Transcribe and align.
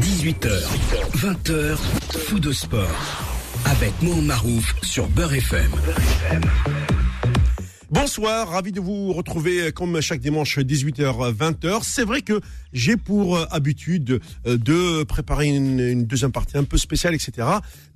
18h, 0.00 0.48
20h, 1.14 1.76
fou 1.76 2.40
de 2.40 2.52
sport. 2.52 2.88
Avec 3.66 3.92
Mohamed 4.00 4.24
Marouf 4.24 4.74
sur 4.82 5.06
Beurre 5.08 5.34
FM. 5.34 5.70
Bonsoir, 7.90 8.48
ravi 8.48 8.72
de 8.72 8.80
vous 8.80 9.12
retrouver 9.12 9.60
euh, 9.60 9.70
comme 9.72 10.00
chaque 10.00 10.20
dimanche 10.20 10.58
18h 10.58 11.34
20h. 11.34 11.80
C'est 11.82 12.04
vrai 12.04 12.22
que 12.22 12.40
j'ai 12.72 12.96
pour 12.96 13.36
euh, 13.36 13.44
habitude 13.50 14.20
euh, 14.46 14.56
de 14.56 15.02
préparer 15.02 15.48
une, 15.48 16.06
deuxième 16.06 16.32
partie 16.32 16.56
un 16.56 16.64
peu 16.64 16.78
spéciale, 16.78 17.14
etc. 17.14 17.46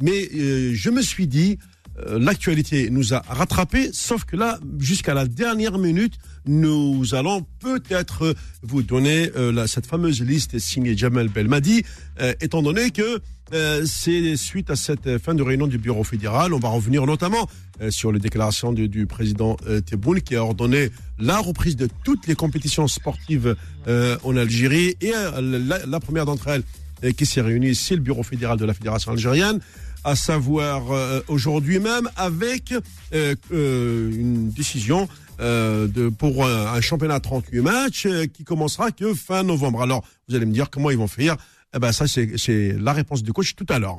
Mais 0.03 0.29
je 0.75 0.91
me 0.91 1.01
suis 1.01 1.27
dit, 1.27 1.59
l'actualité 2.07 2.91
nous 2.91 3.15
a 3.15 3.21
rattrapés, 3.29 3.91
sauf 3.93 4.25
que 4.25 4.37
là, 4.37 4.59
jusqu'à 4.79 5.15
la 5.15 5.27
dernière 5.27 5.79
minute, 5.79 6.15
nous 6.47 7.15
allons 7.15 7.47
peut-être 7.61 8.25
euh, 8.25 8.35
vous 8.63 8.83
donner 8.83 9.31
euh, 9.37 9.67
cette 9.67 9.87
fameuse 9.87 10.21
liste 10.21 10.59
signée 10.59 10.97
Jamal 10.97 11.29
Belmadi, 11.29 11.85
euh, 12.21 12.35
étant 12.41 12.63
donné 12.63 12.91
que 12.91 13.21
euh, 13.53 13.85
c'est 13.87 14.37
suite 14.37 14.71
à 14.71 14.77
cette 14.77 15.07
euh, 15.07 15.19
fin 15.19 15.35
de 15.35 15.43
réunion 15.43 15.67
du 15.67 15.79
bureau 15.79 16.03
fédéral, 16.03 16.55
on 16.55 16.59
va 16.59 16.69
revenir 16.69 17.05
notamment 17.07 17.49
euh, 17.81 17.91
sur 17.91 18.11
les 18.11 18.19
déclarations 18.19 18.73
du, 18.73 19.07
président 19.07 19.57
euh, 19.67 19.81
Tebboune 19.81 20.23
qui 20.23 20.35
a 20.35 20.43
ordonné 20.43 20.91
la 21.19 21.39
reprise 21.39 21.77
de 21.77 21.89
toutes 22.05 22.27
les 22.27 22.35
compétitions 22.35 22.89
sportives 22.89 23.55
euh, 23.87 24.17
en 24.25 24.37
Algérie. 24.37 24.97
Et 25.01 25.13
euh, 25.15 25.61
la, 25.67 25.85
la 25.85 26.01
première 26.01 26.25
d'entre 26.25 26.49
elles 26.49 26.63
euh, 27.05 27.13
qui 27.13 27.27
s'est 27.27 27.43
réunie, 27.43 27.75
c'est 27.75 27.97
le 27.97 28.01
bureau 28.01 28.23
fédéral 28.23 28.59
de 28.59 28.65
la 28.65 28.73
fédération 28.73 29.13
algérienne 29.13 29.61
à 30.05 30.17
savoir 30.17 30.93
euh, 30.93 31.21
aujourd'hui 31.29 31.79
même 31.79 32.09
avec 32.17 32.73
euh, 33.13 33.35
euh, 33.53 34.11
une 34.13 34.51
décision 34.51 35.09
euh, 35.41 35.89
de, 35.89 36.09
pour 36.11 36.47
un, 36.47 36.81
championnat 36.81 37.15
à 37.15 37.21
38 37.21 37.61
matchs 37.61 38.07
euh, 38.07 38.27
qui 38.27 38.45
commencera 38.45 38.91
que 38.93 39.15
fin 39.15 39.43
novembre. 39.43 39.83
Alors, 39.83 40.05
vous 40.29 40.35
allez 40.37 40.47
me 40.47 40.53
dire 40.53 40.71
comment 40.71 40.91
ils 40.91 40.99
vont 40.99 41.09
faire. 41.09 41.37
Eh 41.77 41.81
ben 41.81 41.91
ça, 41.91 42.07
c'est 42.07 42.73
la 42.79 42.93
réponse 42.93 43.25
du 43.25 43.33
coach 43.33 43.57
tout 43.57 43.67
à 43.69 43.81
l'heure. 43.81 43.99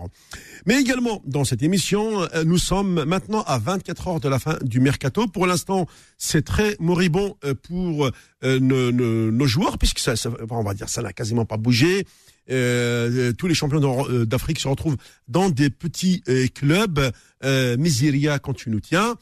Mais 0.65 0.79
également, 0.79 1.21
dans 1.25 1.43
cette 1.43 1.61
émission, 1.61 2.21
euh, 2.33 2.45
nous 2.45 2.57
sommes 2.57 3.03
maintenant 3.03 3.43
à 3.47 3.57
24 3.57 4.07
heures 4.07 4.19
de 4.21 4.29
la 4.29 4.39
fin 4.39 4.57
du 4.61 4.79
mercato. 4.79 5.27
Pour 5.27 5.45
l'instant, 5.45 5.85
c'est 6.17 6.45
très 6.45 6.77
moribond 6.79 7.35
pour 7.67 8.09
nos, 8.43 8.91
nos- 8.91 9.31
nos 9.31 9.45
joueurs, 9.47 9.77
puisque 9.77 9.99
ça, 9.99 10.15
ça- 10.15 10.29
on 10.49 10.63
va 10.63 10.73
dire 10.73 10.87
ça 10.87 11.01
n'a 11.01 11.11
quasiment 11.11 11.43
pas 11.43 11.57
bougé. 11.57 12.05
Euh, 12.51 13.33
tous 13.33 13.47
les 13.47 13.53
champions 13.55 14.07
euh, 14.09 14.25
d'Afrique 14.25 14.59
se 14.59 14.67
retrouvent 14.67 14.97
dans 15.27 15.49
des 15.49 15.69
petits 15.69 16.21
euh, 16.29 16.47
clubs. 16.53 17.11
Euh, 17.43 17.77
Miseria 17.77 18.39
quand 18.39 18.53
tu 18.53 18.69
nous 18.69 18.79
tiens. 18.79 19.15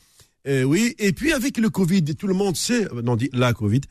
Euh, 0.47 0.63
oui, 0.63 0.93
et 0.99 1.13
puis 1.13 1.31
avec 1.31 1.57
le 1.57 1.69
Covid, 1.69 2.03
tout 2.15 2.27
le 2.27 2.33
monde 2.33 2.55
sait, 2.57 2.85
euh, 2.93 3.01
non, 3.01 3.15
dit 3.15 3.29
la 3.31 3.53
Covid, 3.53 3.81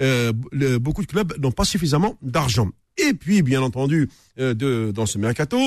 euh, 0.00 0.32
le- 0.52 0.78
beaucoup 0.78 1.02
de 1.02 1.06
clubs 1.08 1.34
n'ont 1.40 1.50
pas 1.52 1.64
suffisamment 1.64 2.16
d'argent. 2.22 2.70
Et 2.98 3.12
puis, 3.12 3.42
bien 3.42 3.60
entendu, 3.60 4.08
euh, 4.38 4.54
de, 4.54 4.90
dans 4.94 5.04
ce 5.04 5.18
mercato, 5.18 5.58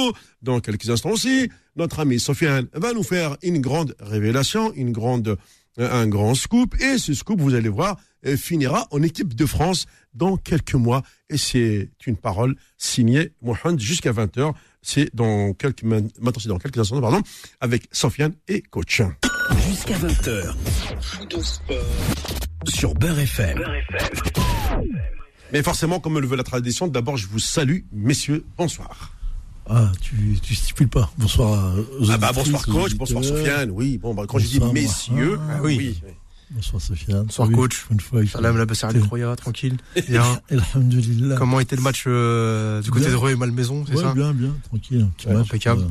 dans 0.42 0.60
quelques 0.62 0.90
instants 0.90 1.12
aussi, 1.12 1.50
notre 1.76 2.00
ami 2.00 2.20
Sofiane 2.20 2.68
va 2.74 2.94
nous 2.94 3.04
faire 3.04 3.38
une 3.44 3.60
grande 3.60 3.96
révélation, 4.00 4.74
une 4.74 4.92
grande, 4.92 5.28
euh, 5.28 5.36
un 5.78 6.08
grand 6.08 6.36
scoop. 6.36 6.76
Et 6.82 6.98
ce 6.98 7.14
scoop, 7.14 7.40
vous 7.40 7.54
allez 7.54 7.70
voir, 7.70 7.98
euh, 8.26 8.36
finira 8.36 8.88
en 8.92 9.02
équipe 9.02 9.34
de 9.34 9.46
France 9.46 9.86
dans 10.14 10.38
quelques 10.38 10.76
mois. 10.76 11.04
Et 11.30 11.38
c'est 11.38 11.90
une 12.06 12.18
parole 12.18 12.56
signée 12.78 13.32
Mohamed 13.42 13.80
jusqu'à 13.80 14.12
20h. 14.12 14.54
C'est 14.82 15.14
dans 15.14 15.54
quelques, 15.54 15.84
maintenant, 15.84 16.40
c'est 16.40 16.50
dans 16.50 16.58
quelques 16.58 16.78
instants, 16.78 17.02
pardon, 17.02 17.22
avec 17.60 17.88
Sofiane 17.92 18.34
et 18.48 18.62
coach. 18.62 19.02
Jusqu'à 19.68 19.98
20h. 19.98 20.56
Fou 21.02 21.26
de 21.26 21.42
sport. 21.42 21.78
Sur 22.68 22.94
Beurre 22.94 23.20
FM. 23.20 23.64
Mais 25.52 25.64
forcément, 25.64 26.00
comme 26.00 26.20
le 26.20 26.28
veut 26.28 26.38
la 26.38 26.44
tradition, 26.44 26.88
d'abord, 26.88 27.18
je 27.18 27.28
vous 27.28 27.40
salue, 27.40 27.80
messieurs. 27.92 28.46
Bonsoir. 28.58 29.19
Ah, 29.70 29.92
tu, 30.02 30.38
tu 30.42 30.56
stipules 30.56 30.88
pas. 30.90 31.12
Bonsoir. 31.18 31.74
aux 32.00 32.10
Ah 32.10 32.18
bah, 32.18 32.32
bonsoir, 32.34 32.66
coach. 32.66 32.96
Bonsoir. 32.96 33.24
Sofiane. 33.24 33.70
Oui, 33.72 33.98
bon, 34.00 34.14
bah, 34.16 34.24
quand 34.28 34.40
je 34.40 34.48
dis 34.48 34.60
Bonsoir, 34.60 34.74
messieurs, 34.74 35.40
Ah, 35.50 35.60
oui. 35.62 35.96
Bonsoir, 36.52 36.82
Sofiane. 36.82 37.26
Bonsoir, 37.26 37.48
Oui, 37.50 37.54
coach. 37.56 37.86
Une 37.92 38.00
fois, 38.00 38.24
il 38.24 38.30
Salam 38.30 38.58
la 38.58 38.66
Bassar 38.66 38.92
de 38.94 39.00
Croya, 39.00 39.36
tranquille. 39.36 39.78
Bien. 40.10 40.40
Alhamdulillah. 40.50 41.36
Comment 41.36 41.60
était 41.60 41.76
le 41.76 41.84
match 41.84 42.06
euh, 42.08 42.82
du 42.82 42.90
côté 42.90 43.06
Bien. 43.06 43.12
de 43.14 43.18
Reux 43.18 43.32
et 43.32 43.36
Malmaison, 43.36 43.86
c'est 43.88 43.96
Ouais, 43.96 44.02
ça 44.02 44.14
bien, 44.16 44.34
bien, 44.34 44.56
tranquille. 44.68 45.02
Un 45.02 45.12
petit 45.16 45.28
Ouais, 45.28 45.34
match. 45.36 45.46
impeccable. 45.48 45.82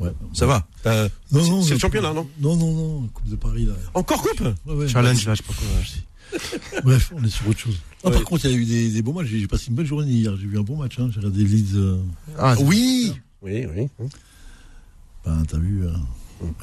euh, 0.00 0.04
ouais. 0.04 0.12
Ça 0.32 0.46
va 0.46 0.66
Non, 0.86 1.08
C'est- 1.44 1.50
non, 1.50 1.62
c'est 1.62 1.70
le 1.70 1.76
euh, 1.76 1.78
championnat, 1.78 2.14
non 2.14 2.26
Non, 2.40 2.56
non, 2.56 2.72
non. 2.72 3.08
Coupe 3.12 3.28
de 3.28 3.36
Paris, 3.36 3.66
là. 3.66 3.74
Encore 3.92 4.22
coupe 4.22 4.40
Ouais, 4.40 4.74
ouais. 4.74 4.88
Challenge, 4.88 5.26
là, 5.26 5.34
je 5.34 5.42
sais 5.42 5.46
pas 5.46 5.52
quoi. 5.52 5.66
Bref, 6.84 7.12
on 7.16 7.24
est 7.24 7.28
sur 7.30 7.48
autre 7.48 7.58
chose. 7.58 7.76
Ah, 8.04 8.08
Ouais. 8.08 8.14
Par 8.14 8.24
contre, 8.24 8.44
il 8.46 8.50
y 8.52 8.54
a 8.54 8.56
eu 8.56 8.64
des, 8.64 8.90
des 8.90 9.02
beaux 9.02 9.12
matchs. 9.12 9.26
J'ai 9.28 9.46
passé 9.46 9.66
une 9.68 9.74
belle 9.74 9.86
journée 9.86 10.10
hier. 10.12 10.36
J'ai 10.36 10.46
vu 10.46 10.58
un 10.58 10.62
bon 10.62 10.76
match. 10.76 10.98
Hein. 10.98 11.08
J'ai 11.12 11.18
regardé 11.20 11.44
Leeds. 11.44 11.74
euh, 11.76 11.98
Ah, 12.38 12.54
Oui 12.60 13.12
Oui, 13.42 13.66
oui. 13.76 13.88
Ben, 15.24 15.42
t'as 15.48 15.58
vu. 15.58 15.84
euh, 15.84 15.90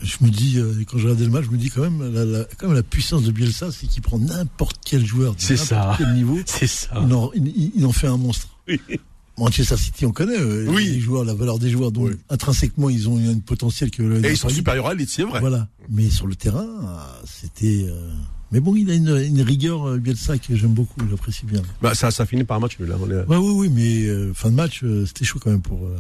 Je 0.01 0.15
me 0.21 0.29
dis, 0.29 0.57
euh, 0.57 0.73
quand 0.87 0.97
je 0.97 1.03
regardais 1.07 1.25
le 1.25 1.31
match, 1.31 1.45
je 1.45 1.51
me 1.51 1.57
dis 1.57 1.69
quand 1.69 1.81
même, 1.81 2.13
la, 2.13 2.23
la, 2.25 2.45
quand 2.57 2.67
même 2.67 2.75
la 2.75 2.83
puissance 2.83 3.23
de 3.23 3.31
Bielsa, 3.31 3.71
c'est 3.71 3.87
qu'il 3.87 4.01
prend 4.01 4.17
n'importe 4.19 4.77
quel 4.85 5.05
joueur 5.05 5.35
de 5.35 5.41
n'importe 5.41 5.67
ça. 5.67 5.95
quel 5.97 6.13
niveau, 6.13 6.39
C'est 6.45 6.67
ça. 6.67 6.89
il 7.05 7.13
en, 7.13 7.31
il, 7.33 7.71
il 7.75 7.85
en 7.85 7.91
fait 7.91 8.07
un 8.07 8.17
monstre. 8.17 8.47
Manchester 9.37 9.75
City, 9.75 10.05
on 10.05 10.11
connaît 10.13 10.39
euh, 10.39 10.65
Oui. 10.69 10.85
les 10.85 10.99
joueurs, 11.01 11.25
la 11.25 11.33
valeur 11.33 11.59
des 11.59 11.69
joueurs, 11.69 11.91
donc 11.91 12.07
Oui. 12.07 12.15
intrinsèquement, 12.29 12.89
ils 12.89 13.09
ont 13.09 13.17
un 13.17 13.37
potentiel 13.39 13.91
que. 13.91 14.23
Et 14.25 14.31
ils 14.31 14.37
sont 14.37 14.47
supérieurs 14.47 14.87
à 14.87 14.93
l'élite, 14.93 15.09
c'est 15.09 15.23
vrai. 15.23 15.41
Voilà. 15.41 15.67
Mais 15.89 16.09
sur 16.09 16.25
le 16.27 16.35
terrain, 16.35 16.65
c'était. 17.25 17.85
euh, 17.89 18.11
Mais 18.55 18.61
bon, 18.61 18.73
il 18.77 18.89
a 18.89 18.93
une, 18.93 19.09
une 19.17 19.41
rigueur, 19.41 19.85
euh, 19.85 19.97
Bielsa, 19.97 20.38
que 20.38 20.55
j'aime 20.55 20.71
beaucoup, 20.73 21.01
j'apprécie 21.09 21.45
bien. 21.45 21.61
Bah, 21.81 21.93
ça, 21.93 22.09
ça 22.09 22.25
finit 22.25 22.45
par 22.45 22.55
un 22.55 22.61
match. 22.61 22.77
Là. 22.79 22.95
On 23.01 23.11
est- 23.11 23.25
Ouais, 23.25 23.35
oui, 23.35 23.51
oui, 23.53 23.69
mais 23.69 24.07
euh, 24.07 24.33
fin 24.33 24.49
de 24.49 24.55
match, 24.55 24.79
euh, 24.85 25.05
c'était 25.05 25.25
chaud 25.25 25.39
quand 25.43 25.49
même 25.51 25.61
pour 25.61 25.85
euh, 25.85 25.97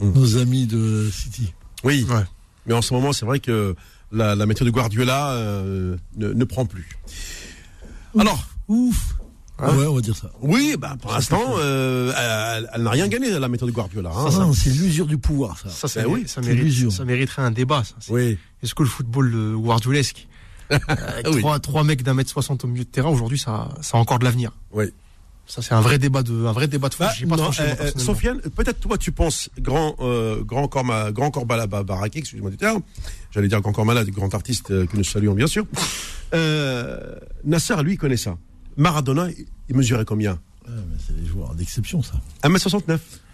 Mm. 0.00 0.12
nos 0.12 0.36
amis 0.36 0.66
de 0.68 1.10
City. 1.12 1.52
Oui. 1.82 2.06
Ouais. 2.08 2.22
Mais 2.66 2.74
en 2.74 2.82
ce 2.82 2.94
moment, 2.94 3.12
c'est 3.12 3.26
vrai 3.26 3.40
que 3.40 3.74
la, 4.12 4.36
la 4.36 4.46
méthode 4.46 4.66
de 4.68 4.70
Guardiola 4.72 5.32
euh, 5.32 5.96
ne, 6.16 6.32
ne 6.32 6.44
prend 6.44 6.66
plus. 6.66 6.88
Alors, 8.16 8.46
Ouf. 8.68 9.16
Hein 9.58 9.76
ouais, 9.76 9.86
on 9.86 9.94
va 9.96 10.00
dire 10.00 10.16
ça. 10.16 10.30
oui, 10.40 10.76
bah, 10.78 10.96
pour 11.02 11.10
l'instant, 11.12 11.40
euh, 11.58 12.12
elle, 12.16 12.70
elle 12.74 12.82
n'a 12.84 12.90
rien 12.90 13.08
gagné, 13.08 13.30
la 13.40 13.48
méthode 13.48 13.68
de 13.70 13.74
Guardiola. 13.74 14.10
Hein, 14.16 14.30
ça. 14.30 14.48
c'est 14.54 14.70
l'usure 14.70 15.06
du 15.06 15.18
pouvoir, 15.18 15.58
ça. 15.58 15.68
Ça, 15.68 15.88
ça, 15.88 16.02
Ben 16.02 16.08
oui, 16.12 16.22
ça, 16.28 16.40
c'est 16.42 16.48
mérite, 16.48 16.62
l'usure. 16.62 16.92
ça 16.92 17.04
mériterait 17.04 17.42
un 17.42 17.50
débat. 17.50 17.82
Ça. 17.84 17.94
Oui. 18.08 18.38
Est-ce 18.62 18.74
que 18.76 18.84
le 18.84 18.88
football 18.88 19.56
guardiolesque, 19.56 20.28
avec 20.70 21.26
Oui. 21.28 21.40
trois, 21.40 21.58
trois 21.60 21.84
mecs 21.84 22.02
d'un 22.02 22.14
mètre 22.14 22.30
soixante 22.30 22.64
au 22.64 22.68
milieu 22.68 22.84
de 22.84 22.88
terrain, 22.90 23.10
aujourd'hui, 23.10 23.38
ça, 23.38 23.68
ça 23.80 23.96
a 23.98 24.00
encore 24.00 24.18
de 24.18 24.24
l'avenir 24.24 24.52
Oui. 24.72 24.86
Ça, 25.44 25.60
c'est 25.60 25.74
un 25.74 25.80
vrai 25.80 25.98
débat 25.98 26.22
de, 26.22 26.46
un 26.46 26.52
vrai 26.52 26.68
débat 26.68 26.88
de. 26.88 26.94
Bah, 26.98 27.10
pas 27.12 27.26
non, 27.26 27.36
tranché, 27.36 27.64
moi, 27.64 27.76
euh, 27.80 27.90
euh. 27.94 27.98
Sofiane, 27.98 28.40
peut-être 28.40 28.78
toi 28.78 28.96
tu 28.96 29.10
penses 29.10 29.50
grand 29.58 29.96
euh, 29.98 30.42
grand 30.44 30.68
corps 30.68 30.84
ma- 30.84 31.10
grand 31.10 31.32
corps 31.32 31.44
bala- 31.46 31.66
ba- 31.66 31.82
baraqué, 31.82 32.20
excusez-moi 32.20 32.50
du 32.50 32.56
terme. 32.56 32.80
J'allais 33.32 33.48
dire 33.48 33.60
grand 33.60 33.72
corps 33.72 33.84
malade, 33.84 34.08
grand 34.10 34.32
artiste 34.34 34.70
euh, 34.70 34.86
que 34.86 34.96
nous 34.96 35.02
saluons 35.04 35.34
bien 35.34 35.48
sûr. 35.48 35.66
Euh, 36.32 37.16
Nasser 37.44 37.74
lui 37.82 37.94
il 37.94 37.98
connaît 37.98 38.16
ça. 38.16 38.38
Maradona, 38.76 39.28
il- 39.68 39.76
mesurait 39.76 40.04
combien? 40.04 40.38
Ouais, 40.66 40.74
c'est 41.06 41.20
des 41.20 41.26
joueurs 41.26 41.54
d'exception, 41.54 42.02
ça. 42.02 42.14
1m69. 42.44 42.90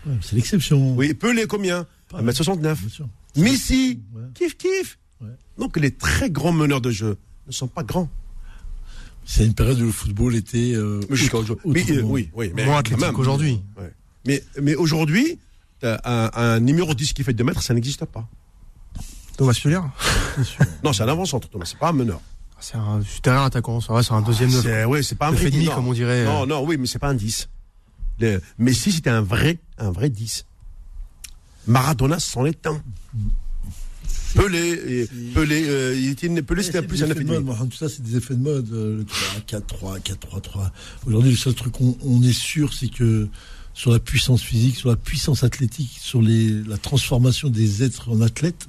Ouais, 0.07 0.13
c'est 0.23 0.35
l'exception. 0.35 0.95
Oui, 0.97 1.13
Pelé 1.15 1.47
combien? 1.47 1.87
Pareil. 2.09 2.27
1m69. 2.27 2.59
Bien 2.63 2.89
sûr. 2.89 3.09
Messi, 3.37 4.01
Ouais. 4.15 4.23
kiff 4.35 4.57
kiff. 4.57 4.99
Ouais. 5.21 5.29
Donc 5.59 5.77
les 5.77 5.91
très 5.91 6.31
grands 6.31 6.53
meneurs 6.53 6.81
de 6.81 6.91
jeu 6.91 7.17
ne 7.47 7.53
sont 7.53 7.69
pas 7.69 7.83
grands. 7.83 8.09
C'est 9.25 9.45
une 9.45 9.55
période 9.55 9.79
où 9.81 9.87
le 9.87 9.93
football 9.93 10.37
était. 10.37 10.73
Euh, 10.75 11.01
Mais 11.11 11.35
aujourd'hui. 11.35 11.85
Mais, 11.87 11.97
euh, 11.99 12.03
oui, 12.03 12.31
oui, 12.35 12.53
mais 12.55 12.65
Moins 12.65 12.79
athlétique 12.79 13.13
qu'aujourd'hui. 13.13 13.61
Ouais. 13.77 13.93
Mais, 14.27 14.43
mais 14.63 14.75
aujourd'hui, 14.75 15.39
t'as 15.81 16.01
un, 16.05 16.31
un 16.33 16.61
numéro 16.61 16.95
10 16.95 17.13
qui 17.13 17.25
fait 17.25 17.35
2 17.35 17.45
mètres, 17.45 17.63
ça 17.63 17.75
n'existe 17.75 18.05
pas. 18.07 18.27
Thomas 19.37 19.53
sûr. 19.53 19.89
Non, 20.85 20.93
c'est 20.93 21.03
un 21.03 21.09
avant-centre, 21.09 21.49
Thomas, 21.49 21.65
c'est 21.65 21.79
pas 21.79 21.91
un 21.91 21.93
meneur. 21.93 22.21
C'est 22.61 22.77
un 22.77 23.01
terrain 23.23 23.45
attaquant, 23.45 23.81
ça 23.81 23.93
va, 23.93 24.03
c'est 24.03 24.13
un 24.13 24.23
deuxième 24.23 24.51
neuf. 24.51 24.63
C'est, 24.63 24.85
ouais, 24.85 25.03
c'est 25.03 25.15
pas 25.15 25.29
un 25.29 25.33
vrai 25.33 25.51
demi, 25.51 25.63
10, 25.63 25.69
non. 25.69 25.75
comme 25.75 25.89
on 25.89 25.93
dirait. 25.93 26.25
Non, 26.25 26.47
non, 26.47 26.65
oui, 26.65 26.77
mais 26.77 26.87
c'est 26.87 26.99
pas 26.99 27.09
un 27.09 27.15
10. 27.15 27.49
Le, 28.21 28.41
Messi, 28.59 28.91
c'était 28.93 29.11
un 29.11 29.21
vrai, 29.21 29.59
un 29.79 29.91
vrai 29.91 30.11
10. 30.11 30.45
Maradona 31.69 32.19
s'en 32.19 32.47
est 32.47 32.67
un. 32.67 32.81
Pelé, 34.35 34.59
et- 35.03 35.07
Pelé, 35.35 35.65
euh, 35.69 35.97
il 35.99 36.09
était, 36.09 36.29
Pelé, 36.43 36.63
c'était 36.63 36.83
plus 36.83 37.03
un 37.03 37.07
effets 37.11 37.25
de 37.25 37.29
9,5. 37.31 37.59
mode, 37.59 37.69
tout 37.71 37.77
ça, 37.77 37.89
c'est 37.89 38.03
des 38.03 38.17
effets 38.17 38.35
de 38.35 38.43
mode. 38.43 38.69
euh, 38.73 38.99
Le 38.99 39.05
3, 39.05 39.41
4, 39.47 39.67
3, 39.67 39.99
4, 40.01 40.21
3, 40.21 40.41
3. 40.41 40.73
Aujourd'hui, 41.07 41.31
le 41.31 41.37
seul 41.37 41.55
truc 41.55 41.73
qu'on 41.75 41.97
on 42.03 42.23
est 42.23 42.33
sûr, 42.39 42.73
c'est 42.75 42.89
que 42.89 43.29
sur 43.75 43.91
la 43.93 43.99
puissance 44.01 44.43
physique, 44.43 44.77
sur 44.77 44.89
la 44.91 44.97
puissance 44.97 45.45
athlétique, 45.45 45.91
sur 46.01 46.21
les, 46.21 46.51
la 46.65 46.79
transformation 46.79 47.49
des 47.49 47.83
êtres 47.83 48.11
en 48.11 48.21
athlètes, 48.21 48.67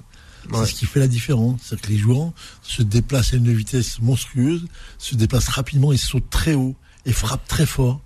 Ouais. 0.51 0.59
c'est 0.65 0.71
ce 0.71 0.79
qui 0.79 0.85
fait 0.85 0.99
la 0.99 1.07
différence. 1.07 1.59
C'est-à-dire 1.63 1.87
que 1.87 1.91
les 1.91 1.97
joueurs 1.97 2.31
se 2.63 2.81
déplacent 2.81 3.33
à 3.33 3.37
une 3.37 3.53
vitesse 3.53 3.99
monstrueuse, 4.01 4.65
se 4.97 5.15
déplacent 5.15 5.49
rapidement 5.49 5.91
et 5.91 5.97
sautent 5.97 6.29
très 6.29 6.53
haut 6.53 6.75
et 7.05 7.11
frappent 7.11 7.47
très 7.47 7.65
fort. 7.65 8.01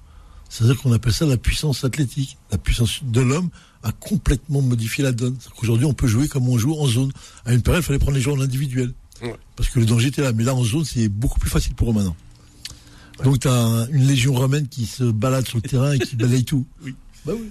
C'est-à-dire 0.50 0.78
qu'on 0.82 0.92
appelle 0.92 1.14
ça 1.14 1.26
la 1.26 1.38
puissance 1.38 1.84
athlétique. 1.84 2.38
La 2.52 2.58
puissance 2.58 3.02
de 3.04 3.22
l'homme 3.22 3.50
a 3.84 3.92
complètement 3.92 4.62
modifié 4.62 5.04
la 5.04 5.12
donne. 5.12 5.36
Qu'aujourd'hui, 5.58 5.86
on 5.86 5.94
peut 5.94 6.08
jouer 6.08 6.28
comme 6.28 6.48
on 6.48 6.58
joue 6.58 6.74
en 6.74 6.88
zone. 6.88 7.12
À 7.46 7.54
une 7.54 7.62
période, 7.62 7.84
il 7.84 7.86
fallait 7.86 8.00
prendre 8.00 8.16
les 8.16 8.22
joueurs 8.22 8.38
en 8.38 8.42
individuel. 8.42 8.94
Ouais. 9.22 9.36
Parce 9.56 9.70
que 9.70 9.80
le 9.80 9.86
danger 9.86 10.08
était 10.08 10.22
là. 10.22 10.32
Mais 10.34 10.44
là, 10.44 10.56
en 10.56 10.64
zone, 10.64 10.86
c'est 10.86 11.10
beaucoup 11.10 11.40
plus 11.40 11.50
facile 11.50 11.76
pour 11.76 11.92
eux 11.92 11.94
maintenant. 11.94 12.16
Donc, 13.24 13.40
tu 13.40 13.48
as 13.48 13.88
une 13.92 14.08
légion 14.08 14.34
romaine 14.34 14.68
qui 14.68 14.86
se 14.86 15.04
balade 15.04 15.48
sur 15.48 15.58
le 15.58 15.62
terrain 15.62 15.92
et 15.94 16.00
qui 16.00 16.16
balaye 16.16 16.46
tout. 16.46 16.66
Oui. 16.84 16.96
Bah 17.26 17.34
oui. 17.38 17.50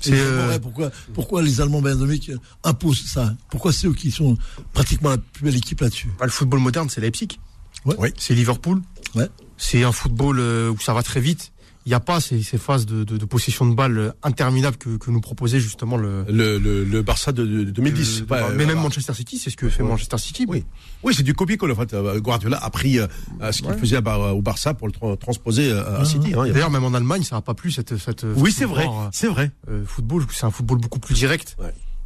C'est 0.00 0.12
euh... 0.14 0.60
pourquoi, 0.60 0.92
pourquoi 1.12 1.42
les 1.42 1.60
Allemands 1.60 1.80
Munich 1.80 2.30
imposent 2.62 3.04
ça? 3.04 3.34
Pourquoi 3.50 3.72
c'est 3.72 3.88
eux 3.88 3.94
qui 3.94 4.12
sont 4.12 4.38
pratiquement 4.72 5.10
la 5.10 5.18
plus 5.18 5.44
belle 5.44 5.56
équipe 5.56 5.80
là-dessus? 5.80 6.08
Bah, 6.20 6.26
Le 6.26 6.30
football 6.30 6.60
moderne, 6.60 6.88
c'est 6.88 7.00
Leipzig. 7.00 7.40
Ouais. 7.84 7.96
Oui. 7.98 8.10
C'est 8.16 8.34
Liverpool. 8.34 8.80
Ouais. 9.16 9.28
C'est 9.56 9.82
un 9.82 9.90
football 9.90 10.38
euh, 10.38 10.70
où 10.70 10.78
ça 10.78 10.94
va 10.94 11.02
très 11.02 11.20
vite. 11.20 11.50
Il 11.88 11.92
n'y 11.92 11.94
a 11.94 12.00
pas 12.00 12.20
ces, 12.20 12.42
ces 12.42 12.58
phases 12.58 12.84
de, 12.84 13.02
de, 13.02 13.16
de, 13.16 13.24
possession 13.24 13.64
de 13.64 13.74
balle 13.74 14.12
interminables 14.22 14.76
que, 14.76 14.98
que 14.98 15.10
nous 15.10 15.22
proposait 15.22 15.58
justement 15.58 15.96
le 15.96 16.22
le, 16.28 16.58
le, 16.58 16.84
le 16.84 17.00
Barça 17.00 17.32
de, 17.32 17.46
de 17.46 17.64
2010. 17.64 18.20
Le, 18.20 18.26
pas, 18.26 18.50
mais 18.50 18.66
même 18.66 18.78
Manchester 18.78 19.14
City, 19.14 19.38
c'est 19.38 19.48
ce 19.48 19.56
que 19.56 19.70
fait 19.70 19.82
ouais. 19.82 19.88
Manchester 19.88 20.18
City. 20.18 20.44
Oui, 20.46 20.66
oui, 21.02 21.14
c'est 21.16 21.22
du 21.22 21.32
copier-coller. 21.32 21.72
En 21.72 21.76
fait, 21.76 21.96
Guardiola 22.18 22.58
a 22.62 22.68
pris 22.68 22.98
euh, 22.98 23.06
ce 23.50 23.62
qu'il 23.62 23.70
ouais. 23.70 23.78
faisait 23.78 23.96
au 23.96 24.42
Barça 24.42 24.74
pour 24.74 24.86
le 24.86 24.92
tra 24.92 25.16
transposer 25.16 25.72
à 25.72 26.04
City. 26.04 26.34
Hein, 26.36 26.48
D'ailleurs, 26.52 26.70
même 26.70 26.84
en 26.84 26.92
Allemagne, 26.92 27.22
ça 27.22 27.36
n'a 27.36 27.40
pas 27.40 27.54
plu 27.54 27.70
cette 27.70 27.96
cette. 27.96 28.26
Oui, 28.36 28.52
c'est 28.52 28.66
vrai, 28.66 28.86
c'est 29.12 29.28
vrai. 29.28 29.50
Euh, 29.70 29.82
football, 29.86 30.26
c'est 30.30 30.44
un 30.44 30.50
football 30.50 30.80
beaucoup 30.80 30.98
plus 30.98 31.14
direct. 31.14 31.56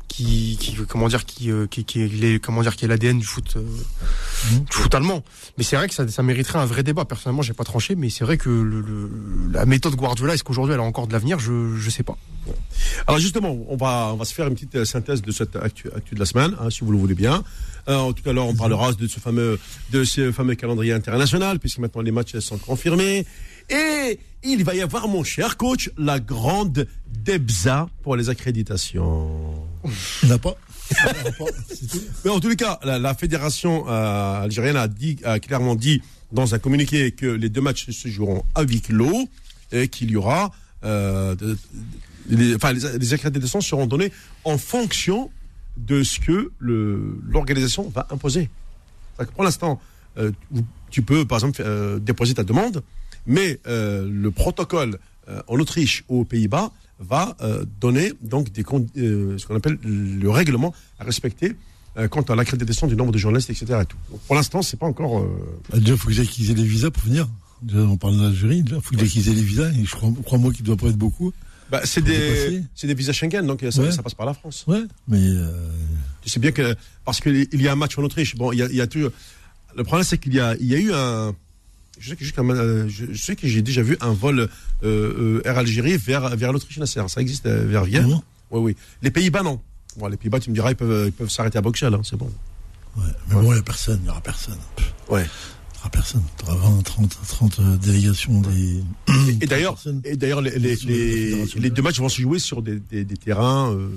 Qui, 0.08 0.58
qui 0.60 0.76
comment 0.86 1.08
dire 1.08 1.24
qui 1.24 1.50
qui, 1.70 1.84
qui 1.86 2.02
est 2.02 2.38
comment 2.38 2.60
dire 2.60 2.76
qui 2.76 2.84
est 2.84 2.88
l'ADN 2.88 3.18
du 3.18 3.24
foot 3.24 3.54
euh, 3.56 3.60
mmh. 3.62 4.58
du 4.58 4.76
foot 4.76 4.94
allemand. 4.94 5.24
Mais 5.56 5.64
c'est 5.64 5.76
vrai 5.76 5.88
que 5.88 5.94
ça, 5.94 6.06
ça 6.06 6.22
mériterait 6.22 6.58
un 6.58 6.66
vrai 6.66 6.82
débat. 6.82 7.06
Personnellement 7.06 7.40
j'ai 7.40 7.54
pas 7.54 7.64
tranché 7.64 7.94
mais 7.94 8.10
c'est 8.10 8.22
vrai 8.22 8.36
que 8.36 8.50
le, 8.50 8.82
le, 8.82 9.10
la 9.52 9.64
méthode 9.64 9.94
Guardiola 9.94 10.34
est-ce 10.34 10.44
qu'aujourd'hui 10.44 10.74
elle 10.74 10.80
a 10.80 10.82
encore 10.82 11.06
de 11.06 11.14
l'avenir? 11.14 11.38
Je 11.38 11.76
je 11.78 11.90
sais 11.90 12.02
pas. 12.02 12.18
Alors 13.06 13.20
justement 13.20 13.56
on 13.68 13.76
va 13.76 14.10
on 14.12 14.16
va 14.16 14.26
se 14.26 14.34
faire 14.34 14.48
une 14.48 14.54
petite 14.54 14.84
synthèse 14.84 15.22
de 15.22 15.32
cette 15.32 15.56
actu, 15.56 15.88
actu 15.96 16.14
de 16.14 16.20
la 16.20 16.26
semaine 16.26 16.54
hein, 16.60 16.68
si 16.68 16.80
vous 16.84 16.92
le 16.92 16.98
voulez 16.98 17.14
bien. 17.14 17.42
Euh, 17.88 18.12
tout 18.12 18.28
à 18.28 18.34
l'heure 18.34 18.46
on 18.46 18.54
parlera 18.54 18.92
de 18.92 19.06
ce 19.06 19.18
fameux 19.18 19.58
de 19.92 20.04
ce 20.04 20.30
fameux 20.30 20.56
calendrier 20.56 20.92
international 20.92 21.58
puisque 21.58 21.78
maintenant 21.78 22.02
les 22.02 22.12
matchs 22.12 22.36
sont 22.40 22.58
confirmés. 22.58 23.24
Et 23.70 24.18
il 24.44 24.64
va 24.64 24.74
y 24.74 24.82
avoir, 24.82 25.06
mon 25.08 25.22
cher 25.24 25.56
coach, 25.56 25.90
la 25.96 26.18
grande 26.18 26.86
DEBZA 27.24 27.88
pour 28.02 28.16
les 28.16 28.28
accréditations. 28.28 29.54
Il 30.22 30.28
n'a 30.28 30.38
pas. 30.38 30.56
Mais 32.24 32.30
en 32.30 32.40
tous 32.40 32.48
les 32.48 32.56
cas, 32.56 32.78
la, 32.84 33.14
fédération 33.14 33.84
euh, 33.88 34.42
algérienne 34.42 34.76
a, 35.24 35.38
clairement 35.38 35.74
dit 35.74 36.02
dans 36.32 36.54
un 36.54 36.58
communiqué 36.58 37.12
que 37.12 37.26
les 37.26 37.48
deux 37.48 37.60
matchs 37.60 37.90
se 37.90 38.08
joueront 38.08 38.44
à 38.54 38.62
huis 38.62 38.80
clos 38.80 39.28
et 39.70 39.88
qu'il 39.88 40.10
y 40.10 40.16
aura. 40.16 40.50
Euh, 40.84 41.34
de, 41.34 41.56
les, 42.28 42.54
enfin, 42.54 42.72
les, 42.72 42.98
les 42.98 43.14
accréditations 43.14 43.60
seront 43.60 43.86
données 43.86 44.12
en 44.44 44.58
fonction 44.58 45.30
de 45.76 46.02
ce 46.02 46.20
que 46.20 46.52
l'organisation 46.60 47.88
va 47.88 48.06
imposer. 48.10 48.50
Pour 49.34 49.44
l'instant, 49.44 49.80
euh, 50.18 50.32
tu 50.90 51.02
peux, 51.02 51.24
par 51.24 51.38
exemple, 51.38 51.62
déposer 52.00 52.34
ta 52.34 52.44
demande 52.44 52.82
mais 53.24 53.60
le 53.64 54.30
protocole 54.30 54.98
en 55.46 55.60
Autriche 55.60 56.02
ou 56.08 56.22
aux 56.22 56.24
Pays-Bas 56.24 56.72
va 56.98 57.36
euh, 57.40 57.64
donner 57.80 58.12
donc 58.22 58.52
des 58.52 58.62
ce 58.62 59.46
qu'on 59.46 59.56
appelle 59.56 59.78
le 59.84 60.30
règlement 60.30 60.74
à 60.98 61.04
respecter 61.04 61.56
quant 62.10 62.22
à 62.22 62.34
l'accréditation 62.34 62.86
du 62.86 62.96
nombre 62.96 63.12
de 63.12 63.18
journalistes, 63.18 63.50
etc. 63.50 63.80
Et 63.82 63.84
tout. 63.84 63.98
Donc, 64.10 64.20
pour 64.20 64.34
l'instant, 64.34 64.62
c'est 64.62 64.78
pas 64.78 64.86
encore. 64.86 65.22
Bah, 65.70 65.78
déjà, 65.78 65.92
il 65.92 65.98
faut 65.98 66.08
qu'ils 66.08 66.50
aient 66.50 66.54
les 66.54 66.64
visas 66.64 66.90
pour 66.90 67.02
venir. 67.02 67.28
Déjà, 67.60 67.80
on 67.80 67.98
parle 67.98 68.18
d'Algérie. 68.18 68.62
Déjà, 68.62 68.76
il 68.76 68.82
faut 68.82 68.94
qu'ils 68.94 69.28
aient 69.28 69.34
les 69.34 69.42
visas. 69.42 69.70
Et 69.72 69.84
je 69.84 69.94
crois, 69.94 70.10
crois 70.24 70.38
moi 70.38 70.52
qu'il 70.52 70.64
doit 70.64 70.78
pas 70.78 70.86
être 70.86 70.96
beaucoup. 70.96 71.34
Bah, 71.72 71.80
c'est 71.84 72.02
des, 72.02 72.62
c'est 72.74 72.86
des 72.86 72.92
visas 72.92 73.14
Schengen, 73.14 73.46
donc 73.46 73.64
ça, 73.70 73.82
ouais. 73.82 73.92
ça, 73.92 74.02
passe 74.02 74.14
par 74.14 74.26
la 74.26 74.34
France. 74.34 74.64
Ouais, 74.66 74.82
mais. 75.08 75.20
Euh... 75.20 75.50
Tu 76.20 76.28
sais 76.28 76.38
bien 76.38 76.52
que 76.52 76.76
parce 77.04 77.20
qu'il 77.20 77.48
y 77.50 77.66
a 77.66 77.72
un 77.72 77.76
match 77.76 77.98
en 77.98 78.02
Autriche. 78.02 78.36
Bon, 78.36 78.52
il 78.52 78.58
y 78.58 78.62
a, 78.62 78.66
il 78.66 78.76
y 78.76 78.80
a 78.82 78.86
toujours. 78.86 79.10
Le 79.74 79.82
problème, 79.82 80.04
c'est 80.04 80.18
qu'il 80.18 80.34
y 80.34 80.40
a, 80.40 80.54
il 80.60 80.66
y 80.66 80.74
a 80.74 80.78
eu 80.78 80.92
un 80.92 81.34
je 82.02 82.08
sais 82.08 82.16
que, 82.16 82.24
je 82.88 83.22
sais 83.22 83.36
que 83.36 83.46
j'ai 83.46 83.62
déjà 83.62 83.82
vu 83.82 83.96
un 84.00 84.12
vol 84.12 84.40
euh, 84.40 84.48
euh, 84.82 85.42
Air 85.44 85.58
Algérie 85.58 85.96
vers, 85.96 86.36
vers 86.36 86.52
l'Autriche. 86.52 86.82
Ça 86.84 87.20
existe 87.20 87.46
euh, 87.46 87.64
vers 87.64 87.84
Vienne. 87.84 88.08
Mmh. 88.08 88.20
Oui, 88.50 88.60
oui. 88.60 88.76
Les 89.02 89.10
Pays-Bas, 89.12 89.42
non. 89.42 89.60
Bon, 89.96 90.08
les 90.08 90.16
Pays-Bas, 90.16 90.40
tu 90.40 90.50
me 90.50 90.54
diras, 90.54 90.70
ils 90.70 90.76
peuvent 90.76 91.06
ils 91.06 91.12
peuvent 91.12 91.30
s'arrêter 91.30 91.58
à 91.58 91.60
Boxel, 91.60 91.94
hein, 91.94 92.00
c'est 92.02 92.16
bon. 92.16 92.30
Ouais, 92.96 93.04
mais 93.28 93.36
ouais. 93.36 93.42
bon, 93.42 93.52
il 93.52 93.54
n'y 93.54 93.60
a 93.60 93.62
personne, 93.62 93.98
il 94.00 94.04
n'y 94.04 94.10
aura 94.10 94.20
personne. 94.20 94.58
Ouais. 95.08 95.22
Il 95.22 95.74
n'y 95.74 95.80
aura 95.80 95.90
personne. 95.90 96.22
Tu 96.38 96.44
auras 96.44 96.56
20, 96.56 96.82
30, 96.82 97.18
30 97.28 97.60
délégations 97.78 98.40
des. 98.40 98.82
Et, 99.28 99.42
et 99.42 99.46
d'ailleurs, 99.46 99.78
et 100.04 100.16
d'ailleurs, 100.16 100.40
les, 100.40 100.58
les, 100.58 100.74
les, 100.74 101.44
les, 101.54 101.70
deux 101.70 101.82
matchs 101.82 102.00
vont 102.00 102.08
se 102.08 102.20
jouer 102.20 102.40
sur 102.40 102.62
des, 102.62 102.80
des, 102.80 103.04
des 103.04 103.16
terrains. 103.16 103.72
Euh, 103.72 103.88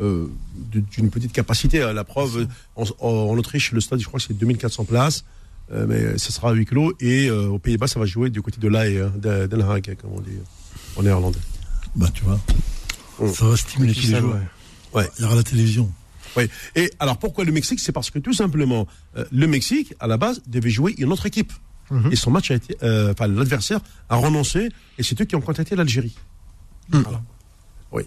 euh, 0.00 0.28
d'une 0.70 1.10
petite 1.10 1.32
capacité. 1.32 1.80
La 1.92 2.04
preuve, 2.04 2.46
en, 2.74 2.84
en, 3.00 3.36
Autriche, 3.36 3.72
le 3.72 3.82
stade, 3.82 4.00
je 4.00 4.06
crois 4.06 4.18
que 4.18 4.24
c'est 4.24 4.38
2400 4.38 4.84
places. 4.84 5.24
Euh, 5.72 5.86
mais 5.88 6.18
ce 6.18 6.32
sera 6.32 6.50
à 6.50 6.52
huis 6.52 6.66
clos. 6.66 6.94
Et 7.00 7.28
euh, 7.28 7.48
aux 7.48 7.58
Pays-Bas, 7.58 7.86
ça 7.86 8.00
va 8.00 8.06
jouer 8.06 8.30
du 8.30 8.42
côté 8.42 8.60
de 8.60 8.68
l'AE, 8.68 9.04
hein, 9.04 9.12
d'El 9.16 9.62
Haag, 9.62 9.96
comme 10.00 10.12
on 10.14 10.20
dit 10.20 10.38
en 10.96 11.02
néerlandais. 11.02 11.38
Bah, 11.94 12.08
tu 12.12 12.24
vois, 12.24 12.40
mmh. 13.20 13.32
ça 13.32 13.46
va 13.46 13.56
stimuler 13.56 13.94
les 13.94 14.00
jours. 14.20 14.34
Ouais. 14.92 15.08
Il 15.18 15.22
y 15.22 15.24
aura 15.24 15.36
la 15.36 15.42
télévision. 15.42 15.92
Oui. 16.36 16.44
Et 16.76 16.90
alors, 16.98 17.18
pourquoi 17.18 17.44
le 17.44 17.52
Mexique? 17.52 17.80
C'est 17.80 17.92
parce 17.92 18.10
que 18.10 18.18
tout 18.18 18.32
simplement, 18.32 18.86
euh, 19.16 19.24
le 19.32 19.46
Mexique, 19.46 19.94
à 20.00 20.06
la 20.06 20.16
base, 20.16 20.42
devait 20.46 20.70
jouer 20.70 20.94
une 20.98 21.12
autre 21.12 21.26
équipe. 21.26 21.52
Mmh. 21.90 22.12
Et 22.12 22.16
son 22.16 22.30
match 22.30 22.50
a 22.52 22.54
été. 22.54 22.76
Euh, 22.82 23.12
enfin, 23.12 23.26
l'adversaire 23.26 23.80
a 24.08 24.16
renoncé, 24.16 24.68
et 24.98 25.02
c'est 25.02 25.20
eux 25.20 25.24
qui 25.24 25.34
ont 25.34 25.40
contacté 25.40 25.74
l'Algérie. 25.74 26.16
Mmh. 26.92 26.98
Voilà. 27.00 27.22
Oui. 27.92 28.02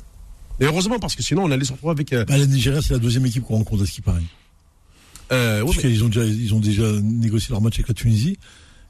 Et 0.60 0.66
heureusement, 0.66 1.00
parce 1.00 1.16
que 1.16 1.24
sinon, 1.24 1.44
on 1.44 1.52
allait 1.52 1.66
se 1.66 1.74
retrouver 1.74 1.92
avec. 1.92 2.12
Bah, 2.28 2.38
la 2.38 2.46
Nigeria, 2.46 2.82
c'est 2.82 2.94
la 2.94 3.00
deuxième 3.00 3.26
équipe 3.26 3.44
qu'on 3.44 3.58
rencontre, 3.58 3.84
à 3.84 3.86
ce 3.86 3.92
qui 3.92 4.02
paraît. 4.02 4.22
Euh, 5.32 5.64
Parce 5.64 5.78
qu'ils 5.78 6.04
ont 6.04 6.08
déjà, 6.08 6.26
ils 6.26 6.54
ont 6.54 6.60
déjà 6.60 6.92
négocié 7.02 7.52
leur 7.52 7.62
match 7.62 7.76
avec 7.76 7.88
la 7.88 7.94
Tunisie. 7.94 8.38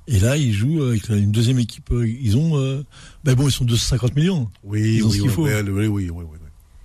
Et 0.08 0.20
là, 0.20 0.36
ils 0.36 0.52
jouent 0.52 0.84
avec 0.84 1.08
une 1.10 1.32
deuxième 1.32 1.60
équipe. 1.60 1.92
Ils 1.92 2.36
ont, 2.36 2.58
euh, 2.58 2.84
ben 3.24 3.36
bon, 3.36 3.48
ils 3.48 3.52
sont 3.52 3.64
250 3.64 4.16
millions. 4.16 4.50
Oui, 4.64 4.96
ils 4.98 5.04
oui, 5.04 5.22
oui, 5.22 5.30
oui, 5.38 5.52
oui, 5.62 5.88
oui, 5.88 6.10
oui, 6.10 6.10
oui, 6.10 6.38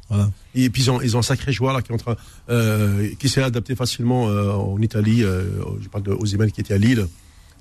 Voilà. 0.08 0.30
Et 0.54 0.70
puis 0.70 0.82
ils 0.82 0.90
ont, 0.90 1.00
ils 1.00 1.16
ont 1.16 1.20
un 1.20 1.22
sacré 1.22 1.52
joueur 1.52 1.72
là 1.72 1.82
qui 1.82 1.90
est 1.90 1.94
en 1.94 1.98
train, 1.98 2.16
euh, 2.48 3.08
qui 3.18 3.28
s'est 3.28 3.42
adapté 3.42 3.74
facilement 3.74 4.28
euh, 4.28 4.52
en 4.52 4.80
Italie. 4.80 5.24
Euh, 5.24 5.44
je 5.80 5.88
parle 5.88 6.04
de 6.04 6.12
Ozyman 6.12 6.50
qui 6.52 6.60
était 6.60 6.74
à 6.74 6.78
Lille. 6.78 7.08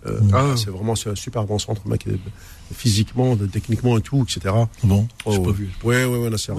Euh, 0.05 0.19
ah. 0.33 0.53
C'est 0.55 0.69
vraiment 0.69 0.93
un 0.93 1.15
super 1.15 1.43
bon 1.45 1.57
centre, 1.57 1.87
mec, 1.87 2.07
physiquement, 2.73 3.35
techniquement 3.35 3.97
et 3.97 4.01
tout, 4.01 4.23
etc. 4.23 4.53
Bon, 4.83 5.07
oh, 5.25 5.31
j'ai 5.31 5.39
pas 5.41 5.51
vu. 5.51 5.69
Nasser. 6.29 6.51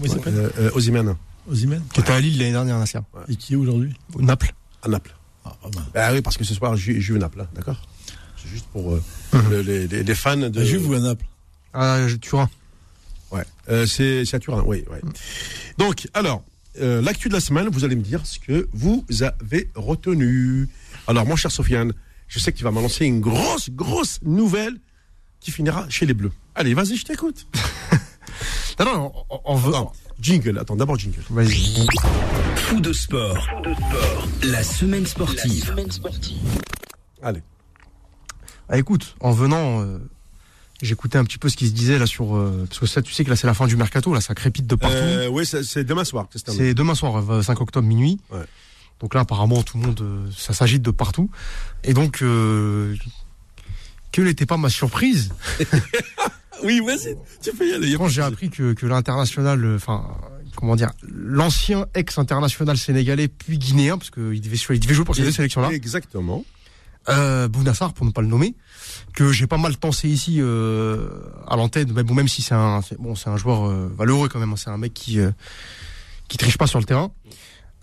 Oui, 0.00 0.08
s'appelle? 0.08 0.52
Euh, 0.58 0.70
Ozyman. 0.74 1.16
Ozyman. 1.50 1.82
Qui 1.92 2.00
était 2.00 2.12
à 2.12 2.20
Lille 2.20 2.38
l'année 2.38 2.52
dernière, 2.52 2.78
Nasser. 2.78 2.98
Ouais. 3.14 3.22
Et 3.28 3.36
qui 3.36 3.54
est 3.54 3.56
aujourd'hui? 3.56 3.94
Au 4.14 4.22
Naples. 4.22 4.54
À 4.86 4.88
Naples. 4.88 5.16
Ah. 5.44 5.56
Bah 5.92 6.12
oui, 6.12 6.22
parce 6.22 6.36
que 6.36 6.44
ce 6.44 6.54
soir, 6.54 6.76
Juve 6.76 7.00
ju 7.00 7.18
Naples, 7.18 7.40
hein, 7.40 7.48
d'accord? 7.54 7.76
C'est 8.36 8.48
juste 8.48 8.66
pour 8.66 8.94
euh, 8.94 9.02
le, 9.50 9.60
les, 9.62 9.86
les, 9.88 10.14
fans 10.14 10.36
de. 10.36 10.60
À 10.60 10.64
Juve 10.64 10.88
ou 10.88 10.94
à 10.94 11.00
Naples 11.00 11.26
À 11.74 12.06
Turin. 12.20 12.48
Ouais, 13.32 13.42
euh, 13.68 13.84
c'est 13.84 14.22
à 14.32 14.38
Turin, 14.38 14.62
oui. 14.64 14.84
Ouais. 14.88 15.00
Mmh. 15.02 15.12
Donc, 15.78 16.06
alors, 16.14 16.44
euh, 16.80 17.02
l'actu 17.02 17.28
de 17.28 17.34
la 17.34 17.40
semaine, 17.40 17.68
vous 17.68 17.84
allez 17.84 17.96
me 17.96 18.02
dire 18.02 18.24
ce 18.24 18.38
que 18.38 18.68
vous 18.72 19.04
avez 19.40 19.68
retenu. 19.74 20.68
Alors, 21.08 21.26
mon 21.26 21.34
cher 21.34 21.50
Sofiane, 21.50 21.92
je 22.28 22.38
sais 22.38 22.52
que 22.52 22.58
tu 22.58 22.64
vas 22.64 22.70
m'annoncer 22.70 23.06
une 23.06 23.20
grosse, 23.20 23.70
grosse 23.70 24.20
nouvelle 24.22 24.76
qui 25.40 25.50
finira 25.50 25.86
chez 25.88 26.06
les 26.06 26.14
Bleus. 26.14 26.32
Allez, 26.54 26.74
vas-y, 26.74 26.96
je 26.96 27.04
t'écoute. 27.04 27.48
non, 28.78 28.84
non, 28.84 29.12
on, 29.30 29.40
on 29.46 29.56
veut. 29.56 29.74
Attends, 29.74 29.92
jingle, 30.20 30.58
attends, 30.60 30.76
d'abord 30.76 30.96
jingle. 30.96 31.22
Vas-y. 31.30 31.86
Fou 32.66 32.80
de 32.80 32.92
sport. 32.92 33.48
La 34.42 34.64
semaine 34.64 35.06
sportive. 35.06 35.60
La 35.60 35.66
semaine 35.66 35.90
sportive. 35.92 36.36
Allez. 37.22 37.42
Ah, 38.68 38.76
écoute, 38.76 39.14
en 39.20 39.30
venant, 39.30 39.82
euh, 39.82 39.98
j'écoutais 40.82 41.16
un 41.16 41.22
petit 41.24 41.38
peu 41.38 41.48
ce 41.48 41.56
qui 41.56 41.68
se 41.68 41.72
disait 41.72 41.96
là 41.96 42.06
sur. 42.06 42.34
Euh, 42.36 42.66
parce 42.68 42.80
que 42.80 42.86
ça, 42.86 43.02
tu 43.02 43.12
sais 43.12 43.22
que 43.24 43.30
là, 43.30 43.36
c'est 43.36 43.46
la 43.46 43.54
fin 43.54 43.68
du 43.68 43.76
mercato, 43.76 44.12
là, 44.12 44.20
ça 44.20 44.34
crépite 44.34 44.66
de 44.66 44.74
partout. 44.74 44.96
Euh, 44.96 45.28
oui, 45.28 45.46
c'est 45.46 45.84
demain 45.84 46.02
soir. 46.02 46.26
C'est 46.34 46.74
demain 46.74 46.96
soir, 46.96 47.22
5 47.44 47.60
octobre, 47.60 47.86
minuit. 47.86 48.18
Ouais. 48.32 48.44
Donc 48.98 49.14
là, 49.14 49.20
apparemment, 49.20 49.62
tout 49.62 49.78
le 49.78 49.86
monde, 49.86 50.00
euh, 50.00 50.26
ça 50.36 50.52
s'agite 50.52 50.82
de 50.82 50.90
partout. 50.90 51.30
Et 51.84 51.94
donc, 51.94 52.20
euh, 52.22 52.96
quelle 54.10 54.24
n'était 54.24 54.46
pas 54.46 54.56
ma 54.56 54.70
surprise? 54.70 55.32
Oui, 56.64 56.80
vas-y, 56.80 57.14
tu 57.42 57.52
peux 57.52 57.68
y 57.68 57.74
aller. 57.74 57.94
Quand 57.98 58.08
j'ai 58.08 58.22
appris 58.22 58.48
que, 58.48 58.72
que 58.72 58.86
l'international, 58.86 59.74
enfin, 59.76 60.16
comment 60.56 60.76
dire, 60.76 60.90
l'ancien 61.06 61.86
ex-international 61.94 62.76
sénégalais 62.76 63.28
puis 63.28 63.58
guinéen, 63.58 63.98
parce 63.98 64.10
qu'il 64.10 64.40
devait, 64.40 64.56
il 64.56 64.80
devait 64.80 64.94
jouer 64.94 65.04
pour 65.04 65.14
ces 65.14 65.22
deux 65.22 65.32
sélections-là. 65.32 65.70
Exactement. 65.70 66.44
Euh, 67.08 67.46
Bounassar, 67.46 67.92
pour 67.92 68.04
ne 68.04 68.10
pas 68.10 68.20
le 68.20 68.26
nommer, 68.26 68.56
que 69.14 69.30
j'ai 69.30 69.46
pas 69.46 69.58
mal 69.58 69.76
pensé 69.76 70.08
ici 70.08 70.38
euh, 70.40 71.08
à 71.46 71.54
l'antenne, 71.54 71.92
mais 71.94 72.02
bon, 72.02 72.14
même 72.14 72.26
si 72.26 72.42
c'est 72.42 72.54
un, 72.54 72.80
bon, 72.98 73.14
c'est 73.14 73.30
un 73.30 73.36
joueur 73.36 73.68
euh, 73.68 73.88
valeureux 73.96 74.28
quand 74.28 74.40
même, 74.40 74.52
hein, 74.52 74.56
c'est 74.56 74.70
un 74.70 74.78
mec 74.78 74.92
qui 74.92 75.20
euh, 75.20 75.30
qui 76.26 76.36
triche 76.36 76.58
pas 76.58 76.66
sur 76.66 76.80
le 76.80 76.84
terrain, 76.84 77.12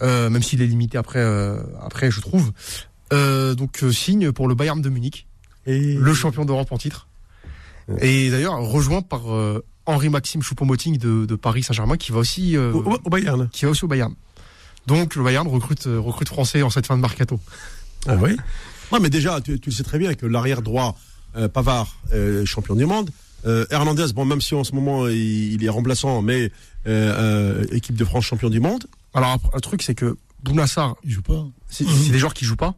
euh, 0.01 0.29
même 0.29 0.43
s'il 0.43 0.61
est 0.61 0.67
limité 0.67 0.97
après, 0.97 1.23
après, 1.81 2.11
je 2.11 2.19
trouve. 2.19 2.51
donc 3.11 3.85
signe 3.93 4.33
pour 4.33 4.49
le 4.49 4.55
Bayern 4.55 4.81
de 4.81 4.89
Munich, 4.89 5.27
Et... 5.65 5.93
le 5.93 6.13
champion 6.13 6.43
d'Europe 6.43 6.71
en 6.71 6.77
titre. 6.77 7.07
Et 7.99 8.29
d'ailleurs 8.29 8.59
rejoint 8.59 9.01
par 9.01 9.21
Henri-Maxime 9.85 10.41
Choupo-Moting 10.41 10.97
de, 10.97 11.25
de, 11.25 11.35
Paris 11.35 11.63
Saint-Germain 11.63 11.97
qui 11.97 12.11
va 12.11 12.19
aussi 12.19 12.57
au, 12.57 12.83
au, 13.03 13.09
Bayern. 13.09 13.49
Qui 13.51 13.65
va 13.65 13.71
aussi 13.71 13.83
au 13.83 13.87
Bayern. 13.87 14.13
Donc 14.87 15.15
le 15.15 15.23
Bayern 15.23 15.47
recrute 15.47 15.83
recrute 15.85 16.27
français 16.27 16.61
en 16.61 16.69
cette 16.69 16.85
fin 16.85 16.95
de 16.95 17.01
mercato. 17.01 17.39
Ah 18.07 18.15
oui. 18.21 18.37
Non 18.91 18.99
mais 18.99 19.09
déjà 19.09 19.41
tu, 19.41 19.59
tu 19.59 19.71
sais 19.71 19.83
très 19.83 19.97
bien 19.99 20.13
que 20.13 20.25
l'arrière 20.25 20.61
droit 20.61 20.97
euh, 21.35 21.47
Pavard 21.47 21.97
euh, 22.13 22.45
champion 22.45 22.75
du 22.75 22.85
monde 22.85 23.09
Euh, 23.45 23.65
Hernandez, 23.71 24.13
bon, 24.13 24.25
même 24.25 24.41
si 24.41 24.55
en 24.55 24.63
ce 24.63 24.73
moment 24.73 25.07
il, 25.07 25.53
il 25.53 25.63
est 25.63 25.69
remplaçant, 25.69 26.21
mais 26.21 26.51
euh, 26.87 27.59
euh, 27.65 27.65
équipe 27.71 27.95
de 27.95 28.05
France 28.05 28.25
champion 28.25 28.49
du 28.49 28.59
monde. 28.59 28.85
Alors, 29.13 29.37
le 29.53 29.61
truc, 29.61 29.81
c'est 29.81 29.95
que 29.95 30.15
Bounassar, 30.43 30.95
Il 31.03 31.11
joue 31.11 31.21
pas. 31.21 31.45
c'est 31.69 31.85
c'est 31.85 32.11
des 32.11 32.19
joueurs 32.19 32.33
qui 32.33 32.45
jouent 32.45 32.55
pas. 32.55 32.75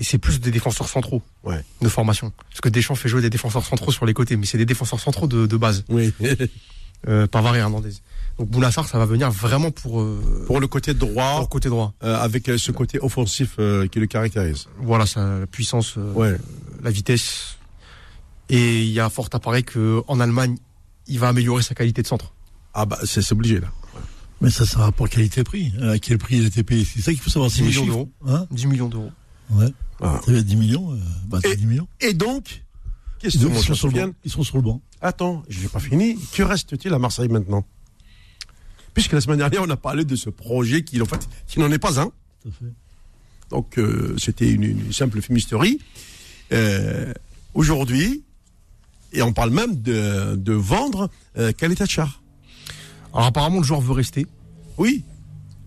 Et 0.00 0.04
c'est 0.04 0.18
plus 0.18 0.40
des 0.40 0.50
défenseurs 0.52 0.88
centraux 0.88 1.22
Ouais. 1.44 1.62
de 1.82 1.88
formation. 1.88 2.32
Parce 2.48 2.60
que 2.60 2.68
Deschamps 2.68 2.94
fait 2.94 3.08
jouer 3.08 3.20
des 3.20 3.30
défenseurs 3.30 3.64
centraux 3.66 3.90
sur 3.92 4.06
les 4.06 4.14
côtés, 4.14 4.36
mais 4.36 4.46
c'est 4.46 4.56
des 4.58 4.64
défenseurs 4.64 5.00
centraux 5.00 5.26
de, 5.26 5.46
de 5.46 5.56
base. 5.56 5.84
Oui. 5.88 6.12
Euh, 7.06 7.28
Pavard 7.28 7.54
et 7.54 7.60
Hernandez. 7.60 7.92
Donc 8.40 8.48
Bounassar, 8.50 8.88
ça 8.88 8.98
va 8.98 9.06
venir 9.06 9.30
vraiment 9.30 9.70
pour, 9.70 10.00
euh, 10.00 10.44
Pour 10.48 10.58
le 10.58 10.66
côté 10.66 10.92
pour 10.94 11.08
droit, 11.10 11.38
le 11.42 11.46
côté 11.46 11.68
droit. 11.68 11.94
euh, 12.02 12.16
avec 12.18 12.48
euh, 12.48 12.58
ce 12.58 12.72
côté 12.72 12.98
offensif 13.00 13.54
euh, 13.60 13.86
qui 13.86 14.00
le 14.00 14.06
caractérise. 14.08 14.66
Voilà, 14.80 15.06
ça, 15.06 15.38
la 15.38 15.46
puissance, 15.46 15.94
euh, 15.96 16.12
Ouais. 16.14 16.36
la 16.82 16.90
vitesse. 16.90 17.56
Et 18.48 18.82
il 18.82 18.90
y 18.90 18.98
a 18.98 19.08
fort 19.10 19.28
à 19.32 19.38
parier 19.38 19.62
qu'en 19.62 20.18
Allemagne, 20.18 20.56
il 21.06 21.20
va 21.20 21.28
améliorer 21.28 21.62
sa 21.62 21.76
qualité 21.76 22.02
de 22.02 22.08
centre. 22.08 22.32
Ah 22.74 22.84
bah 22.84 22.98
c'est 23.04 23.30
obligé 23.30 23.60
là. 23.60 23.68
Mais 24.40 24.50
ça, 24.50 24.66
c'est 24.66 24.78
un 24.78 24.80
rapport 24.80 25.08
qualité-prix. 25.08 25.74
À 25.80 26.00
quel 26.00 26.18
prix 26.18 26.38
il 26.38 26.44
a 26.44 26.46
été 26.48 26.64
payé 26.64 26.84
C'est 26.84 27.00
ça 27.00 27.12
qu'il 27.12 27.20
faut 27.20 27.30
savoir. 27.30 27.48
10 27.48 27.56
c'est 27.58 27.62
les 27.62 27.68
millions 27.68 27.86
d'euros. 27.86 28.10
Hein? 28.26 28.46
10 28.50 28.66
millions 28.66 28.88
d'euros. 28.88 29.12
ouais. 29.50 29.72
Ah. 30.00 30.20
T'avais 30.24 30.42
10 30.42 30.56
millions, 30.56 30.92
euh, 30.92 30.96
bah 31.26 31.38
Et- 31.44 31.56
10 31.56 31.66
millions. 31.66 31.88
Et 32.00 32.14
donc, 32.14 32.62
Ils 33.20 33.30
question, 33.30 33.48
mon 33.50 33.60
sont, 33.60 33.74
sur 33.74 33.88
le 33.88 33.94
banc. 34.06 34.12
Ils 34.24 34.30
sont 34.30 34.42
sur 34.44 34.56
le 34.56 34.62
banc. 34.62 34.80
Attends, 35.00 35.42
j'ai 35.48 35.68
pas 35.68 35.80
fini. 35.80 36.16
Que 36.32 36.42
reste-t-il 36.42 36.92
à 36.94 36.98
Marseille 36.98 37.28
maintenant? 37.28 37.64
Puisque 38.94 39.12
la 39.12 39.20
semaine 39.20 39.38
dernière, 39.38 39.62
on 39.62 39.70
a 39.70 39.76
parlé 39.76 40.04
de 40.04 40.16
ce 40.16 40.30
projet 40.30 40.82
qui, 40.82 41.00
en 41.02 41.04
fait, 41.06 41.28
qui 41.46 41.58
n'en 41.60 41.70
est 41.70 41.78
pas 41.78 42.00
un. 42.00 42.06
Tout 42.42 42.48
à 42.48 42.50
fait. 42.50 42.72
Donc, 43.50 43.78
euh, 43.78 44.14
c'était 44.18 44.50
une, 44.50 44.62
une 44.64 44.92
simple 44.92 45.20
fumisterie. 45.20 45.80
Euh, 46.52 47.12
Aujourd'hui, 47.54 48.22
et 49.12 49.22
on 49.22 49.32
parle 49.32 49.50
même 49.50 49.80
de, 49.80 50.36
de 50.36 50.52
vendre 50.52 51.10
euh, 51.38 51.52
Char. 51.88 52.22
Alors 53.12 53.26
apparemment, 53.26 53.58
le 53.58 53.64
joueur 53.64 53.80
veut 53.80 53.92
rester. 53.94 54.26
Oui, 54.76 55.02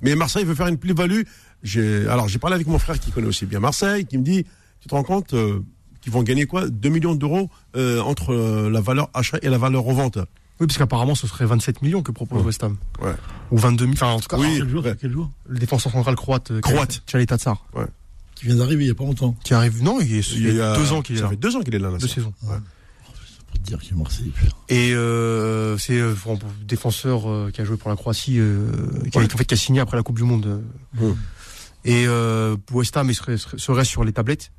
mais 0.02 0.16
Marseille 0.16 0.46
veut 0.46 0.56
faire 0.56 0.68
une 0.68 0.78
plus-value. 0.78 1.24
J'ai- 1.64 2.08
Alors, 2.08 2.28
j'ai 2.28 2.40
parlé 2.40 2.56
avec 2.56 2.68
mon 2.68 2.80
frère 2.80 3.00
qui 3.00 3.12
connaît 3.12 3.28
aussi 3.28 3.46
bien 3.46 3.60
Marseille, 3.60 4.06
qui 4.06 4.18
me 4.18 4.24
dit, 4.24 4.46
tu 4.82 4.88
te 4.90 4.96
rends 4.96 5.04
compte 5.04 5.34
euh, 5.34 5.60
qu'ils 6.02 6.12
vont 6.12 6.24
gagner 6.24 6.46
quoi? 6.46 6.68
2 6.68 6.90
millions 6.90 7.16
d'euros 7.16 7.50
euh, 7.76 8.00
entre 8.02 8.34
euh, 8.34 8.70
la 8.70 8.82
valeur 8.82 9.10
achat 9.14 9.38
et 9.42 9.50
la 9.50 9.58
valeur 9.58 9.84
revente. 9.84 10.18
Oui, 10.60 10.68
parce 10.68 10.78
qu'apparemment, 10.78 11.16
ce 11.16 11.26
serait 11.28 11.46
27 11.46 11.82
millions 11.82 12.04
que 12.04 12.12
propose 12.12 12.40
Ouais. 12.42 12.46
West 12.46 12.64
Ham. 12.64 12.78
Ouais. 13.02 13.14
Ou 13.52 13.58
22 13.58 13.86
000. 13.86 13.94
Enfin, 13.96 14.08
en 14.12 14.20
tout 14.20 14.28
cas, 14.28 14.38
Oui. 14.38 14.58
Quel 14.58 14.78
ouais. 14.78 14.96
quel 15.00 15.12
joueur? 15.12 15.30
le 15.48 15.58
défenseur 15.60 15.92
central 15.92 16.16
croate. 16.16 16.60
Croate. 16.62 17.02
Tchaleta 17.08 17.38
Tsar. 17.38 17.66
Qui 18.36 18.46
vient 18.48 18.56
d'arriver 18.56 18.86
il 18.86 18.88
y 18.88 18.92
a 18.92 18.96
pas 18.96 19.04
longtemps. 19.04 19.36
Qui 19.44 19.54
arrive. 19.54 19.84
Non, 19.84 20.00
il, 20.02 20.16
est, 20.16 20.32
il 20.34 20.56
y 20.56 20.62
a 20.62 20.76
deux 20.76 20.92
ans 20.94 21.02
qu'il 21.02 21.16
est 21.16 21.20
ça 21.20 21.26
là. 21.26 21.30
fait 21.32 21.36
deux 21.36 21.56
ans 21.56 21.62
qu'il 21.62 21.74
est 21.76 21.80
là. 21.80 21.90
là, 21.92 21.98
Deux 21.98 22.08
saisons. 22.08 22.34
Pour 22.42 23.60
te 23.60 23.68
dire 23.68 23.80
qu'il 23.80 23.94
est 23.94 23.98
Marseille. 24.00 24.32
Et 24.70 24.94
euh, 24.94 25.78
c'est 25.78 26.00
euh, 26.00 26.14
défenseur 26.66 27.30
euh, 27.30 27.52
qui 27.54 27.60
a 27.62 27.66
joué 27.66 27.76
pour 27.78 27.90
la 27.90 27.96
Croatie, 27.98 28.38
euh, 28.40 28.72
qui, 29.12 29.18
a, 29.18 29.22
Ouais. 29.22 29.28
en 29.34 29.38
fait, 29.38 29.46
qui 29.46 29.54
a 29.54 29.58
signé 29.58 29.80
après 29.82 29.98
la 29.98 30.04
Coupe 30.04 30.16
du 30.18 30.24
Monde. 30.24 30.62
euh. 31.02 31.14
Et 31.86 32.06
euh, 32.08 32.56
West 32.72 32.96
Ham 32.98 33.10
il 33.10 33.16
serait, 33.16 33.38
sur 33.84 34.04
les 34.04 34.14
tablettes, 34.14 34.52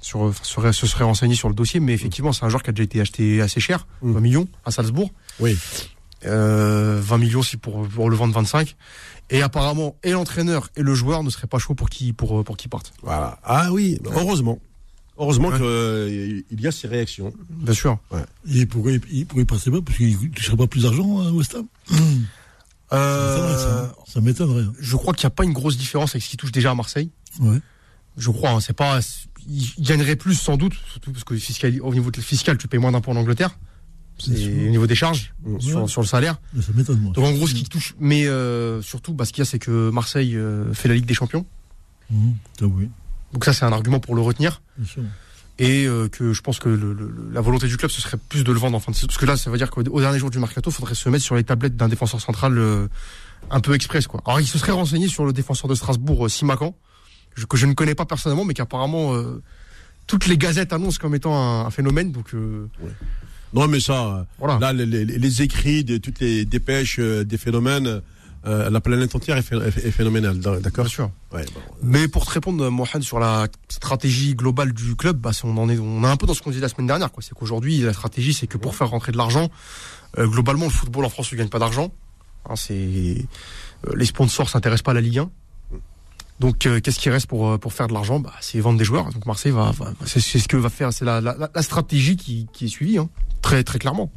sur, 0.00 0.20
enfin, 0.20 0.40
serait, 0.44 0.72
se 0.72 0.86
serait 0.86 1.04
renseigné 1.04 1.34
sur 1.34 1.48
le 1.48 1.54
dossier, 1.54 1.78
mais 1.80 1.92
effectivement 1.92 2.32
c'est 2.32 2.44
un 2.44 2.48
joueur 2.48 2.62
qui 2.62 2.70
a 2.70 2.72
déjà 2.72 2.84
été 2.84 3.00
acheté 3.00 3.40
assez 3.40 3.60
cher, 3.60 3.86
Mm. 4.02 4.12
20 4.12 4.20
millions 4.20 4.48
à 4.64 4.70
Salzbourg. 4.70 5.10
Oui. 5.38 5.56
Euh, 6.26 7.00
20 7.02 7.18
millions 7.18 7.42
si 7.42 7.56
pour, 7.56 7.86
pour 7.88 8.10
le 8.10 8.16
vendre 8.16 8.34
25. 8.34 8.76
Et 9.30 9.42
apparemment, 9.42 9.96
et 10.02 10.10
l'entraîneur 10.10 10.68
et 10.76 10.82
le 10.82 10.94
joueur 10.94 11.22
ne 11.22 11.30
seraient 11.30 11.46
pas 11.46 11.58
chauds 11.58 11.74
pour 11.74 11.88
qui 11.88 12.12
pour, 12.12 12.42
pour 12.44 12.56
qui 12.56 12.66
partent. 12.68 12.92
Voilà. 13.02 13.38
Ah 13.44 13.70
oui, 13.72 13.98
heureusement. 14.06 14.58
Heureusement 15.18 15.48
Ouais. 15.48 15.58
qu'il 16.48 16.60
y 16.60 16.66
a 16.66 16.72
ces 16.72 16.88
réactions. 16.88 17.32
Bien 17.50 17.74
sûr. 17.74 17.98
Et 18.52 18.64
pourquoi 18.66 18.92
il, 18.92 19.00
il 19.36 19.46
passerait 19.46 19.70
pas 19.70 19.82
Parce 19.82 19.98
qu'il 19.98 20.18
ne 20.20 20.28
toucherait 20.34 20.56
pas 20.56 20.66
plus 20.66 20.82
d'argent 20.82 21.20
à 21.20 21.30
West 21.30 21.54
Ham 21.54 21.66
Euh, 22.92 23.56
ça. 23.56 23.94
Ça 24.06 24.20
m'étonnerait. 24.20 24.64
hein. 24.64 24.72
je 24.78 24.96
crois 24.96 25.14
qu'il 25.14 25.24
n'y 25.24 25.28
a 25.28 25.34
pas 25.34 25.44
une 25.44 25.52
grosse 25.52 25.76
différence 25.76 26.10
avec 26.10 26.22
ce 26.24 26.28
qui 26.28 26.36
touche 26.36 26.52
déjà 26.52 26.70
à 26.70 26.74
Marseille. 26.74 27.10
Ouais. 27.40 27.58
Je 28.16 28.30
crois, 28.30 28.50
hein, 28.50 28.60
c'est 28.60 28.72
pas, 28.72 28.98
il 29.48 29.72
gagnerait 29.84 30.16
plus 30.16 30.34
sans 30.34 30.56
doute, 30.56 30.74
surtout 30.90 31.12
parce 31.12 31.24
que 31.24 31.36
fiscal, 31.36 31.80
au 31.82 31.92
niveau 31.94 32.10
fiscal, 32.18 32.58
tu 32.58 32.68
payes 32.68 32.80
moins 32.80 32.92
d'impôts 32.92 33.12
en 33.12 33.16
Angleterre. 33.16 33.56
Au 34.26 34.30
niveau 34.32 34.86
des 34.86 34.94
charges 34.94 35.32
sur, 35.60 36.00
le 36.02 36.06
salaire. 36.06 36.36
Mais 36.52 36.60
ça 36.60 36.72
m'étonne, 36.74 37.00
moi. 37.00 37.12
Donc 37.14 37.24
en 37.24 37.32
gros, 37.32 37.46
ce 37.46 37.54
qui 37.54 37.64
touche, 37.64 37.94
mais 37.98 38.26
euh, 38.26 38.82
surtout, 38.82 39.14
bah, 39.14 39.24
ce 39.24 39.32
qu'il 39.32 39.40
y 39.40 39.46
a, 39.46 39.50
c'est 39.50 39.58
que 39.58 39.88
Marseille 39.90 40.36
euh, 40.36 40.74
fait 40.74 40.88
la 40.88 40.94
Ligue 40.94 41.06
des 41.06 41.14
Champions. 41.14 41.46
Mmh, 42.10 42.32
oui, 42.62 42.90
Donc 43.32 43.44
ça, 43.44 43.54
c'est 43.54 43.64
un 43.64 43.72
argument 43.72 44.00
pour 44.00 44.14
le 44.14 44.20
retenir. 44.20 44.60
bien 44.76 44.86
sûr. 44.86 45.02
Et 45.62 45.86
euh, 45.86 46.08
que 46.08 46.32
je 46.32 46.40
pense 46.40 46.58
que 46.58 46.68
le- 46.70 46.94
le- 46.94 47.12
la 47.32 47.40
volonté 47.42 47.66
du 47.68 47.76
club, 47.76 47.90
ce 47.90 48.00
serait 48.00 48.16
plus 48.28 48.42
de 48.44 48.50
le 48.52 48.58
vendre 48.58 48.76
en 48.76 48.80
fin 48.80 48.90
de 48.92 48.96
saison. 48.96 49.06
Parce 49.08 49.18
que 49.18 49.26
là, 49.26 49.36
ça 49.36 49.50
veut 49.50 49.58
dire 49.58 49.70
qu'au 49.70 49.82
au 49.82 50.00
dernier 50.00 50.18
jour 50.18 50.30
du 50.30 50.38
mercato, 50.38 50.70
il 50.70 50.72
faudrait 50.72 50.94
se 50.94 51.08
mettre 51.10 51.22
sur 51.24 51.36
les 51.36 51.44
tablettes 51.44 51.76
d'un 51.76 51.88
défenseur 51.88 52.20
central 52.20 52.56
euh, 52.58 52.88
un 53.50 53.60
peu 53.60 53.74
express. 53.74 54.06
Quoi. 54.06 54.22
Alors, 54.24 54.40
il 54.40 54.46
se 54.46 54.58
serait 54.58 54.72
renseigné 54.72 55.06
sur 55.06 55.24
le 55.26 55.32
défenseur 55.34 55.68
de 55.68 55.74
Strasbourg, 55.74 56.24
euh, 56.26 56.28
Simacan, 56.30 56.74
que 57.48 57.56
je 57.56 57.66
ne 57.66 57.74
connais 57.74 57.94
pas 57.94 58.06
personnellement, 58.06 58.44
mais 58.46 58.54
qu'apparemment, 58.54 59.14
euh, 59.14 59.42
toutes 60.06 60.26
les 60.26 60.38
gazettes 60.38 60.72
annoncent 60.72 60.98
comme 61.00 61.14
étant 61.14 61.34
un, 61.36 61.66
un 61.66 61.70
phénomène. 61.70 62.10
Donc 62.10 62.32
euh, 62.34 62.66
Non, 63.52 63.68
mais 63.68 63.80
ça, 63.80 64.26
voilà. 64.38 64.58
là, 64.60 64.72
les, 64.72 64.86
les- 64.86 65.04
les 65.04 65.42
écrits 65.42 65.84
de 65.84 65.98
toutes 65.98 66.20
les 66.20 66.44
dépêches 66.46 66.98
euh, 66.98 67.22
des 67.24 67.36
phénomènes, 67.38 68.00
euh, 68.46 68.70
la 68.70 68.80
planète 68.80 69.14
entière 69.14 69.36
est, 69.36 69.42
phé- 69.48 69.60
est 69.62 69.90
phénoménale. 69.90 70.38
D'accord 70.38 70.84
Bien 70.84 70.90
sûr. 70.92 71.10
Ouais, 71.32 71.44
bon. 71.54 71.60
Mais 71.82 72.08
pour 72.08 72.24
te 72.26 72.30
répondre, 72.30 72.68
Mohamed, 72.70 73.02
sur 73.02 73.18
la 73.20 73.48
stratégie 73.68 74.34
globale 74.34 74.72
du 74.72 74.96
club, 74.96 75.18
bah, 75.18 75.30
on 75.44 75.56
en 75.58 75.68
est, 75.68 75.78
on 75.78 76.02
est 76.04 76.06
un 76.06 76.16
peu 76.16 76.26
dans 76.26 76.34
ce 76.34 76.40
qu'on 76.42 76.50
disait 76.50 76.62
la 76.62 76.68
semaine 76.68 76.86
dernière. 76.86 77.10
C'est 77.20 77.34
qu'aujourd'hui, 77.34 77.78
la 77.78 77.92
stratégie, 77.92 78.32
c'est 78.32 78.46
que 78.46 78.56
pour 78.58 78.74
faire 78.74 78.88
rentrer 78.88 79.12
de 79.12 79.16
l'argent, 79.18 79.50
euh, 80.18 80.26
globalement, 80.26 80.64
le 80.64 80.70
football 80.70 81.04
en 81.04 81.10
France 81.10 81.30
ne 81.32 81.36
gagne 81.38 81.48
pas 81.48 81.58
d'argent. 81.58 81.92
Hein, 82.48 82.56
c'est, 82.56 82.74
euh, 82.74 83.94
les 83.94 84.06
sponsors 84.06 84.48
s'intéressent 84.48 84.84
pas 84.84 84.92
à 84.92 84.94
la 84.94 85.00
Ligue 85.02 85.18
1. 85.18 85.30
Donc, 86.40 86.64
euh, 86.64 86.80
qu'est-ce 86.80 86.98
qui 86.98 87.10
reste 87.10 87.26
pour, 87.26 87.58
pour 87.58 87.74
faire 87.74 87.86
de 87.88 87.92
l'argent? 87.92 88.18
Bah, 88.18 88.32
C'est 88.40 88.58
vendre 88.60 88.78
des 88.78 88.84
joueurs. 88.84 89.12
Donc, 89.12 89.26
Marseille 89.26 89.52
va, 89.52 89.72
va- 89.72 89.92
c'est, 90.06 90.20
c'est 90.20 90.38
ce 90.38 90.48
que 90.48 90.56
va 90.56 90.70
faire. 90.70 90.90
C'est 90.94 91.04
la, 91.04 91.20
la, 91.20 91.36
la 91.54 91.62
stratégie 91.62 92.16
qui, 92.16 92.46
qui 92.54 92.64
est 92.64 92.68
suivie, 92.68 92.96
hein, 92.96 93.10
très, 93.42 93.62
très 93.62 93.78
clairement. 93.78 94.10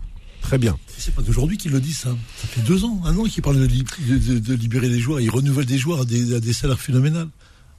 Très 0.44 0.58
bien. 0.60 0.78
C'est 0.98 1.16
pas 1.16 1.22
d'aujourd'hui 1.24 1.58
qu'il 1.58 1.72
le 1.72 1.82
dit, 1.82 1.94
ça. 1.94 2.16
Ça 2.38 2.48
fait 2.48 2.62
deux 2.62 2.84
ans, 2.86 3.02
un 3.06 3.18
an 3.18 3.24
qu'il 3.24 3.42
parle 3.42 3.58
de, 3.60 3.66
li- 3.66 3.84
de, 4.08 4.18
de- 4.18 4.40
de 4.40 4.54
libérer 4.54 4.88
des 4.90 5.00
joueurs. 5.00 5.20
Il 5.20 5.30
renouvelle 5.32 5.66
des 5.66 5.78
joueurs 5.80 6.02
à 6.02 6.06
des, 6.06 6.36
à 6.36 6.40
des 6.40 6.54
salaires 6.54 6.80
phénoménales. 6.80 7.30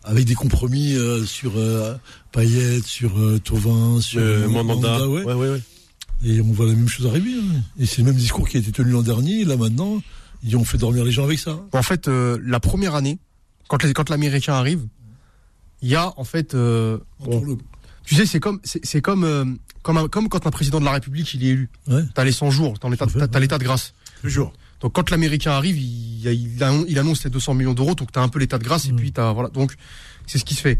Avec 0.06 0.26
des 0.26 0.34
compromis 0.34 0.94
euh, 0.96 1.24
sur 1.24 1.52
euh, 1.56 1.94
Payet, 2.32 2.80
sur 2.84 3.18
euh, 3.18 3.38
Tovin, 3.38 4.00
sur 4.02 4.20
Euh, 4.20 4.48
Mandanda. 4.48 5.08
ouais. 5.08 5.22
Ouais, 5.24 5.32
ouais, 5.34 5.48
ouais. 5.50 5.62
Et 6.24 6.40
on 6.42 6.52
voit 6.52 6.66
la 6.66 6.72
même 6.74 6.88
chose 6.88 7.06
arriver. 7.06 7.32
hein. 7.38 7.60
Et 7.78 7.86
c'est 7.86 7.98
le 7.98 8.04
même 8.04 8.16
discours 8.16 8.46
qui 8.48 8.56
a 8.58 8.60
été 8.60 8.70
tenu 8.72 8.90
l'an 8.90 9.00
dernier. 9.02 9.40
Et 9.40 9.44
là, 9.46 9.56
maintenant, 9.56 10.02
ils 10.42 10.56
ont 10.58 10.64
fait 10.64 10.76
dormir 10.78 11.04
les 11.04 11.12
gens 11.12 11.24
avec 11.24 11.38
ça. 11.38 11.58
En 11.72 11.82
fait, 11.82 12.08
euh, 12.08 12.38
la 12.44 12.60
première 12.60 12.94
année, 12.96 13.18
quand, 13.68 13.82
les- 13.82 13.92
quand 13.94 14.10
l'Américain 14.10 14.52
arrive, 14.54 14.86
il 15.80 15.88
y 15.88 15.94
a 15.94 16.12
en 16.18 16.24
fait, 16.24 16.54
euh, 16.54 16.98
Tu 18.04 18.14
sais, 18.14 18.26
c'est 18.26 18.40
comme, 18.40 18.60
c'est 18.64 18.84
c'est 18.84 19.00
comme, 19.00 19.24
euh, 19.24 19.44
comme, 19.84 19.98
un- 19.98 20.08
comme 20.08 20.28
quand 20.28 20.44
un 20.48 20.50
président 20.50 20.80
de 20.80 20.84
la 20.84 20.90
République 20.90 21.32
il 21.34 21.44
est 21.44 21.50
élu. 21.50 21.68
Ouais. 21.86 22.02
T'as 22.14 22.24
les 22.24 22.32
100 22.32 22.50
jours, 22.50 22.78
t'as 22.80 22.88
l'état, 22.88 23.04
à 23.04 23.18
ouais. 23.18 23.40
l'état 23.40 23.58
de 23.58 23.64
grâce. 23.64 23.94
Toujours. 24.22 24.52
Donc 24.80 24.92
quand 24.94 25.10
l'Américain 25.10 25.52
arrive, 25.52 25.78
il, 25.78 26.26
il, 26.26 26.56
il, 26.88 26.98
annonce 26.98 27.22
les 27.22 27.30
200 27.30 27.54
millions 27.54 27.74
d'euros, 27.74 27.94
donc 27.94 28.10
t'as 28.10 28.20
un 28.22 28.28
peu 28.28 28.40
l'état 28.40 28.58
de 28.58 28.64
grâce 28.64 28.86
et 28.86 28.92
Mm. 28.92 28.96
puis 28.96 29.12
t'as 29.12 29.32
voilà. 29.32 29.48
Donc 29.50 29.74
c'est 30.26 30.38
ce 30.38 30.44
qui 30.44 30.54
se 30.54 30.60
fait. 30.62 30.78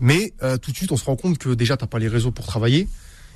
Mais 0.00 0.32
euh, 0.42 0.56
tout 0.56 0.72
de 0.72 0.76
suite, 0.76 0.90
on 0.90 0.96
se 0.96 1.04
rend 1.04 1.14
compte 1.16 1.38
que 1.38 1.50
déjà 1.54 1.76
t'as 1.76 1.86
pas 1.86 1.98
les 2.00 2.08
réseaux 2.08 2.32
pour 2.32 2.44
travailler 2.46 2.88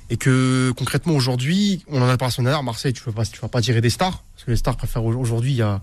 et 0.09 0.17
que 0.17 0.71
concrètement 0.77 1.13
aujourd'hui, 1.13 1.83
on 1.87 2.01
en 2.01 2.09
a 2.09 2.17
parlé 2.17 2.33
dernière, 2.37 2.63
Marseille, 2.63 2.93
tu 2.93 3.03
peux 3.03 3.11
pas, 3.11 3.25
tu 3.25 3.39
vas 3.39 3.47
pas 3.47 3.61
tirer 3.61 3.81
des 3.81 3.89
stars 3.89 4.23
parce 4.33 4.45
que 4.45 4.51
les 4.51 4.57
stars 4.57 4.75
préfèrent 4.77 5.03
au- 5.05 5.13
aujourd'hui, 5.15 5.51
il 5.51 5.57
y 5.57 5.61
a, 5.61 5.81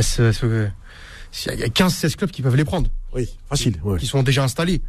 se- 0.00 0.32
il 1.54 1.60
y 1.60 1.62
a 1.64 1.68
15-16 1.68 2.16
clubs 2.16 2.30
qui 2.30 2.42
peuvent 2.42 2.56
les 2.56 2.64
prendre 2.64 2.90
Oui, 3.14 3.28
facile. 3.48 3.76
Ouais. 3.84 3.98
qui 3.98 4.06
sont 4.06 4.22
déjà 4.22 4.42
installés. 4.44 4.82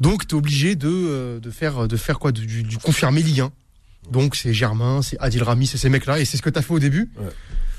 Donc 0.00 0.26
tu 0.26 0.34
es 0.34 0.38
obligé 0.38 0.76
de, 0.76 0.88
euh, 0.88 1.40
de 1.40 1.50
faire 1.50 1.86
de 1.88 1.96
faire 1.96 2.18
quoi? 2.18 2.32
Du, 2.32 2.64
confirmer 2.82 3.22
Ligue 3.22 3.40
1. 3.40 3.52
Donc 4.10 4.34
c'est 4.34 4.54
Germain, 4.54 5.02
c'est 5.02 5.18
Adil 5.20 5.42
Rami, 5.42 5.66
c'est 5.66 5.76
ces 5.78 5.88
mecs-là 5.90 6.20
et 6.20 6.24
c'est 6.24 6.36
ce 6.36 6.42
que 6.42 6.50
tu 6.50 6.58
as 6.58 6.62
fait 6.62 6.72
au 6.72 6.78
début. 6.78 7.10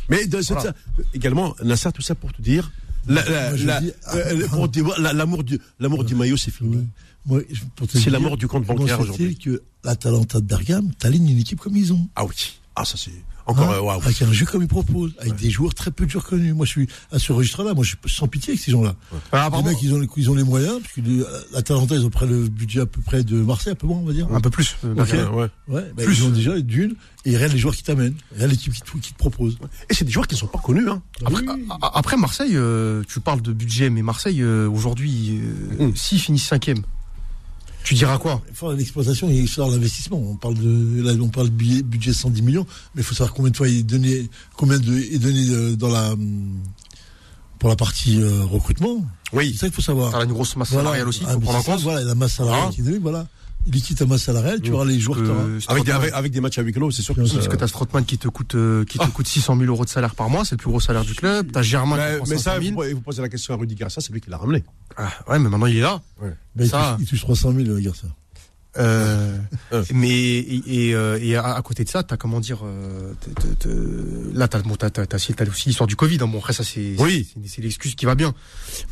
Mais 0.10 0.28
de, 0.28 0.42
c'est 0.42 0.54
Voilà. 0.54 0.70
ça, 0.72 0.76
également, 1.14 1.56
Nasser, 1.64 1.92
tout 1.92 2.02
ça 2.02 2.16
pour 2.16 2.32
te 2.34 2.42
dire, 2.42 2.72
la- 3.08 3.24
la- 3.28 3.52
la- 3.58 3.82
l'amour 5.14 5.44
du, 5.44 5.60
l'amour 5.80 6.04
du 6.04 6.16
maillot, 6.16 6.38
c'est 6.38 6.52
fini. 6.52 6.88
C'est 7.94 8.10
la 8.10 8.20
mort 8.20 8.38
du 8.38 8.48
compte 8.48 8.66
bancaire 8.66 9.00
aujourd'hui. 9.00 9.38
que 9.38 9.62
l'Atalanta 9.84 10.40
de 10.40 10.46
Bergame 10.46 10.92
t'aligne 10.96 11.30
une 11.30 11.38
équipe 11.40 11.60
comme 11.60 11.76
ils 11.76 11.92
ont 11.94 12.08
Ah 12.16 12.26
oui. 12.26 12.60
Ah, 12.76 12.86
ça 12.86 12.96
c'est 12.98 13.12
encore, 13.52 13.70
Hein 13.70 13.76
euh, 13.76 13.82
waouh. 13.82 14.02
Avec 14.02 14.22
un 14.22 14.32
jeu 14.34 14.46
comme 14.46 14.62
ils 14.62 14.68
proposent, 14.68 15.14
avec 15.20 15.36
des 15.36 15.50
joueurs 15.50 15.74
très 15.74 15.92
peu 15.92 16.06
de 16.06 16.12
joueurs 16.12 16.26
connus. 16.26 16.54
Moi, 16.54 16.66
je 16.66 16.72
suis 16.72 16.88
à 17.12 17.20
ce 17.20 17.32
registre-là. 17.34 17.74
Moi, 17.74 17.84
je 17.84 17.90
suis 17.90 17.98
sans 18.16 18.28
pitié 18.28 18.52
avec 18.54 18.62
ces 18.64 18.72
gens-là. 18.72 18.96
Alors, 19.32 19.58
Les 19.58 19.70
mecs, 19.70 19.82
ils 19.84 19.94
ont, 19.94 20.00
les- 20.00 20.08
ils 20.18 20.30
ont 20.30 20.36
les 20.36 20.44
moyens, 20.44 20.80
parce 20.82 20.94
que 20.94 21.02
les- 21.02 21.24
l'Atalanta, 21.54 21.96
ils 21.96 22.06
ont 22.06 22.10
près 22.10 22.26
le 22.28 22.48
budget 22.48 22.82
à 22.82 22.86
peu 22.86 23.02
près 23.02 23.24
de 23.24 23.36
Marseille, 23.36 23.74
un 23.74 23.76
peu 23.76 23.88
moins, 23.88 23.98
on 23.98 24.06
va 24.06 24.14
dire. 24.14 24.28
un 24.34 24.42
peu 24.42 24.50
plus. 24.50 24.76
euh, 24.86 24.92
Ok. 24.92 24.96
Bergame. 24.98 25.34
Ouais. 25.36 25.48
Ouais, 25.68 25.92
bah, 25.96 26.04
Plus. 26.04 26.20
ils 26.20 26.24
ont 26.26 26.30
déjà 26.30 26.60
d'une, 26.60 26.96
et 27.26 27.36
regarde 27.36 27.54
les 27.54 27.60
joueurs 27.60 27.76
qui 27.76 27.84
t'amènent, 27.84 28.16
regarde 28.34 28.52
l'équipe 28.52 28.74
qui, 28.74 28.82
te- 28.82 28.98
qui 28.98 29.14
te 29.14 29.18
propose. 29.18 29.58
Et 29.90 29.94
c'est 29.94 30.06
des 30.06 30.12
joueurs 30.12 30.28
qui 30.28 30.36
ne 30.36 30.40
sont 30.40 30.48
pas 30.48 30.60
connus, 30.60 30.88
hein. 30.90 31.02
Après, 31.26 31.42
Oui. 31.48 31.68
a- 31.70 31.86
a- 31.88 31.98
après 31.98 32.18
Marseille, 32.18 32.56
euh, 32.56 33.04
tu 33.08 33.20
parles 33.20 33.42
de 33.42 33.54
budget, 33.54 33.90
mais 33.90 34.02
Marseille 34.02 34.42
euh, 34.42 34.70
aujourd'hui, 34.70 35.40
euh, 35.80 35.88
Mm. 35.90 35.96
s'ils 35.96 36.20
finissent 36.20 36.48
cinquième, 36.48 36.82
Tu 37.84 37.96
diras 37.96 38.18
quoi? 38.18 38.42
Il 38.50 38.56
faut 38.56 38.72
l'exploitation 38.74 39.30
et 39.30 39.36
il 39.36 39.50
l'investissement. 39.58 40.18
On 40.18 40.36
parle 40.36 40.56
de, 40.56 41.02
là, 41.02 41.14
on 41.20 41.30
parle 41.30 41.48
de 41.48 41.54
budget, 41.54 41.84
budget 41.84 42.14
110 42.14 42.42
millions, 42.42 42.66
mais 42.96 43.02
il 43.02 43.04
faut 43.04 43.16
savoir 43.16 43.34
combien 43.34 43.52
de 43.52 43.58
fois 43.58 43.68
il 43.68 43.80
est 43.80 43.84
donné, 43.84 44.30
combien 44.56 44.80
de, 44.80 44.98
est 44.98 45.20
donné 45.20 45.50
euh, 45.50 45.76
dans 45.76 45.90
la, 45.90 46.14
pour 47.60 47.70
la 47.70 47.76
partie 47.76 48.22
euh, 48.22 48.44
recrutement. 48.44 49.06
Oui. 49.34 49.52
C'est 49.54 49.60
ça 49.60 49.68
qu'il 49.68 49.76
faut 49.76 49.82
savoir. 49.82 50.12
T'as 50.12 50.24
une 50.26 50.34
grosse 50.34 50.56
masse 50.56 50.70
salariale 50.70 51.08
aussi, 51.08 51.24
Ah, 51.26 51.34
faut 51.34 51.40
mais 51.40 51.44
prendre 51.46 51.60
en 51.60 51.64
ça, 51.64 51.72
compte. 51.74 51.82
Voilà, 51.82 52.04
la 52.04 52.16
masse 52.16 52.34
salariale 52.34 52.68
Hein 52.68 52.72
qui 52.74 52.82
est 52.82 52.84
donnée, 52.84 53.00
voilà. 53.00 53.28
Il 53.68 53.74
liquide 53.74 53.98
ta 53.98 54.06
masse 54.08 54.24
salariale, 54.24 54.60
tu 54.60 54.72
auras 54.72 54.86
les 54.86 55.00
joueurs 55.00 55.20
que 55.20 55.24
tu. 55.24 55.30
Euh, 55.30 55.60
Avec 55.68 55.84
des, 55.84 55.92
Strootman- 55.92 55.96
avec, 55.96 56.14
avec 56.14 56.32
des 56.32 56.42
matchs 56.42 56.58
à 56.58 56.62
huis 56.64 56.72
clos, 56.74 56.90
c'est 56.92 57.04
sûr 57.04 57.14
que 57.14 57.22
Parce 57.22 57.48
que 57.48 57.56
t'as 57.56 57.68
Strootman 57.68 58.04
qui 58.06 58.18
te 58.18 58.28
coûte 58.28 58.56
euh, 58.56 58.84
qui 58.86 58.98
te 58.98 59.06
coûte 59.08 59.28
600 59.28 59.56
000 59.58 59.68
euros 59.72 59.86
de 59.86 59.90
salaire 59.90 60.16
par 60.16 60.30
mois, 60.30 60.44
c'est 60.46 60.56
le 60.56 60.58
plus 60.58 60.70
gros 60.70 60.80
salaire 60.80 61.04
du 61.06 61.14
club. 61.14 61.52
T'as 61.52 61.62
Germain 61.62 61.96
qui 61.98 62.02
Mais, 62.04 62.18
prend 62.18 62.26
mais 62.28 62.38
500 62.38 62.44
ça, 62.56 62.60
000. 62.62 62.74
vous, 62.82 62.96
vous 62.96 63.02
posez 63.02 63.22
la 63.22 63.30
question 63.30 63.54
à 63.54 63.58
Rudy 63.58 63.76
Garcia, 63.76 64.02
c'est 64.02 64.12
lui 64.14 64.20
qui 64.22 64.30
l'a 64.32 64.38
ramené. 64.38 64.64
Ah, 64.98 65.10
ouais, 65.30 65.38
mais 65.40 65.50
maintenant 65.50 65.68
il 65.68 65.78
est 65.78 65.82
là. 65.82 66.02
Ben, 66.20 66.34
il, 66.60 66.68
ça- 66.70 66.96
touche, 66.98 67.06
il 67.06 67.10
touche 67.10 67.22
300 67.22 67.52
000, 67.54 67.64
le 67.68 67.80
garçon. 67.80 68.08
Euh, 68.78 69.38
Euh. 69.74 69.84
mais 69.94 70.10
et, 70.10 70.88
et, 70.88 70.96
euh, 70.96 71.20
et 71.22 71.36
à, 71.36 71.56
à 71.56 71.62
côté 71.62 71.84
de 71.84 71.90
ça, 71.90 72.04
t'as 72.04 72.16
comment 72.16 72.40
dire 72.40 72.60
euh, 72.64 73.14
t- 73.20 73.32
t- 73.32 73.56
t- 73.56 73.70
là 74.34 74.48
t'as 74.48 74.62
bon, 74.62 74.76
t'as 74.76 74.90
t'as 74.90 75.06
t'as 75.06 75.18
aussi 75.18 75.34
t'as 75.34 75.44
l'histoire 75.44 75.88
du 75.88 75.98
Covid. 75.98 76.18
Hein. 76.22 76.28
Bon 76.28 76.40
après 76.40 76.54
ça 76.54 76.64
c'est 76.64 76.96
Oui. 77.00 77.28
c'est- 77.34 77.48
c'est 77.50 77.62
l'excuse 77.62 77.96
qui 77.96 78.06
va 78.06 78.16
bien. 78.16 78.34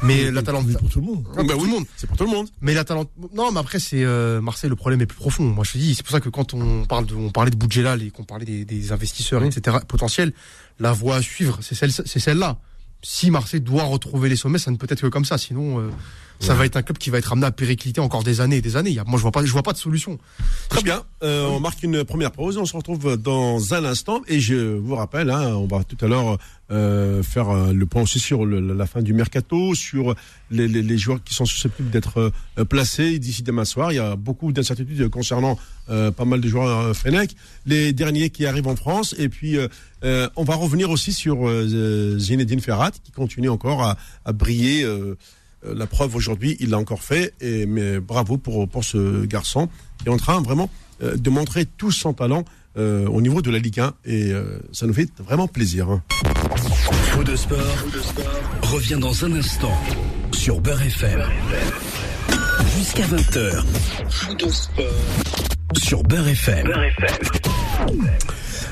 Mais 0.03 0.31
la 0.31 0.41
talent 0.43 0.63
pour 0.63 0.89
tout 0.89 1.00
le 1.00 1.05
monde. 1.05 1.25
Ah, 1.38 1.43
bah, 1.43 1.53
tout 1.53 1.63
le 1.63 1.69
monde. 1.71 1.86
C'est 1.95 2.07
pour 2.07 2.17
tout 2.17 2.25
le 2.25 2.29
monde. 2.31 2.50
Mais 2.62 2.74
la 2.74 2.83
talent 2.83 3.05
non 3.33 3.51
mais 3.53 3.59
après 3.59 3.79
c'est 3.79 4.03
euh, 4.03 4.41
Marseille 4.41 4.69
le 4.69 4.75
problème 4.75 5.00
est 5.01 5.05
plus 5.05 5.17
profond. 5.17 5.43
Moi 5.45 5.63
je 5.63 5.71
te 5.74 5.77
dis 5.77 5.95
c'est 5.95 6.03
pour 6.03 6.12
ça 6.12 6.19
que 6.19 6.29
quand 6.29 6.53
on 6.53 6.86
parle 6.86 7.05
de 7.05 7.15
on 7.15 7.29
parlait 7.29 7.51
de 7.51 7.55
Boudjelal 7.55 8.03
et 8.03 8.12
qu'on 8.12 8.24
parlait 8.25 8.45
des, 8.45 8.65
des 8.65 8.91
investisseurs 8.91 9.43
etc 9.45 9.77
potentiels, 9.88 10.33
la 10.79 10.91
voie 10.91 11.15
à 11.17 11.21
suivre 11.21 11.59
c'est 11.62 11.75
celle 11.75 11.91
c'est 11.93 12.19
celle-là. 12.19 12.57
Si 13.01 13.32
Marseille 13.32 13.62
doit 13.62 13.84
retrouver 13.84 14.27
les 14.29 14.36
sommets, 14.36 14.60
ça 14.60 14.72
ne 14.72 14.77
peut 14.77 14.88
être 14.89 15.01
que 15.01 15.08
comme 15.08 15.25
ça. 15.25 15.38
Sinon, 15.38 15.79
euh, 15.79 15.89
ça 16.41 16.53
va 16.53 16.65
être 16.65 16.75
un 16.77 16.82
club 16.82 16.98
qui 16.98 17.10
va 17.10 17.18
être 17.18 17.32
amené 17.32 17.48
à 17.48 17.51
péricliter 17.51 18.00
encore 18.01 18.24
des 18.24 18.39
années 18.41 18.58
et 18.58 18.62
des 18.62 18.75
années. 18.77 18.98
Moi, 19.08 19.18
je 19.18 19.22
vois 19.22 19.32
pas, 19.32 19.46
je 19.46 19.51
vois 19.51 19.63
pas 19.63 19.72
de 19.74 19.77
solution. 19.77 20.18
Très 20.70 20.82
bien. 20.84 21.03
Euh, 21.24 21.46
on 21.48 21.60
marque 21.62 21.82
une 21.84 22.03
première 22.03 22.32
pause. 22.32 22.58
On 22.58 22.65
se 22.65 22.75
retrouve 22.75 23.15
dans 23.18 23.74
un 23.74 23.86
instant. 23.86 24.22
Et 24.27 24.39
je 24.41 24.56
vous 24.77 24.96
rappelle, 24.96 25.29
hein, 25.29 25.53
on 25.56 25.65
va 25.68 25.84
tout 25.86 25.98
à 26.03 26.08
l'heure 26.10 26.38
euh, 26.72 27.24
faire 27.24 27.74
le 27.74 27.86
point 27.86 28.03
aussi 28.03 28.20
sur 28.20 28.46
le- 28.46 28.60
la 28.74 28.86
fin 28.86 29.01
du 29.01 29.13
mercato, 29.13 29.74
sur 29.75 30.13
les, 30.51 30.68
les- 30.68 30.84
les 30.84 30.98
joueurs 30.98 31.24
qui 31.24 31.34
sont 31.34 31.46
susceptibles 31.46 31.89
d'être 31.89 32.32
placés 32.70 33.18
d'ici 33.20 33.44
demain 33.44 33.65
soir. 33.65 33.91
Il 33.91 33.96
y 33.96 34.00
a 34.00 34.15
beaucoup 34.15 34.51
d'incertitudes 34.51 35.08
concernant 35.10 35.58
pas 35.88 36.25
mal 36.25 36.39
de 36.41 36.48
joueurs 36.48 36.96
Fennec, 36.96 37.36
les 37.65 37.91
derniers 37.94 38.29
qui 38.29 38.46
arrivent 38.46 38.68
en 38.68 38.75
France. 38.75 39.15
Et 39.18 39.27
puis, 39.29 39.58
euh, 40.03 40.25
euh, 40.25 40.29
on 40.36 40.44
va 40.44 40.56
revenir 40.56 40.89
aussi 40.89 41.12
sur 41.13 41.48
euh, 41.48 42.18
Zinedine 42.18 42.62
Ferrat, 42.62 42.91
qui 43.03 43.12
continue 43.12 43.50
encore 43.50 43.84
à, 43.84 43.98
à 44.25 44.32
briller. 44.34 44.84
euh, 44.84 45.15
euh, 45.65 45.74
la 45.75 45.88
preuve 45.88 46.15
aujourd'hui, 46.15 46.56
il 46.62 46.70
l'a 46.70 46.77
encore 46.77 47.03
fait. 47.03 47.34
Et 47.41 47.65
mais 47.65 48.00
bravo 48.00 48.38
pour 48.38 48.68
pour 48.70 48.84
ce 48.86 49.25
garçon 49.25 49.68
qui 49.98 50.08
est 50.08 50.12
en 50.12 50.18
train 50.18 50.41
vraiment 50.41 50.70
euh, 51.03 51.18
de 51.18 51.29
montrer 51.29 51.65
tout 51.65 51.91
son 51.91 52.13
talent 52.13 52.46
euh, 52.77 53.08
au 53.08 53.20
niveau 53.20 53.41
de 53.41 53.51
la 53.51 53.60
Ligue 53.60 53.82
1 53.82 53.94
et 54.06 54.32
euh, 54.32 54.60
ça 54.72 54.86
nous 54.88 54.94
fait 54.94 55.10
vraiment 55.20 55.48
plaisir. 55.50 55.89
hein. 55.89 56.01
De 57.25 57.36
sport, 57.36 57.58
revient 58.62 58.98
dans 58.98 59.25
un 59.25 59.34
instant 59.34 59.77
sur 60.32 60.62
Beurre 60.62 60.82
FM. 60.84 61.22
Jusqu'à 62.77 63.03
20h. 63.03 63.63
Faux 64.10 64.34
de 64.36 64.50
sport. 64.50 64.86
Sur 65.75 66.03
Beurre 66.03 66.29
FM. 66.29 66.72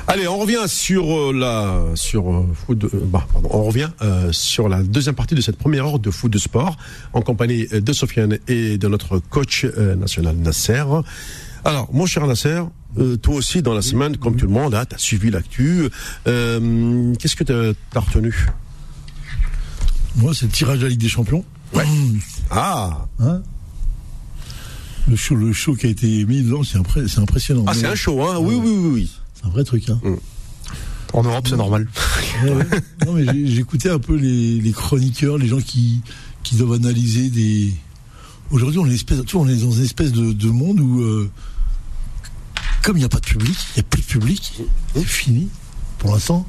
Allez, 0.10 0.26
on 0.28 0.38
revient 0.38 0.64
sur 0.68 1.04
euh, 1.06 1.34
la 1.34 1.84
sur 1.96 2.32
euh, 2.32 2.46
bah, 3.06 3.28
pardon, 3.34 3.50
on 3.52 3.64
revient 3.64 3.90
euh, 4.02 4.32
sur 4.32 4.70
la 4.70 4.82
deuxième 4.82 5.16
partie 5.16 5.36
de 5.36 5.42
cette 5.42 5.58
première 5.58 5.86
heure 5.86 6.00
de 6.00 6.10
foot 6.12 6.32
de 6.32 6.38
sport 6.38 6.78
en 7.12 7.22
compagnie 7.22 7.68
de 7.68 7.94
Sofiane 7.94 8.38
et 8.48 8.78
de 8.78 8.88
notre 8.88 9.20
coach 9.20 9.66
euh, 9.66 9.96
national 9.96 10.38
Nasser. 10.38 10.84
Alors, 11.66 11.90
mon 11.94 12.06
cher 12.06 12.26
Nasser, 12.26 12.62
euh, 12.98 13.18
toi 13.18 13.36
aussi 13.36 13.62
dans 13.62 13.74
la 13.74 13.82
semaine, 13.82 14.16
comme 14.16 14.38
tout 14.38 14.46
le 14.46 14.54
monde, 14.54 14.78
tu 14.90 14.96
as 14.96 14.98
suivi 14.98 15.30
l'actu. 15.30 15.90
Euh, 16.28 17.14
Qu'est-ce 17.20 17.36
que 17.36 17.44
tu 17.44 17.52
as, 17.52 18.00
retenu? 18.00 18.34
Moi, 20.16 20.34
c'est 20.34 20.46
le 20.46 20.52
tirage 20.52 20.78
de 20.80 20.84
la 20.84 20.90
Ligue 20.90 21.02
des 21.02 21.10
Champions. 21.10 21.44
Ouais. 21.74 21.86
Ah, 22.50 23.08
Hein? 23.20 23.42
Le 25.10 25.18
show, 25.18 25.36
le 25.36 25.52
show 25.52 25.76
qui 25.76 25.88
a 25.88 25.90
été 25.90 26.24
mis 26.26 26.42
dedans, 26.44 26.64
c'est 26.64 26.78
impré- 26.78 27.20
impressionnant. 27.20 27.66
ah 27.68 27.74
c'est 27.74 27.88
un 27.88 27.96
show, 27.96 28.22
hein 28.24 28.38
Oui, 28.40 28.56
oui, 28.56 28.70
oui, 28.72 28.90
oui. 28.94 29.12
C'est 29.40 29.46
un 29.48 29.50
vrai 29.50 29.64
truc. 29.64 29.90
Hein. 29.90 30.00
En 31.14 31.24
Europe, 31.24 31.48
c'est 31.48 31.56
normal. 31.56 31.88
Ouais, 32.44 32.52
ouais. 32.54 32.66
non, 33.06 33.14
mais 33.14 33.48
j'écoutais 33.48 33.90
un 33.90 34.00
peu 34.00 34.16
les, 34.16 34.60
les 34.60 34.72
chroniqueurs, 34.72 35.38
les 35.38 35.48
gens 35.48 35.62
qui, 35.62 36.02
qui 36.44 36.56
doivent 36.56 36.74
analyser 36.74 37.30
des. 37.30 37.74
Aujourd'hui, 38.52 38.80
on 38.80 38.86
est, 38.86 38.90
une 38.90 38.96
espèce, 38.96 39.20
tu 39.26 39.34
vois, 39.38 39.46
on 39.46 39.50
est 39.50 39.56
dans 39.56 39.72
une 39.72 39.84
espèce 39.84 40.12
de, 40.12 40.34
de 40.34 40.48
monde 40.50 40.80
où, 40.80 41.02
euh, 41.02 41.30
comme 42.84 42.98
il 42.98 43.00
n'y 43.00 43.06
a 43.06 43.10
pas 43.10 43.20
de 43.20 43.26
public, 43.26 43.56
il 43.76 43.80
n'y 43.80 43.82
a 43.82 43.84
plus 43.84 44.02
de 44.02 44.08
public, 44.08 44.54
c'est 44.96 45.04
fini 45.06 45.50
pour 46.00 46.14
l'instant. 46.14 46.48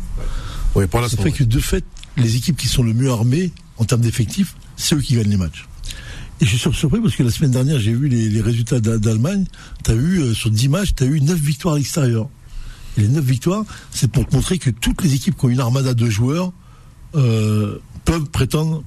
Oui, 0.74 0.86
pour 0.86 1.00
Ça 1.00 1.04
l'instant. 1.06 1.22
fait 1.22 1.32
que 1.32 1.44
de 1.44 1.58
fait, 1.60 1.84
les 2.16 2.36
équipes 2.36 2.56
qui 2.56 2.68
sont 2.68 2.82
le 2.82 2.92
mieux 2.94 3.10
armées 3.10 3.52
en 3.78 3.84
termes 3.84 4.00
d'effectifs, 4.02 4.54
c'est 4.76 4.94
eux 4.94 5.00
qui 5.00 5.14
gagnent 5.16 5.30
les 5.30 5.36
matchs. 5.36 5.66
Et 6.40 6.44
je 6.44 6.50
suis 6.50 6.58
sur- 6.58 6.74
surpris 6.74 7.00
parce 7.00 7.16
que 7.16 7.24
la 7.24 7.30
semaine 7.32 7.50
dernière, 7.50 7.80
j'ai 7.80 7.92
vu 7.92 8.08
les, 8.08 8.28
les 8.28 8.40
résultats 8.40 8.78
d'A- 8.78 8.98
d'Allemagne. 8.98 9.44
Tu 9.84 9.90
as 9.90 9.94
eu, 9.94 10.20
euh, 10.20 10.34
sur 10.34 10.50
10 10.50 10.68
matchs, 10.68 10.94
tu 10.96 11.02
as 11.02 11.06
eu 11.06 11.20
9 11.20 11.36
victoires 11.36 11.74
à 11.74 11.78
l'extérieur. 11.78 12.28
Et 12.98 13.02
les 13.02 13.08
9 13.08 13.24
victoires, 13.24 13.64
c'est 13.90 14.10
pour 14.10 14.26
te 14.26 14.34
montrer 14.34 14.58
que 14.58 14.70
toutes 14.70 15.02
les 15.02 15.14
équipes 15.14 15.36
qui 15.38 15.44
ont 15.46 15.48
une 15.48 15.60
armada 15.60 15.94
de 15.94 16.10
joueurs 16.10 16.52
euh, 17.14 17.78
peuvent 18.04 18.26
prétendre. 18.30 18.82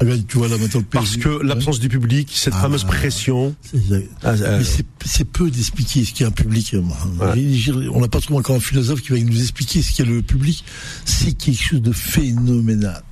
Ah 0.00 0.04
bien, 0.04 0.16
tu 0.26 0.38
vois 0.38 0.48
là 0.48 0.56
maintenant 0.58 0.80
le 0.80 0.86
Parce 0.86 1.16
que 1.16 1.28
ouais. 1.28 1.44
l'absence 1.44 1.78
du 1.80 1.88
public, 1.88 2.30
cette 2.34 2.54
Ah, 2.56 2.62
fameuse 2.62 2.84
pression. 2.84 3.54
C'est- 3.62 4.08
Ah, 4.22 4.32
mais 4.36 4.64
c'est- 4.64 4.86
c'est 5.04 5.24
peu 5.24 5.50
d'expliquer 5.50 6.04
ce 6.04 6.12
qu'est 6.14 6.24
un 6.24 6.30
public. 6.30 6.74
Ouais. 6.74 7.88
On 7.92 8.00
n'a 8.00 8.08
pas 8.08 8.20
trouvé 8.20 8.38
encore 8.38 8.56
un 8.56 8.60
philosophe 8.60 9.02
qui 9.02 9.10
va 9.12 9.18
nous 9.18 9.40
expliquer 9.40 9.82
ce 9.82 9.92
qu'est 9.92 10.04
le 10.04 10.22
public. 10.22 10.64
C'est 11.04 11.32
quelque 11.32 11.60
chose 11.62 11.82
de 11.82 11.92
phénoménal. 11.92 13.02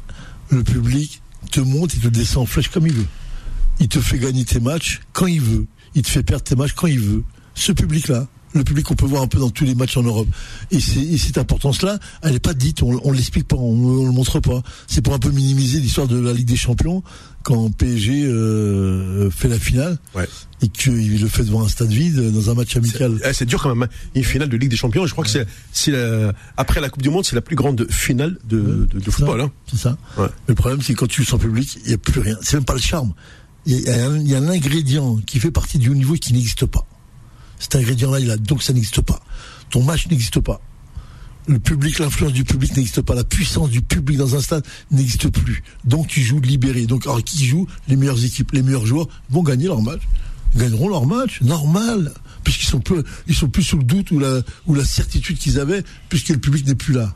Le 0.50 0.64
public 0.64 1.20
te 1.50 1.60
monte, 1.60 1.94
il 1.94 2.00
te 2.00 2.08
descend 2.08 2.44
en 2.44 2.46
flèche 2.46 2.68
comme 2.68 2.86
il 2.86 2.94
veut. 2.94 3.06
Il 3.80 3.88
te 3.88 4.00
fait 4.00 4.18
gagner 4.18 4.44
tes 4.44 4.60
matchs 4.60 5.00
quand 5.12 5.26
il 5.26 5.40
veut. 5.40 5.66
Il 5.94 6.02
te 6.02 6.08
fait 6.08 6.22
perdre 6.22 6.44
tes 6.44 6.56
matchs 6.56 6.72
quand 6.74 6.86
il 6.86 7.00
veut. 7.00 7.22
Ce 7.54 7.72
public-là, 7.72 8.26
le 8.58 8.64
public 8.64 8.84
qu'on 8.86 8.94
peut 8.94 9.06
voir 9.06 9.22
un 9.22 9.26
peu 9.28 9.38
dans 9.38 9.50
tous 9.50 9.64
les 9.64 9.74
matchs 9.74 9.96
en 9.96 10.02
Europe. 10.02 10.28
Et, 10.70 10.80
c'est- 10.80 11.00
et 11.00 11.16
cette 11.18 11.38
importance-là, 11.38 11.98
elle 12.22 12.32
n'est 12.32 12.38
pas 12.40 12.54
dite, 12.54 12.82
on, 12.82 13.00
on 13.04 13.12
l'explique 13.12 13.48
pas, 13.48 13.56
on, 13.56 14.04
le 14.04 14.12
montre 14.12 14.40
pas. 14.40 14.62
C'est 14.86 15.00
pour 15.00 15.14
un 15.14 15.18
peu 15.18 15.30
minimiser 15.30 15.80
l'histoire 15.80 16.06
de 16.08 16.18
la 16.18 16.32
Ligue 16.32 16.46
des 16.48 16.56
Champions 16.56 17.02
quand 17.44 17.70
PSG 17.70 18.26
euh, 18.26 19.30
fait 19.30 19.48
la 19.48 19.58
finale 19.58 19.96
Ouais. 20.14 20.28
et 20.60 20.68
qu'il 20.68 21.18
le 21.20 21.28
fait 21.28 21.44
devant 21.44 21.64
un 21.64 21.68
stade 21.68 21.90
vide 21.90 22.30
dans 22.32 22.50
un 22.50 22.54
match 22.54 22.76
amical. 22.76 23.18
Eh, 23.24 23.32
C'est 23.32 23.46
dur 23.46 23.62
quand 23.62 23.70
même. 23.74 23.84
hein. 23.84 24.08
Une 24.14 24.24
finale 24.24 24.48
de 24.50 24.56
Ligue 24.56 24.70
des 24.70 24.76
Champions. 24.76 25.06
Je 25.06 25.12
crois 25.12 25.24
que 25.24 25.30
c'est, 25.30 25.46
après 26.56 26.80
la 26.80 26.90
Coupe 26.90 27.02
du 27.02 27.10
Monde, 27.10 27.24
c'est 27.24 27.36
la 27.36 27.40
plus 27.42 27.56
grande 27.56 27.86
finale 27.90 28.36
de, 28.48 28.58
de, 28.60 28.98
de 28.98 29.00
C'est 29.04 29.10
football. 29.10 29.40
hein. 29.42 29.50
C'est 29.70 29.78
ça. 29.78 29.96
Le 30.46 30.54
problème, 30.54 30.82
c'est 30.82 30.92
que 30.94 30.98
quand 30.98 31.06
tu 31.06 31.22
es 31.22 31.24
sans 31.24 31.38
public, 31.38 31.78
il 31.84 31.88
n'y 31.88 31.94
a 31.94 31.98
plus 31.98 32.20
rien. 32.20 32.36
C'est 32.42 32.56
même 32.56 32.64
pas 32.64 32.74
le 32.74 32.80
charme. 32.80 33.12
Il 33.66 33.80
y 33.80 33.88
a 33.88 34.06
un, 34.10 34.16
il 34.18 34.28
y 34.28 34.34
a 34.34 34.38
un 34.38 34.48
ingrédient 34.48 35.16
qui 35.26 35.38
fait 35.40 35.50
partie 35.50 35.78
du 35.78 35.88
haut 35.90 35.94
niveau 35.94 36.14
et 36.14 36.18
qui 36.18 36.32
n'existe 36.32 36.66
pas. 36.66 36.86
Cet 37.58 37.76
ingrédient-là, 37.76 38.20
il 38.20 38.30
a 38.30 38.36
donc 38.36 38.62
ça 38.62 38.72
n'existe 38.72 39.00
pas. 39.00 39.20
Ton 39.70 39.82
match 39.82 40.08
n'existe 40.08 40.40
pas. 40.40 40.60
Le 41.46 41.58
public, 41.58 41.98
l'influence 41.98 42.32
du 42.32 42.44
public 42.44 42.76
n'existe 42.76 43.00
pas. 43.00 43.14
La 43.14 43.24
puissance 43.24 43.70
du 43.70 43.80
public 43.80 44.18
dans 44.18 44.36
un 44.36 44.40
stade 44.40 44.64
n'existe 44.90 45.30
plus. 45.30 45.62
Donc 45.84 46.06
tu 46.06 46.20
joues 46.20 46.40
libéré. 46.40 46.86
Donc 46.86 47.06
alors 47.06 47.22
qui 47.24 47.46
joue 47.46 47.66
Les 47.88 47.96
meilleures 47.96 48.22
équipes, 48.22 48.52
les 48.52 48.62
meilleurs 48.62 48.86
joueurs 48.86 49.08
vont 49.30 49.42
gagner 49.42 49.66
leur 49.66 49.80
match. 49.80 50.02
Ils 50.54 50.60
gagneront 50.60 50.88
leur 50.88 51.06
match, 51.06 51.40
normal, 51.42 52.12
puisqu'ils 52.42 52.66
sont 52.66 52.80
peu, 52.80 53.04
ils 53.26 53.34
sont 53.34 53.48
plus 53.48 53.62
sous 53.62 53.76
le 53.76 53.84
doute 53.84 54.10
ou 54.10 54.18
la 54.18 54.40
ou 54.66 54.74
la 54.74 54.84
certitude 54.84 55.38
qu'ils 55.38 55.58
avaient, 55.58 55.82
puisque 56.08 56.30
le 56.30 56.38
public 56.38 56.66
n'est 56.66 56.74
plus 56.74 56.94
là. 56.94 57.14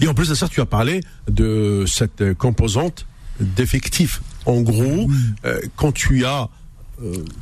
Et 0.00 0.08
en 0.08 0.14
plus 0.14 0.28
de 0.28 0.34
ça, 0.34 0.48
tu 0.48 0.60
as 0.60 0.66
parlé 0.66 1.00
de 1.30 1.84
cette 1.86 2.22
euh, 2.22 2.34
composante 2.34 3.06
d'effectifs. 3.40 4.20
En 4.46 4.60
gros, 4.60 5.08
euh, 5.44 5.60
quand 5.76 5.92
tu 5.92 6.24
as 6.24 6.48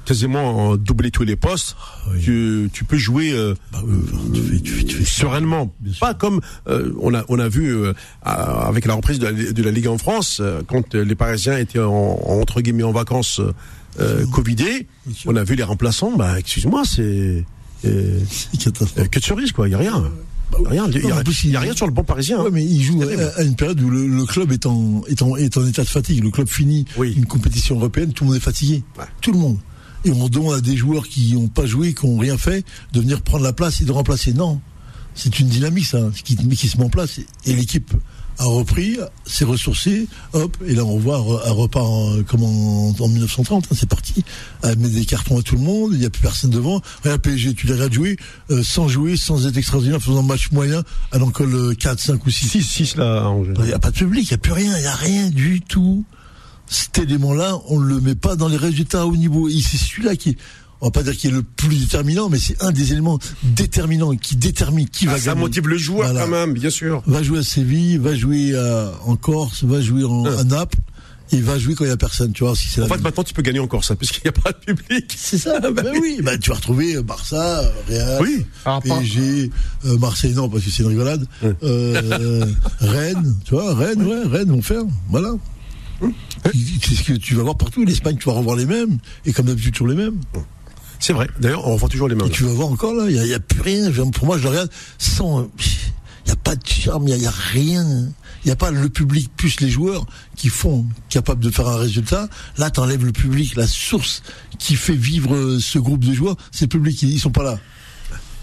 quasiment 0.04 0.76
doublé 0.76 1.10
tous 1.10 1.24
les 1.24 1.36
postes, 1.36 1.76
oui. 2.12 2.20
tu, 2.22 2.70
tu 2.72 2.84
peux 2.84 2.96
jouer 2.96 3.32
euh, 3.32 3.54
Bah 3.72 3.80
oui, 3.84 3.94
enfin, 4.04 4.18
tu 4.32 4.40
fais, 4.42 4.60
tu 4.60 4.72
fais, 4.72 4.84
tu 4.84 4.96
fais 4.96 5.04
sereinement. 5.04 5.74
Pas 6.00 6.14
comme 6.14 6.40
euh, 6.68 6.92
on 7.00 7.14
a 7.14 7.24
on 7.28 7.38
a 7.38 7.48
vu 7.48 7.74
euh, 7.74 7.92
avec 8.22 8.86
la 8.86 8.94
reprise 8.94 9.18
de 9.18 9.26
la, 9.26 9.32
de 9.32 9.62
la 9.62 9.70
Ligue 9.70 9.88
en 9.88 9.98
France, 9.98 10.38
euh, 10.40 10.62
quand 10.66 10.94
euh, 10.94 11.04
les 11.04 11.14
Parisiens 11.14 11.58
étaient 11.58 11.78
en, 11.80 11.90
en- 11.92 12.40
entre 12.40 12.60
guillemets 12.60 12.82
en 12.84 12.92
vacances 12.92 13.40
euh, 14.00 14.24
Covidés, 14.32 14.86
on 15.26 15.34
a 15.36 15.42
vu 15.44 15.54
les 15.56 15.62
remplaçants. 15.64 16.16
Bah 16.16 16.38
excuse-moi, 16.38 16.82
c'est 16.84 17.02
euh, 17.02 17.44
euh, 17.84 19.04
que 19.10 19.18
de 19.18 19.24
cerise 19.24 19.52
quoi. 19.52 19.68
Il 19.68 19.72
y 19.72 19.74
a 19.74 19.78
rien. 19.78 20.04
Rien. 20.64 20.88
Il 20.90 21.50
y 21.50 21.56
a, 21.56 21.61
rien 21.61 21.74
sur 21.76 21.87
le 21.87 21.92
banc 21.92 22.04
parisien. 22.04 22.40
hein. 22.40 22.44
Ouais, 22.44 22.50
mais 22.50 22.64
il 22.64 22.82
joue 22.82 23.02
à, 23.02 23.40
à 23.40 23.42
une 23.42 23.54
période 23.54 23.80
où 23.80 23.90
le, 23.90 24.06
le 24.06 24.24
club 24.24 24.50
est 24.52 24.66
en, 24.66 25.02
est, 25.08 25.20
en, 25.22 25.37
est 25.37 25.56
en 25.56 25.66
état 25.66 25.82
de 25.82 25.88
fatigue. 25.88 26.22
Le 26.22 26.30
club 26.30 26.48
finit 26.48 26.84
Oui. 26.96 27.12
une 27.16 27.26
compétition 27.26 27.76
européenne, 27.76 28.12
tout 28.12 28.24
le 28.24 28.28
monde 28.28 28.37
est 28.38 28.40
fatigué. 28.44 28.82
Ouais. 28.98 29.04
Tout 29.20 29.32
le 29.32 29.38
monde. 29.38 29.58
Et 30.04 30.11
on 30.11 30.28
demande 30.28 30.54
à 30.54 30.61
des 30.61 30.76
joueurs 30.76 31.06
qui 31.08 31.34
n'ont 31.34 31.48
pas 31.48 31.66
joué, 31.66 31.92
qui 31.92 32.06
n'ont 32.06 32.18
rien 32.18 32.38
fait, 32.38 32.64
de 32.92 33.00
venir 33.00 33.20
prendre 33.20 33.44
la 33.44 33.52
place 33.52 33.80
et 33.80 33.84
de 33.84 33.92
remplacer. 33.92 34.32
Non. 34.32 34.61
C'est 35.14 35.38
une 35.40 35.48
dynamique, 35.48 35.87
ça, 35.87 36.11
qui, 36.24 36.37
qui 36.37 36.68
se 36.68 36.78
met 36.78 36.84
en 36.84 36.88
place. 36.88 37.18
Et 37.44 37.52
l'équipe 37.52 37.92
a 38.38 38.44
repris, 38.44 38.98
s'est 39.27 39.44
ressourcé, 39.44 40.07
hop, 40.33 40.57
et 40.66 40.74
là 40.74 40.85
on 40.85 40.98
voit 40.98 41.16
un 41.16 41.53
repas 41.53 41.83
en, 41.83 42.22
comme 42.22 42.44
en, 42.44 42.94
en 42.98 43.09
1930, 43.09 43.64
hein, 43.64 43.77
c'est 43.79 43.88
parti, 43.88 44.24
elle 44.62 44.79
met 44.79 44.88
des 44.88 45.05
cartons 45.05 45.38
à 45.38 45.42
tout 45.42 45.57
le 45.57 45.62
monde, 45.62 45.92
il 45.92 45.98
n'y 45.98 46.07
a 46.07 46.11
plus 46.11 46.22
personne 46.22 46.51
devant. 46.51 46.81
Regarde 47.03 47.20
PSG, 47.20 47.55
tu 47.55 47.66
les 47.66 47.72
regardes 47.74 47.92
jouer, 47.92 48.16
euh, 48.51 48.62
sans 48.62 48.88
jouer, 48.88 49.16
sans 49.16 49.46
être 49.46 49.57
extraordinaire, 49.57 50.01
faisant 50.01 50.20
un 50.20 50.22
match 50.22 50.51
moyen, 50.53 50.83
elle 51.12 51.22
en 51.22 51.31
colle 51.31 51.77
4, 51.77 51.98
5 51.98 52.27
ou 52.27 52.31
6. 52.31 52.48
6, 52.48 52.62
6 52.62 52.96
là, 52.96 53.27
à. 53.27 53.35
Il 53.59 53.64
n'y 53.64 53.72
a 53.72 53.79
pas 53.79 53.90
de 53.90 53.96
public, 53.96 54.31
il 54.31 54.33
n'y 54.33 54.35
a 54.35 54.38
plus 54.38 54.53
rien, 54.53 54.77
il 54.77 54.81
n'y 54.81 54.87
a 54.87 54.94
rien 54.94 55.31
du 55.31 55.61
tout. 55.61 56.05
Cet 56.70 56.98
élément-là, 56.98 57.59
on 57.68 57.81
ne 57.81 57.87
le 57.87 58.01
met 58.01 58.14
pas 58.14 58.37
dans 58.37 58.48
les 58.48 58.59
résultats 58.59 59.07
au 59.07 59.16
niveau. 59.16 59.48
Et 59.48 59.59
c'est 59.61 59.79
celui-là 59.79 60.16
qui 60.16 60.37
on 60.80 60.86
va 60.86 60.90
pas 60.92 61.02
dire 61.02 61.16
qu'il 61.16 61.30
est 61.30 61.34
le 61.34 61.42
plus 61.42 61.76
déterminant, 61.76 62.28
mais 62.28 62.38
c'est 62.38 62.62
un 62.62 62.70
des 62.72 62.92
éléments 62.92 63.18
déterminants 63.42 64.14
qui 64.16 64.36
détermine 64.36 64.88
qui 64.88 65.06
va 65.06 65.12
Ah, 65.14 65.18
ça 65.18 65.26
gagner. 65.30 65.40
motive 65.40 65.68
le 65.68 65.76
joueur 65.78 66.10
Voilà. 66.12 66.22
quand 66.24 66.30
même, 66.30 66.52
bien 66.54 66.70
sûr. 66.70 67.02
Va 67.06 67.22
jouer 67.22 67.38
à 67.38 67.42
Séville, 67.42 67.98
va 67.98 68.14
jouer 68.14 68.54
à- 68.56 68.92
en 69.06 69.16
Corse, 69.16 69.64
va 69.64 69.80
jouer 69.80 70.04
en, 70.04 70.24
Hein. 70.26 70.36
à 70.38 70.44
Naples, 70.44 70.78
et 71.30 71.40
va 71.42 71.58
jouer 71.58 71.74
quand 71.74 71.84
il 71.84 71.88
n'y 71.88 71.92
a 71.92 71.96
personne, 71.98 72.32
tu 72.32 72.42
vois, 72.44 72.56
si 72.56 72.68
c'est 72.68 72.80
En 72.80 72.84
la 72.84 72.88
fait, 72.88 72.94
même. 72.94 73.02
maintenant, 73.04 73.22
tu 73.24 73.34
peux 73.34 73.42
gagner 73.42 73.58
encore 73.58 73.84
ça, 73.84 73.94
puisqu'il 73.96 74.22
n'y 74.24 74.28
a 74.30 74.32
pas 74.40 74.50
de 74.52 74.72
public. 74.72 75.14
C'est 75.14 75.36
ça, 75.36 75.60
bah, 75.70 75.82
oui, 76.00 76.20
bah, 76.22 76.38
tu 76.38 76.48
vas 76.50 76.56
retrouver 76.56 77.02
Barça, 77.02 77.62
Real, 77.88 78.22
Oui. 78.22 78.46
Pas- 78.64 78.80
PSG, 78.80 79.50
euh, 79.84 79.98
Marseille, 79.98 80.32
non, 80.32 80.48
parce 80.48 80.64
que 80.64 80.70
c'est 80.70 80.82
une 80.84 80.88
rigolade, 80.88 81.26
euh, 81.62 82.46
Rennes, 82.80 83.34
tu 83.44 83.54
vois, 83.54 83.74
Rennes, 83.74 84.02
ouais, 84.04 84.22
Rennes 84.26 84.50
vont 84.52 84.62
faire, 84.62 84.82
voilà. 85.10 85.34
C'est 86.44 86.94
ce 86.94 87.02
que 87.02 87.12
tu 87.14 87.34
vas 87.34 87.42
voir 87.42 87.56
partout, 87.56 87.84
l'Espagne, 87.84 88.16
tu 88.18 88.28
vas 88.28 88.34
revoir 88.36 88.56
les 88.56 88.66
mêmes, 88.66 88.98
et 89.26 89.32
comme 89.32 89.46
d'habitude, 89.46 89.72
toujours 89.72 89.88
les 89.88 89.96
mêmes. 89.96 90.20
C'est 91.00 91.12
vrai. 91.12 91.28
D'ailleurs, 91.40 91.66
on 91.66 91.74
revoit 91.74 91.88
toujours 91.88 92.08
les 92.08 92.14
mêmes. 92.14 92.26
Et 92.26 92.30
tu 92.30 92.44
vas 92.44 92.52
voir 92.52 92.68
encore 92.68 92.94
là, 92.94 93.06
il 93.08 93.20
n'y 93.20 93.34
a, 93.34 93.40
plus 93.40 93.61
rien. 93.61 93.90
Pour 94.12 94.26
moi, 94.26 94.38
je 94.38 94.42
le 94.42 94.48
regarde 94.50 94.70
sans. 94.98 95.48
Il 96.28 96.32
n'y 96.32 96.32
a 96.32 96.37
pas 96.37 96.56
de 96.56 96.66
charme, 96.66 97.08
il 97.08 97.16
n'y 97.16 97.26
a, 97.26 97.30
rien. 97.30 97.87
Il 98.44 98.48
n'y 98.48 98.50
a 98.50 98.56
pas 98.56 98.70
le 98.70 98.88
public 98.88 99.30
plus 99.37 99.61
les 99.61 99.70
joueurs 99.70 100.06
qui 100.37 100.48
font 100.48 100.84
capables 101.08 101.42
de 101.42 101.50
faire 101.50 101.68
un 101.68 101.78
résultat. 101.78 102.28
Là, 102.58 102.70
tu 102.70 102.80
enlèves 102.80 103.04
le 103.04 103.12
public, 103.12 103.56
la 103.56 103.66
source 103.66 104.22
qui 104.58 104.76
fait 104.76 104.94
vivre 104.94 105.34
euh, 105.34 105.58
ce 105.58 105.78
groupe 105.78 106.04
de 106.04 106.12
joueurs, 106.12 106.37
c'est 106.50 106.66
le 106.66 106.68
public, 106.68 107.00
ils, 107.02 107.18
sont 107.18 107.30
pas 107.30 107.44
là. 107.44 107.58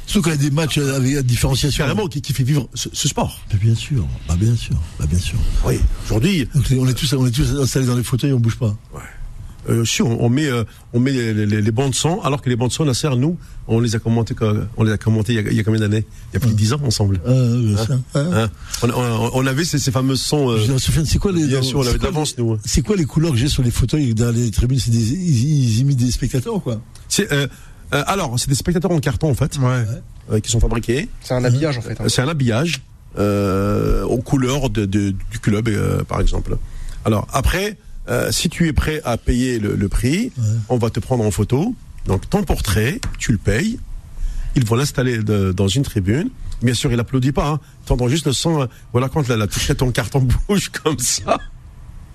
Sauf 0.08 0.24
qu'il 0.24 0.32
y 0.32 0.36
a 0.36 0.38
des 0.38 0.52
matchs 0.52 0.78
avec 0.78 1.14
la 1.14 1.24
différenciation. 1.24 1.84
Carrément, 1.84 2.08
qui, 2.08 2.22
qui 2.22 2.34
fait 2.34 2.44
vivre 2.44 2.70
ce, 2.74 2.90
ce 2.92 3.08
sport. 3.08 3.40
Mais 3.54 3.60
bien 3.60 3.76
sûr, 3.76 4.08
bah 4.28 4.36
bien 4.36 4.56
sûr, 4.56 4.76
bah 5.00 5.06
bien 5.08 5.20
sûr. 5.20 5.38
Oui. 5.66 5.80
Aujourd'hui, 6.06 6.48
on 6.56 6.88
est 6.88 6.94
tous, 6.94 7.14
on 7.14 7.28
est 7.28 7.32
tous 7.32 7.60
installés 7.60 7.86
dans 7.86 7.96
les 7.96 8.04
fauteuils, 8.04 8.34
on 8.34 8.40
bouge 8.40 8.58
pas. 8.58 8.76
Euh, 9.70 9.86
si 9.86 10.02
on, 10.02 10.24
on 10.24 10.30
met, 10.30 10.48
euh, 10.48 10.64
on 10.94 11.00
met 11.00 11.12
les, 11.12 11.34
les, 11.34 11.62
les 11.62 11.72
bandes 11.72 11.92
de 11.92 11.96
son, 11.96 12.22
alors 12.22 12.42
que 12.42 12.50
les 12.50 12.56
bandes 12.56 12.70
de 12.70 12.74
son, 12.74 12.86
Nasser, 12.86 13.10
nous, 13.18 13.38
on 13.68 13.80
les 13.80 13.96
a 13.96 14.00
commentés, 14.00 14.36
on 14.78 14.84
les 14.84 14.92
a 14.92 14.98
commentés 14.98 15.34
il 15.34 15.36
y 15.36 15.40
a, 15.48 15.52
il 15.52 15.58
y 15.58 15.60
a 15.60 15.64
combien 15.64 15.80
d'années? 15.82 16.06
Il 16.32 16.36
y 16.36 16.38
a 16.38 16.40
plus 16.40 16.52
de 16.52 16.56
10 16.56 16.74
ans 16.74 16.82
ensemble. 16.86 17.20
Ah, 17.26 17.30
euh, 17.30 17.76
ça, 17.78 17.94
hein? 17.94 18.30
Hein? 18.34 18.50
On, 18.84 18.90
on, 18.92 19.32
on 19.34 19.46
avait 19.48 19.66
ces, 19.66 19.80
ces 19.80 19.92
fameux 19.92 20.16
sons. 20.16 20.50
euh, 20.50 20.58
Je 20.58 20.62
veux 20.62 20.68
dire, 20.68 20.80
Sofiane, 20.80 21.06
c'est 21.06 21.18
quoi 21.20 21.32
les 21.32 21.48
bien 21.48 21.62
sûr, 21.62 21.80
on 21.80 21.88
avait 21.88 21.98
d'avance, 21.98 22.38
nous. 22.38 22.54
hein. 22.54 22.60
C'est 22.66 22.82
quoi 22.82 22.96
les 22.96 23.06
couleurs 23.06 23.32
que 23.32 23.38
j'ai 23.38 23.48
sur 23.48 23.64
les 23.64 23.72
fauteuils 23.72 24.14
dans 24.14 24.32
les 24.34 24.52
tribunes 24.52 24.80
C'est 24.80 24.92
des, 24.92 24.98
ils, 25.14 25.64
ils 25.76 25.80
imitent 25.80 25.98
des 26.00 26.12
spectateurs, 26.12 26.62
quoi? 26.62 26.80
C'est, 27.10 27.32
euh, 27.32 27.48
euh, 27.94 28.04
alors, 28.08 28.40
c'est 28.40 28.50
des 28.50 28.56
spectateurs 28.56 28.92
en 28.92 29.00
carton, 29.00 29.30
en 29.30 29.36
fait, 29.36 29.58
Ouais. 29.58 29.84
euh, 30.32 30.40
qui 30.40 30.52
sont 30.52 30.60
fabriqués. 30.60 31.08
C'est 31.22 31.34
un 31.34 31.44
habillage 31.44 31.78
en 31.78 31.82
fait. 31.82 32.00
hein. 32.00 32.06
C'est 32.08 32.22
un 32.22 32.28
habillage 32.28 32.82
euh, 33.18 34.04
aux 34.04 34.18
couleurs 34.22 34.70
de, 34.70 34.86
de- 34.86 35.12
du 35.32 35.40
club, 35.42 35.68
euh, 35.70 36.04
par 36.04 36.20
exemple. 36.22 36.58
Alors 37.06 37.28
après, 37.32 37.78
euh, 38.10 38.32
si 38.32 38.50
tu 38.50 38.68
es 38.68 38.74
prêt 38.74 39.02
à 39.06 39.18
payer 39.18 39.60
le, 39.60 39.76
le 39.76 39.90
prix, 39.90 40.32
on 40.70 40.78
va 40.78 40.90
te 40.90 41.00
prendre 41.00 41.24
en 41.24 41.32
photo. 41.32 41.74
Donc 42.06 42.30
ton 42.30 42.44
portrait, 42.44 43.00
tu 43.18 43.32
le 43.32 43.38
payes. 43.38 43.80
Ils 44.56 44.66
vont 44.66 44.76
l'installer 44.76 45.20
dans 45.20 45.68
une 45.68 45.84
tribune. 45.84 46.30
Bien 46.62 46.74
sûr, 46.74 46.92
il 46.92 47.00
applaudit 47.00 47.32
pas. 47.34 47.50
Hein. 47.50 47.60
Tu 47.86 47.92
entends 47.92 48.08
juste 48.08 48.28
le 48.28 48.34
son. 48.34 48.62
euh, 48.62 48.68
voilà 48.94 49.10
quand 49.10 49.28
la, 49.28 49.36
la 49.36 49.48
touche 49.48 49.72
ton 49.78 49.92
carton 49.92 50.20
bouge 50.48 50.70
comme 50.70 51.00
ça. 51.00 51.38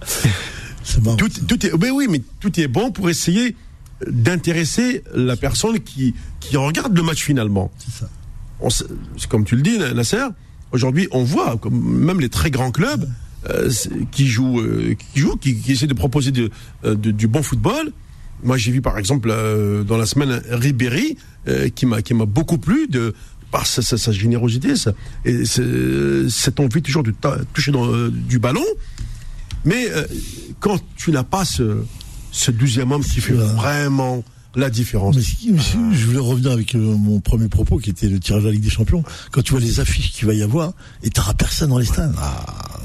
C'est 0.83 1.03
marrant. 1.05 1.17
Tout, 1.17 1.29
tout 1.29 1.67
est, 1.67 1.73
mais 1.79 1.91
oui, 1.91 2.07
mais 2.09 2.23
tout 2.41 2.59
est 2.59 2.69
bon 2.69 2.91
pour 2.91 3.11
essayer 3.11 3.55
d'intéresser 4.09 5.05
la 5.15 5.37
personne 5.37 5.79
qui, 5.81 6.15
qui 6.41 6.57
regarde 6.57 6.97
le 6.97 7.03
match 7.03 7.23
finalement. 7.23 7.71
C'est 7.79 8.01
ça. 8.01 8.09
on 8.61 8.69
comme 9.29 9.45
tu 9.45 9.57
le 9.57 9.63
dis, 9.63 9.79
Nasser, 9.79 10.25
aujourd'hui, 10.73 11.07
on 11.11 11.23
voit 11.23 11.59
comme 11.59 11.79
même 11.79 12.21
les 12.21 12.31
très 12.31 12.51
grands 12.51 12.71
clubs 12.71 13.07
euh, 13.49 13.71
qui 14.11 14.27
jouent, 14.27 14.61
euh, 14.61 14.95
qui 15.15 15.21
jouent, 15.21 15.37
qui, 15.37 15.57
qui 15.57 15.73
essaient 15.73 15.87
de 15.87 15.95
proposer 15.95 16.31
de- 16.31 16.51
euh, 16.85 16.95
de- 16.95 17.11
du 17.11 17.27
bon 17.27 17.43
football. 17.43 17.93
Moi, 18.43 18.57
j'ai 18.57 18.71
vu 18.73 18.81
par 18.83 18.99
exemple 18.99 19.31
euh, 19.31 19.83
dans 19.85 19.97
la 19.97 20.07
semaine 20.07 20.43
Ribéry, 20.51 21.17
euh, 21.49 21.69
qui 21.69 21.87
m'a 21.87 22.03
qui 22.03 22.15
m'a 22.15 22.27
beaucoup 22.27 22.59
plu 22.59 22.87
de 22.89 23.15
par 23.51 23.67
sa, 23.67 23.83
sa- 23.83 23.99
sa 23.99 24.13
générosité, 24.13 24.77
ça, 24.77 24.93
et 25.25 25.45
cette 25.45 26.61
envie 26.61 26.83
toujours 26.83 27.03
de 27.03 27.13
toucher 27.53 27.73
dans, 27.73 27.87
euh, 27.93 28.11
du 28.11 28.39
ballon. 28.39 28.65
Mais 29.65 29.91
euh, 29.91 30.05
quand 30.61 30.81
tu 30.97 31.11
n'as 31.11 31.25
pas 31.25 31.45
ce, 31.45 31.79
ce 32.33 32.51
douzième 32.51 32.93
homme 32.93 33.03
qui 33.05 33.21
fait 33.21 33.33
vraiment 33.35 34.23
la 34.55 34.71
différence. 34.71 35.17
Mais 35.17 35.23
si- 35.23 35.51
mais 35.53 35.59
si- 35.61 35.77
je 35.93 36.07
voulais 36.07 36.19
revenir 36.19 36.51
avec 36.53 36.75
euh, 36.75 36.79
mon 36.79 37.21
premier 37.21 37.49
propos 37.49 37.79
qui 37.79 37.91
était 37.91 38.09
le 38.09 38.19
tirage 38.21 38.43
de 38.43 38.47
la 38.49 38.53
Ligue 38.53 38.63
des 38.65 38.71
Champions. 38.71 39.05
Quand 39.33 39.43
tu 39.43 39.53
vois 39.53 39.61
les 39.61 39.81
affiches 39.81 40.13
qu'il 40.13 40.27
va 40.27 40.35
y 40.35 40.43
avoir 40.43 40.73
et 41.03 41.11
t'auras 41.11 41.35
personne 41.35 41.71
dans 41.71 41.79
les 41.79 41.85
stades, 41.87 42.15
ah, 42.19 42.81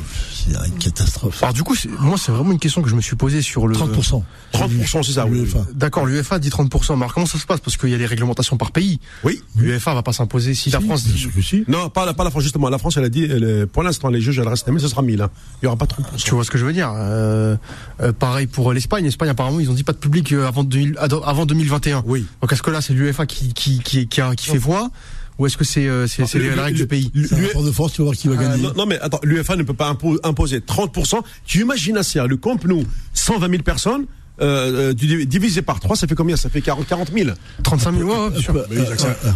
c'est 0.47 0.67
une 0.67 0.77
catastrophe. 0.77 1.41
Alors 1.43 1.53
du 1.53 1.63
coup, 1.63 1.75
moi 1.99 2.17
c'est 2.17 2.31
vraiment 2.31 2.51
une 2.51 2.59
question 2.59 2.81
que 2.81 2.89
je 2.89 2.95
me 2.95 3.01
suis 3.01 3.15
posée 3.15 3.41
sur 3.41 3.67
le 3.67 3.75
30%. 3.75 4.23
30%, 4.53 5.03
c'est 5.03 5.13
ça, 5.13 5.25
oui. 5.25 5.39
l'UEFA. 5.39 5.65
D'accord, 5.73 6.05
l'UEFA 6.05 6.39
dit 6.39 6.49
30%, 6.49 6.91
mais 6.93 7.01
alors 7.01 7.13
comment 7.13 7.25
ça 7.25 7.37
se 7.39 7.45
passe? 7.45 7.59
Parce 7.59 7.77
qu'il 7.77 7.89
y 7.89 7.93
a 7.93 7.97
les 7.97 8.05
réglementations 8.05 8.57
par 8.57 8.71
pays. 8.71 8.99
Oui. 9.23 9.41
L'UEFA 9.55 9.93
va 9.93 10.03
pas 10.03 10.13
s'imposer 10.13 10.53
si 10.53 10.69
la 10.69 10.79
France 10.79 11.03
dit. 11.03 11.27
si. 11.43 11.63
Non, 11.67 11.89
pas 11.89 12.05
la, 12.05 12.13
pas 12.13 12.23
la 12.23 12.31
France, 12.31 12.43
justement. 12.43 12.69
La 12.69 12.77
France, 12.77 12.97
elle 12.97 13.03
a 13.05 13.09
dit, 13.09 13.23
elle 13.23 13.67
pour 13.71 13.83
l'instant, 13.83 14.09
les 14.09 14.21
juges, 14.21 14.39
elle 14.39 14.47
reste 14.47 14.67
1000, 14.67 14.79
ce 14.81 14.87
sera 14.87 15.01
1000. 15.01 15.21
Hein. 15.21 15.29
Il 15.61 15.65
n'y 15.65 15.67
aura 15.67 15.77
pas 15.77 15.85
30%. 15.85 16.23
Tu 16.23 16.31
vois 16.35 16.43
ce 16.43 16.51
que 16.51 16.57
je 16.57 16.65
veux 16.65 16.73
dire? 16.73 16.91
Euh, 16.95 17.55
euh, 18.01 18.11
Pareil 18.13 18.47
pour 18.47 18.71
l'Espagne. 18.73 19.03
L'Espagne 19.05 19.29
apparemment 19.29 19.59
ils 19.59 19.69
ont 19.69 19.73
dit 19.73 19.83
pas 19.83 19.93
de 19.93 19.97
public 19.97 20.31
euh, 20.31 20.47
avant, 20.47 20.63
2000 20.63 20.95
ado- 20.99 21.21
avant 21.25 21.45
2021. 21.45 22.03
Oui. 22.05 22.25
Donc 22.41 22.51
est-ce 22.53 22.61
que 22.63 22.71
là 22.71 22.81
c'est 22.81 22.93
l'UEFA 22.93 23.25
qui 23.25 23.53
qui 23.53 23.79
qui 23.79 24.07
qui, 24.07 24.21
a- 24.21 24.35
qui 24.35 24.47
fait 24.47 24.57
voix? 24.57 24.89
Ou 25.37 25.45
est-ce 25.45 25.57
que 25.57 25.63
c'est 25.65 25.87
euh, 25.87 26.07
c'est 26.07 26.25
c'est 26.25 26.39
le- 26.39 26.55
la 26.55 26.63
règle 26.63 26.77
le- 26.79 26.83
du 26.85 26.87
pays 26.87 27.11
un 27.55 27.63
de 27.63 27.71
force, 27.71 27.93
tu 27.93 28.01
vas 28.01 28.05
voir 28.05 28.15
qui 28.15 28.27
va 28.27 28.35
Ah, 28.39 28.43
gagner. 28.43 28.63
non, 28.63 28.73
non, 28.75 28.85
mais 28.85 28.99
attends, 28.99 29.19
l'UEFA 29.23 29.55
ne 29.55 29.63
peut 29.63 29.73
pas 29.73 29.91
impo- 29.91 30.19
imposer 30.23 30.59
30%. 30.61 31.21
Tu 31.45 31.61
imagines 31.61 31.97
assez, 31.97 32.19
le 32.27 32.37
Camp 32.37 32.63
Nou, 32.65 32.83
120 33.13 33.49
000 33.49 33.63
personnes, 33.63 34.05
euh, 34.41 34.91
euh, 34.91 34.93
divisé 34.93 35.61
par 35.61 35.79
3, 35.79 35.95
ça 35.95 36.07
fait 36.07 36.15
combien? 36.15 36.35
Ça 36.37 36.49
fait 36.49 36.61
40, 36.61 36.87
40 36.87 37.11
000. 37.13 37.29
35 37.63 37.95
000 37.97 38.09
ouais, 38.09 38.17
ouais, 38.17 38.29
bien 38.31 38.41
sûr. 38.41 38.53
Bah, 38.53 38.63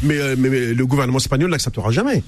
Mais, 0.04 0.18
euh, 0.20 0.36
mais- 0.38 0.50
mais 0.50 0.74
le 0.74 0.86
gouvernement 0.86 1.20
espagnol 1.20 1.50
n'acceptera 1.52 1.92
jamais. 1.92 2.24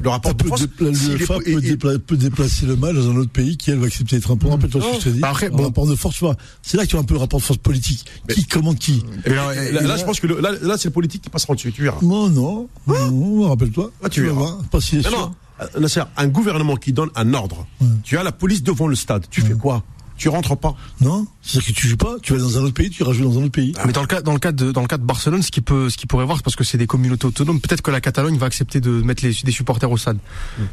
Le 0.00 0.10
rapport 0.10 0.34
de 0.34 0.42
peut, 0.42 0.48
force. 0.48 0.62
dépla- 0.62 1.26
peut, 1.26 1.48
et- 1.48 1.56
dépla- 1.56 1.98
peut 1.98 2.16
déplacer 2.16 2.66
le 2.66 2.76
match 2.76 2.94
dans 2.94 3.10
un 3.10 3.16
autre 3.16 3.30
pays 3.30 3.56
qui, 3.56 3.70
elle, 3.70 3.78
va 3.78 3.86
accepter 3.86 4.16
les 4.16 4.22
30%. 4.22 4.50
Rappelle-toi 4.50 4.80
ce 4.82 4.86
que 4.88 4.94
je 5.00 5.04
te 5.04 5.08
dis. 5.08 5.20
Bah 5.20 5.30
après, 5.30 5.48
bon. 5.48 5.62
rapport 5.64 5.86
de 5.86 5.94
force. 5.94 6.22
C'est 6.62 6.76
là 6.76 6.84
que 6.84 6.90
tu 6.90 6.96
as 6.96 6.98
un 6.98 7.04
peu 7.04 7.14
le 7.14 7.20
rapport 7.20 7.40
de 7.40 7.44
force 7.44 7.58
politique. 7.58 8.04
Qui 8.28 8.44
commande 8.44 8.78
qui 8.78 9.02
Et 9.24 9.30
là, 9.30 9.54
là, 9.72 9.80
là, 9.82 9.96
je 9.96 10.04
pense 10.04 10.20
que 10.20 10.26
le- 10.26 10.40
là, 10.40 10.50
là, 10.60 10.76
c'est 10.76 10.88
le 10.88 10.92
politique 10.92 11.22
qui 11.22 11.30
passera 11.30 11.54
dessus, 11.54 11.72
tu 11.72 11.82
verras. 11.82 11.98
Non, 12.02 12.28
non. 12.28 12.68
non, 12.86 13.48
rappelle-toi. 13.48 13.90
Ah, 14.02 14.08
tu 14.08 14.22
verras. 14.22 14.34
voir. 14.34 14.58
Pas 14.70 14.80
si 14.80 14.96
Non, 14.98 15.10
non, 15.10 15.32
euh, 15.62 16.04
un 16.16 16.28
gouvernement 16.28 16.76
qui 16.76 16.92
donne 16.92 17.10
un 17.14 17.32
ordre. 17.34 17.66
Tu 18.04 18.18
as 18.18 18.22
la 18.22 18.32
police 18.32 18.62
devant 18.62 18.88
le 18.88 18.96
stade. 18.96 19.24
Tu 19.30 19.40
fais 19.40 19.54
quoi? 19.54 19.82
Tu 20.16 20.28
rentres 20.30 20.56
pas 20.56 20.74
Non, 21.02 21.26
c'est-à-dire 21.42 21.68
que 21.68 21.72
tu 21.78 21.88
joues 21.88 21.96
pas, 21.98 22.16
tu 22.22 22.32
vas 22.32 22.38
dans 22.38 22.56
un 22.58 22.62
autre 22.62 22.72
pays, 22.74 22.88
tu 22.88 23.02
iras 23.02 23.12
jouer 23.12 23.24
dans 23.26 23.38
un 23.38 23.42
autre 23.42 23.52
pays. 23.52 23.74
Mais 23.84 23.92
dans 23.92 24.00
le 24.00 24.06
cas, 24.06 24.22
dans 24.22 24.32
le 24.32 24.38
cas 24.38 24.50
de, 24.52 24.72
dans 24.72 24.80
le 24.80 24.86
cas 24.86 24.96
de 24.96 25.02
Barcelone, 25.04 25.42
ce 25.42 25.50
qui 25.50 25.60
peut, 25.60 25.90
ce 25.90 25.98
qui 25.98 26.06
pourrait 26.06 26.24
voir, 26.24 26.38
c'est 26.38 26.42
parce 26.42 26.56
que 26.56 26.64
c'est 26.64 26.78
des 26.78 26.86
communautés 26.86 27.26
autonomes. 27.26 27.60
Peut-être 27.60 27.82
que 27.82 27.90
la 27.90 28.00
Catalogne 28.00 28.38
va 28.38 28.46
accepter 28.46 28.80
de 28.80 28.90
mettre 29.02 29.22
les, 29.24 29.34
des 29.44 29.52
supporters 29.52 29.90
au 29.90 29.98
stade, 29.98 30.16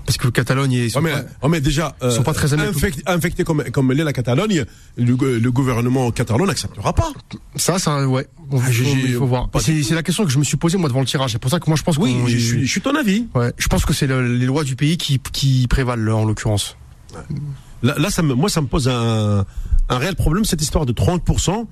parce 0.05 0.17
que 0.17 0.25
le 0.25 0.31
Catalogne 0.31 0.71
est. 0.73 0.95
Ouais, 0.95 1.01
mais, 1.01 1.13
ouais, 1.13 1.49
mais 1.49 1.61
déjà, 1.61 1.95
euh, 2.03 2.11
sont 2.11 2.23
pas 2.23 2.33
très 2.33 2.53
amis 2.53 2.63
avec 2.63 2.75
infect- 2.77 3.01
infecté 3.05 3.43
comme, 3.43 3.63
comme 3.71 3.91
l'est 3.91 4.03
la 4.05 4.13
Catalogne, 4.13 4.63
le, 4.95 5.15
go- 5.17 5.25
le 5.39 5.51
gouvernement 5.51 6.09
catalan 6.11 6.45
n'acceptera 6.45 6.93
pas. 6.93 7.11
Ça, 7.57 7.79
ça, 7.79 8.07
ouais. 8.07 8.27
Bon, 8.47 8.59
Ah, 8.63 8.67
il, 8.69 8.73
faut, 8.75 8.83
j'ai- 8.83 9.07
il 9.09 9.13
faut 9.15 9.25
voir. 9.27 9.49
C'est 9.59 9.91
la 9.91 10.03
question 10.03 10.23
que 10.25 10.31
je 10.31 10.39
me 10.39 10.43
suis 10.45 10.57
posée 10.57 10.77
moi 10.77 10.87
devant 10.87 11.01
le 11.01 11.05
tirage. 11.05 11.31
C'est 11.33 11.39
pour 11.39 11.51
ça 11.51 11.59
que 11.59 11.65
moi 11.69 11.75
je 11.77 11.83
pense 11.83 11.97
Oui, 11.97 12.15
je, 12.27 12.37
suis- 12.37 12.65
je 12.65 12.71
suis 12.71 12.81
ton 12.81 12.95
avis. 12.95 13.27
Ouais, 13.35 13.51
je 13.57 13.67
pense 13.67 13.85
que 13.85 13.93
c'est 13.93 14.07
le- 14.07 14.35
les 14.37 14.45
lois 14.45 14.63
du 14.63 14.75
pays 14.77 14.95
qui, 14.97 15.19
qui 15.19 15.67
prévalent 15.67 16.09
en 16.13 16.23
l'occurrence. 16.25 16.77
Là, 17.83 18.09
ça 18.09 18.23
me, 18.23 18.33
moi, 18.33 18.49
ça 18.49 18.61
me 18.61 18.67
pose 18.67 18.87
un, 18.87 19.45
réel 19.89 20.15
problème, 20.15 20.45
cette 20.45 20.61
histoire 20.61 20.85
de 20.85 20.93
30%. 20.93 21.67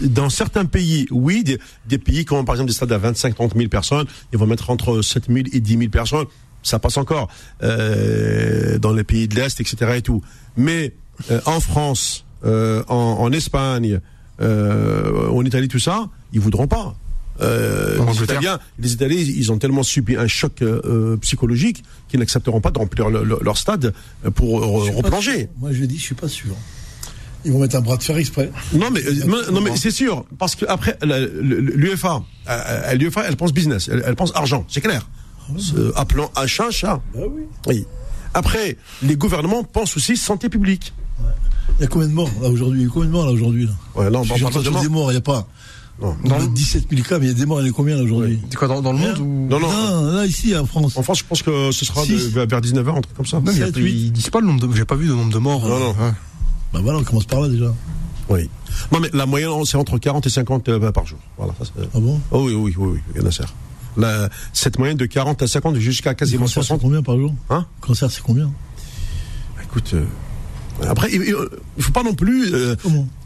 Dans 0.00 0.30
certains 0.30 0.64
pays, 0.64 1.06
oui, 1.10 1.44
des, 1.86 1.98
pays 1.98 2.24
comme 2.24 2.44
par 2.44 2.54
exemple 2.54 2.68
des 2.68 2.74
stades 2.74 2.92
à 2.92 2.98
25, 2.98 3.34
30 3.34 3.56
000 3.56 3.68
personnes, 3.68 4.06
ils 4.32 4.38
vont 4.38 4.46
mettre 4.46 4.70
entre 4.70 5.02
7 5.02 5.26
000 5.26 5.38
et 5.52 5.60
10 5.60 5.78
000 5.78 5.90
personnes. 5.90 6.26
Ça 6.62 6.78
passe 6.78 6.96
encore 6.96 7.28
euh, 7.62 8.78
dans 8.78 8.92
les 8.92 9.04
pays 9.04 9.26
de 9.28 9.34
l'Est, 9.34 9.60
etc. 9.60 9.92
et 9.96 10.02
tout. 10.02 10.22
Mais 10.56 10.94
euh, 11.30 11.40
en 11.44 11.60
France, 11.60 12.24
euh, 12.44 12.82
en, 12.88 13.16
en 13.20 13.32
Espagne, 13.32 14.00
en 14.40 15.44
Italie, 15.44 15.68
tout 15.68 15.78
ça, 15.78 16.08
ils 16.32 16.40
voudront 16.40 16.66
pas. 16.66 16.94
Euh, 17.40 17.98
les. 18.12 18.22
Italiens, 18.24 18.58
les 18.78 18.92
Italiens, 18.92 19.16
ils 19.18 19.50
ont 19.52 19.58
tellement 19.58 19.82
subi 19.82 20.16
un 20.16 20.26
choc 20.26 20.62
euh, 20.62 20.80
euh, 20.84 21.16
psychologique 21.18 21.82
qu'ils 22.08 22.20
n'accepteront 22.20 22.60
pas 22.60 22.70
de 22.70 22.78
remplir 22.78 23.08
le- 23.08 23.24
le- 23.24 23.38
leur 23.42 23.56
stade 23.56 23.94
pour 24.34 24.62
euh, 24.62 24.90
replonger. 24.96 25.48
Moi, 25.58 25.72
je 25.72 25.84
dit, 25.84 25.96
je 25.98 26.02
suis 26.02 26.14
pas 26.14 26.28
sûr. 26.28 26.54
Ils 27.44 27.52
vont 27.52 27.60
mettre 27.60 27.76
un 27.76 27.80
bras 27.80 27.96
de 27.96 28.02
fer 28.02 28.18
exprès. 28.18 28.50
Non 28.74 28.90
mais 28.90 29.00
non, 29.50 29.60
mais 29.62 29.74
c'est 29.76 29.90
sûr 29.90 30.26
parce 30.38 30.54
que 30.54 30.66
après 30.68 30.98
l'UEFA, 31.02 32.22
elle 32.46 33.36
pense 33.36 33.52
business, 33.54 33.88
elle, 33.90 34.02
elle 34.06 34.16
pense 34.16 34.32
argent, 34.34 34.64
c'est 34.68 34.80
clair. 34.82 35.08
Euh, 35.76 35.90
appelons 35.96 36.28
un 36.36 36.46
chat 36.46 36.70
chat. 36.70 37.00
Bah 37.14 37.20
oui. 37.28 37.42
Oui. 37.66 37.86
Après, 38.34 38.76
les 39.02 39.16
gouvernements 39.16 39.64
pensent 39.64 39.96
aussi 39.96 40.16
santé 40.16 40.48
publique. 40.48 40.92
Il 41.78 41.82
y 41.82 41.84
a 41.84 41.86
combien 41.88 42.08
de 42.08 42.12
morts 42.12 42.30
là 42.42 42.48
aujourd'hui? 42.48 42.80
Il 42.82 42.84
y 42.86 42.88
a 42.88 42.92
combien 42.92 43.08
de 43.08 43.12
morts 43.12 43.26
là 43.26 43.32
aujourd'hui 43.32 43.64
là? 43.66 43.72
Ouais, 43.94 44.06
on 44.14 44.24
parle 44.24 44.40
de 44.64 44.80
des 44.82 44.88
morts, 44.88 45.10
il 45.10 45.14
n'y 45.14 45.18
a 45.18 45.22
pas. 45.22 45.48
Non. 46.00 46.16
On 46.24 46.30
a 46.32 46.46
17 46.46 46.86
000 46.90 47.02
cas, 47.02 47.18
mais 47.18 47.26
il 47.26 47.28
y 47.28 47.30
a 47.30 47.34
des 47.34 47.44
morts, 47.46 47.60
il 47.60 47.66
y 47.66 47.68
en 47.68 47.72
a 47.72 47.76
combien 47.76 47.96
là 47.96 48.02
aujourd'hui 48.02 48.40
C'est 48.48 48.56
quoi 48.56 48.68
dans, 48.68 48.80
dans 48.80 48.92
le 48.92 48.98
monde 48.98 49.18
ou 49.18 49.46
Non, 49.50 49.60
non. 49.60 50.12
là 50.12 50.24
ici 50.26 50.56
en 50.56 50.64
France. 50.64 50.96
En 50.96 51.02
France, 51.02 51.18
je 51.18 51.24
pense 51.24 51.42
que 51.42 51.70
ce 51.72 51.84
sera 51.84 52.04
de- 52.06 52.44
vers 52.46 52.60
19h, 52.60 52.96
un 52.96 53.00
truc 53.02 53.14
comme 53.16 53.26
ça. 53.26 53.36
Non, 53.36 53.42
mais 53.46 53.52
il 53.52 53.58
y 53.58 53.62
a- 53.62 53.68
ils 53.68 54.10
disent 54.12 54.30
pas 54.30 54.40
le 54.40 54.46
nombre 54.46 54.66
de. 54.66 54.74
J'ai 54.74 54.84
pas 54.86 54.94
vu 54.96 55.08
de 55.08 55.12
nombre 55.12 55.32
de 55.32 55.38
morts. 55.38 55.66
Non, 55.68 55.74
euh, 55.74 55.78
non. 55.80 55.88
ouais. 55.90 56.12
Bah 56.72 56.80
voilà, 56.82 56.98
on 57.00 57.04
commence 57.04 57.26
par 57.26 57.40
là 57.40 57.48
déjà. 57.48 57.74
Oui. 58.28 58.48
Non, 58.92 59.00
mais 59.00 59.10
la 59.12 59.26
moyenne, 59.26 59.50
c'est 59.66 59.76
entre 59.76 59.98
40 59.98 60.26
et 60.26 60.30
50 60.30 60.68
euh, 60.68 60.90
par 60.92 61.04
jour. 61.06 61.18
Voilà. 61.36 61.52
Ça, 61.60 61.66
Ah 61.94 61.98
bon 62.00 62.20
oh, 62.30 62.44
oui, 62.46 62.54
oui, 62.54 62.74
oui, 62.78 62.88
oui, 62.94 63.00
il 63.14 63.20
y 63.20 63.24
en 63.24 63.28
a 63.28 63.32
certes. 63.32 63.54
La- 63.96 64.28
cette 64.52 64.78
moyenne 64.78 64.96
de 64.96 65.04
40 65.06 65.42
à 65.42 65.48
50 65.48 65.76
jusqu'à 65.76 66.10
Le 66.10 66.14
quasiment 66.16 66.42
cancer, 66.44 66.62
c'est 66.62 66.68
60. 66.68 66.80
combien 66.82 67.02
par 67.02 67.16
jour 67.18 67.34
Hein 67.50 67.66
Cancer, 67.80 68.08
c'est 68.10 68.22
combien 68.22 68.50
Écoute, 69.64 69.90
euh, 69.94 70.04
après, 70.88 71.10
il, 71.12 71.34
faut 71.82 71.92
pas 71.92 72.02
non 72.02 72.14
plus, 72.14 72.54
euh, 72.54 72.74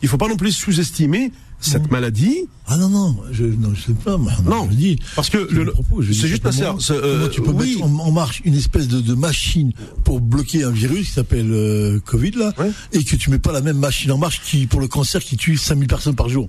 il 0.02 0.08
faut 0.08 0.16
pas 0.18 0.28
non 0.28 0.36
plus 0.36 0.52
sous-estimer 0.52 1.32
cette 1.60 1.90
maladie. 1.90 2.46
Ah 2.66 2.76
non, 2.76 2.88
non, 2.90 3.16
je 3.32 3.44
non, 3.44 3.72
je 3.74 3.80
sais 3.82 3.92
pas. 3.92 4.16
moi, 4.18 4.32
Non, 4.44 4.68
je 4.70 4.76
dis. 4.76 4.98
parce 5.16 5.30
que 5.30 5.48
je 5.50 5.62
je 6.02 6.12
c'est 6.12 6.28
juste 6.28 6.42
c'est, 6.50 6.92
euh, 6.92 7.28
tu 7.28 7.40
peux 7.42 7.52
oui. 7.52 7.76
mettre 7.76 7.84
en, 7.84 7.98
en 8.00 8.10
marche 8.12 8.42
une 8.44 8.54
espèce 8.54 8.86
de, 8.88 9.00
de 9.00 9.14
machine 9.14 9.72
pour 10.02 10.20
bloquer 10.20 10.64
un 10.64 10.70
virus 10.70 11.06
qui 11.08 11.12
s'appelle 11.12 11.50
euh, 11.52 12.00
Covid 12.04 12.32
là, 12.32 12.52
Ouais. 12.58 12.70
et 12.92 13.02
que 13.04 13.16
tu 13.16 13.30
mets 13.30 13.38
pas 13.38 13.52
la 13.52 13.60
même 13.62 13.78
machine 13.78 14.10
en 14.12 14.18
marche 14.18 14.40
qui 14.42 14.66
pour 14.66 14.80
le 14.80 14.88
cancer 14.88 15.22
qui 15.22 15.36
tue 15.36 15.56
5000 15.56 15.86
personnes 15.88 16.16
par 16.16 16.28
jour. 16.28 16.48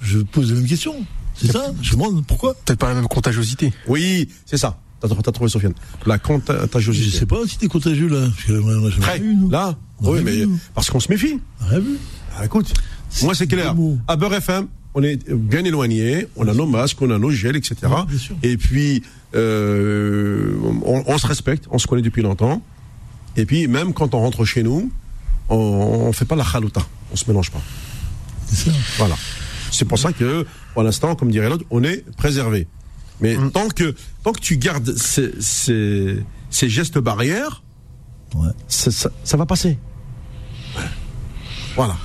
Je 0.00 0.18
pose 0.20 0.50
la 0.50 0.58
même 0.58 0.66
question. 0.68 0.94
C'est 1.34 1.50
ça 1.52 1.72
Je 1.82 1.92
demande 1.92 2.24
pourquoi 2.26 2.54
Peut-être 2.54 2.78
pas 2.78 2.88
la 2.88 2.94
même 2.94 3.08
contagiosité. 3.08 3.72
Oui, 3.88 4.28
c'est 4.46 4.58
ça. 4.58 4.78
T'as 5.00 5.08
t'as 5.08 5.32
trouvé 5.32 5.50
Sofiane. 5.50 5.74
La 6.06 6.14
Je 6.16 6.20
contagiosité. 6.20 7.18
sais 7.18 7.26
pas 7.26 7.38
si 7.46 7.58
t'es 7.58 7.66
contagieux 7.68 8.08
là. 8.08 8.28
Parce 8.30 8.44
que. 9.18 9.50
Là, 9.50 9.76
oui, 10.02 10.20
mais 10.24 10.32
vu, 10.44 10.48
parce 10.74 10.90
qu'on 10.90 11.00
se 11.00 11.10
méfie. 11.10 11.40
Rien 11.60 11.78
vu. 11.80 11.96
Ah, 12.36 12.44
écoute, 12.44 12.72
moi 13.22 13.34
c'est 13.34 13.46
clair. 13.46 13.74
À 14.08 14.16
Beurre 14.16 14.34
FM, 14.34 14.68
on 14.94 15.02
est 15.02 15.30
bien 15.32 15.64
éloigné, 15.64 16.26
on 16.36 16.46
a 16.48 16.54
nos 16.54 16.66
masques, 16.66 17.00
on 17.02 17.10
a 17.10 17.18
nos 17.18 17.30
gels, 17.30 17.56
etc. 17.56 17.76
Ouais, 17.84 18.04
bien 18.08 18.18
sûr. 18.18 18.36
Et 18.42 18.56
puis, 18.56 19.02
euh, 19.34 20.54
on, 20.84 21.04
on 21.06 21.18
se 21.18 21.26
respecte, 21.26 21.64
on 21.70 21.78
se 21.78 21.86
connaît 21.86 22.02
depuis 22.02 22.22
longtemps. 22.22 22.62
Et 23.36 23.46
puis, 23.46 23.66
même 23.68 23.92
quand 23.94 24.14
on 24.14 24.20
rentre 24.20 24.44
chez 24.44 24.62
nous, 24.62 24.90
on, 25.48 25.56
on 25.56 26.12
fait 26.12 26.24
pas 26.26 26.36
la 26.36 26.44
chalouta, 26.44 26.82
on 27.12 27.16
se 27.16 27.24
mélange 27.28 27.50
pas. 27.50 27.60
C'est 28.46 28.70
ça. 28.70 28.76
Voilà. 28.98 29.16
C'est 29.70 29.86
pour 29.86 29.98
ça 29.98 30.12
que, 30.12 30.46
pour 30.74 30.82
l'instant, 30.82 31.14
comme 31.14 31.30
dirait 31.30 31.48
l'autre, 31.48 31.64
on 31.70 31.82
est 31.84 32.04
préservé. 32.16 32.66
Mais 33.20 33.36
Mm. 33.36 33.50
tant 33.52 33.68
que 33.68 33.94
tant 34.24 34.32
que 34.32 34.40
tu 34.40 34.56
gardes 34.56 34.94
ces, 34.96 35.30
ces, 35.40 36.16
ces 36.50 36.68
gestes 36.68 36.98
barrières, 36.98 37.62
Ouais. 38.34 38.48
ça, 38.66 38.90
ça, 38.90 39.10
ça 39.24 39.36
va 39.36 39.44
passer. 39.46 39.78
Voilà. 41.76 41.96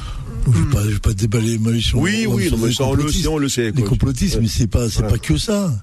Je 0.50 0.52
vais 0.60 0.70
pas, 0.70 0.84
je 0.84 0.90
vais 0.92 1.00
pas 1.00 1.14
déballer 1.14 1.58
ma 1.58 1.78
sur 1.80 2.00
Oui, 2.00 2.26
oui, 2.26 2.50
non, 2.50 2.58
mais 2.58 2.68
les 2.70 2.74
ça, 2.74 2.86
on 2.86 2.94
le 2.94 3.12
sait, 3.12 3.28
on 3.28 3.38
le 3.38 3.50
sait. 3.50 3.66
Les 3.72 3.82
quoi. 3.82 3.90
complotistes, 3.90 4.38
mais 4.42 4.48
c'est 4.48 4.68
pas, 4.68 4.90
c'est 4.90 5.02
Ouais. 5.04 5.10
pas 5.10 5.18
que 5.18 5.38
ça. 5.38 5.74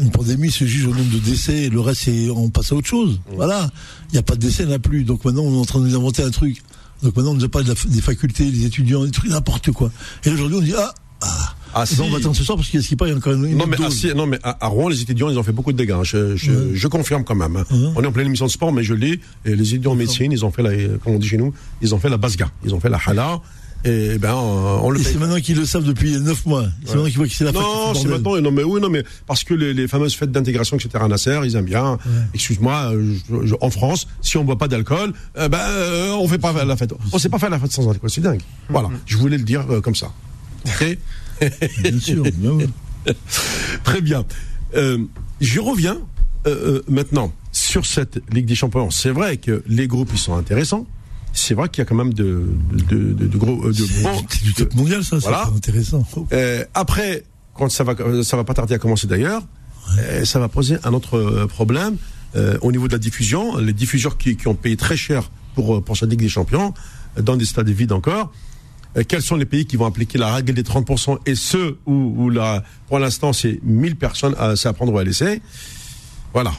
Une 0.00 0.10
pandémie 0.10 0.50
se 0.50 0.64
juge 0.64 0.86
au 0.86 0.94
nombre 0.94 1.10
de 1.12 1.18
décès, 1.18 1.68
le 1.68 1.80
reste, 1.80 2.08
on 2.34 2.48
passe 2.48 2.72
à 2.72 2.74
autre 2.74 2.86
chose. 2.88 3.20
Voilà. 3.34 3.70
Il 4.10 4.12
n'y 4.14 4.18
a 4.18 4.22
pas 4.22 4.34
de 4.34 4.40
décès, 4.40 4.62
il 4.62 4.66
n'y 4.68 4.72
en 4.72 4.76
a 4.76 4.78
plus. 4.78 5.04
Donc 5.04 5.24
maintenant, 5.26 5.42
on 5.42 5.54
est 5.54 5.58
en 5.60 5.64
train 5.66 5.80
de 5.80 5.86
nous 5.86 5.94
inventer 5.94 6.22
un 6.22 6.30
truc. 6.30 6.62
Donc 7.02 7.14
maintenant, 7.16 7.32
on 7.32 7.34
nous 7.34 7.44
a 7.44 7.48
parlé 7.50 7.68
de 7.68 7.74
la- 7.74 7.90
des 7.94 8.00
facultés, 8.00 8.50
des 8.50 8.64
étudiants, 8.64 9.04
des 9.04 9.10
trucs, 9.10 9.30
n'importe 9.30 9.72
quoi. 9.72 9.90
Et 10.24 10.30
aujourd'hui, 10.30 10.56
on 10.56 10.62
dit, 10.62 10.74
ah, 10.78 10.94
ah, 11.20 11.53
Ah, 11.74 11.84
eh 11.90 11.94
ben, 11.96 12.02
on 12.02 12.06
si. 12.06 12.10
va 12.12 12.16
attendre 12.18 12.36
ce 12.36 12.44
soir 12.44 12.56
parce 12.56 12.68
qu'il 12.68 12.80
y 12.80 12.84
a 13.10 13.14
encore 13.16 13.32
une, 13.32 13.56
Non 13.56 13.66
mais, 13.66 13.76
dose. 13.76 13.94
si- 13.94 14.14
non, 14.14 14.26
mais 14.26 14.38
à, 14.42 14.64
à 14.64 14.68
Rouen, 14.68 14.88
les 14.88 15.00
étudiants, 15.02 15.28
ils 15.30 15.38
ont 15.38 15.42
fait 15.42 15.52
beaucoup 15.52 15.72
de 15.72 15.76
dégâts. 15.78 15.92
hein. 15.92 16.04
Je, 16.04 16.36
je, 16.36 16.74
je 16.74 16.88
confirme 16.88 17.24
quand 17.24 17.34
même. 17.34 17.56
hein. 17.56 17.64
Ouais. 17.70 17.92
On 17.96 18.02
est 18.02 18.06
en 18.06 18.12
pleine 18.12 18.26
émission 18.26 18.46
de 18.46 18.50
sport, 18.50 18.72
mais 18.72 18.82
je 18.84 18.94
l'ai. 18.94 19.20
Et 19.44 19.54
les 19.56 19.68
étudiants 19.74 19.92
en 19.92 19.96
médecine, 19.96 20.32
ils 20.32 20.44
ont 20.44 20.50
fait 20.50 20.62
la, 20.62 20.70
comme 21.02 21.14
on 21.14 21.18
dit 21.18 21.28
chez 21.28 21.36
nous, 21.38 21.52
ils 21.82 21.94
ont 21.94 21.98
fait 21.98 22.08
la 22.08 22.16
basga. 22.16 22.50
Ils 22.64 22.74
ont 22.74 22.80
fait 22.80 22.88
la 22.88 22.98
hala. 23.04 23.40
Et 23.86 24.16
ben, 24.16 24.32
on, 24.32 24.80
on 24.86 24.90
le 24.90 24.98
c'est 24.98 25.18
maintenant 25.18 25.38
qu'ils 25.40 25.58
le 25.58 25.66
savent 25.66 25.84
depuis 25.84 26.18
9 26.18 26.46
mois. 26.46 26.64
C'est 26.86 26.92
maintenant 26.94 27.04
qu'ils 27.04 27.16
voient 27.18 27.26
que 27.28 27.34
c'est 27.34 27.44
la 27.44 27.52
Non, 27.52 27.92
c'est 27.94 28.08
maintenant. 28.08 28.40
Non, 28.40 28.50
mais 28.50 28.62
oui, 28.62 28.80
non, 28.80 28.88
mais 28.88 29.04
parce 29.26 29.44
que 29.44 29.52
les, 29.52 29.74
les 29.74 29.88
fameuses 29.88 30.14
fêtes 30.14 30.32
d'intégration, 30.32 30.78
etc. 30.78 31.04
à 31.04 31.06
Nasser, 31.08 31.38
ils 31.44 31.54
aiment 31.54 31.66
bien. 31.66 31.98
Excuse-moi, 32.32 32.92
euh, 32.94 33.50
en 33.60 33.68
France, 33.68 34.06
si 34.22 34.38
on 34.38 34.44
boit 34.44 34.56
pas 34.56 34.68
d'alcool, 34.68 35.12
euh, 35.36 35.48
ben, 35.50 35.58
euh, 35.58 36.12
on 36.12 36.26
fait 36.26 36.38
pas 36.38 36.64
la 36.64 36.76
fête. 36.78 36.94
On 37.12 37.18
sait 37.18 37.28
pas 37.28 37.38
faire 37.38 37.50
la 37.50 37.58
fête 37.58 37.72
sans 37.72 37.86
alcool. 37.90 38.08
C'est 38.08 38.22
dingue. 38.22 38.40
Voilà. 38.70 38.88
Je 39.04 39.18
voulais 39.18 39.36
le 39.36 39.44
dire 39.44 39.66
euh, 39.70 39.82
comme 39.82 39.94
ça. 39.94 40.10
Ok? 40.66 40.96
Bien 41.40 41.98
sûr. 42.00 42.22
bien 42.22 42.50
oui. 42.52 42.66
Très 43.84 44.00
bien. 44.00 44.24
Euh, 44.76 44.98
je 45.40 45.60
reviens 45.60 45.98
euh, 46.46 46.78
euh, 46.78 46.82
maintenant 46.88 47.32
sur 47.52 47.86
cette 47.86 48.20
Ligue 48.32 48.46
des 48.46 48.54
Champions. 48.54 48.90
C'est 48.90 49.10
vrai 49.10 49.36
que 49.36 49.62
les 49.66 49.86
groupes 49.86 50.10
ils 50.12 50.18
sont 50.18 50.34
intéressants. 50.36 50.86
C'est 51.32 51.54
vrai 51.54 51.68
qu'il 51.68 51.80
y 51.80 51.82
a 51.82 51.84
quand 51.84 51.96
même 51.96 52.14
de, 52.14 52.46
de, 52.72 53.12
de, 53.12 53.26
de 53.26 53.36
gros, 53.38 53.64
euh, 53.66 53.72
de 53.72 54.02
bons- 54.02 54.24
du 54.42 54.54
top 54.54 54.74
mondial, 54.74 55.02
ça. 55.04 55.18
Voilà. 55.18 55.44
C'est 55.50 55.56
intéressant. 55.56 56.06
Euh, 56.32 56.64
après, 56.74 57.24
quand 57.54 57.68
ça 57.70 57.82
va, 57.84 57.94
ça 58.22 58.36
va 58.36 58.44
pas 58.44 58.54
tarder 58.54 58.74
à 58.74 58.78
commencer 58.78 59.06
d'ailleurs, 59.06 59.42
ça 60.24 60.38
va 60.38 60.48
poser 60.48 60.76
un 60.84 60.94
autre 60.94 61.46
problème 61.46 61.96
au 62.62 62.72
niveau 62.72 62.88
de 62.88 62.92
la 62.92 62.98
diffusion. 62.98 63.58
Les 63.58 63.72
diffuseurs 63.74 64.16
qui, 64.16 64.36
qui 64.36 64.48
ont 64.48 64.54
payé 64.54 64.76
très 64.76 64.96
cher 64.96 65.30
pour 65.54 65.82
pour 65.84 65.96
cette 65.96 66.08
Ligue 66.10 66.20
des 66.20 66.28
Champions, 66.28 66.72
dans 67.20 67.36
des 67.36 67.44
stades 67.44 67.68
vides 67.68 67.92
encore. 67.92 68.32
Euh, 68.96 69.02
quels 69.06 69.22
sont 69.22 69.36
les 69.36 69.46
pays 69.46 69.66
qui 69.66 69.76
vont 69.76 69.86
appliquer 69.86 70.18
la 70.18 70.34
règle 70.34 70.52
des 70.54 70.62
30% 70.62 71.18
et 71.26 71.34
ceux 71.34 71.78
où, 71.86 72.30
pour 72.88 72.98
l'instant 72.98 73.32
c'est 73.32 73.60
1000 73.62 73.96
personnes 73.96 74.34
à, 74.38 74.54
à 74.62 74.72
prendre 74.72 74.92
ou 74.92 74.98
à 74.98 75.04
laisser 75.04 75.40
Voilà. 76.32 76.52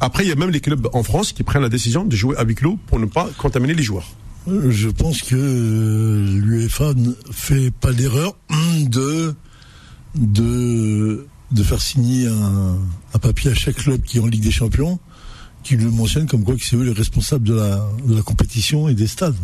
Après, 0.00 0.24
il 0.24 0.28
y 0.28 0.32
a 0.32 0.34
même 0.34 0.50
les 0.50 0.60
clubs 0.60 0.88
en 0.92 1.02
France 1.02 1.32
qui 1.32 1.44
prennent 1.44 1.62
la 1.62 1.68
décision 1.68 2.04
de 2.04 2.14
jouer 2.14 2.36
à 2.36 2.44
huis 2.44 2.54
clos 2.54 2.78
pour 2.86 2.98
ne 2.98 3.06
pas 3.06 3.28
contaminer 3.38 3.74
les 3.74 3.82
joueurs. 3.82 4.08
Euh, 4.48 4.70
Je 4.70 4.88
pense 4.90 5.22
que 5.22 5.34
euh, 5.36 6.38
l'UEFA 6.40 6.92
ne 6.94 7.12
fait 7.30 7.70
pas 7.70 7.90
l'erreur 7.90 8.36
de, 8.90 9.34
de, 10.14 11.26
de 11.52 11.62
faire 11.62 11.80
signer 11.80 12.26
un, 12.26 13.18
papier 13.18 13.50
à 13.52 13.54
chaque 13.54 13.76
club 13.76 14.02
qui 14.02 14.18
est 14.18 14.20
en 14.20 14.26
Ligue 14.26 14.42
des 14.42 14.50
Champions, 14.50 14.98
qui 15.62 15.76
le 15.76 15.90
mentionne 15.90 16.26
comme 16.26 16.44
quoi 16.44 16.56
que 16.56 16.64
c'est 16.64 16.76
eux 16.76 16.82
les 16.82 16.92
responsables 16.92 17.46
de 17.48 17.54
la 17.54 18.22
compétition 18.22 18.88
et 18.88 18.94
des 18.94 19.06
stades. 19.06 19.36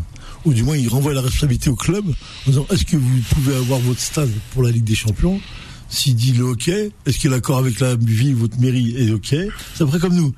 Ou 0.47 0.55
du 0.55 0.63
moins, 0.63 0.77
ils 0.77 0.89
renvoient 0.89 1.13
la 1.13 1.21
responsabilité 1.21 1.69
au 1.71 1.77
club 1.77 2.05
en 2.09 2.51
disant 2.51 2.67
est-ce 2.71 2.85
que 2.85 2.97
vous 2.97 3.21
pouvez 3.31 3.55
avoir 3.57 3.79
votre 3.81 4.01
stade 4.01 4.31
pour 4.53 4.63
la 4.63 4.71
Ligue 4.71 4.85
des 4.85 4.95
Champions? 4.95 5.41
S'il 5.89 6.15
dit 6.15 6.33
le 6.33 6.45
OK, 6.45 6.69
est-ce 6.69 7.19
qu'il 7.19 7.31
est 7.31 7.35
d'accord 7.35 7.59
avec 7.59 7.81
la 7.81 7.97
ville, 7.97 8.35
votre 8.37 8.59
mairie 8.59 8.95
est 8.97 9.11
OK 9.11 9.35
C'est 9.75 9.83
après 9.83 9.99
comme 9.99 10.15
nous 10.15 10.33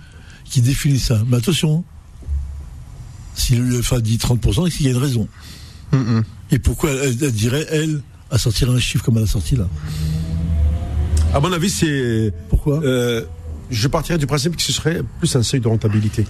qui 0.45 0.61
définit 0.61 0.99
ça. 0.99 1.23
Mais 1.29 1.37
attention, 1.37 1.85
si 3.35 3.55
l'UEFA 3.57 4.01
dit 4.01 4.17
30%, 4.17 4.65
c'est 4.71 4.77
qu'il 4.77 4.87
y 4.87 4.89
a 4.89 4.93
une 4.93 4.99
raison? 4.99 5.29
Mm, 5.93 6.21
Et 6.51 6.59
pourquoi 6.59 6.91
elle, 6.91 7.17
elle 7.23 7.33
dirait, 7.33 7.67
elle, 7.71 8.03
à 8.31 8.39
sortir 8.39 8.71
un 8.71 8.79
chiffre 8.81 9.05
comme 9.05 9.19
elle 9.19 9.25
a 9.25 9.27
sorti 9.27 9.57
là? 9.57 9.69
À 11.35 11.41
mon 11.41 11.53
avis, 11.53 11.71
c'est 11.71 12.33
Pourquoi? 12.49 12.83
Euh, 12.83 13.25
je 13.71 13.89
partirais 13.89 14.19
du 14.19 14.27
principe 14.27 14.57
que 14.57 14.63
ce 14.63 14.73
serait 14.73 15.01
plus 15.19 15.35
un 15.37 15.43
seuil 15.43 15.61
de 15.61 15.69
rentabilité. 15.69 16.27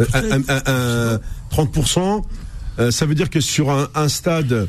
Euh, 0.00 0.04
un, 0.14 0.40
un- 0.40 0.42
un- 0.48 1.14
un 1.14 1.20
30%, 1.50 2.22
euh, 2.78 2.90
ça 2.90 3.06
veut 3.06 3.14
dire 3.14 3.28
que 3.30 3.40
sur 3.40 3.70
un, 3.70 3.88
un 3.94 4.08
stade, 4.08 4.68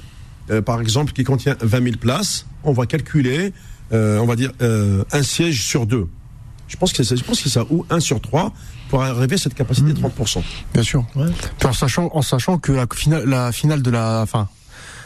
euh, 0.52 0.62
par 0.62 0.82
exemple, 0.82 1.14
qui 1.14 1.24
contient 1.24 1.56
20 1.62 1.84
000 1.84 1.96
places, 1.98 2.46
on 2.64 2.74
va 2.74 2.86
calculer, 2.86 3.54
euh, 3.94 4.20
on 4.20 4.26
va 4.26 4.36
dire, 4.36 4.52
euh, 4.62 5.04
un 5.12 5.24
siège 5.24 5.64
sur 5.66 5.86
deux. 5.86 6.08
Je 6.68 6.76
pense 6.78 6.92
que 6.92 6.98
c'est 6.98 7.04
ça, 7.04 7.16
je 7.16 7.24
pense 7.24 7.38
que 7.38 7.44
c'est 7.44 7.54
ça, 7.54 7.66
ou 7.70 7.86
un 7.90 8.00
sur 8.00 8.20
trois, 8.20 8.52
pour 8.90 9.04
arriver 9.04 9.36
à 9.36 9.38
cette 9.38 9.54
capacité 9.54 9.94
de 9.94 10.00
30%. 10.00 10.42
Bien 10.74 10.84
sûr. 10.84 11.06
Ouais. 11.16 11.28
Puis 11.60 11.68
en 11.68 11.74
sachant, 11.74 12.10
en 12.14 12.22
sachant 12.22 12.58
que 12.58 12.72
la 12.72 12.86
finale, 12.94 13.26
la 13.30 13.52
finale 13.52 13.82
de 13.82 13.92
la, 13.92 14.22
enfin, 14.22 14.50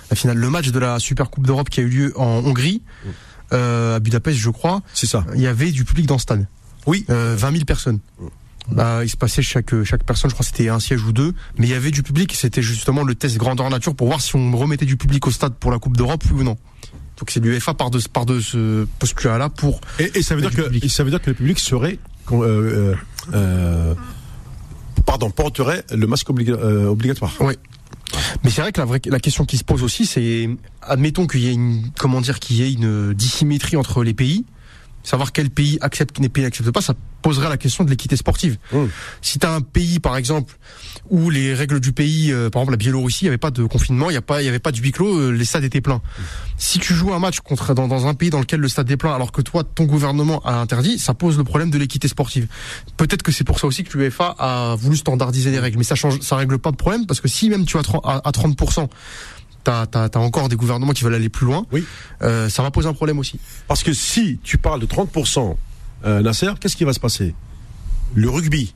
la 0.09 0.15
finale, 0.15 0.37
le 0.37 0.49
match 0.49 0.69
de 0.69 0.79
la 0.79 0.97
Super 0.99 1.29
Coupe 1.29 1.45
d'Europe 1.45 1.69
qui 1.69 1.81
a 1.81 1.83
eu 1.83 1.89
lieu 1.89 2.13
en 2.15 2.43
Hongrie, 2.45 2.81
euh, 3.53 3.97
à 3.97 3.99
Budapest, 3.99 4.37
je 4.39 4.49
crois, 4.49 4.81
C'est 4.93 5.07
ça. 5.07 5.25
il 5.35 5.41
y 5.41 5.47
avait 5.47 5.71
du 5.71 5.83
public 5.85 6.05
dans 6.05 6.15
le 6.15 6.19
stade. 6.21 6.47
Oui. 6.85 7.05
Euh, 7.09 7.35
20 7.37 7.51
000 7.51 7.65
personnes. 7.65 7.99
Bah, 8.69 8.99
il 9.03 9.09
se 9.09 9.15
passait 9.17 9.41
chaque 9.41 9.83
chaque 9.83 10.03
personne, 10.03 10.29
je 10.29 10.35
crois 10.35 10.43
que 10.45 10.51
c'était 10.55 10.69
un 10.69 10.79
siège 10.79 11.03
ou 11.03 11.13
deux, 11.13 11.33
mais 11.57 11.67
il 11.67 11.69
y 11.69 11.73
avait 11.73 11.91
du 11.91 12.03
public. 12.03 12.33
C'était 12.35 12.61
justement 12.61 13.03
le 13.03 13.15
test 13.15 13.37
grandeur 13.37 13.69
nature 13.69 13.95
pour 13.95 14.07
voir 14.07 14.19
si 14.21 14.35
on 14.35 14.55
remettait 14.57 14.85
du 14.85 14.97
public 14.97 15.25
au 15.25 15.31
stade 15.31 15.53
pour 15.55 15.71
la 15.71 15.79
Coupe 15.79 15.95
d'Europe 15.95 16.23
oui 16.31 16.41
ou 16.41 16.43
non. 16.43 16.57
Donc 17.17 17.31
c'est 17.31 17.39
l'UEFA 17.39 17.73
par 17.73 17.89
de 17.89 17.99
par 18.11 18.25
de 18.25 18.39
ce 18.39 18.85
postulat-là 18.99 19.49
pour 19.49 19.79
Et, 19.99 20.11
et 20.19 20.21
ça 20.21 20.35
veut 20.35 20.41
dire 20.41 20.51
que 20.51 20.61
public. 20.63 20.91
ça 20.91 21.03
veut 21.03 21.09
dire 21.09 21.21
que 21.21 21.29
le 21.29 21.35
public 21.35 21.59
serait 21.59 21.97
euh, 22.31 22.43
euh, 22.43 22.95
euh, 23.33 23.95
pardon 25.05 25.29
porterait 25.31 25.83
le 25.91 26.05
masque 26.05 26.29
obliga- 26.29 26.57
euh, 26.59 26.87
obligatoire. 26.87 27.33
Mais 28.43 28.49
c'est 28.49 28.61
vrai 28.61 28.71
que 28.71 28.79
la 28.79 28.85
vraie 28.85 29.01
la 29.05 29.19
question 29.19 29.45
qui 29.45 29.57
se 29.57 29.63
pose 29.63 29.83
aussi, 29.83 30.05
c'est 30.05 30.49
admettons 30.81 31.25
qu'il 31.27 31.41
y 31.41 31.47
ait 31.47 31.53
une 31.53 31.89
comment 31.97 32.21
dire 32.21 32.39
qu'il 32.39 32.57
y 32.57 32.63
ait 32.63 32.71
une 32.71 33.13
dissymétrie 33.13 33.77
entre 33.77 34.03
les 34.03 34.13
pays. 34.13 34.45
Savoir 35.07 35.31
quel 35.31 35.49
pays 35.49 35.77
accepte, 35.81 36.17
quel 36.19 36.29
pays 36.29 36.43
n'accepte 36.43 36.69
pas, 36.71 36.81
ça 36.81 36.93
poserait 37.21 37.49
la 37.49 37.57
question 37.57 37.83
de 37.83 37.89
l'équité 37.89 38.17
sportive. 38.17 38.57
Mmh. 38.73 38.85
Si 39.21 39.39
tu 39.39 39.47
as 39.47 39.53
un 39.53 39.61
pays, 39.61 39.99
par 39.99 40.17
exemple, 40.17 40.57
où 41.09 41.29
les 41.29 41.53
règles 41.53 41.79
du 41.79 41.93
pays, 41.93 42.31
euh, 42.31 42.49
par 42.49 42.61
exemple 42.61 42.73
la 42.73 42.77
Biélorussie, 42.77 43.23
il 43.23 43.25
n'y 43.25 43.29
avait 43.29 43.37
pas 43.37 43.51
de 43.51 43.63
confinement, 43.63 44.09
il 44.09 44.13
n'y 44.13 44.47
avait 44.47 44.59
pas 44.59 44.71
de 44.71 44.77
huis 44.77 44.91
clos, 44.91 45.17
euh, 45.17 45.31
les 45.31 45.45
stades 45.45 45.63
étaient 45.63 45.81
pleins. 45.81 46.01
Si 46.57 46.79
tu 46.79 46.93
joues 46.93 47.13
un 47.13 47.19
match 47.19 47.39
contre 47.39 47.73
dans, 47.73 47.87
dans 47.87 48.07
un 48.07 48.13
pays 48.13 48.29
dans 48.29 48.39
lequel 48.39 48.59
le 48.59 48.67
stade 48.67 48.91
est 48.91 48.97
plein, 48.97 49.13
alors 49.13 49.31
que 49.31 49.41
toi 49.41 49.63
ton 49.63 49.85
gouvernement 49.85 50.41
a 50.43 50.55
interdit, 50.55 50.99
ça 50.99 51.13
pose 51.13 51.37
le 51.37 51.45
problème 51.45 51.69
de 51.69 51.77
l'équité 51.77 52.09
sportive. 52.09 52.47
Peut-être 52.97 53.23
que 53.23 53.31
c'est 53.31 53.45
pour 53.45 53.59
ça 53.59 53.67
aussi 53.67 53.83
que 53.85 53.97
l'UEFA 53.97 54.35
a 54.37 54.75
voulu 54.75 54.97
standardiser 54.97 55.51
les 55.51 55.59
règles, 55.59 55.77
mais 55.77 55.85
ça 55.85 55.95
change, 55.95 56.19
ça 56.19 56.35
règle 56.35 56.59
pas 56.59 56.71
de 56.71 56.77
problème 56.77 57.05
parce 57.05 57.21
que 57.21 57.29
si 57.29 57.49
même 57.49 57.65
tu 57.65 57.77
as 57.77 57.83
30 57.83 58.01
à, 58.05 58.27
à 58.27 58.31
30 58.33 58.57
T'as 59.67 59.85
as, 60.13 60.17
encore 60.19 60.47
des 60.47 60.55
gouvernements 60.55 60.93
qui 60.93 61.03
veulent 61.03 61.15
aller 61.15 61.27
plus 61.27 61.45
loin. 61.45 61.65
Oui. 61.73 61.83
Euh, 62.21 62.47
ça 62.47 62.63
va 62.63 62.71
poser 62.71 62.87
un 62.87 62.93
problème 62.93 63.19
aussi. 63.19 63.37
Parce 63.67 63.83
que 63.83 63.91
si 63.91 64.39
tu 64.41 64.57
parles 64.57 64.79
de 64.79 64.85
30%, 64.85 65.57
euh, 66.05 66.21
Nasser, 66.21 66.51
qu'est-ce 66.59 66.77
qui 66.77 66.85
va 66.85 66.93
se 66.93 67.01
passer? 67.01 67.35
Le 68.15 68.29
rugby, 68.29 68.73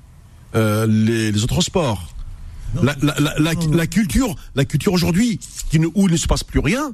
euh, 0.56 0.86
les, 0.88 1.32
les 1.32 1.44
autres 1.46 1.62
sports, 1.62 2.14
Non. 2.76 2.84
la, 2.84 2.96
la, 3.02 3.16
la, 3.20 3.34
la, 3.40 3.54
la 3.72 3.88
culture, 3.88 4.36
la 4.56 4.66
culture 4.66 4.92
aujourd'hui, 4.92 5.40
qui 5.70 5.80
ne, 5.80 5.88
où 5.88 6.08
il 6.08 6.12
ne 6.12 6.18
se 6.18 6.28
passe 6.28 6.44
plus 6.44 6.60
rien, 6.60 6.92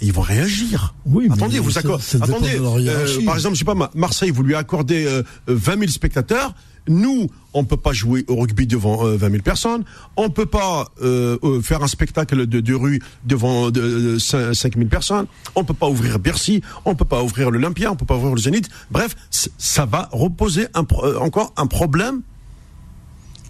ils 0.00 0.12
vont 0.12 0.22
réagir. 0.22 0.94
Oui, 1.06 1.26
mais 1.28 1.34
Attendez, 1.34 1.60
vous 1.60 1.78
accordez. 1.78 2.02
Attendez, 2.20 2.56
euh, 2.58 3.24
par 3.24 3.36
exemple, 3.36 3.54
je 3.54 3.60
sais 3.60 3.64
pas, 3.64 3.74
Ma- 3.76 3.90
Marseille, 3.94 4.30
vous 4.30 4.42
lui 4.42 4.54
accordez 4.56 5.06
euh, 5.06 5.22
20 5.46 5.78
000 5.78 5.86
spectateurs. 5.92 6.52
Nous, 6.88 7.28
on 7.54 7.64
peut 7.64 7.76
pas 7.76 7.92
jouer 7.92 8.24
au 8.28 8.36
rugby 8.36 8.66
devant 8.66 9.06
euh, 9.06 9.16
20 9.16 9.30
000 9.30 9.42
personnes. 9.42 9.84
On 10.16 10.30
peut 10.30 10.46
pas 10.46 10.88
euh, 11.02 11.38
euh, 11.42 11.60
faire 11.60 11.82
un 11.82 11.86
spectacle 11.88 12.46
de, 12.46 12.60
de 12.60 12.74
rue 12.74 13.00
devant 13.24 13.70
de, 13.70 14.14
de 14.14 14.18
5 14.18 14.76
000 14.76 14.88
personnes. 14.88 15.26
On 15.54 15.64
peut 15.64 15.74
pas 15.74 15.88
ouvrir 15.88 16.18
Bercy. 16.18 16.62
On 16.84 16.94
peut 16.94 17.04
pas 17.04 17.22
ouvrir 17.22 17.50
l'Olympia. 17.50 17.92
On 17.92 17.96
peut 17.96 18.06
pas 18.06 18.16
ouvrir 18.16 18.34
le 18.34 18.40
Zénith. 18.40 18.68
Bref, 18.90 19.16
ça 19.30 19.86
va 19.86 20.08
reposer 20.12 20.66
un, 20.74 20.84
euh, 21.02 21.18
encore 21.18 21.52
un 21.56 21.66
problème. 21.66 22.22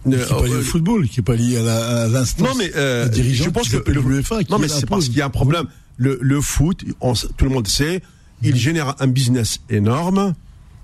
Qui 0.05 0.11
n'est 0.11 0.17
pas 0.19 0.43
lié 0.43 0.53
Euh, 0.53 0.61
au 0.61 0.63
football, 0.63 1.09
qui 1.09 1.21
n'est 1.21 1.25
pas 1.25 1.35
lié 1.35 1.59
à 1.59 2.07
l'instance. 2.09 2.47
non, 2.49 2.55
mais 2.57 2.71
euh, 2.77 3.09
je 3.13 3.51
pense 3.51 3.69
que 3.69 3.91
le, 3.91 4.03
non, 4.49 4.59
mais 4.59 4.69
c'est 4.69 4.87
parce 4.87 5.07
qu'il 5.07 5.19
y 5.19 5.23
a 5.23 5.27
un 5.27 5.31
problème. 5.31 5.67
Le, 5.97 6.19
le 6.23 6.41
foot, 6.41 6.85
on 7.01 7.13
tout 7.15 7.45
le 7.45 7.51
monde 7.51 7.67
sait, 7.67 8.03
il 8.43 8.55
génère 8.57 8.95
un 9.01 9.09
business 9.09 9.61
énorme. 9.69 10.35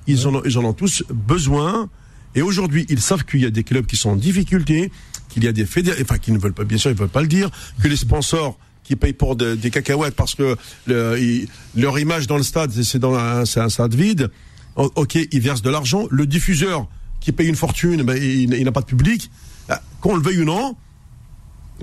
Ils 0.06 0.26
en 0.26 0.34
ont, 0.34 0.42
ils 0.44 0.58
en 0.58 0.64
ont 0.64 0.72
tous 0.72 1.04
besoin. 1.10 1.88
Et 2.34 2.42
aujourd'hui, 2.42 2.86
ils 2.88 3.00
savent 3.00 3.24
qu'il 3.24 3.40
y 3.40 3.46
a 3.46 3.50
des 3.50 3.64
clubs 3.64 3.86
qui 3.86 3.96
sont 3.96 4.10
en 4.10 4.16
difficulté, 4.16 4.90
qu'il 5.28 5.44
y 5.44 5.48
a 5.48 5.52
des 5.52 5.66
fédérations, 5.66 6.04
enfin, 6.08 6.18
qui 6.18 6.32
ne 6.32 6.38
veulent 6.38 6.52
pas, 6.52 6.64
bien 6.64 6.78
sûr, 6.78 6.90
ils 6.90 6.96
veulent 6.96 7.08
pas 7.08 7.22
le 7.22 7.28
dire, 7.28 7.50
que 7.82 7.88
les 7.88 7.96
sponsors 7.96 8.58
qui 8.82 8.96
payent 8.96 9.12
pour 9.14 9.34
de- 9.36 9.54
des 9.54 9.70
cacahuètes 9.70 10.14
parce 10.14 10.34
que 10.34 10.56
leur 10.86 11.98
image 11.98 12.26
dans 12.26 12.36
le 12.36 12.42
stade, 12.42 12.70
c'est- 12.70 12.98
dans 12.98 13.14
un, 13.14 13.44
stade 13.44 13.94
vide. 13.94 14.30
Ok, 14.76 15.14
ils 15.14 15.40
versent 15.40 15.62
de 15.62 15.70
l'argent. 15.70 16.06
Le 16.10 16.26
diffuseur 16.26 16.88
qui 17.20 17.32
paye 17.32 17.48
une 17.48 17.56
fortune, 17.56 18.02
ben, 18.02 18.16
il, 18.22 18.62
n'a 18.64 18.72
pas 18.72 18.80
de 18.80 18.86
public. 18.86 19.30
Ah, 19.68 19.80
Qu'on 20.00 20.16
le 20.16 20.22
veuille 20.22 20.40
ou 20.40 20.44
non, 20.44 20.76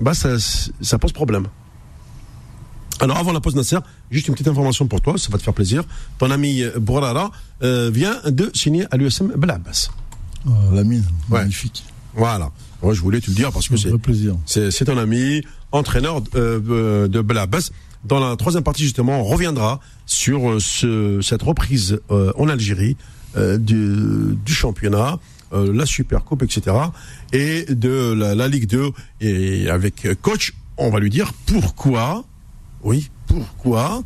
bah 0.00 0.12
ça, 0.14 0.98
pose 0.98 1.12
problème. 1.12 1.46
Alors 3.00 3.16
avant 3.16 3.32
la 3.32 3.40
pause 3.40 3.56
Nasser, 3.56 3.78
juste 4.10 4.28
une 4.28 4.34
petite 4.34 4.46
information 4.48 4.86
pour 4.86 5.00
toi, 5.00 5.18
ça 5.18 5.28
va 5.30 5.38
te 5.38 5.42
faire 5.42 5.54
plaisir. 5.54 5.82
Ton 6.18 6.30
ami 6.30 6.62
euh, 6.62 6.78
Bourara 6.78 7.32
euh, 7.62 7.90
vient 7.92 8.20
de 8.26 8.50
signer 8.54 8.86
à 8.92 8.96
l'USM 8.96 9.32
Blabas. 9.36 9.88
Oh, 10.46 10.50
la 10.72 10.84
mine, 10.84 11.04
Ouais. 11.30 11.40
magnifique. 11.40 11.84
Voilà. 12.14 12.50
Moi 12.82 12.94
je 12.94 13.00
voulais 13.00 13.20
te 13.20 13.28
le 13.30 13.34
dire 13.34 13.52
parce 13.52 13.68
que 13.68 13.76
c'est 13.76 13.96
plaisir. 13.98 14.36
c'est 14.46 14.84
ton 14.84 14.98
ami, 14.98 15.42
entraîneur 15.70 16.22
euh, 16.34 16.60
euh, 16.68 17.08
de 17.08 17.20
Blabas. 17.20 17.70
Dans 18.04 18.18
la 18.18 18.34
troisième 18.36 18.64
partie 18.64 18.82
justement, 18.82 19.20
on 19.20 19.24
reviendra 19.24 19.78
sur 20.06 20.50
euh, 20.50 20.58
ce, 20.60 21.20
cette 21.22 21.42
reprise 21.42 22.00
euh, 22.10 22.32
en 22.36 22.48
Algérie 22.48 22.96
euh, 23.36 23.56
du, 23.56 24.36
du 24.44 24.52
championnat, 24.52 25.18
euh, 25.52 25.72
la 25.72 25.86
Super 25.86 26.24
Coupe, 26.24 26.42
etc. 26.42 26.76
et 27.32 27.64
de 27.72 28.12
la, 28.12 28.34
la 28.34 28.48
Ligue 28.48 28.66
2. 28.66 28.90
Et 29.20 29.70
avec 29.70 30.04
euh, 30.04 30.14
coach, 30.20 30.54
on 30.76 30.90
va 30.90 30.98
lui 30.98 31.10
dire 31.10 31.32
pourquoi, 31.46 32.24
oui, 32.82 33.08
pourquoi 33.28 34.02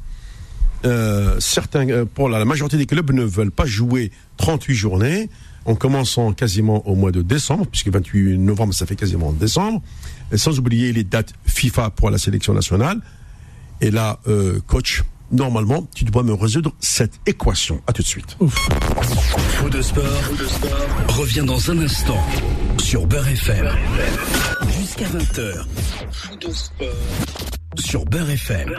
euh, 0.85 1.37
certains, 1.41 1.89
euh, 1.89 2.05
pour 2.05 2.29
la, 2.29 2.39
la 2.39 2.45
majorité 2.45 2.77
des 2.77 2.87
clubs 2.87 3.11
ne 3.13 3.25
veulent 3.25 3.51
pas 3.51 3.65
jouer 3.67 4.13
38 4.37 4.75
journées 4.75 5.31
en 5.67 5.75
commençant 5.75 6.33
quasiment 6.33 6.87
au 6.89 6.95
mois 6.95 7.11
de 7.11 7.23
décembre, 7.23 7.67
puisque 7.67 7.89
28 7.89 8.39
novembre, 8.39 8.73
ça 8.73 8.87
fait 8.87 8.97
quasiment 8.97 9.33
décembre, 9.33 9.83
et 10.33 10.39
sans 10.39 10.59
oublier 10.59 10.93
les 10.93 11.05
dates 11.05 11.35
FIFA 11.45 11.91
pour 11.91 12.11
la 12.11 12.19
sélection 12.19 12.55
nationale. 12.55 13.01
Et 13.81 13.91
là, 13.91 14.21
euh, 14.29 14.61
coach, 14.67 15.03
normalement, 15.33 15.87
tu 15.95 16.05
dois 16.05 16.23
me 16.23 16.33
résoudre 16.33 16.73
cette 16.81 17.21
équation. 17.27 17.83
À 17.87 17.93
tout 17.93 18.03
de 18.03 18.07
suite. 18.07 18.37
Faux 18.49 19.69
de 19.69 19.83
sport, 19.83 20.05
revient 21.09 21.45
dans 21.45 21.71
un 21.71 21.79
instant 21.81 22.25
sur 22.79 23.07
Beurre 23.07 23.29
FM. 23.29 23.69
Jusqu'à 24.79 25.07
20h. 25.07 25.65
Faux 26.13 26.37
de 26.37 26.51
sport 26.53 26.89
sur 27.79 28.05
Beurre 28.05 28.31
FM. 28.31 28.73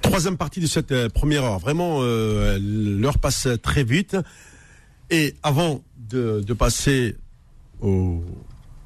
Troisième 0.00 0.36
partie 0.36 0.60
de 0.60 0.66
cette 0.66 0.92
euh, 0.92 1.08
première 1.08 1.44
heure. 1.44 1.58
Vraiment, 1.58 1.98
euh, 2.00 2.58
l'heure 2.60 3.18
passe 3.18 3.46
très 3.62 3.84
vite. 3.84 4.16
Et 5.12 5.34
avant 5.42 5.84
de, 6.08 6.40
de 6.44 6.52
passer 6.54 7.16
aux, 7.80 8.24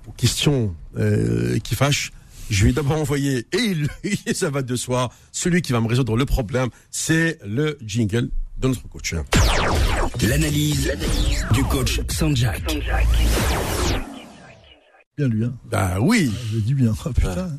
aux 0.07 0.13
questions 0.17 0.75
euh, 0.99 1.59
qui 1.61 1.75
fâchent, 1.77 2.11
je 2.51 2.67
vais 2.67 2.73
d'abord 2.73 2.99
envoyer, 2.99 3.47
et, 3.53 3.59
il- 3.59 3.89
et 4.27 4.35
ça 4.35 4.51
va 4.51 4.63
de 4.63 4.75
soi, 4.77 5.11
celui 5.33 5.63
qui 5.63 5.73
va 5.73 5.81
me 5.81 5.87
résoudre 5.87 6.17
le 6.17 6.25
problème, 6.27 6.69
c'est 6.91 7.39
le 7.47 7.79
jingle 7.81 8.29
de 8.59 8.69
notre 8.69 8.89
coach. 8.89 9.15
L'analyse 10.23 10.93
du 11.53 11.63
coach 11.65 12.01
Sanjak. 12.09 12.77
Bien 15.17 15.29
lui, 15.29 15.45
hein. 15.45 15.55
Bah 15.71 15.97
oui. 16.01 16.31
Je 16.51 16.57
le 16.57 16.61
dis 16.63 16.75
bien. 16.75 16.93
Oh 17.05 17.11
putain. 17.13 17.51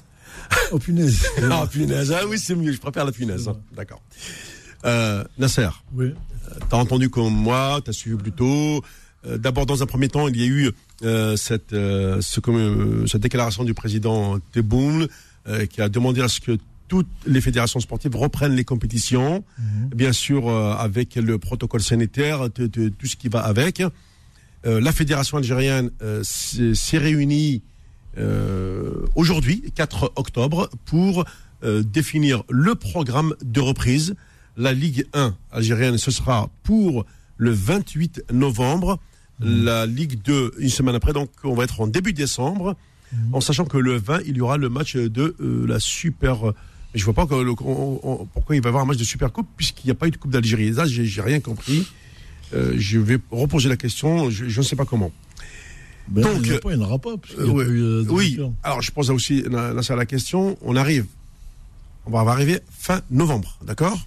Oh 0.71 0.77
punaise. 0.79 1.25
Ah, 1.51 1.65
punaise. 1.71 2.11
Ah 2.11 2.25
oui, 2.27 2.37
c'est 2.37 2.55
mieux. 2.55 2.71
Je 2.71 2.79
préfère 2.79 3.05
la 3.05 3.11
punaise. 3.11 3.47
hein. 3.47 3.57
D'accord. 3.75 4.01
Euh, 4.85 5.23
Nasser. 5.37 5.69
Oui. 5.93 6.13
T'as 6.69 6.77
entendu 6.77 7.09
comme 7.09 7.33
moi, 7.33 7.79
t'as 7.83 7.91
suivi 7.93 8.15
plus 8.17 8.31
tôt. 8.31 8.83
Euh, 9.25 9.37
D'abord, 9.37 9.65
dans 9.65 9.81
un 9.83 9.85
premier 9.85 10.07
temps, 10.09 10.27
il 10.27 10.37
y 10.39 10.43
a 10.43 10.47
eu 10.47 10.71
euh, 11.03 11.35
cette, 11.35 11.73
euh, 11.73 12.21
ce, 12.21 12.39
comme, 12.39 12.55
euh, 12.57 13.07
cette 13.07 13.21
déclaration 13.21 13.63
du 13.63 13.73
président 13.73 14.37
Tebboune 14.51 15.07
euh, 15.47 15.65
qui 15.65 15.81
a 15.81 15.89
demandé 15.89 16.21
à 16.21 16.27
ce 16.27 16.39
que 16.39 16.57
toutes 16.87 17.07
les 17.25 17.41
fédérations 17.41 17.79
sportives 17.81 18.15
reprennent 18.15 18.55
les 18.55 18.63
compétitions, 18.63 19.43
bien 19.93 20.13
sûr 20.13 20.47
euh, 20.47 20.73
avec 20.73 21.15
le 21.15 21.37
protocole 21.37 21.81
sanitaire, 21.81 22.49
de- 22.49 22.67
de- 22.67 22.89
tout 22.89 23.07
ce 23.07 23.15
qui 23.17 23.27
va 23.27 23.41
avec. 23.41 23.81
Euh, 24.65 24.79
la 24.81 24.91
fédération 24.93 25.37
algérienne 25.37 25.91
euh, 26.01 26.21
s'est 26.23 26.97
réunie 26.97 27.61
euh, 28.17 29.05
aujourd'hui, 29.15 29.71
4 29.75 30.13
octobre, 30.15 30.69
pour 30.85 31.25
euh, 31.63 31.83
définir 31.83 32.43
le 32.49 32.75
programme 32.75 33.35
de 33.43 33.59
reprise. 33.59 34.15
La 34.57 34.73
Ligue 34.73 35.05
1 35.13 35.35
algérienne, 35.51 35.97
ce 35.97 36.11
sera 36.11 36.49
pour 36.63 37.05
le 37.37 37.51
28 37.51 38.23
novembre. 38.33 38.99
La 39.39 39.85
Ligue 39.85 40.19
2, 40.23 40.53
une 40.57 40.69
semaine 40.69 40.95
après, 40.95 41.13
donc 41.13 41.29
on 41.43 41.53
va 41.53 41.63
être 41.65 41.79
en 41.79 41.85
début 41.87 42.11
décembre, 42.13 42.75
en 43.33 43.39
sachant 43.39 43.65
que 43.65 43.77
le 43.77 43.95
20, 43.97 44.21
il 44.25 44.37
y 44.37 44.41
aura 44.41 44.57
le 44.57 44.67
match 44.69 44.95
de 44.95 45.35
euh, 45.39 45.65
la 45.67 45.79
Super... 45.79 46.43
Mais 46.93 46.99
je 46.99 47.05
vois 47.05 47.13
pas 47.13 47.27
que 47.27 47.35
le- 47.35 47.51
on- 47.63 47.99
on- 48.01 48.25
pourquoi 48.33 48.55
il 48.55 48.61
va 48.63 48.67
y 48.67 48.69
avoir 48.69 48.83
un 48.83 48.87
match 48.87 48.97
de 48.97 49.03
Super 49.03 49.31
Coupe, 49.31 49.47
puisqu'il 49.55 49.85
n'y 49.87 49.91
a 49.91 49.95
pas 49.95 50.07
eu 50.07 50.11
de 50.11 50.17
Coupe 50.17 50.31
d'Algérie. 50.31 50.71
Là, 50.71 50.85
j'ai 50.87 51.21
rien 51.21 51.39
compris. 51.39 51.85
Euh, 52.53 52.73
je 52.77 52.97
vais 52.97 53.19
reposer 53.29 53.69
la 53.69 53.77
question, 53.77 54.29
je 54.31 54.45
ne 54.57 54.65
sais 54.65 54.75
pas 54.75 54.85
comment. 54.85 55.11
Ben, 56.07 56.21
Donc, 56.23 56.47
il 56.47 56.51
n'y 56.69 56.75
en 56.83 56.85
aura 56.87 56.97
pas. 56.97 57.17
parce 57.17 57.33
Euh, 57.37 58.03
oui, 58.09 58.31
vainqueur. 58.31 58.51
alors 58.63 58.81
je 58.81 58.91
pose 58.91 59.11
aussi 59.11 59.43
la 59.51 60.05
question. 60.07 60.57
On 60.61 60.75
arrive, 60.77 61.05
on 62.05 62.11
va 62.11 62.31
arriver 62.31 62.59
fin 62.71 63.01
novembre, 63.11 63.57
d'accord? 63.65 63.99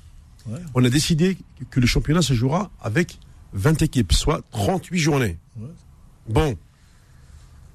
Ouais. 0.46 0.58
On 0.74 0.84
a 0.84 0.90
décidé 0.90 1.36
que 1.70 1.80
le 1.80 1.86
championnat 1.86 2.22
se 2.22 2.32
jouera 2.34 2.70
avec 2.80 3.18
20 3.52 3.82
équipes, 3.82 4.12
soit 4.12 4.42
38 4.50 4.98
journées. 4.98 5.38
Ouais. 5.56 5.68
Bon, 6.28 6.56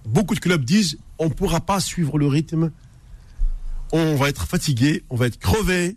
beaucoup 0.05 0.35
de 0.35 0.39
clubs 0.39 0.63
disent 0.63 0.97
on 1.19 1.25
ne 1.29 1.33
pourra 1.33 1.61
pas 1.61 1.79
suivre 1.79 2.17
le 2.17 2.27
rythme, 2.27 2.71
on 3.91 4.15
va 4.15 4.29
être 4.29 4.45
fatigué, 4.47 5.03
on 5.09 5.15
va 5.15 5.27
être 5.27 5.39
crevé. 5.39 5.95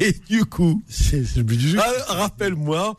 Et 0.00 0.12
du 0.12 0.44
coup, 0.44 0.82
C'est 0.88 1.24
c'est 1.24 1.36
le 1.38 1.42
but 1.44 1.56
du 1.58 1.68
jeu. 1.70 1.78
ah, 1.80 2.14
rappelle-moi, 2.14 2.96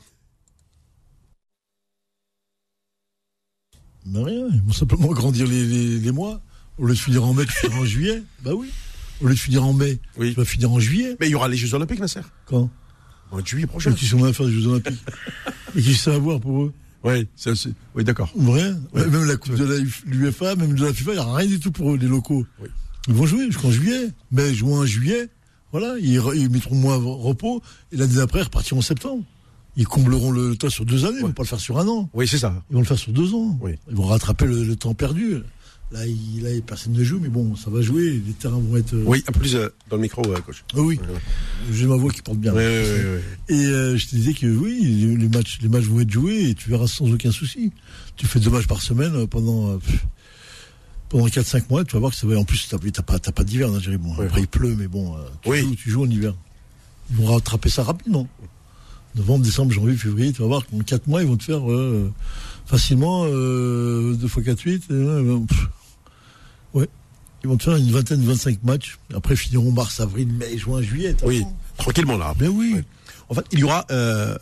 Mais 4.05 4.21
rien, 4.23 4.47
ils 4.51 4.61
vont 4.61 4.73
simplement 4.73 5.07
grandir 5.13 5.47
les, 5.47 5.65
les, 5.65 5.99
les 5.99 6.11
mois. 6.11 6.41
Au 6.77 6.85
lieu 6.85 6.93
de 6.93 6.99
finir 6.99 7.23
en 7.23 7.33
mai, 7.33 7.45
en 7.73 7.85
juillet. 7.85 8.23
Bah 8.41 8.51
oui. 8.53 8.69
Au 9.21 9.27
lieu 9.27 9.33
de 9.35 9.39
finir 9.39 9.63
en 9.63 9.73
mai, 9.73 9.99
Oui. 10.17 10.31
tu 10.33 10.35
vas 10.39 10.45
finir 10.45 10.71
en 10.71 10.79
juillet. 10.79 11.15
mais 11.19 11.27
il 11.27 11.31
y 11.31 11.35
aura 11.35 11.47
les 11.47 11.57
Jeux 11.57 11.73
Olympiques, 11.73 11.99
Nasser, 11.99 12.21
Quand? 12.45 12.69
En 13.31 13.43
juillet 13.43 13.65
prochain. 13.67 13.91
Qui 13.93 14.05
sont 14.05 14.23
à 14.23 14.33
faire 14.33 14.45
des 14.47 14.51
Jeux 14.53 14.67
Olympiques? 14.67 14.99
Et 15.75 15.81
qui 15.81 15.93
ça 15.95 16.13
à 16.13 16.17
voir 16.19 16.39
pour 16.39 16.63
eux? 16.63 16.73
Oui, 17.03 17.27
c'est- 17.35 17.55
c'est- 17.55 17.73
oui, 17.95 18.03
d'accord. 18.03 18.31
Vrai 18.35 18.73
Ouais. 18.93 19.05
Même 19.07 19.25
la 19.25 19.35
Coupe 19.37 19.55
de 19.55 19.63
la 19.65 19.77
l'UFA, 20.05 20.55
même 20.55 20.75
de 20.75 20.85
la 20.85 20.93
FIFA, 20.93 21.11
il 21.11 21.15
n'y 21.15 21.19
a 21.21 21.33
rien 21.35 21.47
du 21.47 21.59
tout 21.59 21.71
pour 21.71 21.93
eux, 21.93 21.97
les 21.97 22.07
locaux. 22.07 22.45
Oui. 22.61 22.69
Ils 23.07 23.13
vont 23.13 23.25
jouer 23.25 23.45
jusqu'en 23.47 23.71
juillet. 23.71 24.09
Mai, 24.31 24.53
juin, 24.53 24.85
juillet. 24.85 25.27
Voilà, 25.71 25.95
ils, 25.99 26.21
ils 26.35 26.49
mettront 26.49 26.75
moins 26.75 26.95
repos 26.97 27.61
et 27.91 27.97
l'année 27.97 28.15
d'après, 28.15 28.39
ils 28.39 28.43
repartiront 28.43 28.79
en 28.79 28.83
septembre. 28.83 29.23
Ils 29.75 29.87
combleront 29.87 30.31
le, 30.31 30.49
le 30.49 30.55
temps 30.55 30.69
sur 30.69 30.85
deux 30.85 31.03
années, 31.05 31.17
ils 31.17 31.23
vont 31.23 31.31
pas 31.31 31.41
le 31.41 31.47
faire 31.47 31.59
sur 31.59 31.79
un 31.79 31.87
an. 31.87 32.07
Oui, 32.13 32.27
c'est 32.27 32.37
ça. 32.37 32.63
Ils 32.69 32.73
vont 32.75 32.81
le 32.81 32.85
faire 32.85 32.99
sur 32.99 33.11
deux 33.11 33.33
ans. 33.33 33.57
Oui. 33.59 33.71
Ils 33.89 33.95
vont 33.95 34.05
rattraper 34.05 34.45
le, 34.45 34.63
le 34.63 34.75
temps 34.75 34.93
perdu. 34.93 35.37
Là, 35.93 36.07
il, 36.07 36.41
là, 36.41 36.49
personne 36.65 36.93
ne 36.93 37.03
joue, 37.03 37.19
mais 37.21 37.29
bon, 37.29 37.55
ça 37.55 37.69
va 37.69 37.81
jouer. 37.81 38.19
Les 38.25 38.33
terrains 38.33 38.57
vont 38.59 38.75
être. 38.77 38.93
euh, 38.95 39.03
Oui, 39.05 39.23
un 39.27 39.31
peu 39.31 39.39
plus 39.41 39.55
euh, 39.55 39.69
dans 39.91 39.95
le 39.97 40.01
micro, 40.01 40.23
euh, 40.27 40.39
coach. 40.41 40.63
Ah 40.73 40.79
oui. 40.81 40.99
J'ai 41.71 41.85
ma 41.85 41.95
voix 41.95 42.11
qui 42.11 42.23
porte 42.23 42.39
bien. 42.39 42.51
Oui, 42.51 42.63
oui, 42.65 42.83
oui, 42.83 43.19
oui. 43.49 43.55
Et 43.55 43.65
euh, 43.67 43.95
je 43.95 44.07
te 44.07 44.15
disais 44.15 44.33
que 44.33 44.47
oui, 44.47 45.15
les 45.19 45.29
matchs, 45.29 45.59
les 45.61 45.69
matchs 45.69 45.83
vont 45.85 45.99
être 45.99 46.09
joués 46.09 46.49
et 46.49 46.55
tu 46.55 46.69
verras 46.71 46.87
sans 46.87 47.11
aucun 47.13 47.31
souci. 47.31 47.71
Tu 48.15 48.25
fais 48.25 48.39
deux 48.39 48.49
matchs 48.49 48.65
par 48.65 48.81
semaine 48.81 49.27
pendant 49.27 49.77
pff, 49.77 50.03
pendant 51.09 51.27
4-5 51.27 51.65
mois, 51.69 51.83
tu 51.85 51.93
vas 51.93 51.99
voir 51.99 52.11
que 52.11 52.17
ça 52.17 52.25
va. 52.25 52.37
En 52.39 52.43
plus, 52.43 52.67
t'as 52.67 52.79
t'as 52.79 53.03
pas, 53.03 53.19
pas 53.19 53.43
d'hiver 53.43 53.69
en 53.69 53.75
Algérie. 53.75 53.97
Bon, 53.97 54.13
après 54.19 54.41
il 54.41 54.47
pleut, 54.47 54.75
mais 54.75 54.87
bon, 54.87 55.15
tu, 55.43 55.49
Oui. 55.51 55.59
joues, 55.61 55.75
tu 55.75 55.89
joues 55.91 56.03
en 56.05 56.09
hiver. 56.09 56.33
Ils 57.11 57.17
vont 57.17 57.25
rattraper 57.27 57.69
ça 57.69 57.83
rapidement. 57.83 58.27
Novembre, 59.15 59.45
décembre, 59.45 59.71
janvier, 59.71 59.95
février, 59.95 60.33
tu 60.33 60.41
vas 60.41 60.47
voir 60.47 60.65
qu'en 60.65 60.79
4 60.79 61.05
mois, 61.05 61.21
ils 61.21 61.27
vont 61.27 61.37
te 61.37 61.43
faire 61.43 61.71
euh, 61.71 62.11
facilement 62.65 63.25
euh, 63.27 64.15
2 64.15 64.27
fois 64.27 64.41
4, 64.41 64.59
8. 64.59 64.83
euh, 64.89 65.37
pff. 65.47 65.59
ouais. 65.59 65.67
Ils 67.43 67.49
vont 67.49 67.57
te 67.57 67.63
faire 67.63 67.75
une 67.75 67.91
vingtaine, 67.91 68.21
25 68.23 68.63
matchs. 68.63 68.97
Après, 69.13 69.35
finiront 69.35 69.71
mars, 69.71 69.99
avril, 69.99 70.27
mai, 70.31 70.57
juin, 70.57 70.81
juillet. 70.81 71.15
Oui, 71.25 71.43
tranquillement 71.77 72.17
là. 72.17 72.33
Ben 72.37 72.47
oui. 72.49 72.73
Oui. 72.75 72.81
En 73.29 73.33
fait, 73.35 73.45
il 73.51 73.59
y 73.59 73.63
aura 73.63 73.85
euh, 73.91 74.37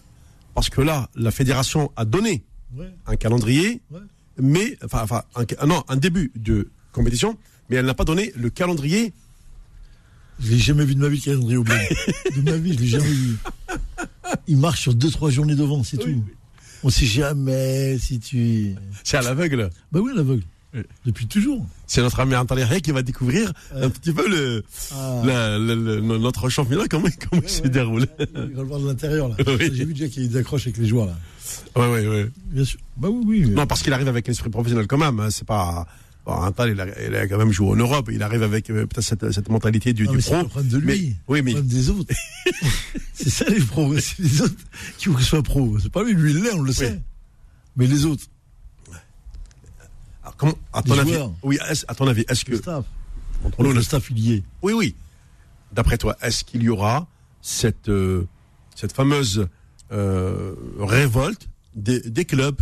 parce 0.53 0.69
que 0.69 0.81
là, 0.81 1.09
la 1.15 1.31
fédération 1.31 1.91
a 1.95 2.05
donné 2.05 2.43
Ouais. 2.75 2.89
un 3.05 3.15
calendrier, 3.17 3.81
Ouais. 3.91 3.99
mais 4.37 4.77
enfin, 4.85 5.01
enfin, 5.03 5.23
un, 5.35 5.65
non, 5.65 5.83
un 5.89 5.97
début 5.97 6.31
de 6.35 6.69
compétition, 6.93 7.37
mais 7.69 7.75
elle 7.77 7.85
n'a 7.85 7.93
pas 7.93 8.05
donné 8.05 8.31
le 8.37 8.49
calendrier. 8.49 9.11
Je 10.39 10.51
l'ai 10.51 10.57
jamais 10.57 10.85
vu 10.85 10.95
de 10.95 10.99
ma 10.99 11.09
vie, 11.09 11.17
le 11.17 11.23
calendrier 11.23 11.57
au. 11.57 11.63
De 12.35 12.41
ma 12.49 12.57
vie, 12.57 12.73
je 12.73 12.79
l'ai 12.79 12.87
jamais 12.87 13.05
vu. 13.05 13.37
Il 14.47 14.57
marche 14.57 14.81
sur 14.81 14.93
deux, 14.93 15.09
trois 15.11 15.29
journées 15.29 15.55
devant, 15.55 15.83
c'est 15.83 15.97
Oui. 16.03 16.13
tout. 16.15 16.23
On 16.83 16.89
sait 16.89 17.05
jamais 17.05 17.97
si 17.99 18.19
tu. 18.19 18.73
C'est 19.03 19.17
à 19.17 19.21
l'aveugle. 19.21 19.69
Bah 19.91 19.99
oui, 19.99 20.11
l'aveugle. 20.15 20.43
Oui. 20.73 20.81
Depuis 21.05 21.27
toujours. 21.27 21.65
C'est 21.85 22.01
notre 22.01 22.19
ami 22.21 22.35
Antalya 22.35 22.79
qui 22.79 22.91
va 22.91 23.01
découvrir 23.01 23.51
un 23.75 23.89
petit 23.89 24.13
peu 24.13 24.27
le, 24.29 24.63
Ah. 24.93 25.21
la- 25.25 25.57
la- 25.59 25.75
le- 25.75 25.99
notre 25.99 26.47
championnat 26.49 26.85
comment, 26.89 27.09
comment 27.29 27.41
il 27.43 27.49
se 27.49 27.61
ouais. 27.63 27.69
déroule. 27.69 28.07
Il 28.19 28.25
va 28.55 28.61
le 28.61 28.67
voir 28.67 28.79
de 28.79 28.87
l'intérieur, 28.87 29.27
là. 29.27 29.35
Oui. 29.47 29.69
J'ai 29.73 29.83
vu 29.85 29.93
déjà 29.93 30.07
qu'il 30.07 30.21
y 30.23 30.25
a 30.25 30.29
eu 30.29 30.31
des 30.31 30.37
accroches 30.37 30.67
avec 30.67 30.77
les 30.77 30.87
joueurs, 30.87 31.07
là. 31.07 31.17
Ouais, 31.75 31.91
ouais, 31.91 32.07
ouais. 32.07 32.29
Bien 32.51 32.63
sûr. 32.63 32.79
Bah 32.95 33.09
oui, 33.11 33.43
oui. 33.45 33.49
Non, 33.49 33.67
parce 33.67 33.81
qu'il 33.83 33.91
arrive 33.91 34.07
avec 34.07 34.29
un 34.29 34.31
esprit 34.31 34.49
professionnel 34.49 34.87
quand 34.87 34.97
même. 34.97 35.19
hein, 35.19 35.29
C'est 35.29 35.45
pas. 35.45 35.85
Bon, 36.25 36.33
Antal, 36.33 36.69
il 36.69 36.79
a, 36.79 36.85
il 37.07 37.15
a 37.15 37.27
quand 37.27 37.39
même 37.39 37.51
joué 37.51 37.69
en 37.71 37.75
Europe. 37.75 38.09
Il 38.13 38.21
arrive 38.21 38.43
avec 38.43 38.69
euh, 38.69 38.85
peut-être 38.85 39.01
cette, 39.01 39.31
cette 39.31 39.49
mentalité 39.49 39.91
du, 39.91 40.03
Non, 40.05 40.11
du 40.11 40.17
mais 40.17 40.21
c'est 40.21 40.31
pro. 40.33 40.43
le 40.43 40.47
problème 40.49 40.71
de 40.71 40.77
lui. 40.77 40.87
Mais- 40.87 41.15
oui, 41.27 41.41
mais 41.41 41.51
Le 41.53 41.57
problème 41.61 41.67
des 41.79 41.89
autres. 41.89 42.13
c'est 43.13 43.29
ça, 43.29 43.45
les 43.49 43.59
pros. 43.59 43.97
C'est 43.99 44.19
les 44.19 44.41
autres 44.41 44.53
qui 44.97 45.09
veulent 45.09 45.17
qu'il 45.17 45.25
soit 45.25 45.43
pro. 45.43 45.77
C'est 45.81 45.91
pas 45.91 46.03
lui, 46.03 46.13
lui, 46.13 46.31
il 46.31 46.43
l'est, 46.43 46.53
on 46.53 46.61
le 46.61 46.71
sait. 46.71 47.01
Mais 47.75 47.87
les 47.87 48.05
autres, 48.05 48.23
comment, 50.41 50.57
à 50.73 50.81
ton 50.81 50.97
avis, 50.99 51.17
oui, 51.43 51.57
est-ce- 51.69 51.85
à 51.87 51.93
ton 51.95 52.07
avis, 52.07 52.25
est-ce 52.27 52.43
que 52.45 52.51
le 52.51 52.57
staff. 52.57 52.85
entre 53.45 53.61
nous, 53.63 53.69
le 53.69 53.75
le- 53.75 53.81
staff, 53.83 54.09
il 54.09 54.19
y 54.19 54.33
est. 54.33 54.43
oui, 54.61 54.73
oui, 54.73 54.95
d'après 55.71 55.97
toi, 55.97 56.15
est-ce 56.21 56.43
qu'il 56.43 56.63
y 56.63 56.69
aura 56.69 57.07
cette 57.41 57.89
euh, 57.89 58.27
cette 58.75 58.91
fameuse 58.93 59.47
euh, 59.91 60.55
révolte 60.79 61.47
des, 61.75 61.99
des 62.01 62.25
clubs 62.25 62.59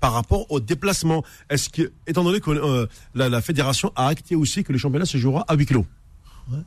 par 0.00 0.12
rapport 0.12 0.50
au 0.50 0.60
déplacement? 0.60 1.24
Est-ce 1.50 1.68
que, 1.68 1.92
étant 2.06 2.24
donné 2.24 2.40
que 2.40 2.50
euh, 2.50 2.86
la, 3.14 3.28
la 3.28 3.40
fédération 3.40 3.92
a 3.96 4.08
acté 4.08 4.34
aussi 4.34 4.64
que 4.64 4.72
le 4.72 4.78
championnat 4.78 5.06
se 5.06 5.18
jouera 5.18 5.44
à 5.48 5.54
huis 5.54 5.66
clos? 5.66 5.86
Ouais. 6.50 6.58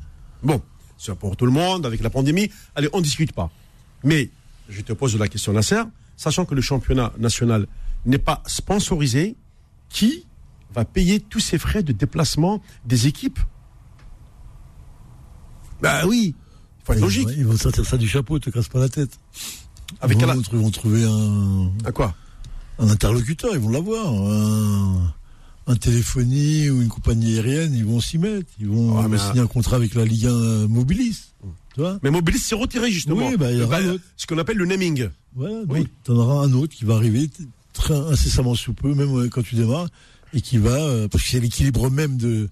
Bon, 0.43 0.61
c'est 0.97 1.15
pour 1.15 1.35
tout 1.35 1.45
le 1.45 1.51
monde 1.51 1.85
avec 1.85 2.01
la 2.01 2.09
pandémie. 2.09 2.49
Allez, 2.75 2.89
on 2.93 3.01
discute 3.01 3.31
pas. 3.33 3.49
Mais 4.03 4.29
je 4.69 4.81
te 4.81 4.93
pose 4.93 5.17
la 5.17 5.27
question, 5.27 5.51
Nasser, 5.53 5.81
sachant 6.15 6.45
que 6.45 6.53
le 6.55 6.61
championnat 6.61 7.11
national 7.17 7.65
n'est 8.05 8.17
pas 8.19 8.41
sponsorisé, 8.45 9.35
qui 9.89 10.25
va 10.77 10.85
payer 10.85 11.19
tous 11.19 11.39
ces 11.39 11.57
frais 11.57 11.83
de 11.83 11.91
déplacement 11.91 12.61
des 12.85 13.07
équipes 13.07 13.39
Bah 15.81 16.05
oui, 16.07 16.35
il 16.79 16.85
faut 16.85 16.93
être 16.93 16.99
logique. 17.01 17.29
Ils 17.37 17.45
vont 17.45 17.57
sortir 17.57 17.85
ça 17.85 17.97
du 17.97 18.07
chapeau, 18.07 18.39
te 18.39 18.49
casse 18.49 18.67
pas 18.67 18.79
la 18.79 18.89
tête. 18.89 19.17
Avec 20.01 20.19
ils, 20.19 20.25
vont, 20.25 20.41
ils 20.53 20.57
vont 20.57 20.71
trouver 20.71 21.03
un, 21.05 21.71
à 21.85 21.91
quoi? 21.91 22.13
un 22.79 22.89
interlocuteur, 22.89 23.51
ils 23.53 23.59
vont 23.59 23.69
l'avoir. 23.69 24.07
Un, 24.13 25.13
un 25.69 25.75
téléphonie 25.75 26.69
ou 26.69 26.81
une 26.81 26.87
compagnie 26.89 27.33
aérienne, 27.35 27.73
ils 27.73 27.85
vont 27.85 27.99
s'y 27.99 28.17
mettre. 28.17 28.49
Ils 28.59 28.67
vont, 28.67 29.01
mais 29.07 29.17
un- 29.19 29.27
signer 29.29 29.41
un 29.41 29.47
contrat 29.47 29.75
avec 29.77 29.95
la 29.95 30.05
Ligue 30.05 30.25
1 30.27 30.67
Mobilis. 30.67 31.33
Tu 31.73 31.81
vois? 31.81 31.99
Mais 32.03 32.09
Mobilis 32.11 32.39
s'est 32.39 32.55
retiré 32.55 32.91
justement. 32.91 33.27
Oui, 33.27 33.37
bah, 33.37 33.51
il 33.51 33.59
y 33.59 33.61
aura 33.61 33.81
Bah, 33.81 33.93
ce 34.15 34.25
qu'on 34.27 34.37
appelle 34.37 34.57
le 34.57 34.65
naming. 34.65 35.09
Voilà, 35.35 35.55
Oui. 35.69 35.79
donc 35.81 35.87
t'en 36.03 36.13
auras 36.15 36.45
un 36.45 36.53
autre 36.53 36.75
qui 36.75 36.85
va 36.85 36.95
arriver 36.95 37.29
très 37.73 37.95
incessamment 37.95 38.55
sous 38.55 38.73
peu, 38.73 38.93
même 38.95 39.15
euh, 39.15 39.29
quand 39.29 39.43
tu 39.43 39.55
démarres, 39.55 39.87
et 40.33 40.41
qui 40.41 40.57
va, 40.57 40.71
euh, 40.75 41.07
parce 41.07 41.23
que 41.23 41.29
c'est 41.29 41.39
l'équilibre 41.39 41.89
même 41.89 42.17
de, 42.17 42.49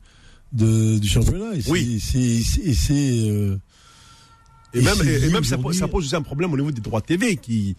de- 0.54 0.98
du 1.00 1.08
championnat. 1.08 1.56
Et 1.56 1.62
Oui. 1.70 2.00
c'est- 2.00 2.42
c'est- 2.44 2.62
Et 2.62 2.74
c'est. 2.74 3.30
euh, 3.30 3.58
Et, 4.74 4.80
Et 4.80 4.82
même, 4.82 4.96
et, 5.08 5.30
même 5.30 5.44
ça, 5.46 5.58
ça 5.74 5.88
pose 5.88 6.06
aussi 6.06 6.16
un 6.18 6.22
problème 6.22 6.52
au 6.52 6.58
niveau 6.58 6.72
des 6.72 6.82
droits 6.82 7.00
TV 7.02 7.38
qui, 7.38 7.78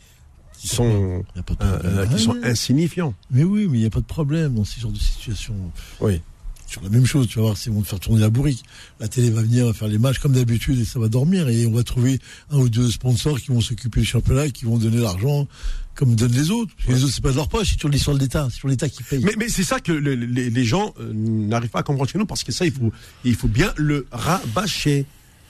qui 0.58 0.66
sont, 0.66 1.22
euh, 1.36 1.42
euh, 1.60 2.06
qui 2.06 2.18
sont 2.22 2.36
insignifiants. 2.42 3.12
Mais 3.30 3.44
oui, 3.44 3.68
mais 3.70 3.76
il 3.76 3.80
n'y 3.82 3.86
a 3.86 3.90
pas 3.90 4.00
de 4.00 4.06
problème 4.06 4.54
dans 4.54 4.64
ce 4.64 4.80
genre 4.80 4.92
de 4.92 4.98
situation. 4.98 5.54
Oui. 6.00 6.22
Sur 6.66 6.82
la 6.82 6.88
même 6.88 7.06
chose, 7.06 7.28
tu 7.28 7.38
vas 7.38 7.44
voir, 7.46 7.56
c'est 7.56 7.70
vont 7.70 7.82
te 7.82 7.86
faire 7.88 8.00
tourner 8.00 8.20
la 8.20 8.28
bourrique. 8.30 8.62
La 9.00 9.06
télé 9.08 9.30
va 9.30 9.42
venir, 9.42 9.66
va 9.66 9.72
faire 9.72 9.88
les 9.88 9.98
matchs 9.98 10.18
comme 10.18 10.32
d'habitude 10.32 10.78
et 10.80 10.84
ça 10.84 10.98
va 10.98 11.08
dormir. 11.08 11.48
Et 11.48 11.64
on 11.66 11.70
va 11.72 11.82
trouver 11.84 12.18
un 12.50 12.58
ou 12.58 12.68
deux 12.68 12.90
sponsors 12.90 13.40
qui 13.40 13.48
vont 13.48 13.60
s'occuper 13.60 14.00
du 14.00 14.06
championnat 14.06 14.46
et 14.46 14.50
qui 14.50 14.64
vont 14.64 14.76
donner 14.76 14.98
l'argent 14.98 15.46
comme 15.94 16.14
donnent 16.16 16.32
les 16.32 16.50
autres. 16.50 16.74
Parce 16.76 16.86
que 16.88 16.92
les 16.92 17.04
autres, 17.04 17.14
c'est 17.14 17.22
pas 17.22 17.30
de 17.30 17.36
leur 17.36 17.48
poche, 17.48 17.68
c'est 17.70 17.78
sur 17.78 17.88
l'histoire 17.88 18.16
de 18.16 18.20
l'État. 18.22 18.48
C'est 18.50 18.58
sur 18.58 18.68
l'État 18.68 18.88
qui 18.88 19.02
paye. 19.02 19.24
Mais, 19.24 19.34
mais 19.38 19.48
c'est 19.48 19.64
ça 19.64 19.80
que 19.80 19.92
le- 19.92 20.14
les, 20.14 20.50
les 20.50 20.64
gens 20.64 20.92
euh, 21.00 21.10
n'arrivent 21.14 21.70
pas 21.70 21.78
à 21.78 21.82
comprendre 21.84 22.10
chez 22.10 22.18
nous 22.18 22.26
parce 22.26 22.42
que 22.44 22.52
ça, 22.52 22.66
il 22.66 22.72
faut, 22.72 22.92
il 23.24 23.34
faut 23.36 23.48
bien 23.48 23.72
le 23.76 24.06
rabâcher. 24.10 25.06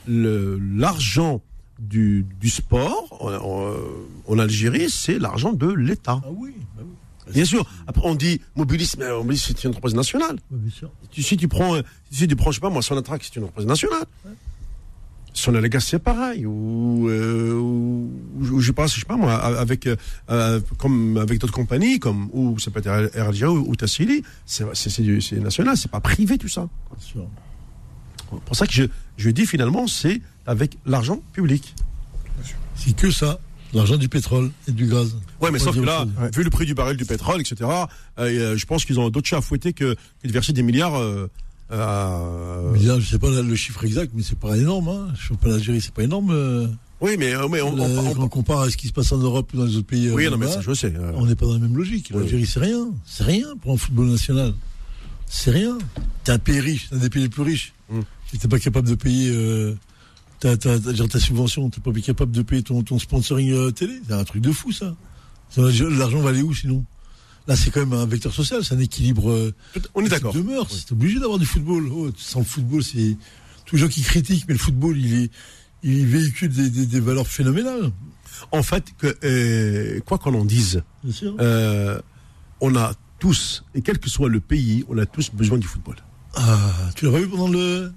L'argent 0.08 1.42
du, 1.78 2.24
du 2.40 2.48
sport 2.48 3.06
en, 3.20 3.32
en- 3.34 3.74
en 4.26 4.38
Algérie, 4.38 4.88
c'est 4.88 5.18
l'argent 5.18 5.52
de 5.52 5.66
l'État. 5.68 6.20
Ah 6.24 6.28
oui, 6.34 6.52
bah 6.76 6.82
oui. 6.84 6.92
Bien 7.32 7.44
sûr. 7.44 7.66
Après, 7.86 8.02
on 8.04 8.14
dit 8.14 8.40
Mobilis, 8.54 8.92
mais 8.98 9.08
Mobilis, 9.10 9.44
c'est 9.46 9.64
une 9.64 9.70
entreprise 9.70 9.94
nationale. 9.94 10.38
Bien 10.50 10.70
sûr. 10.70 10.90
Si 11.12 11.36
tu 11.36 11.48
prends, 11.48 11.76
euh, 11.76 11.82
si 12.10 12.28
tu 12.28 12.36
prends, 12.36 12.50
je 12.50 12.56
sais 12.56 12.60
pas 12.60 12.70
moi, 12.70 12.82
Sonatrach, 12.82 13.20
c'est 13.22 13.36
une 13.36 13.44
entreprise 13.44 13.66
nationale. 13.66 14.04
Sonalégas, 15.36 15.80
c'est 15.80 15.98
pareil. 15.98 16.46
Ou, 16.46 17.08
euh, 17.08 17.52
ou, 17.52 18.10
ou 18.38 18.60
je 18.60 18.66
sais 18.66 18.72
pas, 18.72 18.86
je 18.86 18.98
sais 19.00 19.06
pas 19.06 19.16
moi, 19.16 19.34
avec, 19.34 19.86
euh, 19.86 19.96
euh, 20.30 20.60
comme 20.78 21.18
avec 21.18 21.38
d'autres 21.38 21.52
compagnies, 21.52 21.98
comme, 21.98 22.30
ou 22.32 22.58
ça 22.58 22.70
peut 22.70 22.80
être 22.80 23.16
Algérie 23.18 23.52
ou, 23.52 23.68
ou 23.68 23.76
Tassili, 23.76 24.22
c'est, 24.46 24.64
national, 25.38 25.76
c'est 25.76 25.90
pas 25.90 26.00
privé 26.00 26.38
tout 26.38 26.48
ça. 26.48 26.68
Bien 26.90 27.06
sûr. 27.06 27.26
C'est 28.30 28.40
pour 28.40 28.56
ça 28.56 28.66
que 28.66 28.72
je, 28.72 28.84
je 29.18 29.30
dis 29.30 29.46
finalement, 29.46 29.86
c'est 29.86 30.20
avec 30.46 30.78
l'argent 30.86 31.20
public. 31.32 31.74
C'est 32.74 32.94
que 32.94 33.10
ça. 33.10 33.38
L'argent 33.74 33.96
du 33.96 34.08
pétrole 34.08 34.50
et 34.68 34.72
du 34.72 34.86
gaz. 34.86 35.16
Ouais, 35.40 35.50
mais 35.50 35.58
Pas 35.58 35.64
sauf 35.66 35.76
que 35.76 35.80
là, 35.80 36.06
vu 36.34 36.42
le 36.44 36.50
prix 36.50 36.66
du 36.66 36.74
baril 36.74 36.96
du 36.96 37.04
pétrole, 37.04 37.40
etc., 37.40 37.56
euh, 37.62 37.86
euh, 38.18 38.56
je 38.56 38.66
pense 38.66 38.84
qu'ils 38.84 38.98
ont 39.00 39.10
d'autres 39.10 39.26
chats 39.28 39.38
à 39.38 39.40
fouetter 39.40 39.72
que, 39.72 39.94
que 40.22 40.28
de 40.28 40.32
verser 40.32 40.52
des 40.52 40.62
milliards. 40.62 40.94
Euh, 40.96 41.28
euh, 41.72 42.76
là, 42.86 42.98
je 43.00 43.06
sais 43.08 43.18
pas 43.18 43.28
le 43.30 43.54
chiffre 43.56 43.84
exact, 43.84 44.12
mais 44.14 44.22
c'est 44.22 44.38
pas 44.38 44.56
énorme. 44.56 44.88
Hein. 44.88 45.08
Le 45.10 45.16
championnat 45.18 45.56
d'Algérie, 45.56 45.80
c'est 45.80 45.92
pas 45.94 46.02
énorme. 46.04 46.30
euh, 46.30 46.66
oui, 47.00 47.16
mais, 47.18 47.34
mais 47.50 47.60
on, 47.60 47.76
là, 47.76 47.82
on- 47.84 48.12
quand 48.14 48.20
on- 48.20 48.24
on 48.24 48.28
compare 48.28 48.60
à 48.60 48.70
ce 48.70 48.76
qui 48.76 48.88
se 48.88 48.92
passe 48.92 49.12
en 49.12 49.18
Europe 49.18 49.50
ou 49.52 49.58
dans 49.58 49.64
les 49.64 49.76
autres 49.76 49.86
pays. 49.86 50.10
oui, 50.10 50.30
non, 50.30 50.38
mais 50.38 50.48
ça, 50.48 50.60
je 50.62 50.72
sais. 50.72 50.92
On 51.14 51.26
n'est 51.26 51.34
pas 51.34 51.46
dans 51.46 51.52
la 51.54 51.58
même 51.58 51.76
logique. 51.76 52.10
Oui. 52.14 52.20
L'Algérie, 52.20 52.46
c'est 52.46 52.60
rien. 52.60 52.88
C'est 53.04 53.24
rien 53.24 53.48
pour 53.60 53.72
un 53.72 53.76
football 53.76 54.06
national. 54.06 54.54
C'est 55.28 55.50
rien. 55.50 55.76
T'es 56.24 56.32
un 56.32 56.38
pays 56.38 56.60
riche, 56.60 56.88
un 56.92 56.98
des 56.98 57.10
pays 57.10 57.22
les 57.22 57.28
plus 57.28 57.42
riches. 57.42 57.74
Mm. 57.90 58.00
Si 58.30 58.38
t'es 58.38 58.48
pas 58.48 58.58
capable 58.58 58.88
de 58.88 58.94
payer 58.94 59.30
ta, 60.40 60.56
ta, 60.56 60.78
ta, 60.78 61.20
subvention, 61.20 61.70
t'es 61.70 61.80
pas 61.80 61.92
capable 62.00 62.32
de 62.32 62.42
payer 62.42 62.62
ton, 62.62 62.82
ton 62.82 62.98
sponsoring 62.98 63.52
euh, 63.52 63.70
télé, 63.70 64.00
c'est 64.06 64.14
un 64.14 64.24
truc 64.24 64.42
de 64.42 64.52
fou, 64.52 64.72
ça. 64.72 64.94
L'argent 65.56 66.20
va 66.20 66.30
aller 66.30 66.42
où 66.42 66.54
sinon? 66.54 66.84
Là, 67.46 67.54
c'est 67.54 67.70
quand 67.70 67.80
même 67.80 67.92
un 67.92 68.06
vecteur 68.06 68.32
social, 68.32 68.64
c'est 68.64 68.74
un 68.74 68.80
équilibre. 68.80 69.30
euh, 69.30 69.54
on 69.94 70.04
est 70.04 70.08
d'accord. 70.08 70.34
de 70.34 70.40
mœurs. 70.40 70.66
C'est 70.70 70.92
obligé 70.92 71.20
d'avoir 71.20 71.38
du 71.38 71.46
football. 71.46 71.88
Oh, 71.94 72.10
sans 72.16 72.40
le 72.40 72.44
football, 72.44 72.82
c'est 72.82 73.16
tous 73.64 73.76
les 73.76 73.82
gens 73.82 73.88
qui 73.88 74.02
critiquent, 74.02 74.44
mais 74.48 74.54
le 74.54 74.58
football, 74.58 74.98
il 74.98 75.22
est, 75.22 75.30
il 75.84 76.06
véhicule 76.06 76.48
des, 76.52 76.70
des, 76.70 76.86
des 76.86 77.00
valeurs 77.00 77.28
phénoménales. 77.28 77.92
En 78.50 78.62
fait, 78.62 78.84
que, 78.98 79.16
euh, 79.24 80.00
quoi 80.00 80.18
qu'on 80.18 80.34
en 80.34 80.44
dise, 80.44 80.82
euh, 81.40 82.00
on 82.60 82.74
a 82.76 82.92
tous, 83.18 83.64
et 83.74 83.80
quel 83.80 83.98
que 83.98 84.10
soit 84.10 84.28
le 84.28 84.40
pays, 84.40 84.84
on 84.88 84.98
a 84.98 85.06
tous 85.06 85.30
besoin 85.32 85.58
du 85.58 85.66
football. 85.66 85.96
Ah, 86.34 86.58
tu 86.96 87.06
l'as 87.06 87.12
pas 87.12 87.20
vu 87.20 87.28
pendant 87.28 87.48
le, 87.48 87.92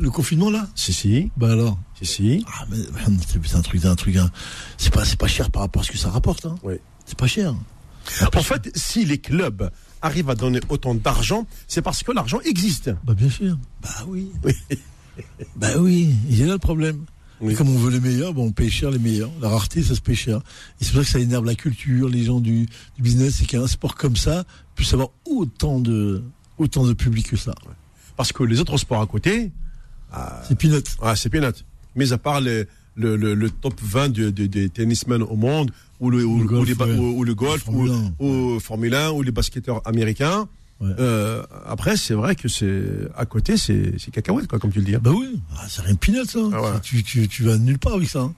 le 0.00 0.10
confinement 0.10 0.50
là 0.50 0.66
Si, 0.74 0.92
si, 0.92 1.30
Bah 1.36 1.52
alors. 1.52 1.78
si, 2.00 2.06
si. 2.06 2.44
Ah, 2.48 2.64
mais 2.70 2.76
c'est 3.46 3.54
un 3.56 3.60
truc, 3.62 3.80
c'est 3.82 3.88
un 3.88 3.94
truc. 3.96 4.16
hein. 4.16 4.30
C'est 4.78 4.92
pas, 4.92 5.04
c'est 5.04 5.18
pas 5.18 5.26
cher 5.28 5.50
par 5.50 5.62
rapport 5.62 5.82
à 5.82 5.84
ce 5.84 5.90
que 5.92 5.98
ça 5.98 6.10
rapporte. 6.10 6.46
Hein. 6.46 6.56
Oui. 6.62 6.74
C'est 7.06 7.18
pas 7.18 7.26
cher. 7.26 7.54
En 8.34 8.42
fait, 8.42 8.70
si 8.74 9.04
les 9.04 9.18
clubs 9.18 9.70
arrivent 10.02 10.30
à 10.30 10.34
donner 10.34 10.60
autant 10.70 10.94
d'argent, 10.94 11.46
c'est 11.68 11.82
parce 11.82 12.02
que 12.02 12.12
l'argent 12.12 12.40
existe. 12.40 12.90
Bah 13.04 13.14
bien 13.14 13.28
sûr. 13.30 13.58
Bah 13.82 13.90
oui. 14.08 14.30
Oui. 14.42 14.54
Ben 15.56 15.78
oui, 15.78 16.14
il 16.30 16.40
est 16.40 16.46
là 16.46 16.52
le 16.54 16.58
problème. 16.58 17.04
Oui. 17.42 17.54
Comme 17.54 17.68
on 17.68 17.78
veut 17.78 17.90
les 17.90 18.00
meilleurs, 18.00 18.32
bon, 18.34 18.46
on 18.46 18.52
paye 18.52 18.70
cher 18.70 18.90
les 18.90 18.98
meilleurs. 18.98 19.30
La 19.40 19.48
rareté, 19.48 19.82
ça 19.82 19.94
se 19.94 20.00
paye 20.00 20.16
cher. 20.16 20.38
Et 20.80 20.84
c'est 20.84 20.92
pour 20.92 21.00
ça 21.00 21.04
que 21.06 21.10
ça 21.12 21.18
énerve 21.20 21.44
la 21.44 21.54
culture, 21.54 22.08
les 22.08 22.24
gens 22.24 22.40
du, 22.40 22.66
du 22.96 23.02
business, 23.02 23.36
c'est 23.38 23.46
qu'un 23.46 23.66
sport 23.66 23.94
comme 23.94 24.16
ça 24.16 24.44
puisse 24.74 24.92
avoir 24.94 25.08
autant 25.26 25.78
de, 25.78 26.22
autant 26.58 26.84
de 26.86 26.92
public 26.94 27.28
que 27.30 27.36
ça. 27.36 27.54
Parce 28.16 28.32
que 28.32 28.42
les 28.42 28.60
autres 28.60 28.76
sports 28.78 29.00
à 29.00 29.06
côté, 29.06 29.52
C'est 30.48 30.56
peanut. 30.58 30.84
ah, 31.02 31.16
c'est 31.16 31.28
peanut. 31.30 31.64
Mais 31.96 32.12
à 32.12 32.18
part 32.18 32.40
les- 32.40 32.64
le, 32.96 33.16
le, 33.16 33.34
le 33.34 33.50
top 33.50 33.74
20 33.82 34.08
de- 34.10 34.30
de- 34.30 34.46
des 34.46 34.68
tennismen 34.68 35.22
au 35.22 35.36
monde, 35.36 35.70
ou 36.00 36.10
le, 36.10 36.24
ou, 36.24 36.38
Le 36.38 36.44
ou 36.44 36.48
golf, 36.48 36.68
les 36.68 36.74
ouais. 36.74 36.96
ou- 36.98 37.18
ou 37.18 37.24
le 37.24 37.34
golf, 37.34 37.62
Formule 37.62 37.90
ou, 38.18 38.26
ou 38.54 38.60
Formule 38.60 38.94
1, 38.94 39.10
ou 39.12 39.22
les 39.22 39.30
basketteurs 39.32 39.80
américains. 39.86 40.48
Ouais. 40.80 40.90
Euh, 40.98 41.42
après, 41.66 41.96
c'est 41.96 42.14
vrai 42.14 42.34
que 42.34 42.48
c'est 42.48 42.82
à 43.16 43.26
côté, 43.26 43.56
c'est 43.56 43.94
cacahuète, 44.12 44.46
quoi, 44.48 44.58
comme 44.58 44.72
tu 44.72 44.78
le 44.78 44.84
dis. 44.86 44.94
hein. 44.94 45.00
Bah 45.02 45.12
oui, 45.14 45.40
ah, 45.56 45.66
c'est 45.68 45.82
rien 45.82 45.92
de 45.94 45.98
peanut, 45.98 46.28
ça. 46.30 46.38
Ah 46.52 46.62
ouais. 46.62 46.80
Tu, 46.82 47.02
tu, 47.02 47.28
tu 47.28 47.42
vas 47.44 47.56
nulle 47.58 47.78
part 47.78 47.94
avec 47.94 48.08
ça. 48.08 48.20
hein. 48.20 48.34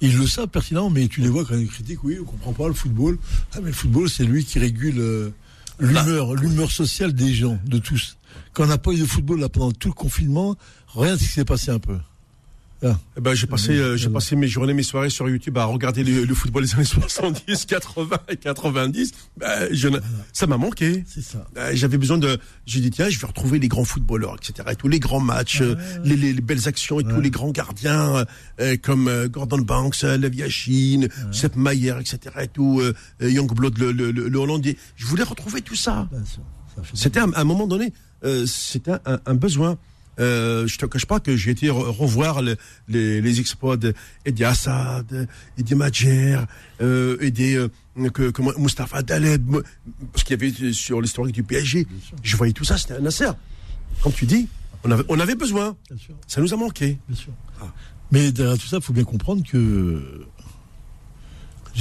Ils 0.00 0.16
le 0.16 0.26
savent 0.26 0.48
pertinemment, 0.48 0.88
mais 0.88 1.08
tu 1.08 1.20
les 1.20 1.28
vois 1.28 1.44
quand 1.44 1.56
ils 1.58 1.68
critiquent, 1.68 2.02
oui, 2.04 2.16
on 2.20 2.24
comprend 2.24 2.52
pas 2.52 2.68
le 2.68 2.74
football. 2.74 3.18
Ah, 3.54 3.58
mais 3.60 3.66
le 3.68 3.72
football, 3.74 4.08
c'est 4.08 4.24
lui 4.24 4.44
qui 4.44 4.58
régule 4.58 4.98
euh, 4.98 5.30
l'humeur, 5.78 6.34
l'humeur 6.34 6.70
sociale 6.70 7.12
des 7.12 7.34
gens, 7.34 7.58
de 7.66 7.78
tous. 7.78 8.16
Quand 8.52 8.64
on 8.64 8.68
n'a 8.68 8.78
pas 8.78 8.92
eu 8.92 8.98
de 8.98 9.04
football 9.06 9.40
là 9.40 9.48
pendant 9.48 9.72
tout 9.72 9.88
le 9.88 9.94
confinement, 9.94 10.56
rien 10.94 11.12
de 11.14 11.18
ce 11.18 11.24
qui 11.24 11.30
s'est 11.32 11.44
passé 11.44 11.70
un 11.70 11.78
peu. 11.78 11.96
Eh 12.82 13.20
ben, 13.20 13.34
j'ai 13.34 13.46
passé, 13.46 13.72
euh, 13.76 13.98
j'ai 13.98 14.08
passé 14.08 14.36
mes 14.36 14.48
journées, 14.48 14.72
mes 14.72 14.82
soirées 14.82 15.10
sur 15.10 15.28
YouTube 15.28 15.58
à 15.58 15.66
regarder 15.66 16.02
le, 16.02 16.24
le 16.24 16.34
football 16.34 16.64
des 16.64 16.74
années 16.74 16.84
70, 16.86 17.66
80 17.66 18.16
et 18.30 18.36
90. 18.38 19.12
Ben, 19.36 19.68
je 19.70 19.88
ça 20.32 20.46
m'a 20.46 20.56
manqué. 20.56 21.04
C'est 21.06 21.20
ça. 21.20 21.46
Euh, 21.58 21.72
J'avais 21.74 21.98
besoin 21.98 22.16
de. 22.16 22.38
J'ai 22.64 22.80
dit 22.80 22.90
tiens, 22.90 23.10
je 23.10 23.18
vais 23.20 23.26
retrouver 23.26 23.58
les 23.58 23.68
grands 23.68 23.84
footballeurs, 23.84 24.36
etc. 24.36 24.66
Et 24.72 24.76
tous 24.76 24.88
les 24.88 24.98
grands 24.98 25.20
matchs, 25.20 25.60
euh, 25.60 25.74
Les, 26.04 26.16
les- 26.16 26.32
les 26.32 26.40
belles 26.40 26.66
actions 26.68 26.98
et 27.00 27.04
tous 27.04 27.20
les 27.20 27.28
grands 27.30 27.50
gardiens 27.50 28.16
euh, 28.16 28.24
euh, 28.62 28.76
comme 28.82 29.08
euh, 29.08 29.28
Gordon 29.28 29.58
Banks, 29.58 30.02
euh, 30.04 30.16
Yashin, 30.32 31.08
Sepp 31.32 31.56
Maier, 31.56 31.96
etc. 32.00 32.18
Et 32.40 32.48
tout, 32.48 32.80
euh, 32.80 32.94
euh, 33.20 33.30
Youngblood, 33.30 33.76
le, 33.76 33.92
le, 33.92 34.38
Hollandais. 34.38 34.78
Je 34.96 35.04
voulais 35.04 35.24
retrouver 35.24 35.60
tout 35.60 35.76
ça. 35.76 36.08
Ben, 36.10 36.24
C'était 36.94 37.20
à 37.20 37.24
un, 37.24 37.32
un 37.34 37.44
moment 37.44 37.66
donné, 37.66 37.92
euh, 38.24 38.46
c'était 38.46 38.92
un, 39.04 39.20
un 39.26 39.34
besoin. 39.34 39.78
Euh, 40.18 40.66
je 40.66 40.76
te 40.76 40.84
cache 40.84 41.06
pas 41.06 41.18
que 41.18 41.34
j'ai 41.36 41.52
été 41.52 41.68
re- 41.68 41.72
revoir 41.88 42.42
le- 42.42 42.56
les, 42.88 43.22
les 43.22 43.40
exploits 43.40 43.78
d'Eddie 43.78 44.44
Assad, 44.44 45.28
Eddie 45.56 45.74
Madjer, 45.74 46.38
euh, 46.82 47.16
Eddie, 47.20 47.56
euh, 47.56 47.68
que, 48.12 48.28
comment, 48.30 48.50
Mustafa 48.58 49.02
Daleb, 49.02 49.56
parce 50.12 50.24
qu'il 50.24 50.38
y 50.38 50.50
avait 50.52 50.72
sur 50.74 51.00
l'historique 51.00 51.34
du 51.34 51.42
PSG. 51.42 51.86
Je 52.22 52.36
voyais 52.36 52.52
tout 52.52 52.64
ça, 52.64 52.76
c'était 52.76 52.94
un 52.94 53.00
Nasser. 53.00 53.30
Comme 54.02 54.12
tu 54.12 54.26
dis, 54.26 54.46
on 54.84 54.90
avait, 54.90 55.04
on 55.08 55.18
avait 55.20 55.34
besoin. 55.36 55.74
Bien 55.88 55.98
sûr, 55.98 56.14
Ça 56.26 56.40
nous 56.42 56.52
a 56.52 56.56
manqué. 56.56 56.98
bien 57.08 57.16
sûr. 57.16 57.32
Ah. 57.62 57.72
Mais 58.12 58.30
derrière 58.32 58.58
tout 58.58 58.66
ça, 58.66 58.76
il 58.76 58.82
faut 58.82 58.92
bien 58.92 59.04
comprendre 59.04 59.42
que. 59.48 60.26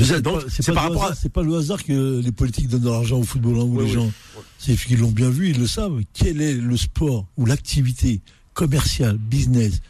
Pas- 0.04 0.40
c'est 0.50 0.74
pas, 0.74 0.90
pas 1.34 1.44
le 1.44 1.56
hasard 1.58 1.84
que 1.84 2.20
les 2.22 2.32
politiques 2.32 2.68
donnent 2.68 2.82
de 2.82 2.90
l'argent 2.90 3.18
au 3.20 3.24
football, 3.24 3.60
hein, 3.60 3.64
ou 3.64 3.80
les 3.80 3.86
oui. 3.86 3.92
gens. 3.92 4.12
C'est 4.58 4.76
qu'ils 4.76 5.00
l'ont 5.00 5.12
bien 5.12 5.30
vu, 5.30 5.50
ils 5.52 5.60
le 5.60 5.68
savent. 5.68 6.02
Quel 6.14 6.42
est 6.42 6.54
le 6.54 6.78
sport 6.78 7.26
ou 7.38 7.46
l'activité 7.46 8.22
commerciale, 8.54 9.18
business, 9.18 9.82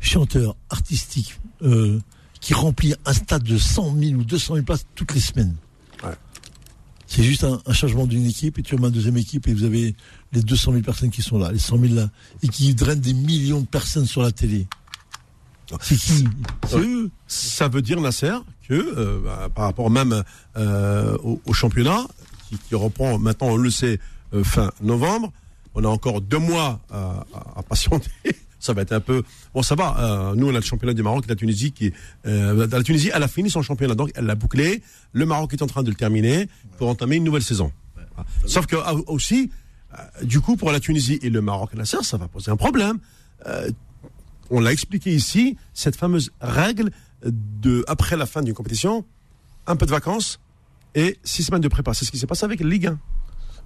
chanteur, 0.00 0.56
artistique, 0.70 1.38
euh, 1.62 1.98
qui 2.40 2.54
remplit 2.54 2.94
un 3.04 3.12
stade 3.12 3.42
de 3.42 3.58
100 3.58 3.96
000 3.98 4.20
ou 4.20 4.24
200 4.24 4.54
000 4.54 4.64
places 4.66 4.86
toutes 4.94 5.14
les 5.14 5.20
semaines? 5.20 5.54
Ouais. 6.04 6.14
C'est 7.06 7.22
juste 7.24 7.44
un, 7.44 7.60
un 7.66 7.72
changement 7.72 8.06
d'une 8.06 8.24
équipe 8.26 8.58
et 8.58 8.62
tu 8.62 8.74
remets 8.76 8.86
une 8.88 8.94
deuxième 8.94 9.16
équipe 9.16 9.48
et 9.48 9.52
vous 9.54 9.64
avez 9.64 9.94
les 10.32 10.42
200 10.42 10.72
000 10.72 10.82
personnes 10.84 11.10
qui 11.10 11.22
sont 11.22 11.38
là, 11.38 11.50
les 11.50 11.58
100 11.58 11.78
000 11.80 11.94
là, 11.94 12.10
et 12.42 12.48
qui 12.48 12.74
drainent 12.74 13.00
des 13.00 13.14
millions 13.14 13.60
de 13.60 13.66
personnes 13.66 14.06
sur 14.06 14.22
la 14.22 14.30
télé. 14.32 14.66
C'est 15.82 15.96
qui? 15.96 16.24
C'est 16.68 16.74
Ouais. 16.76 16.82
eux. 16.84 17.10
Ça 17.28 17.68
veut 17.68 17.82
dire, 17.82 18.00
Nasser, 18.00 18.32
euh, 18.74 19.20
bah, 19.22 19.48
par 19.54 19.64
rapport 19.64 19.90
même 19.90 20.22
euh, 20.56 21.16
au, 21.22 21.52
championnat, 21.52 22.06
qui, 22.68 22.74
reprend 22.74 23.18
maintenant, 23.18 23.48
on 23.48 23.56
le 23.56 23.70
sait, 23.70 23.98
euh, 24.34 24.44
fin 24.44 24.70
novembre, 24.80 25.32
on 25.74 25.84
a 25.84 25.88
encore 25.88 26.20
deux 26.20 26.38
mois 26.38 26.80
à, 26.90 27.62
patienter. 27.68 28.10
Ça 28.58 28.74
va 28.74 28.82
être 28.82 28.92
un 28.92 29.00
peu... 29.00 29.22
Bon, 29.54 29.62
ça 29.62 29.74
va. 29.74 30.34
nous, 30.36 30.46
on 30.46 30.50
a 30.50 30.58
le 30.58 30.60
championnat 30.60 30.92
du 30.92 31.02
Maroc 31.02 31.24
et 31.24 31.28
la 31.28 31.34
Tunisie 31.34 31.72
qui... 31.72 31.94
La 32.24 32.82
Tunisie, 32.82 33.10
elle 33.14 33.22
a 33.22 33.28
fini 33.28 33.48
son 33.48 33.62
championnat, 33.62 33.94
donc 33.94 34.10
elle 34.14 34.26
l'a 34.26 34.34
bouclé. 34.34 34.82
Le 35.14 35.24
Maroc 35.24 35.54
est 35.54 35.62
en 35.62 35.66
train 35.66 35.82
de 35.82 35.88
le 35.88 35.94
terminer 35.94 36.46
pour 36.76 36.90
entamer 36.90 37.16
une 37.16 37.24
nouvelle 37.24 37.42
saison. 37.42 37.72
Sauf 38.44 38.66
que 38.66 38.76
ah, 38.84 38.92
aussi, 39.06 39.50
du 40.24 40.40
coup, 40.40 40.56
pour 40.56 40.72
la 40.72 40.80
Tunisie 40.80 41.18
et 41.22 41.30
le 41.30 41.40
Maroc 41.40 41.70
et 41.72 41.78
la 41.78 41.86
Serre, 41.86 42.04
ça 42.04 42.18
va 42.18 42.28
poser 42.28 42.50
un 42.50 42.56
problème. 42.56 42.98
On 44.50 44.60
l'a 44.60 44.72
expliqué 44.72 45.14
ici, 45.14 45.56
cette 45.72 45.96
fameuse 45.96 46.30
règle 46.42 46.90
de 47.24 47.84
après 47.88 48.16
la 48.16 48.26
fin 48.26 48.42
d'une 48.42 48.54
compétition, 48.54 49.04
un 49.66 49.76
peu 49.76 49.86
de 49.86 49.90
vacances 49.90 50.40
et 50.94 51.18
six 51.24 51.44
semaines 51.44 51.60
de 51.60 51.68
prépa. 51.68 51.94
C'est 51.94 52.04
ce 52.04 52.10
qui 52.10 52.18
s'est 52.18 52.26
passé 52.26 52.44
avec 52.44 52.60
la 52.60 52.68
Ligue 52.68 52.86
1. 52.86 52.98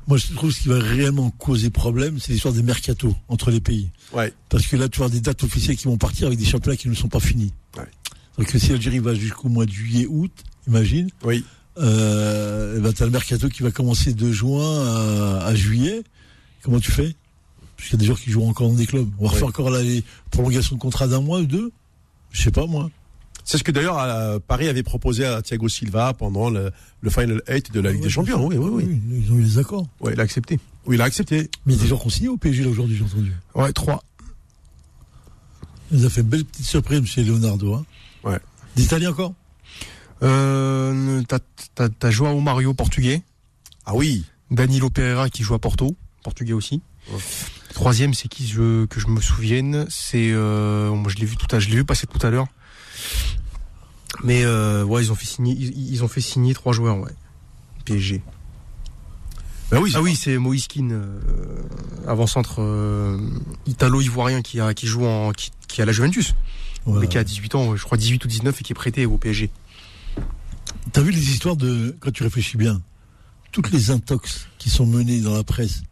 Moi, 0.07 0.19
je 0.19 0.35
trouve 0.35 0.51
ce 0.53 0.61
qui 0.61 0.69
va 0.69 0.79
réellement 0.79 1.31
causer 1.31 1.71
problème, 1.71 2.19
c'est 2.21 2.33
l'histoire 2.33 2.53
des 2.53 2.63
mercatos 2.63 3.15
entre 3.29 3.51
les 3.51 3.61
pays. 3.61 3.89
Ouais. 4.13 4.35
Parce 4.51 4.67
que 4.67 4.77
là, 4.77 4.89
tu 4.91 5.01
vas 5.01 5.09
des 5.09 5.21
dates 5.21 5.43
officielles 5.45 5.77
qui 5.79 5.85
vont 5.87 5.97
partir 5.97 6.27
avec 6.27 6.39
des 6.39 6.45
championnats 6.45 6.77
qui 6.77 6.91
ne 6.91 6.95
sont 6.95 7.09
pas 7.09 7.21
finis. 7.21 7.55
Ouais. 7.79 7.89
Donc, 8.37 8.51
si 8.51 8.69
l'Algérie 8.71 8.99
va 8.99 9.15
jusqu'au 9.15 9.49
mois 9.49 9.65
de 9.65 9.71
juillet, 9.71 10.07
août, 10.07 10.31
imagine, 10.69 11.09
Oui. 11.25 11.43
euh, 11.79 12.81
ben, 12.81 12.93
t'as 12.93 13.07
le 13.07 13.11
mercato 13.13 13.49
qui 13.49 13.63
va 13.63 13.71
commencer 13.71 14.13
de 14.13 14.31
juin 14.31 14.85
à, 15.41 15.47
à 15.47 15.55
juillet. 15.55 16.03
Comment 16.63 16.81
tu 16.81 16.91
fais? 16.91 17.15
Parce 17.77 17.89
qu'il 17.89 17.93
y 17.95 17.97
a 17.97 18.01
des 18.01 18.07
joueurs 18.07 18.21
qui 18.21 18.31
joueront 18.31 18.51
encore 18.51 18.69
dans 18.69 18.75
des 18.75 18.87
clubs. 18.87 19.09
On 19.19 19.25
va 19.25 19.31
refaire 19.31 19.49
encore 19.49 19.71
là, 19.71 19.83
les 19.83 20.05
prolongations 20.31 20.77
de 20.77 20.81
contrat 20.81 21.07
d'un 21.09 21.21
mois 21.23 21.41
ou 21.41 21.47
deux? 21.47 21.73
Je 22.31 22.43
sais 22.43 22.51
pas, 22.51 22.67
moi. 22.67 22.91
C'est 23.45 23.59
ce 23.59 23.65
que 23.65 23.73
d'ailleurs 23.73 23.99
euh, 23.99 24.39
Paris 24.39 24.69
avait 24.69 24.83
proposé 24.83 25.25
à 25.27 25.43
Thiago 25.43 25.69
Silva 25.69 26.15
pendant 26.15 26.49
le, 26.49 26.71
le 27.03 27.11
Final 27.11 27.43
8 27.49 27.73
de 27.73 27.81
la 27.81 27.93
Ligue 27.93 28.03
des 28.03 28.09
Champions. 28.09 28.47
Oui, 28.47 28.57
oui, 28.57 28.71
oui. 28.73 29.01
Ils 29.11 29.33
ont 29.33 29.39
eu 29.39 29.43
des 29.43 29.59
accords. 29.59 29.87
Ouais, 30.01 30.15
il 30.15 30.21
a 30.21 30.23
accepté. 30.23 30.59
Oui, 30.87 30.97
il 30.97 31.03
a 31.03 31.05
accepté. 31.05 31.51
Mais 31.67 31.75
il 31.75 31.77
y 31.77 31.79
a 31.79 31.83
des 31.83 31.89
joueurs 31.89 32.01
qui 32.01 32.07
ont 32.07 32.11
signé 32.11 32.29
au 32.29 32.37
PSG 32.37 32.65
là 32.65 32.71
aujourd'hui, 32.71 32.97
j'ai 32.97 33.05
entendu. 33.05 33.33
Ouais, 33.55 33.73
3. 33.73 34.03
Il 35.91 35.99
nous 35.99 36.07
a 36.07 36.11
fait 36.11 36.23
une 36.23 36.29
belle 36.29 36.45
petite 36.45 36.65
surprise, 36.65 37.01
monsieur 37.01 37.23
Leonardo. 37.23 37.75
Hein. 37.75 37.85
Ouais. 38.25 38.39
D'Italie 38.77 39.07
encore? 39.07 39.35
Euh, 40.23 41.23
t'as, 41.29 42.11
Joao 42.11 42.41
Mario, 42.41 42.73
portugais. 42.73 43.23
Ah 43.85 43.95
oui. 43.95 44.25
Danilo 44.51 44.89
Pereira 44.89 45.29
qui 45.29 45.43
joue 45.43 45.55
à 45.55 45.59
Porto, 45.59 45.97
portugais 46.23 46.53
aussi. 46.53 46.81
Ouais. 47.13 47.19
Troisième, 47.75 48.15
c'est 48.15 48.29
qui 48.29 48.47
je, 48.47 48.87
que 48.87 49.01
je 49.01 49.09
me 49.09 49.21
souvienne? 49.21 49.87
C'est 49.91 50.31
euh, 50.31 50.91
moi 50.91 51.11
je 51.11 51.17
l'ai 51.17 51.27
vu 51.27 51.37
tout 51.37 51.55
à, 51.55 51.59
je 51.59 51.69
l'ai 51.69 51.77
vu 51.77 51.85
passer 51.85 52.07
tout 52.07 52.25
à 52.25 52.31
l'heure. 52.31 52.47
Mais 54.23 54.45
euh, 54.45 54.85
ouais, 54.85 55.03
ils 55.05 55.11
ont 55.13 55.15
fait 55.15 55.27
signer, 55.27 55.55
ils, 55.59 55.93
ils 55.93 56.05
ont 56.05 56.09
fait 56.09 56.21
signer 56.21 56.55
trois 56.55 56.73
joueurs, 56.73 56.99
ouais. 56.99 57.11
PSG. 57.85 58.23
Ben 59.71 59.81
oui. 59.81 59.93
Ah 59.95 60.03
oui, 60.03 60.15
c'est 60.15 60.39
Moïse 60.39 60.69
Kean, 60.69 60.91
euh, 60.91 61.19
avant-centre 62.07 62.57
euh, 62.61 63.19
italo-ivoirien 63.67 64.43
qui 64.43 64.61
a 64.61 64.73
qui 64.75 64.87
joue 64.87 65.05
en 65.05 65.33
qui, 65.33 65.51
qui 65.69 65.83
a 65.83 65.85
la 65.85 65.93
Juventus, 65.93 66.35
Ouais. 66.87 67.01
mais 67.01 67.09
qui 67.09 67.17
a 67.17 67.25
18 67.25 67.55
ans, 67.55 67.77
je 67.77 67.83
crois 67.83 67.97
18 67.97 68.23
ou 68.25 68.29
19 68.29 68.61
et 68.61 68.63
qui 68.63 68.73
est 68.73 68.75
prêté 68.75 69.07
au 69.07 69.17
PSG. 69.17 69.51
T'as 70.93 71.01
vu 71.01 71.11
les 71.13 71.31
histoires 71.31 71.57
de, 71.57 71.97
quand 71.99 72.13
tu 72.13 72.23
réfléchis 72.23 72.59
bien, 72.59 72.81
toutes 73.53 73.71
les 73.71 73.91
intox 73.91 74.47
qui 74.59 74.69
sont 74.69 74.85
menées 74.85 75.21
dans 75.23 75.33
la 75.35 75.45
presse 75.45 75.83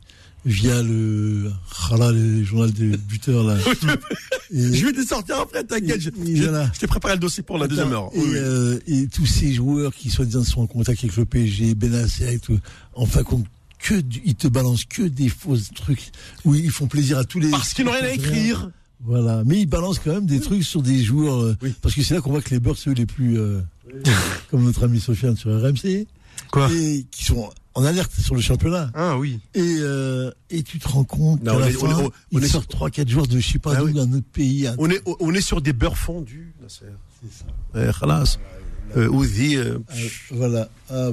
via 0.45 0.83
le, 0.83 1.51
ah 1.91 2.11
le 2.13 2.43
journal 2.45 2.73
des 2.73 2.97
buteurs 2.97 3.45
là. 3.45 3.57
Et- 4.55 4.75
Je 4.75 4.85
vais 4.87 4.93
te 4.93 5.07
sortir 5.07 5.39
après, 5.39 5.65
t'inquiète. 5.65 6.01
Je, 6.01 6.11
je- 6.11 6.43
voilà. 6.43 6.71
je 6.75 6.81
t'ai 6.81 6.87
préparé 6.87 7.15
le 7.15 7.21
dossier 7.21 7.43
pour 7.43 7.59
la 7.59 7.69
deuxième 7.69 7.93
heure. 7.93 8.11
Et, 8.15 8.19
Oui, 8.19 8.25
oui. 8.33 8.37
euh, 8.37 8.79
et 8.87 9.07
tous 9.07 9.25
ces 9.27 9.53
joueurs 9.55 9.95
qui 9.95 10.11
soi-disant 10.11 10.45
sont 10.45 10.61
en 10.63 10.67
contact 10.67 11.03
avec 11.05 11.17
le 11.17 11.25
PSG, 11.25 11.75
Benacer 11.75 12.35
et 12.35 12.39
tout, 12.39 12.59
en 12.95 13.07
fin 13.07 13.21
de 13.21 13.27
compte, 13.27 13.47
que 13.79 13.95
du- 13.95 14.21
ils 14.25 14.35
te 14.35 14.49
balancent 14.49 14.85
que 14.85 15.03
des 15.03 15.29
faux 15.29 15.57
trucs 15.75 16.11
où 16.45 16.55
ils 16.55 16.71
font 16.71 16.87
plaisir 16.87 17.19
à 17.19 17.25
tous 17.25 17.39
les. 17.41 17.51
Parce 17.51 17.73
qu'ils 17.73 17.85
n'ont 17.85 17.93
rien 17.93 18.05
à 18.05 18.11
écrire. 18.13 18.71
Voilà, 19.05 19.43
mais 19.45 19.59
ils 19.61 19.67
balancent 19.67 19.99
quand 19.99 20.13
même 20.13 20.27
des 20.27 20.39
trucs 20.39 20.63
sur 20.63 20.81
des 20.83 21.03
joueurs, 21.03 21.41
euh, 21.43 21.57
Oui. 21.63 21.75
parce 21.83 21.95
que 21.95 22.03
c'est 22.03 22.15
là 22.15 22.21
qu'on 22.21 22.31
voit 22.31 22.41
que 22.43 22.51
les 22.51 22.61
beurres, 22.61 22.79
c'est 22.79 22.91
eux 22.91 22.95
les 22.95 23.07
plus, 23.07 23.37
euh, 23.39 23.61
comme 24.51 24.63
notre 24.65 24.85
ami 24.85 25.01
Sofiane 25.01 25.37
sur 25.37 25.51
RMC, 25.51 26.07
Quoi? 26.53 26.71
et 26.73 27.05
qui 27.11 27.25
sont 27.25 27.51
en 27.75 27.85
alerte 27.85 28.13
sur 28.13 28.35
le 28.35 28.41
championnat. 28.41 28.91
Ah 28.95 29.17
oui. 29.19 29.41
Et, 29.55 29.61
euh, 29.81 30.31
et 30.51 30.63
tu 30.63 30.79
te 30.79 30.89
rends 30.89 31.05
compte 31.05 31.43
qu'à 31.45 31.59
la 31.59 31.71
est- 31.71 31.77
on 31.83 31.91
est- 31.91 32.05
on 32.05 32.11
ils 32.39 32.45
est- 32.45 32.49
sortent 32.49 32.69
trois, 32.71 32.91
quatre 32.91 33.09
joueurs 33.09 33.27
de 33.27 33.39
je 33.41 33.49
sais 33.53 33.59
pas 33.59 33.75
Ah 33.77 33.83
oui. 33.85 33.93
d'un 33.95 34.13
autre 34.13 34.27
pays. 34.33 34.69
On 34.79 34.91
est, 34.91 35.01
on 35.21 35.33
est 35.35 35.41
sur 35.41 35.61
des 35.63 35.73
beurres 35.73 35.97
fondus. 35.99 36.53
C'est 36.69 36.85
ça. 37.31 37.45
Eh, 37.77 37.91
khalas. 37.99 38.39
Euh, 38.97 39.09
Ouzi, 39.09 39.57
euh, 39.57 39.79
Ah, 39.89 39.95
voilà. 40.33 40.69
Ah, 40.91 41.09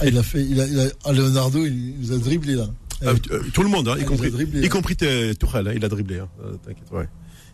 ah, 0.00 0.06
il 0.06 0.16
a 0.18 0.22
fait, 0.22 0.44
il 0.44 0.60
a, 0.60 0.66
il 0.66 0.78
a, 0.80 0.84
ah, 1.04 1.12
Leonardo, 1.12 1.64
il 1.66 1.94
nous 2.00 2.12
a 2.12 2.18
dribblé 2.18 2.54
là. 2.54 2.68
euh, 3.02 3.14
tout 3.52 3.62
le 3.64 3.68
monde, 3.68 3.88
hein, 3.88 3.96
y 3.98 4.04
compris, 4.04 4.30
dribblé, 4.30 4.60
y 4.60 4.66
hein. 4.66 4.68
compris 4.68 4.96
Tourelle, 4.96 5.68
hein, 5.68 5.72
il 5.74 5.84
a 5.84 5.88
dribblé. 5.88 6.20
Hein, 6.20 6.28
T'inquiète, 6.64 6.90
ouais. 6.92 7.08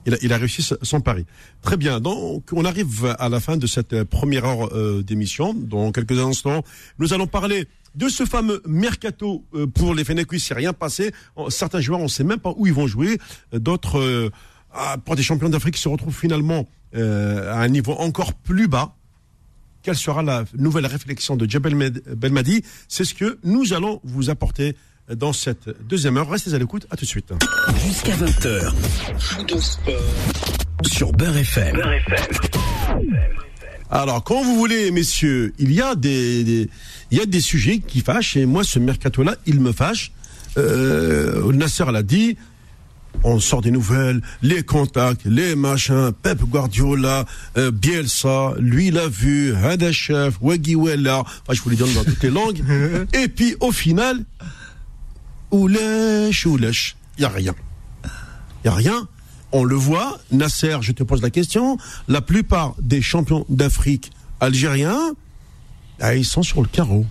Il 0.06 0.14
a, 0.14 0.16
il 0.22 0.32
a 0.32 0.36
réussi 0.38 0.66
son 0.82 1.00
pari. 1.00 1.26
Très 1.60 1.76
bien. 1.76 2.00
Donc, 2.00 2.48
on 2.52 2.64
arrive 2.64 3.14
à 3.18 3.28
la 3.28 3.40
fin 3.40 3.56
de 3.56 3.66
cette 3.66 4.04
première 4.04 4.44
heure 4.46 4.74
euh, 4.74 5.02
d'émission. 5.02 5.52
Dans 5.54 5.90
quelques 5.92 6.18
instants, 6.18 6.62
nous 6.98 7.12
allons 7.12 7.26
parler 7.26 7.66
de 7.94 8.08
ce 8.08 8.24
fameux 8.24 8.62
mercato 8.66 9.44
euh, 9.54 9.66
pour 9.66 9.94
les 9.94 10.04
Fennecuis. 10.04 10.40
C'est 10.40 10.54
rien 10.54 10.72
passé. 10.72 11.12
Certains 11.48 11.80
joueurs, 11.80 12.00
on 12.00 12.04
ne 12.04 12.08
sait 12.08 12.24
même 12.24 12.38
pas 12.40 12.52
où 12.56 12.66
ils 12.66 12.72
vont 12.72 12.86
jouer. 12.86 13.18
Euh, 13.54 13.58
D'autres, 13.58 13.98
euh, 13.98 14.30
ah, 14.72 14.96
pour 15.04 15.16
des 15.16 15.22
champions 15.22 15.48
d'Afrique 15.48 15.76
se 15.76 15.88
retrouvent 15.88 16.16
finalement 16.16 16.66
à 16.94 17.60
un 17.60 17.68
niveau 17.68 17.92
encore 17.92 18.32
plus 18.34 18.66
bas. 18.68 18.94
Quelle 19.82 19.94
sera 19.96 20.22
la 20.22 20.44
nouvelle 20.56 20.86
réflexion 20.86 21.36
de 21.36 21.48
Jabel 21.48 21.74
Med- 21.74 22.02
Belmadi? 22.16 22.62
C'est 22.88 23.04
ce 23.04 23.14
que 23.14 23.38
nous 23.44 23.72
allons 23.74 24.00
vous 24.04 24.30
apporter 24.30 24.74
dans 25.14 25.32
cette 25.32 25.68
deuxième 25.86 26.16
heure. 26.16 26.28
Restez 26.30 26.54
à 26.54 26.58
l'écoute, 26.58 26.86
à 26.90 26.96
tout 26.96 27.04
de 27.04 27.08
suite. 27.08 27.32
Jusqu'à 27.86 28.14
20h. 28.16 28.72
Sur 30.86 31.12
Beurre 31.12 31.36
FM. 31.36 31.80
Alors, 33.90 34.22
quand 34.22 34.42
vous 34.42 34.56
voulez, 34.56 34.90
messieurs, 34.90 35.54
il 35.58 35.72
y 35.72 35.80
a 35.80 35.94
des, 35.94 36.44
des- 36.44 36.70
il 37.10 37.18
y 37.18 37.20
a 37.20 37.26
des 37.26 37.40
sujets 37.40 37.78
qui 37.78 38.00
fâchent, 38.00 38.36
et 38.36 38.44
moi, 38.46 38.62
ce 38.64 38.78
mercato-là, 38.78 39.36
il 39.46 39.60
me 39.60 39.72
fâche. 39.72 40.12
Euh, 40.58 41.50
Nasser 41.52 41.84
l'a 41.90 42.02
dit, 42.02 42.36
on 43.24 43.40
sort 43.40 43.62
des 43.62 43.70
nouvelles, 43.70 44.20
les 44.42 44.62
contacts, 44.62 45.22
les 45.24 45.54
machins, 45.56 46.12
Pep 46.22 46.40
Guardiola, 46.42 47.24
euh, 47.56 47.70
Bielsa, 47.70 48.52
lui 48.58 48.90
l'a 48.90 49.08
vu, 49.08 49.54
Hadachef, 49.54 50.34
Wegiwella, 50.42 51.20
enfin, 51.20 51.52
je 51.52 51.62
vous 51.62 51.70
les 51.70 51.76
donne 51.76 51.92
dans 51.94 52.04
toutes 52.04 52.22
les 52.22 52.30
langues. 52.30 52.62
et 53.14 53.28
puis, 53.28 53.56
au 53.60 53.72
final, 53.72 54.24
Oulèche, 55.50 56.44
Oulèche, 56.46 56.96
il 57.16 57.20
n'y 57.20 57.24
a 57.26 57.30
rien. 57.30 57.54
Il 58.04 58.10
n'y 58.64 58.70
a 58.70 58.74
rien. 58.74 59.08
On 59.52 59.64
le 59.64 59.76
voit, 59.76 60.18
Nasser, 60.30 60.76
je 60.82 60.92
te 60.92 61.02
pose 61.02 61.22
la 61.22 61.30
question, 61.30 61.78
la 62.06 62.20
plupart 62.20 62.74
des 62.80 63.00
champions 63.00 63.46
d'Afrique 63.48 64.10
algériens, 64.40 65.14
ah, 66.00 66.14
ils 66.14 66.24
sont 66.24 66.42
sur 66.42 66.60
le 66.60 66.68
carreau. 66.68 67.06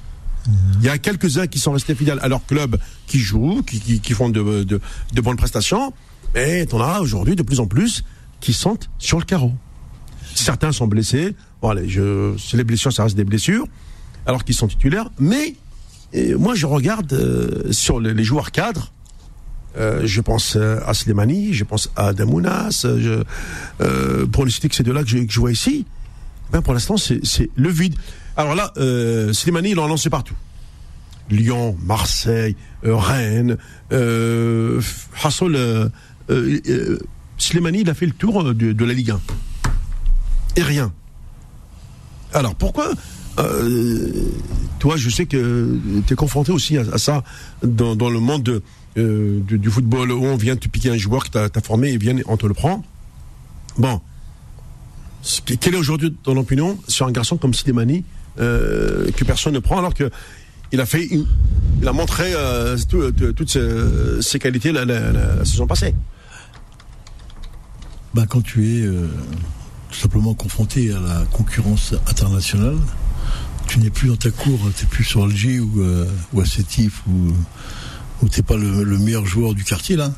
Il 0.79 0.85
y 0.85 0.89
a 0.89 0.97
quelques-uns 0.97 1.47
qui 1.47 1.59
sont 1.59 1.73
restés 1.73 1.93
fidèles 1.93 2.19
à 2.21 2.29
leur 2.29 2.45
club, 2.45 2.77
qui 3.05 3.19
jouent, 3.19 3.63
qui, 3.63 4.13
font 4.13 4.29
de, 4.29 4.79
bonnes 5.15 5.35
prestations, 5.35 5.93
mais 6.33 6.65
on 6.71 6.79
a 6.79 7.01
aujourd'hui 7.01 7.35
de 7.35 7.43
plus 7.43 7.59
en 7.59 7.67
plus 7.67 8.03
qui 8.39 8.53
sont 8.53 8.77
sur 8.97 9.19
le 9.19 9.25
carreau. 9.25 9.53
Certains 10.35 10.71
sont 10.71 10.87
blessés, 10.87 11.35
bon 11.61 11.69
allez, 11.69 11.89
je, 11.89 12.35
les 12.55 12.63
blessures, 12.63 12.93
ça 12.93 13.03
reste 13.03 13.17
des 13.17 13.25
blessures, 13.25 13.67
alors 14.25 14.45
qu'ils 14.45 14.55
sont 14.55 14.67
titulaires, 14.67 15.09
mais 15.19 15.55
euh, 16.15 16.37
moi 16.37 16.55
je 16.55 16.65
regarde 16.65 17.11
euh, 17.11 17.71
sur 17.71 17.99
les 17.99 18.23
joueurs 18.23 18.51
cadres, 18.51 18.93
euh, 19.77 20.01
je 20.05 20.21
pense 20.21 20.55
euh, 20.55 20.79
à 20.85 20.93
Slimani, 20.93 21.53
je 21.53 21.63
pense 21.63 21.91
à 21.95 22.13
Damounas, 22.13 22.85
euh, 22.85 24.25
pour 24.27 24.45
ne 24.45 24.49
citer 24.49 24.69
que 24.69 24.75
ces 24.75 24.83
deux-là 24.83 25.03
que 25.03 25.09
je, 25.09 25.39
vois 25.39 25.51
ici. 25.51 25.85
Ben 26.51 26.61
pour 26.61 26.73
l'instant, 26.73 26.95
c'est 26.97 27.49
le 27.55 27.69
vide. 27.69 27.95
Alors 28.35 28.55
là, 28.55 28.71
euh, 28.77 29.33
Slimani, 29.33 29.71
il 29.71 29.79
en 29.79 29.87
lancé 29.87 30.09
partout. 30.09 30.35
Lyon, 31.29 31.75
Marseille, 31.83 32.55
Rennes, 32.83 33.57
euh, 33.91 34.81
Hassol, 35.21 35.91
Slimani, 37.37 37.81
il 37.81 37.89
a 37.89 37.93
fait 37.93 38.05
le 38.05 38.13
tour 38.13 38.53
de, 38.53 38.85
la 38.85 38.93
Ligue 38.93 39.11
1. 39.11 39.19
Et 40.55 40.63
rien. 40.63 40.91
Alors 42.33 42.55
pourquoi 42.55 42.89
Toi, 44.79 44.95
je 44.95 45.09
sais 45.09 45.25
que 45.25 45.77
tu 46.07 46.13
es 46.13 46.15
confronté 46.15 46.51
aussi 46.51 46.77
à, 46.77 46.85
à 46.93 46.97
ça 46.97 47.23
dans, 47.61 47.95
dans 47.95 48.09
le 48.09 48.19
monde 48.19 48.43
de, 48.43 48.63
euh, 48.97 49.39
du, 49.41 49.69
football 49.69 50.11
où 50.11 50.25
on 50.25 50.35
vient 50.35 50.55
te 50.55 50.67
piquer 50.67 50.89
un 50.89 50.97
joueur 50.97 51.23
que 51.23 51.29
tu 51.29 51.37
as, 51.37 51.61
formé 51.61 51.91
et 51.91 51.99
on 52.27 52.37
te 52.37 52.45
le 52.45 52.53
prend. 52.53 52.83
Bon. 53.77 54.01
Quelle 55.59 55.75
est 55.75 55.77
aujourd'hui 55.77 56.15
ton 56.23 56.37
opinion 56.37 56.77
sur 56.87 57.05
un 57.05 57.11
garçon 57.11 57.37
comme 57.37 57.53
Slimani 57.53 58.05
euh, 58.39 59.11
que 59.11 59.23
personne 59.23 59.53
ne 59.53 59.59
prend 59.59 59.77
alors 59.77 59.93
que 59.93 60.09
il 60.71 60.81
a 60.81 60.85
fait, 60.85 61.07
il 61.81 61.87
a 61.87 61.93
montré 61.93 62.33
euh, 62.33 62.77
tout- 62.89 63.11
toutes 63.11 63.57
ses, 64.21 64.39
qualités 64.39 64.71
la, 64.71 65.45
saison 65.45 65.67
passée? 65.67 65.95
Bah, 68.13 68.25
quand 68.27 68.41
tu 68.41 68.79
es 68.79 68.81
euh, 68.81 69.07
tout 69.91 69.99
simplement 69.99 70.33
confronté 70.33 70.91
à 70.91 70.99
la 70.99 71.23
concurrence 71.31 71.93
internationale, 72.07 72.77
tu 73.67 73.79
n'es 73.79 73.89
plus 73.89 74.09
dans 74.09 74.15
ta 74.15 74.31
cour, 74.31 74.59
tu 74.75 74.83
n'es 74.83 74.89
plus 74.89 75.03
sur 75.03 75.23
Alger 75.23 75.59
ou, 75.59 75.81
euh, 75.81 76.05
ou 76.33 76.41
à 76.41 76.45
Sétif 76.45 77.03
ou, 77.07 77.33
ou 78.21 78.29
tu 78.29 78.39
n'es 78.39 78.43
pas 78.43 78.57
le, 78.57 78.83
le 78.83 78.97
meilleur 78.97 79.25
joueur 79.25 79.53
du 79.53 79.63
quartier 79.63 79.95
là? 79.95 80.11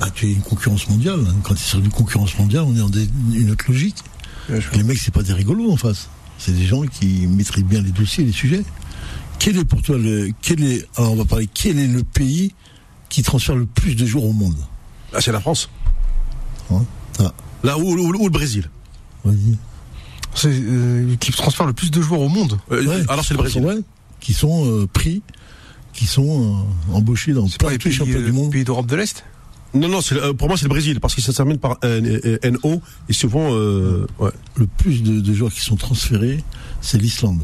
Bah, 0.00 0.08
tu 0.14 0.26
es 0.26 0.32
une 0.32 0.42
concurrence 0.42 0.88
mondiale. 0.88 1.20
Quand 1.42 1.54
tu 1.54 1.60
es 1.60 1.64
sur 1.64 1.78
une 1.78 1.88
concurrence 1.90 2.38
mondiale, 2.38 2.64
on 2.66 2.74
est 2.74 2.78
dans 2.80 2.88
des- 2.90 3.08
une 3.32 3.50
autre 3.50 3.64
logique. 3.68 3.96
Les 4.74 4.82
mecs, 4.82 4.98
c'est 4.98 5.12
pas 5.12 5.22
des 5.22 5.32
rigolos 5.32 5.72
en 5.72 5.76
face. 5.76 6.08
C'est 6.38 6.52
des 6.52 6.66
gens 6.66 6.82
qui 6.82 7.26
maîtrisent 7.26 7.64
bien 7.64 7.80
les 7.82 7.90
dossiers, 7.92 8.24
les 8.24 8.32
sujets. 8.32 8.62
Quel 9.38 9.56
est 9.58 9.64
pour 9.64 9.82
toi 9.82 9.96
le, 9.98 10.30
quel 10.42 10.62
est, 10.62 10.86
alors 10.96 11.12
on 11.12 11.16
va 11.16 11.24
parler, 11.24 11.48
quel 11.52 11.78
est 11.78 11.86
le 11.86 12.02
pays 12.04 12.54
qui 13.08 13.22
transfère 13.22 13.56
le 13.56 13.66
plus 13.66 13.96
de 13.96 14.04
joueurs 14.06 14.24
au 14.24 14.32
monde? 14.32 14.56
Là, 15.12 15.20
c'est 15.20 15.32
la 15.32 15.40
France. 15.40 15.68
Hein? 16.70 16.84
Ah, 17.18 17.32
Là, 17.64 17.78
ou 17.78 17.94
le 18.12 18.28
Brésil. 18.30 18.68
vas-y. 19.24 19.56
C'est 20.34 20.48
euh, 20.52 21.16
qui 21.16 21.32
transfère 21.32 21.66
le 21.66 21.72
plus 21.72 21.90
de 21.90 22.00
joueurs 22.02 22.20
au 22.20 22.28
monde. 22.28 22.58
Euh, 22.70 22.84
Ouais, 22.86 23.02
alors, 23.08 23.24
c'est 23.24 23.32
le 23.34 23.38
Brésil. 23.38 23.64
ouais, 23.64 23.78
qui 24.20 24.34
sont 24.34 24.66
euh, 24.66 24.86
pris, 24.86 25.22
qui 25.96 26.06
sont 26.06 26.64
euh, 26.92 26.94
embauchés 26.94 27.32
dans 27.32 27.46
plein 27.48 27.72
de 27.72 27.76
pays, 27.78 27.92
championnats 27.92 28.20
euh, 28.20 28.26
du 28.26 28.32
monde. 28.32 28.52
pays 28.52 28.64
d'Europe 28.64 28.86
de 28.86 28.96
l'Est? 28.96 29.24
Non, 29.74 29.88
non, 29.88 30.00
euh, 30.12 30.32
pour 30.32 30.48
moi, 30.48 30.56
c'est 30.56 30.64
le 30.64 30.68
Brésil 30.70 31.00
parce 31.00 31.14
que 31.14 31.20
ça 31.20 31.32
se 31.32 31.36
termine 31.36 31.58
par 31.58 31.76
euh, 31.84 32.38
euh, 32.44 32.50
NO 32.62 32.80
et 33.08 33.12
souvent. 33.12 33.48
euh, 33.52 34.06
ouais. 34.20 34.30
Le 34.54 34.66
plus 34.66 35.02
de, 35.02 35.20
de 35.20 35.34
joueurs 35.34 35.52
qui 35.52 35.60
sont 35.60 35.76
transférés, 35.76 36.42
c'est 36.80 36.98
l'Islande. 36.98 37.42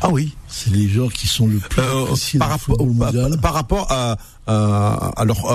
Ah 0.00 0.10
oui. 0.10 0.34
C'est 0.48 0.70
les 0.70 0.88
joueurs 0.88 1.12
qui 1.12 1.26
sont 1.28 1.46
le 1.46 1.58
plus 1.58 1.80
Euh, 1.80 2.06
par, 2.38 2.48
rapport, 2.50 2.76
football 2.76 2.96
par, 2.98 3.12
mondial. 3.12 3.40
par 3.40 3.54
rapport 3.54 3.86
à, 3.90 4.16
à, 4.46 5.12
à 5.20 5.24
leur, 5.24 5.46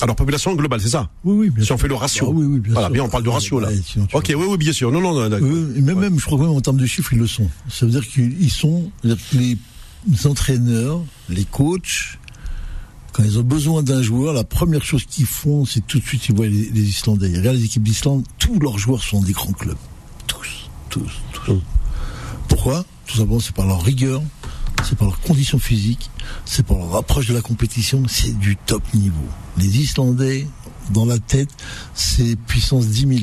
à 0.00 0.06
leur 0.06 0.16
population 0.16 0.54
globale, 0.54 0.80
c'est 0.80 0.88
ça? 0.88 1.10
Oui, 1.24 1.34
oui, 1.36 1.50
bien 1.50 1.64
Si 1.64 1.70
on 1.72 1.76
sûr. 1.76 1.82
fait 1.82 1.88
le 1.88 1.94
ratio. 1.94 2.26
Ah 2.28 2.32
oui, 2.34 2.46
oui, 2.46 2.58
bien 2.60 2.72
voilà, 2.72 2.88
sûr. 2.88 2.94
bien, 2.94 3.02
on 3.04 3.08
parle 3.08 3.24
de 3.24 3.28
ratio 3.28 3.60
là. 3.60 3.68
Ouais, 3.68 3.78
sinon 3.84 4.06
tu 4.06 4.16
Ok, 4.16 4.26
oui, 4.30 4.44
oui, 4.48 4.56
bien 4.56 4.72
sûr. 4.72 4.90
Non, 4.90 5.00
non, 5.00 5.12
non, 5.12 5.28
d'accord. 5.28 5.46
Euh, 5.46 5.74
et 5.76 5.82
même, 5.82 5.98
même, 5.98 6.18
je 6.18 6.24
crois 6.24 6.38
même 6.38 6.48
en 6.50 6.60
termes 6.60 6.78
de 6.78 6.86
chiffres, 6.86 7.12
ils 7.12 7.18
le 7.18 7.26
sont. 7.26 7.48
Ça 7.68 7.84
veut 7.84 7.92
dire 7.92 8.06
qu'ils 8.08 8.50
sont, 8.50 8.90
que 9.02 9.08
les 9.36 9.58
entraîneurs, 10.26 11.02
les 11.28 11.44
coachs, 11.44 12.18
quand 13.12 13.24
ils 13.24 13.38
ont 13.38 13.42
besoin 13.42 13.82
d'un 13.82 14.02
joueur, 14.02 14.32
la 14.32 14.44
première 14.44 14.84
chose 14.84 15.04
qu'ils 15.04 15.26
font, 15.26 15.64
c'est 15.64 15.86
tout 15.86 15.98
de 15.98 16.04
suite, 16.04 16.28
ils 16.28 16.34
voient 16.34 16.46
les, 16.46 16.70
les 16.70 16.88
Islandais. 16.88 17.30
Ils 17.30 17.38
regardent 17.38 17.56
les 17.56 17.64
équipes 17.64 17.82
d'Islande, 17.82 18.24
tous 18.38 18.58
leurs 18.60 18.78
joueurs 18.78 19.02
sont 19.02 19.20
des 19.20 19.32
grands 19.32 19.52
clubs. 19.52 19.76
Tous, 20.26 20.70
tous, 20.88 21.10
tous. 21.44 21.60
Pourquoi? 22.48 22.84
Tout 23.06 23.16
simplement, 23.16 23.40
c'est 23.40 23.54
par 23.54 23.66
leur 23.66 23.82
rigueur, 23.82 24.22
c'est 24.84 24.96
par 24.96 25.08
leurs 25.08 25.20
conditions 25.20 25.58
physiques, 25.58 26.10
c'est 26.44 26.64
par 26.64 26.78
leur 26.78 26.96
approche 26.96 27.26
de 27.26 27.34
la 27.34 27.40
compétition, 27.40 28.02
c'est 28.08 28.38
du 28.38 28.56
top 28.56 28.82
niveau. 28.94 29.16
Les 29.56 29.78
Islandais, 29.80 30.46
dans 30.90 31.04
la 31.04 31.18
tête, 31.18 31.50
c'est 31.94 32.36
puissance 32.36 32.86
10 32.86 33.18
000. 33.18 33.20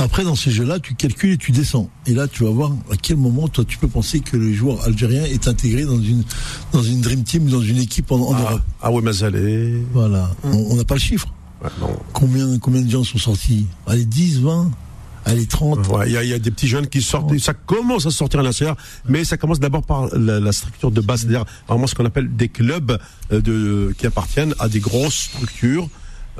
Après, 0.00 0.24
dans 0.24 0.34
ces 0.34 0.50
jeux-là, 0.50 0.80
tu 0.80 0.94
calcules 0.94 1.32
et 1.32 1.38
tu 1.38 1.52
descends. 1.52 1.90
Et 2.06 2.14
là, 2.14 2.26
tu 2.26 2.44
vas 2.44 2.50
voir 2.50 2.72
à 2.90 2.96
quel 2.96 3.16
moment, 3.16 3.48
toi, 3.48 3.64
tu 3.66 3.76
peux 3.78 3.88
penser 3.88 4.20
que 4.20 4.36
le 4.36 4.52
joueur 4.52 4.82
algérien 4.84 5.24
est 5.24 5.46
intégré 5.46 5.84
dans 5.84 6.00
une, 6.00 6.22
dans 6.72 6.82
une 6.82 7.00
Dream 7.00 7.22
Team, 7.22 7.46
dans 7.48 7.60
une 7.60 7.78
équipe 7.78 8.10
en, 8.10 8.16
en 8.20 8.34
Ah, 8.34 8.40
Europe. 8.40 8.60
ah 8.82 8.90
ouais, 8.92 9.02
Mazalé. 9.02 9.82
Voilà. 9.92 10.30
On 10.44 10.50
on 10.70 10.76
n'a 10.76 10.84
pas 10.84 10.94
le 10.94 11.00
chiffre. 11.00 11.28
Ouais, 11.62 11.68
non. 11.80 11.90
Combien, 12.14 12.58
combien 12.58 12.80
de 12.80 12.90
gens 12.90 13.04
sont 13.04 13.18
sortis? 13.18 13.66
Allez, 13.86 14.04
10, 14.06 14.40
20 14.40 14.70
Allez, 15.26 15.44
30 15.44 15.86
Ouais, 15.88 16.06
Il 16.08 16.12
y, 16.12 16.16
a- 16.16 16.24
il 16.24 16.30
y 16.30 16.32
a 16.32 16.38
des 16.38 16.50
petits 16.50 16.66
jeunes 16.66 16.86
qui 16.86 17.02
sortent, 17.02 17.36
ça 17.38 17.52
commence 17.52 18.06
à 18.06 18.10
sortir 18.10 18.40
à 18.40 18.42
l'intérieur, 18.42 18.74
mais 19.06 19.22
ça 19.22 19.36
commence 19.36 19.60
d'abord 19.60 19.82
par 19.82 20.06
la, 20.16 20.40
la 20.40 20.50
structure 20.52 20.90
de 20.90 21.02
base, 21.02 21.20
c'est-à-dire 21.20 21.44
vraiment 21.68 21.86
ce 21.86 21.94
qu'on 21.94 22.06
appelle 22.06 22.34
des 22.34 22.48
clubs 22.48 22.98
euh, 23.30 23.42
de, 23.42 23.94
qui 23.98 24.06
appartiennent 24.06 24.54
à 24.58 24.70
des 24.70 24.80
grosses 24.80 25.28
structures. 25.34 25.90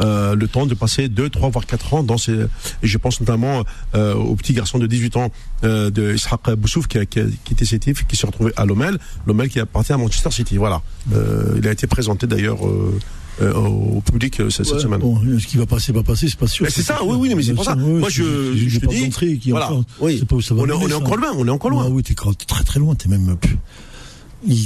Euh, 0.01 0.35
le 0.35 0.49
temps 0.49 0.67
de 0.67 0.75
passer 0.75 1.09
2, 1.09 1.29
3, 1.31 1.51
voire 1.51 1.67
4 1.67 1.95
ans 1.95 2.03
dans 2.03 2.19
ces... 2.19 2.33
Et 2.33 2.87
je 2.87 2.99
pense 2.99 3.21
notamment 3.21 3.65
euh, 3.95 4.15
au 4.15 4.35
petit 4.37 4.53
garçon 4.53 4.79
de 4.79 4.87
18 4.87 5.17
ans 5.17 5.31
euh, 5.65 5.91
de 5.91 6.15
Israq 6.15 6.51
Boussouf 6.57 6.87
qui 6.87 6.99
a, 6.99 7.07
qui 7.07 7.21
a 7.21 7.25
quitté 7.45 7.65
Sétif, 7.65 8.07
qui 8.07 8.17
s'est 8.17 8.27
retrouvé 8.27 8.53
à 8.57 8.65
Lomel. 8.65 8.99
Lomel 9.27 9.49
qui 9.49 9.61
appartient 9.61 9.93
à 9.93 9.97
Manchester 9.99 10.31
City, 10.31 10.57
voilà. 10.57 10.83
Euh, 11.15 11.57
il 11.59 11.67
a 11.69 11.73
été 11.73 11.87
présenté 11.87 12.27
d'ailleurs 12.27 12.59
euh, 12.67 12.99
au 13.55 14.01
public 14.03 14.43
cette, 14.51 14.71
Ouais, 14.71 14.79
semaine. 14.81 15.01
bon, 15.01 15.19
ce 15.39 15.47
qui 15.47 15.57
va 15.57 15.65
passer, 15.67 15.93
va 15.93 16.03
passer, 16.03 16.29
c'est 16.29 16.39
pas 16.39 16.47
sûr. 16.47 16.67
C'est 16.71 16.83
ça, 16.83 17.03
oui, 17.05 17.17
oui, 17.19 17.35
mais 17.35 17.43
c'est 17.43 17.55
pour 17.55 17.65
ça. 17.65 17.75
Ouais, 17.75 17.99
Moi, 18.01 18.09
je, 18.11 18.23
je 18.55 18.79
des 18.81 18.87
te 18.87 19.25
dis, 19.25 19.51
voilà, 19.51 19.71
oui. 20.01 20.17
c'est 20.19 20.27
pas 20.29 20.37
où 20.37 20.43
ça 20.43 20.55
va 20.55 20.63
on, 20.63 20.67
est, 20.67 20.73
on 20.73 20.97
encore 20.97 21.17
loin, 21.17 21.33
on 21.37 21.47
est 21.47 21.51
encore 21.51 21.71
loin. 21.71 21.85
Ah 21.87 21.91
oui, 21.91 22.03
t'es 22.03 22.15
très 22.15 22.65
très 22.65 22.79
loin, 22.81 22.95
t'es 22.95 23.09
même 23.09 23.37
plus. 23.37 23.57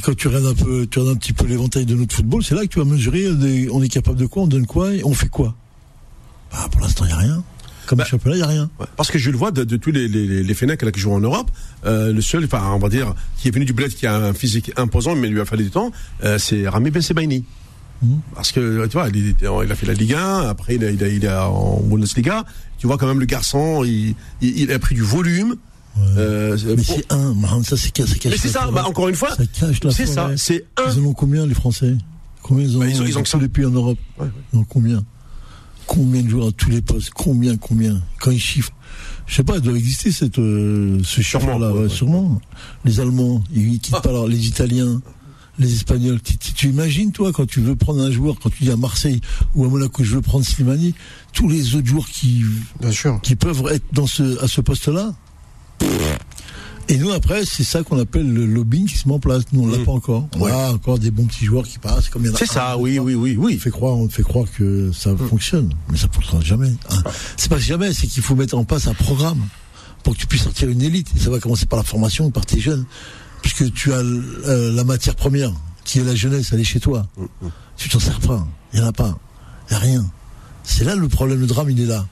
Quand 0.03 0.14
tu 0.16 0.29
regardes 0.29 0.47
un 0.47 0.55
peu, 0.55 0.87
tu 0.87 0.99
regardes 1.01 1.16
un 1.16 1.18
petit 1.18 1.33
peu 1.33 1.47
l'éventail 1.47 1.85
de 1.85 1.95
notre 1.95 2.14
football, 2.14 2.45
c'est 2.45 2.55
là 2.55 2.62
que 2.62 2.68
tu 2.68 2.79
vas 2.79 2.85
mesurer, 2.85 3.33
des- 3.35 3.68
on 3.70 3.83
est 3.83 3.89
capable 3.89 4.18
de 4.18 4.27
quoi, 4.27 4.45
on 4.45 4.47
donne 4.47 4.66
quoi, 4.66 4.95
et 4.95 5.03
on 5.05 5.14
fait 5.14 5.29
quoi? 5.29 5.55
Bah, 6.53 6.68
pour 6.70 6.81
l'instant, 6.81 7.05
il 7.05 7.11
y 7.11 7.12
a 7.12 7.16
rien. 7.16 7.43
Comme 7.87 7.99
Bah, 7.99 8.05
championnat, 8.05 8.37
il 8.37 8.41
y 8.41 8.43
a 8.43 8.47
rien. 8.47 8.70
Ouais, 8.81 8.87
Parce 8.97 9.11
que 9.11 9.18
je 9.18 9.31
le 9.31 9.37
vois 9.37 9.51
de, 9.51 9.64
de 9.64 9.77
tous 9.77 9.91
les, 9.91 10.07
les, 10.09 10.43
les 10.43 10.55
Fennecs 10.55 10.81
là, 10.83 10.91
qui 10.93 11.01
jouent 11.01 11.12
en 11.12 11.20
Europe, 11.20 11.51
euh, 11.85 12.12
le 12.12 12.20
seul, 12.22 12.45
enfin, 12.45 12.62
on 12.72 12.79
va 12.79 12.89
dire, 12.89 13.14
qui 13.37 13.49
est 13.49 13.51
venu 13.51 13.64
du 13.64 13.72
bled, 13.72 13.93
qui 13.93 14.07
a 14.07 14.16
un 14.16 14.33
physique 14.33 14.70
imposant, 14.77 15.16
mais 15.16 15.29
lui 15.29 15.41
a 15.41 15.45
fallu 15.45 15.64
du 15.64 15.70
temps, 15.70 15.91
euh, 16.22 16.39
c'est 16.39 16.68
Rami 16.68 16.91
Ben 16.91 17.03
Sebaini. 17.03 17.45
Mhm. 18.03 18.20
Parce 18.35 18.53
que, 18.53 18.87
tu 18.87 18.93
vois, 18.93 19.09
il, 19.09 19.72
a 19.72 19.75
fait 19.75 19.87
la 19.87 19.93
Ligue 19.95 20.14
1, 20.14 20.49
après 20.49 20.77
il, 20.77 20.85
a, 20.85 20.91
il, 20.91 21.03
a, 21.03 21.09
il 21.09 21.25
est 21.25 21.29
en 21.33 21.81
Bundesliga. 21.81 22.45
Tu 22.79 22.87
vois 22.87 22.97
quand 22.97 23.07
même 23.07 23.20
le 23.20 23.27
garçon, 23.27 23.85
il 23.85 24.72
a 24.72 24.79
pris 24.79 24.95
du 24.95 25.03
volume. 25.03 25.57
Euh, 26.17 26.57
Mais 26.67 26.75
pour- 26.83 26.97
c'est 26.97 27.13
un, 27.13 27.35
ça 27.63 27.77
c'est 27.77 27.97
mais 28.27 28.37
c'est 28.37 28.49
ça, 28.49 28.69
bah, 28.71 28.85
encore 28.87 29.09
une 29.09 29.15
fois, 29.15 29.35
Ça 29.37 29.45
cache 29.47 29.83
la 29.85 29.91
c'est 29.93 30.07
ça, 30.07 30.31
c'est 30.37 30.65
un. 30.77 30.91
Ils 30.93 31.01
en 31.01 31.05
ont 31.05 31.13
combien, 31.15 31.47
les 31.47 31.55
Français? 31.55 31.97
Combien 32.43 32.67
ils 32.67 32.77
en 32.77 32.81
Bah, 32.81 32.87
ont 32.87 32.89
ils 32.89 33.01
ont- 33.03 33.07
ils 33.07 33.19
ont 33.19 33.23
tous 33.23 33.39
les 33.39 33.49
pays 33.49 33.65
en 33.65 33.71
Europe? 33.71 33.99
Ouais, 34.19 34.27
ouais. 34.27 34.33
Ils 34.53 34.57
en 34.59 34.63
ont 34.63 34.65
combien? 34.65 35.05
Combien 35.87 36.23
de 36.23 36.29
joueurs 36.29 36.49
à 36.49 36.53
tous 36.53 36.71
les 36.71 36.83
postes, 36.83 37.11
combien, 37.11 37.57
combien, 37.57 38.01
quand 38.21 38.31
ils 38.31 38.41
chiffrent. 38.41 38.73
Je 39.27 39.35
sais 39.37 39.45
pas, 39.45 39.57
il 39.57 39.61
doit 39.61 39.77
exister 39.77 40.11
cette, 40.13 40.39
euh, 40.39 40.99
ce 41.05 41.21
chiffre-là, 41.21 41.73
ouais, 41.73 41.89
sûrement. 41.89 42.41
Les 42.85 43.01
Allemands, 43.01 43.43
ils 43.55 43.79
quittent 43.79 44.01
pas 44.03 44.09
alors, 44.11 44.27
les 44.27 44.47
Italiens, 44.49 45.01
les 45.59 45.73
Espagnols. 45.75 46.21
Tu, 46.23 46.37
tu- 46.39 46.53
tu 46.55 46.69
imagines, 46.69 47.13
toi, 47.13 47.33
quand 47.33 47.47
tu 47.47 47.61
veux 47.61 47.77
prendre 47.77 48.03
un 48.03 48.11
joueur, 48.11 48.37
quand 48.43 48.51
tu 48.51 48.65
dis 48.65 48.71
à 48.71 48.77
Marseille 48.77 49.21
ou 49.55 49.65
à 49.65 49.69
Monaco, 49.69 50.03
je 50.03 50.15
veux 50.17 50.21
prendre 50.23 50.45
Slimani, 50.45 50.95
tous 51.33 51.49
les 51.49 51.75
autres 51.77 51.87
joueurs 51.87 52.09
qui, 52.09 52.43
Bien 52.81 52.91
sûr. 52.93 53.21
qui 53.23 53.37
peuvent 53.37 53.63
être 53.71 53.85
dans 53.93 54.07
ce, 54.07 54.43
à 54.43 54.49
ce 54.49 54.61
poste-là. 54.61 55.15
Et 56.89 56.99
nous, 56.99 57.11
après, 57.12 57.47
c'est 57.47 57.64
ça 57.64 57.83
qu'on 57.83 57.99
appelle 57.99 58.31
le 58.31 58.45
lobbying 58.45 58.87
qui 58.87 58.99
se 58.99 59.09
met 59.09 59.14
en 59.14 59.18
place. 59.18 59.45
Nous, 59.53 59.62
on 59.62 59.66
l'a 59.68 59.79
Mm. 59.79 59.85
pas 59.85 59.93
encore. 59.93 60.29
On 60.37 60.41
Ouais. 60.41 60.51
a 60.51 60.70
encore 60.72 60.99
des 60.99 61.11
bons 61.11 61.25
petits 61.25 61.47
joueurs 61.47 61.64
qui 61.64 61.79
passent. 61.79 62.11
Comme 62.11 62.27
C'est 62.37 62.45
ça, 62.47 62.77
oui, 62.77 62.99
oui, 62.99 63.14
oui, 63.14 63.37
oui. 63.39 63.55
On 63.57 63.61
fait 63.61 63.70
croire, 63.70 63.95
on 63.95 64.09
fait 64.11 64.22
croire 64.22 64.47
que 64.55 64.93
ça 64.93 65.16
fonctionne, 65.16 65.72
mais 65.91 65.97
ça 65.97 66.09
ne 66.09 66.12
fonctionnera 66.12 66.45
jamais. 66.45 66.72
hein. 66.91 67.03
C'est 67.39 67.49
pas 67.49 67.59
jamais, 67.59 67.95
c'est 67.95 68.07
qu'il 68.07 68.22
faut 68.22 68.35
mettre 68.35 68.55
en 68.57 68.64
place 68.64 68.87
un 68.87 68.93
programme 68.93 69.41
pour 70.03 70.12
que 70.12 70.18
tu 70.18 70.27
puisses 70.27 70.43
sortir 70.43 70.68
une 70.68 70.83
élite. 70.83 71.09
Et 71.16 71.20
ça 71.20 71.31
va 71.31 71.39
commencer 71.41 71.64
par 71.64 71.79
la 71.79 71.85
formation, 71.85 72.31
par 72.31 72.45
tes 72.45 72.61
jeunes, 72.61 72.85
puisque 73.41 73.72
tu 73.72 73.91
as 73.95 73.97
euh, 74.01 74.70
la 74.75 74.85
matière 74.85 75.16
première, 75.16 75.53
qui 75.85 76.01
est 76.01 76.05
la 76.05 76.14
jeunesse, 76.14 76.51
elle 76.53 76.61
est 76.61 76.64
chez 76.64 76.81
toi. 76.81 77.07
Tu 77.79 77.89
t'en 77.89 77.99
sers 77.99 78.20
pas, 78.20 78.47
il 78.75 78.81
y 78.81 78.83
en 78.83 78.87
a 78.87 78.93
pas, 78.93 79.18
il 79.70 79.72
y 79.72 79.77
a 79.77 79.79
rien. 79.79 80.05
C'est 80.64 80.85
là 80.85 80.97
le 80.97 81.09
problème, 81.09 81.41
le 81.41 81.47
drame, 81.47 81.70
il 81.70 81.81
est 81.81 81.87
là. 81.87 82.07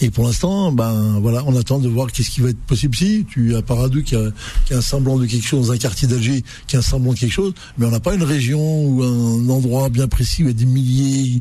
Et 0.00 0.10
pour 0.10 0.24
l'instant, 0.24 0.72
ben 0.72 1.18
voilà, 1.20 1.44
on 1.46 1.56
attend 1.56 1.78
de 1.78 1.88
voir 1.88 2.10
qu'est-ce 2.10 2.30
qui 2.30 2.40
va 2.40 2.50
être 2.50 2.58
possible. 2.58 2.96
Si 2.96 3.24
tu 3.28 3.54
as 3.54 3.62
Paradou 3.62 4.02
qui 4.02 4.16
a, 4.16 4.30
qui 4.66 4.74
a 4.74 4.78
un 4.78 4.82
semblant 4.82 5.18
de 5.18 5.26
quelque 5.26 5.46
chose 5.46 5.68
dans 5.68 5.72
un 5.72 5.78
quartier 5.78 6.08
d'Alger, 6.08 6.42
qui 6.66 6.76
a 6.76 6.80
un 6.80 6.82
semblant 6.82 7.12
de 7.12 7.18
quelque 7.18 7.32
chose, 7.32 7.54
mais 7.78 7.86
on 7.86 7.90
n'a 7.90 8.00
pas 8.00 8.14
une 8.14 8.24
région 8.24 8.86
ou 8.86 9.02
un 9.02 9.48
endroit 9.48 9.88
bien 9.88 10.08
précis 10.08 10.42
où 10.42 10.46
il 10.46 10.48
y 10.48 10.54
a 10.54 10.58
des 10.58 10.66
milliers 10.66 11.40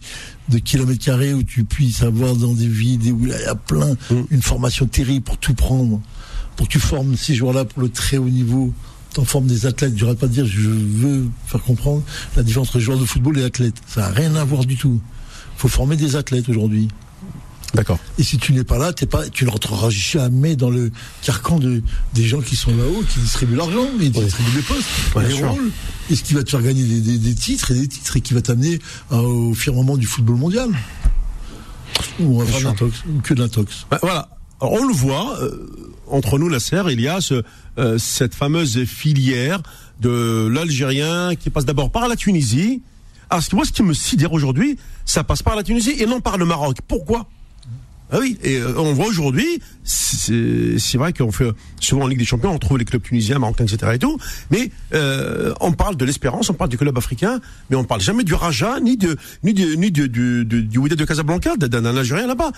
de 0.49 0.59
kilomètres 0.59 1.03
carrés 1.03 1.33
où 1.33 1.43
tu 1.43 1.63
puisses 1.63 2.03
avoir 2.03 2.35
dans 2.35 2.53
des 2.53 2.67
villes, 2.67 3.11
où 3.11 3.25
il 3.25 3.29
y 3.29 3.33
a 3.33 3.55
plein, 3.55 3.95
une 4.29 4.41
formation 4.41 4.85
terrible 4.85 5.23
pour 5.23 5.37
tout 5.37 5.53
prendre, 5.53 5.99
pour 6.55 6.67
que 6.67 6.71
tu 6.73 6.79
formes 6.79 7.15
ces 7.15 7.33
joueurs-là 7.33 7.65
pour 7.65 7.81
le 7.81 7.89
très 7.89 8.17
haut 8.17 8.29
niveau. 8.29 8.71
T'en 9.13 9.25
formes 9.25 9.45
des 9.45 9.67
athlètes. 9.67 9.95
J'arrête 9.95 10.17
pas 10.17 10.25
de 10.25 10.33
dire, 10.33 10.45
je 10.47 10.69
veux 10.69 11.27
faire 11.45 11.61
comprendre 11.61 12.01
la 12.35 12.41
différence 12.41 12.69
entre 12.69 12.79
joueur 12.79 12.97
de 12.97 13.05
football 13.05 13.37
et 13.37 13.43
athlète. 13.43 13.75
Ça 13.85 14.01
n'a 14.01 14.09
rien 14.09 14.33
à 14.35 14.43
voir 14.43 14.65
du 14.65 14.75
tout. 14.75 14.99
faut 15.55 15.67
former 15.67 15.95
des 15.95 16.15
athlètes 16.15 16.49
aujourd'hui. 16.49 16.87
D'accord. 17.74 17.97
Et 18.19 18.24
si 18.24 18.38
tu 18.38 18.53
n'es 18.53 18.63
pas 18.63 18.78
là, 18.78 18.93
t'es 18.93 19.07
pas, 19.07 19.28
tu 19.30 19.45
ne 19.45 19.49
rentreras 19.49 19.89
jamais 19.89 20.55
dans 20.55 20.69
le 20.69 20.91
carcan 21.24 21.57
de, 21.57 21.82
des 22.13 22.24
gens 22.24 22.39
qui 22.41 22.55
sont 22.55 22.76
là-haut, 22.76 23.03
qui 23.11 23.19
distribuent 23.19 23.55
l'argent, 23.55 23.88
et 23.99 24.11
qui 24.11 24.21
distribuent 24.21 24.57
les 24.57 24.61
postes, 24.61 24.88
Ouais, 25.15 25.28
les 25.28 25.34
rôles. 25.43 25.71
Et 26.11 26.15
ce 26.15 26.21
qui 26.24 26.34
va 26.36 26.43
te 26.43 26.51
faire 26.51 26.61
gagner 26.61 26.84
des, 26.84 27.01
des- 27.01 27.17
des 27.17 27.34
titres 27.36 27.71
et 27.71 27.76
des 27.76 27.88
titres 27.88 28.15
et 28.17 28.21
qui 28.21 28.34
va 28.36 28.41
t'amener 28.41 28.78
euh, 29.11 29.17
au 29.17 29.53
firmament 29.55 29.97
du 29.97 30.05
football 30.05 30.36
mondial. 30.36 30.69
Ou, 32.19 32.43
l'intox, 32.63 33.03
ou 33.07 33.21
que 33.21 33.34
de 33.34 33.41
l'intox. 33.41 33.86
Ben, 33.89 33.97
voilà. 34.01 34.30
Alors, 34.61 34.74
on 34.74 34.86
le 34.88 34.93
voit, 34.93 35.39
euh, 35.41 35.67
entre 36.07 36.38
nous, 36.38 36.49
la 36.49 36.59
serre, 36.59 36.89
il 36.91 37.01
y 37.01 37.07
a 37.07 37.21
ce, 37.21 37.43
euh, 37.80 37.97
cette 37.97 38.36
fameuse 38.36 38.86
filière 38.86 39.61
de 39.99 40.47
l'Algérien 40.51 41.36
qui 41.36 41.49
passe 41.49 41.65
d'abord 41.65 41.91
par 41.91 42.07
la 42.07 42.15
Tunisie. 42.15 42.82
Alors, 43.30 43.43
moi, 43.53 43.65
ce 43.65 43.71
qui 43.71 43.84
me 43.84 43.93
sidère 43.93 44.32
aujourd'hui, 44.32 44.78
ça 45.05 45.24
passe 45.24 45.41
par 45.41 45.55
la 45.55 45.63
Tunisie 45.63 45.95
et 45.97 46.05
non 46.05 46.21
par 46.21 46.38
le 46.38 46.45
Maroc. 46.45 46.78
Pourquoi? 46.88 47.28
Ah 48.14 48.20
oui, 48.20 48.38
et 48.43 48.57
euh, 48.57 48.74
on 48.78 48.93
voit 48.93 49.07
aujourd'hui, 49.07 49.59
c'est 49.84 50.97
vrai 50.97 51.14
qu'on 51.14 51.32
fait 51.32 51.49
souvent 51.80 52.03
en 52.03 52.07
Ligue 52.07 52.20
des 52.20 52.26
Champions, 52.26 52.51
on 52.51 52.59
trouve 52.59 52.78
les 52.78 52.86
clubs 52.86 53.01
tunisiens, 53.01 53.39
marocains, 53.39 53.66
etc. 53.66 53.93
et 53.95 53.99
tout, 53.99 54.20
mais 54.51 54.70
euh, 54.93 55.51
on 55.61 55.72
parle 55.72 55.97
de 55.97 56.05
l'espérance, 56.05 56.49
on 56.49 56.53
parle 56.53 56.70
du 56.70 56.78
club 56.78 56.95
africain, 56.95 57.41
mais 57.72 57.76
on 57.76 57.84
parle 57.84 58.01
jamais 58.01 58.24
du 58.24 58.36
Raja, 58.36 58.80
ni 58.80 58.97
de 58.97 59.18
ni 59.43 59.53
de, 59.55 59.74
ni 59.74 59.91
de, 59.91 60.05
du 60.05 60.45
du, 60.45 60.61
du 60.64 60.78
Wydad 60.78 60.97
de 60.99 61.05
Casablanca, 61.05 61.55
d'un 61.57 61.86
Algérien 61.86 62.28
là-bas. 62.28 62.51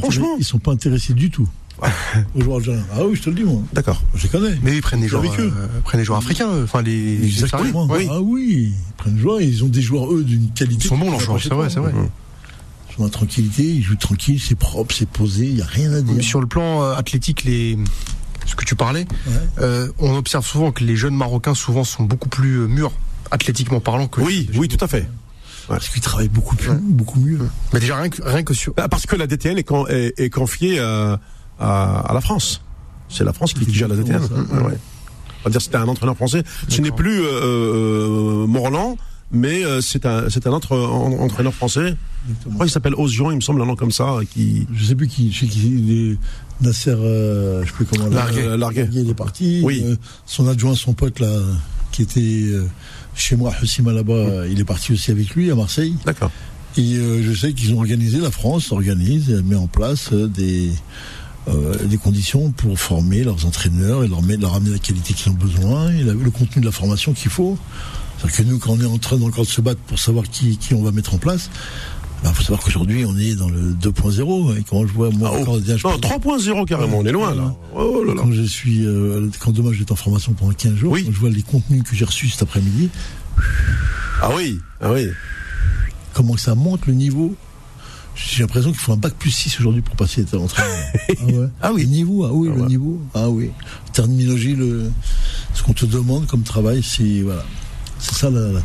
Franchement, 0.00 0.36
ils 0.38 0.44
sont 0.44 0.58
pas 0.60 0.70
intéressés 0.72 1.12
du 1.12 1.28
tout. 1.30 1.48
aux 2.34 2.40
joueurs 2.40 2.56
algériens. 2.56 2.84
Ah 2.94 3.04
oui, 3.04 3.16
je 3.16 3.22
te 3.22 3.30
le 3.30 3.36
dis, 3.36 3.44
moi. 3.44 3.60
d'accord. 3.72 4.02
Je 4.14 4.22
les 4.22 4.28
connais. 4.28 4.56
Mais 4.62 4.76
ils 4.76 4.80
prennent 4.80 5.00
des 5.00 5.08
joueurs, 5.08 5.24
avec 5.24 5.38
eux. 5.38 5.52
euh, 5.54 5.80
prennent 5.84 6.00
des 6.00 6.06
joueurs 6.06 6.18
africains, 6.20 6.48
euh, 6.48 6.64
enfin 6.64 6.82
les. 6.82 7.18
Oui. 7.90 8.08
Ah 8.10 8.20
oui, 8.20 8.72
ils 8.72 8.94
prennent 8.96 9.18
joueurs, 9.18 9.40
ils 9.40 9.62
ont 9.64 9.68
des 9.68 9.82
joueurs, 9.82 10.12
eux, 10.12 10.24
d'une 10.24 10.50
qualité. 10.50 10.84
Ils 10.84 10.88
sont 10.88 10.96
bons, 10.96 11.10
leurs 11.10 11.20
joueurs, 11.20 11.42
c'est 11.42 11.52
vrai, 11.52 11.68
c'est 11.68 11.80
vrai. 11.80 11.92
Sont 12.96 13.04
en 13.04 13.08
tranquillité, 13.08 13.62
ils 13.64 13.82
jouent 13.82 13.96
tranquille, 13.96 14.40
c'est 14.40 14.54
propre, 14.54 14.94
c'est 14.94 15.08
posé, 15.08 15.46
il 15.46 15.54
n'y 15.56 15.62
a 15.62 15.66
rien 15.66 15.92
à 15.92 16.00
dire. 16.00 16.14
Mais 16.16 16.22
Sur 16.22 16.40
le 16.40 16.46
plan 16.46 16.82
euh, 16.82 16.94
athlétique, 16.94 17.44
les 17.44 17.78
ce 18.46 18.54
que 18.54 18.64
tu 18.64 18.76
parlais, 18.76 19.06
euh, 19.58 19.88
on 19.98 20.14
observe 20.16 20.46
souvent 20.46 20.70
que 20.70 20.84
les 20.84 20.94
jeunes 20.94 21.16
Marocains 21.16 21.54
souvent 21.54 21.82
sont 21.82 22.04
beaucoup 22.04 22.28
plus 22.28 22.60
euh, 22.60 22.66
mûrs 22.68 22.92
athlétiquement 23.32 23.80
parlant 23.80 24.06
que. 24.06 24.20
Oui, 24.20 24.48
oui, 24.54 24.68
tout 24.68 24.82
à 24.84 24.86
fait. 24.88 25.08
Parce 25.66 25.88
qu'ils 25.88 26.00
travaillent 26.00 26.28
beaucoup 26.28 26.54
plus, 26.54 26.70
beaucoup 26.80 27.18
mieux. 27.18 27.40
Mais 27.72 27.80
déjà 27.80 27.96
rien 27.96 28.08
que, 28.08 28.22
rien 28.22 28.44
que 28.44 28.54
sur. 28.54 28.72
Bah, 28.74 28.86
Parce 28.88 29.04
que 29.04 29.16
la 29.16 29.26
DTN 29.26 29.58
est, 29.58 29.64
con- 29.64 29.88
est, 29.88 30.14
est 30.20 30.30
confiée 30.30 30.76
euh, 30.78 31.16
à, 31.58 31.98
à 32.08 32.14
la 32.14 32.20
France. 32.20 32.62
C'est 33.08 33.24
la 33.24 33.32
France 33.32 33.52
qui 33.52 33.72
gère 33.74 33.88
la 33.88 33.96
DTN. 33.96 34.14
Exactement 34.22 34.46
ça. 34.48 34.62
Ouais. 34.64 34.78
On 35.40 35.44
va 35.44 35.50
dire 35.50 35.58
que 35.58 35.64
c'était 35.64 35.76
un 35.76 35.88
entraîneur 35.88 36.14
français. 36.16 36.44
Ce 36.68 36.80
n'est 36.80 36.92
plus 36.92 37.20
euh, 37.20 37.26
euh, 38.44 38.46
Morland, 38.46 38.96
mais 39.32 39.64
euh, 39.64 39.80
c'est 39.80 40.06
un, 40.06 40.28
c'est 40.30 40.46
un 40.46 40.52
autre 40.52 40.76
en- 40.76 41.18
entraîneur 41.20 41.54
français. 41.54 41.96
Je 42.28 42.48
crois 42.54 42.66
qu'il 42.66 42.72
s'appelle 42.72 42.94
Ozion, 42.96 43.30
il 43.30 43.36
me 43.36 43.40
semble, 43.40 43.62
un 43.62 43.66
nom 43.66 43.76
comme 43.76 43.92
ça, 43.92 44.18
qui. 44.32 44.66
Je 44.74 44.84
sais 44.84 44.94
plus 44.94 45.06
qui, 45.08 45.30
je 45.32 45.40
sais 45.40 45.46
qui, 45.46 46.12
est- 46.12 46.64
Nasser, 46.64 46.90
euh, 46.90 47.62
je 47.62 47.66
sais 47.68 47.72
plus 47.74 47.84
comment. 47.84 48.06
là, 48.08 48.16
Larguet. 48.16 48.42
euh, 48.42 48.56
Larguet. 48.56 48.88
il 48.92 49.10
est 49.10 49.14
parti. 49.14 49.60
Oui. 49.62 49.82
Euh, 49.84 49.96
son 50.26 50.48
adjoint, 50.48 50.74
son 50.74 50.94
pote 50.94 51.20
là, 51.20 51.30
qui 51.92 52.02
était 52.02 52.20
euh, 52.20 52.66
chez 53.14 53.36
moi, 53.36 53.52
Hussima 53.62 53.92
là-bas, 53.92 54.12
euh, 54.14 54.48
il 54.50 54.58
est 54.58 54.64
parti 54.64 54.92
aussi 54.92 55.10
avec 55.10 55.30
lui 55.34 55.50
à 55.50 55.54
Marseille. 55.54 55.94
D'accord. 56.06 56.30
Et 56.78 56.96
euh, 56.96 57.22
je 57.22 57.32
sais 57.38 57.52
qu'ils 57.52 57.74
ont 57.74 57.78
organisé, 57.78 58.18
la 58.20 58.30
France 58.30 58.72
organise, 58.72 59.30
et 59.30 59.42
met 59.42 59.54
en 59.56 59.66
place 59.66 60.10
euh, 60.12 60.26
des, 60.28 60.70
euh, 61.48 61.76
des 61.84 61.96
conditions 61.98 62.50
pour 62.52 62.78
former 62.78 63.22
leurs 63.22 63.44
entraîneurs 63.46 64.02
et 64.04 64.08
leur, 64.08 64.20
leur 64.22 64.54
amener 64.54 64.70
la 64.70 64.78
qualité 64.78 65.12
qu'ils 65.14 65.30
ont 65.32 65.36
besoin 65.36 65.90
et 65.92 66.02
la- 66.02 66.14
le 66.14 66.30
contenu 66.30 66.60
de 66.60 66.66
la 66.66 66.72
formation 66.72 67.12
qu'il 67.12 67.30
faut. 67.30 67.58
C'est-à-dire 68.18 68.36
que 68.36 68.42
nous, 68.44 68.58
quand 68.58 68.72
on 68.72 68.80
est 68.80 68.86
en 68.86 68.98
train 68.98 69.20
encore 69.22 69.44
de 69.44 69.50
se 69.50 69.60
battre 69.60 69.80
pour 69.80 69.98
savoir 69.98 70.24
qui, 70.28 70.56
qui 70.56 70.74
on 70.74 70.82
va 70.82 70.90
mettre 70.92 71.14
en 71.14 71.18
place, 71.18 71.50
il 72.24 72.30
faut 72.32 72.42
savoir 72.42 72.60
qu'aujourd'hui, 72.60 73.04
on 73.04 73.16
est 73.18 73.34
dans 73.34 73.48
le 73.48 73.72
2.0. 73.74 74.58
Et 74.58 74.62
quand 74.64 74.86
je 74.86 74.92
vois, 74.92 75.10
moi, 75.10 75.30
Ah, 75.32 75.36
oh. 75.38 75.42
encore, 75.42 75.58
je 75.64 75.86
Non, 75.86 75.96
3.0 75.98 76.64
carrément, 76.66 76.98
on 76.98 77.04
est 77.04 77.12
loin 77.12 77.34
là. 77.34 77.54
Oh 77.74 78.02
là 78.04 78.14
là. 78.14 78.20
quand 78.22 78.32
je 78.32 78.42
suis, 78.42 78.84
euh, 78.86 79.28
quand 79.38 79.52
demain 79.52 79.72
j'étais 79.72 79.92
en 79.92 79.96
formation 79.96 80.32
pendant 80.32 80.52
15 80.52 80.74
jours, 80.74 80.92
Oui. 80.92 81.04
quand 81.04 81.12
je 81.12 81.18
vois 81.20 81.30
les 81.30 81.42
contenus 81.42 81.82
que 81.82 81.94
j'ai 81.94 82.04
reçus 82.04 82.28
cet 82.30 82.42
après-midi, 82.42 82.88
Ah 84.22 84.30
oui, 84.34 84.58
ah 84.80 84.92
oui. 84.92 85.08
comment 86.14 86.36
ça 86.36 86.54
monte 86.54 86.86
le 86.86 86.94
niveau? 86.94 87.36
J'ai 88.16 88.42
l'impression 88.44 88.70
qu'il 88.72 88.80
faut 88.80 88.92
un 88.92 88.96
bac 88.96 89.12
plus 89.18 89.30
6 89.30 89.60
aujourd'hui 89.60 89.82
pour 89.82 89.94
passer 89.94 90.24
entraîneur. 90.34 90.74
ah, 91.20 91.24
ouais. 91.26 91.48
Ah 91.60 91.72
oui. 91.74 91.82
Le 91.82 91.88
niveau, 91.88 92.24
ah 92.24 92.30
oui, 92.32 92.48
Ah 92.50 92.56
le 92.56 92.62
ouais. 92.62 92.68
niveau. 92.68 93.00
Ah 93.14 93.28
oui. 93.28 93.50
Terminologie, 93.92 94.54
le, 94.54 94.90
ce 95.52 95.62
qu'on 95.62 95.74
te 95.74 95.84
demande 95.84 96.26
comme 96.26 96.42
travail, 96.42 96.82
c'est, 96.82 97.20
voilà. 97.20 97.44
C'est 97.98 98.14
ça 98.14 98.30
la, 98.30 98.40
la, 98.52 98.60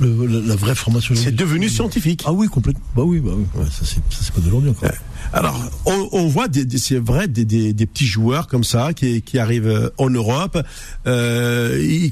le- 0.00 0.26
la- 0.26 0.40
la 0.40 0.56
vraie 0.56 0.74
formation. 0.74 1.14
C'est 1.14 1.34
devenu 1.34 1.68
scientifique. 1.68 2.22
Ah 2.26 2.32
oui, 2.32 2.46
complètement. 2.48 2.82
Bah 2.96 3.02
oui, 3.04 3.20
bah 3.20 3.32
oui. 3.36 3.44
Ouais, 3.54 3.66
ça, 3.70 3.84
c'est, 3.84 4.32
pas 4.32 4.40
d'aujourd'hui 4.40 4.70
encore. 4.70 4.88
Alors, 5.32 5.60
on, 5.86 6.08
on 6.12 6.26
voit, 6.28 6.46
c'est 6.78 6.98
vrai, 6.98 7.28
des, 7.28 7.44
des, 7.44 7.72
des 7.72 7.86
petits 7.86 8.06
joueurs 8.06 8.46
comme 8.48 8.64
ça 8.64 8.92
qui, 8.94 9.20
qui 9.22 9.38
arrivent 9.38 9.68
euh, 9.68 9.90
en 9.98 10.08
Europe. 10.10 10.58
Euh, 11.06 12.08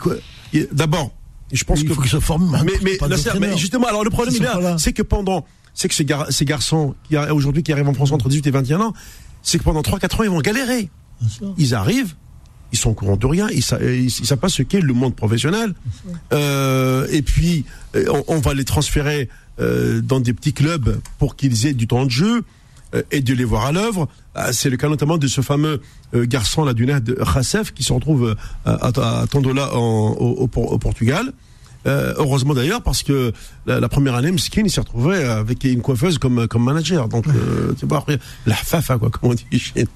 D'abord, 0.72 1.12
je 1.52 1.64
pense 1.64 1.80
il 1.80 1.88
que 1.88 1.94
faut 1.94 2.00
qu'ils 2.02 2.10
soient 2.10 2.20
formés. 2.20 2.46
mais, 2.64 2.72
mais, 2.82 2.98
mais 3.40 3.56
justement, 3.58 3.86
alors 3.86 4.04
le 4.04 4.10
problème 4.10 4.34
c'est 4.78 4.92
que 4.92 5.02
pendant, 5.02 5.44
c'est 5.74 5.88
que 5.88 5.94
ces, 5.94 6.04
gar- 6.04 6.30
ces 6.30 6.44
garçons 6.44 6.94
aujourd'hui 7.32 7.62
qui 7.62 7.72
arrivent 7.72 7.88
en 7.88 7.94
France 7.94 8.12
entre 8.12 8.28
18 8.28 8.46
et 8.46 8.50
21 8.50 8.80
ans, 8.80 8.92
c'est 9.42 9.58
que 9.58 9.64
pendant 9.64 9.80
3-4 9.82 10.20
ans 10.20 10.22
ils 10.24 10.30
vont 10.30 10.40
galérer. 10.40 10.90
Ils 11.56 11.74
arrivent, 11.74 12.14
ils 12.72 12.78
sont 12.78 12.90
au 12.90 12.94
courant 12.94 13.16
de 13.16 13.26
rien, 13.26 13.48
ils 13.50 13.62
sa- 13.62 13.80
ils, 13.82 14.06
ils 14.06 14.26
savent 14.26 14.38
pas 14.38 14.48
ce 14.48 14.62
qu'est 14.62 14.80
le 14.80 14.92
monde 14.94 15.14
professionnel. 15.16 15.74
Euh, 16.32 17.06
et 17.10 17.22
puis 17.22 17.64
euh, 17.96 18.04
on, 18.28 18.38
va 18.40 18.54
les 18.54 18.64
transférer 18.64 19.28
euh, 19.60 20.00
dans 20.00 20.20
des 20.20 20.32
petits 20.32 20.52
clubs 20.52 21.00
pour 21.18 21.36
qu'ils 21.36 21.66
aient 21.66 21.72
du 21.74 21.86
temps 21.86 22.04
de 22.04 22.10
jeu 22.10 22.42
euh, 22.94 23.02
et 23.10 23.20
de 23.20 23.34
les 23.34 23.44
voir 23.44 23.66
à 23.66 23.72
l'œuvre. 23.72 24.08
Ah, 24.34 24.52
C'est 24.52 24.70
le 24.70 24.76
cas 24.76 24.88
notamment 24.88 25.18
de 25.18 25.26
ce 25.26 25.40
fameux 25.40 25.80
euh, 26.14 26.26
garçon 26.26 26.64
là 26.64 26.74
du 26.74 26.86
de 26.86 27.16
Rassef 27.20 27.72
qui 27.72 27.82
se 27.82 27.92
retrouve 27.92 28.36
euh, 28.66 28.76
à, 28.80 28.88
à, 29.20 29.26
Tondola 29.26 29.74
au, 29.74 30.08
au 30.42 30.46
Por- 30.46 30.72
au 30.72 30.78
Portugal. 30.78 31.32
Euh, 31.86 32.12
heureusement 32.18 32.54
d'ailleurs 32.54 32.82
parce 32.82 33.02
que 33.04 33.32
la, 33.66 33.88
première 33.88 34.14
année, 34.16 34.32
Mskin 34.32 34.62
il 34.64 34.70
s'est 34.70 34.80
retrouvé 34.80 35.22
avec 35.22 35.62
une 35.64 35.80
coiffeuse 35.80 36.18
comme 36.18 36.64
manager. 36.64 37.08
Donc 37.08 37.26
euh, 37.28 37.72
tu 37.78 37.86
vois 37.86 38.04
la 38.46 38.54
fafa 38.54 38.98
quoi 38.98 39.10
comme 39.10 39.30
on 39.30 39.34
dit. 39.34 39.46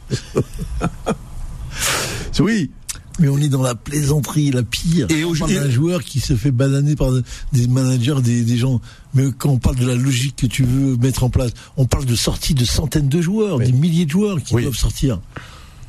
oui. 2.40 2.70
Mais 3.18 3.28
on 3.28 3.36
est 3.38 3.48
dans 3.50 3.60
la 3.62 3.74
plaisanterie, 3.74 4.50
la 4.50 4.62
pire. 4.62 5.06
Et 5.10 5.22
on 5.24 5.32
au- 5.32 5.34
parle 5.36 5.52
d'un 5.52 5.68
joueur 5.70 6.02
qui 6.02 6.18
se 6.18 6.34
fait 6.34 6.50
bananer 6.50 6.96
par 6.96 7.10
des 7.52 7.66
managers, 7.68 8.14
des, 8.22 8.42
des 8.42 8.56
gens. 8.56 8.80
Mais 9.14 9.24
quand 9.36 9.50
on 9.50 9.58
parle 9.58 9.76
de 9.76 9.86
la 9.86 9.94
logique 9.94 10.36
que 10.36 10.46
tu 10.46 10.64
veux 10.64 10.96
mettre 10.96 11.22
en 11.22 11.28
place, 11.28 11.50
on 11.76 11.84
parle 11.84 12.06
de 12.06 12.14
sortie 12.16 12.54
de 12.54 12.64
centaines 12.64 13.10
de 13.10 13.20
joueurs, 13.20 13.56
Oui. 13.58 13.66
des 13.66 13.72
milliers 13.72 14.06
de 14.06 14.10
joueurs 14.10 14.42
qui 14.42 14.54
Oui. 14.54 14.62
doivent 14.62 14.76
sortir. 14.76 15.20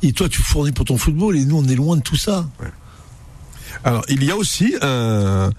Et 0.02 0.12
toi, 0.12 0.28
tu 0.28 0.42
fournis 0.42 0.72
pour 0.72 0.84
ton 0.84 0.98
football, 0.98 1.34
et 1.36 1.46
nous, 1.46 1.56
on 1.56 1.64
est 1.66 1.74
loin 1.76 1.96
de 1.96 2.02
tout 2.02 2.16
ça. 2.16 2.46
Alors, 3.84 4.04
il 4.10 4.22
y 4.22 4.30
a 4.30 4.36
aussi 4.36 4.74
un, 4.82 5.50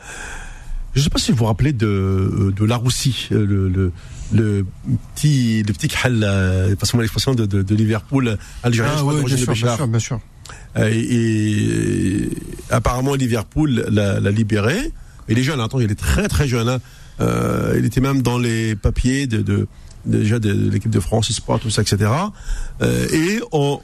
Je 0.94 1.00
ne 1.00 1.04
sais 1.04 1.10
pas 1.10 1.20
si 1.20 1.32
vous 1.32 1.38
vous 1.40 1.46
rappelez 1.46 1.74
de, 1.74 2.54
de 2.56 2.64
Laroussi, 2.66 3.28
euh, 3.32 3.44
le, 3.46 3.70
le, 3.70 3.92
le 4.34 4.66
petit, 5.16 5.62
le 5.64 5.74
petit 5.74 5.88
khal, 5.88 6.22
euh, 6.24 6.76
passez-moi 6.76 7.02
l'expression, 7.04 7.34
de, 7.36 7.46
de, 7.46 7.64
de 7.64 7.76
Liverpool, 7.76 8.38
algérien, 8.64 8.92
je 8.94 8.98
Ah 8.98 9.02
crois, 9.02 9.14
ouais, 9.16 9.24
bien 9.24 9.36
sûr, 9.38 9.54
bien 9.54 9.76
sûr, 9.76 9.88
bien 9.88 10.00
sûr. 10.00 10.20
Euh, 10.78 10.90
et, 10.92 12.30
apparemment, 12.70 13.16
Liverpool 13.16 13.86
l'a 13.90 14.20
l'a 14.20 14.32
libéré. 14.32 14.92
Il 15.28 15.40
est 15.40 15.44
jeune, 15.44 15.60
attends, 15.60 15.80
il 15.80 15.92
est 15.92 16.00
très 16.00 16.28
très 16.28 16.48
jeune. 16.48 16.70
hein. 16.70 16.80
Euh, 17.22 17.76
il 17.80 17.86
était 17.86 18.02
même 18.02 18.22
dans 18.22 18.38
les 18.38 18.76
papiers 18.76 19.26
de, 19.28 19.42
de 19.42 19.68
déjà 20.06 20.38
de, 20.40 20.52
l'équipe 20.52 20.92
de 20.92 21.00
France, 21.00 21.32
Sport, 21.32 21.60
tout 21.60 21.70
ça, 21.70 21.82
etc. 21.82 22.12
Euh, 22.82 23.08
et 23.12 23.40
on, 23.52 23.80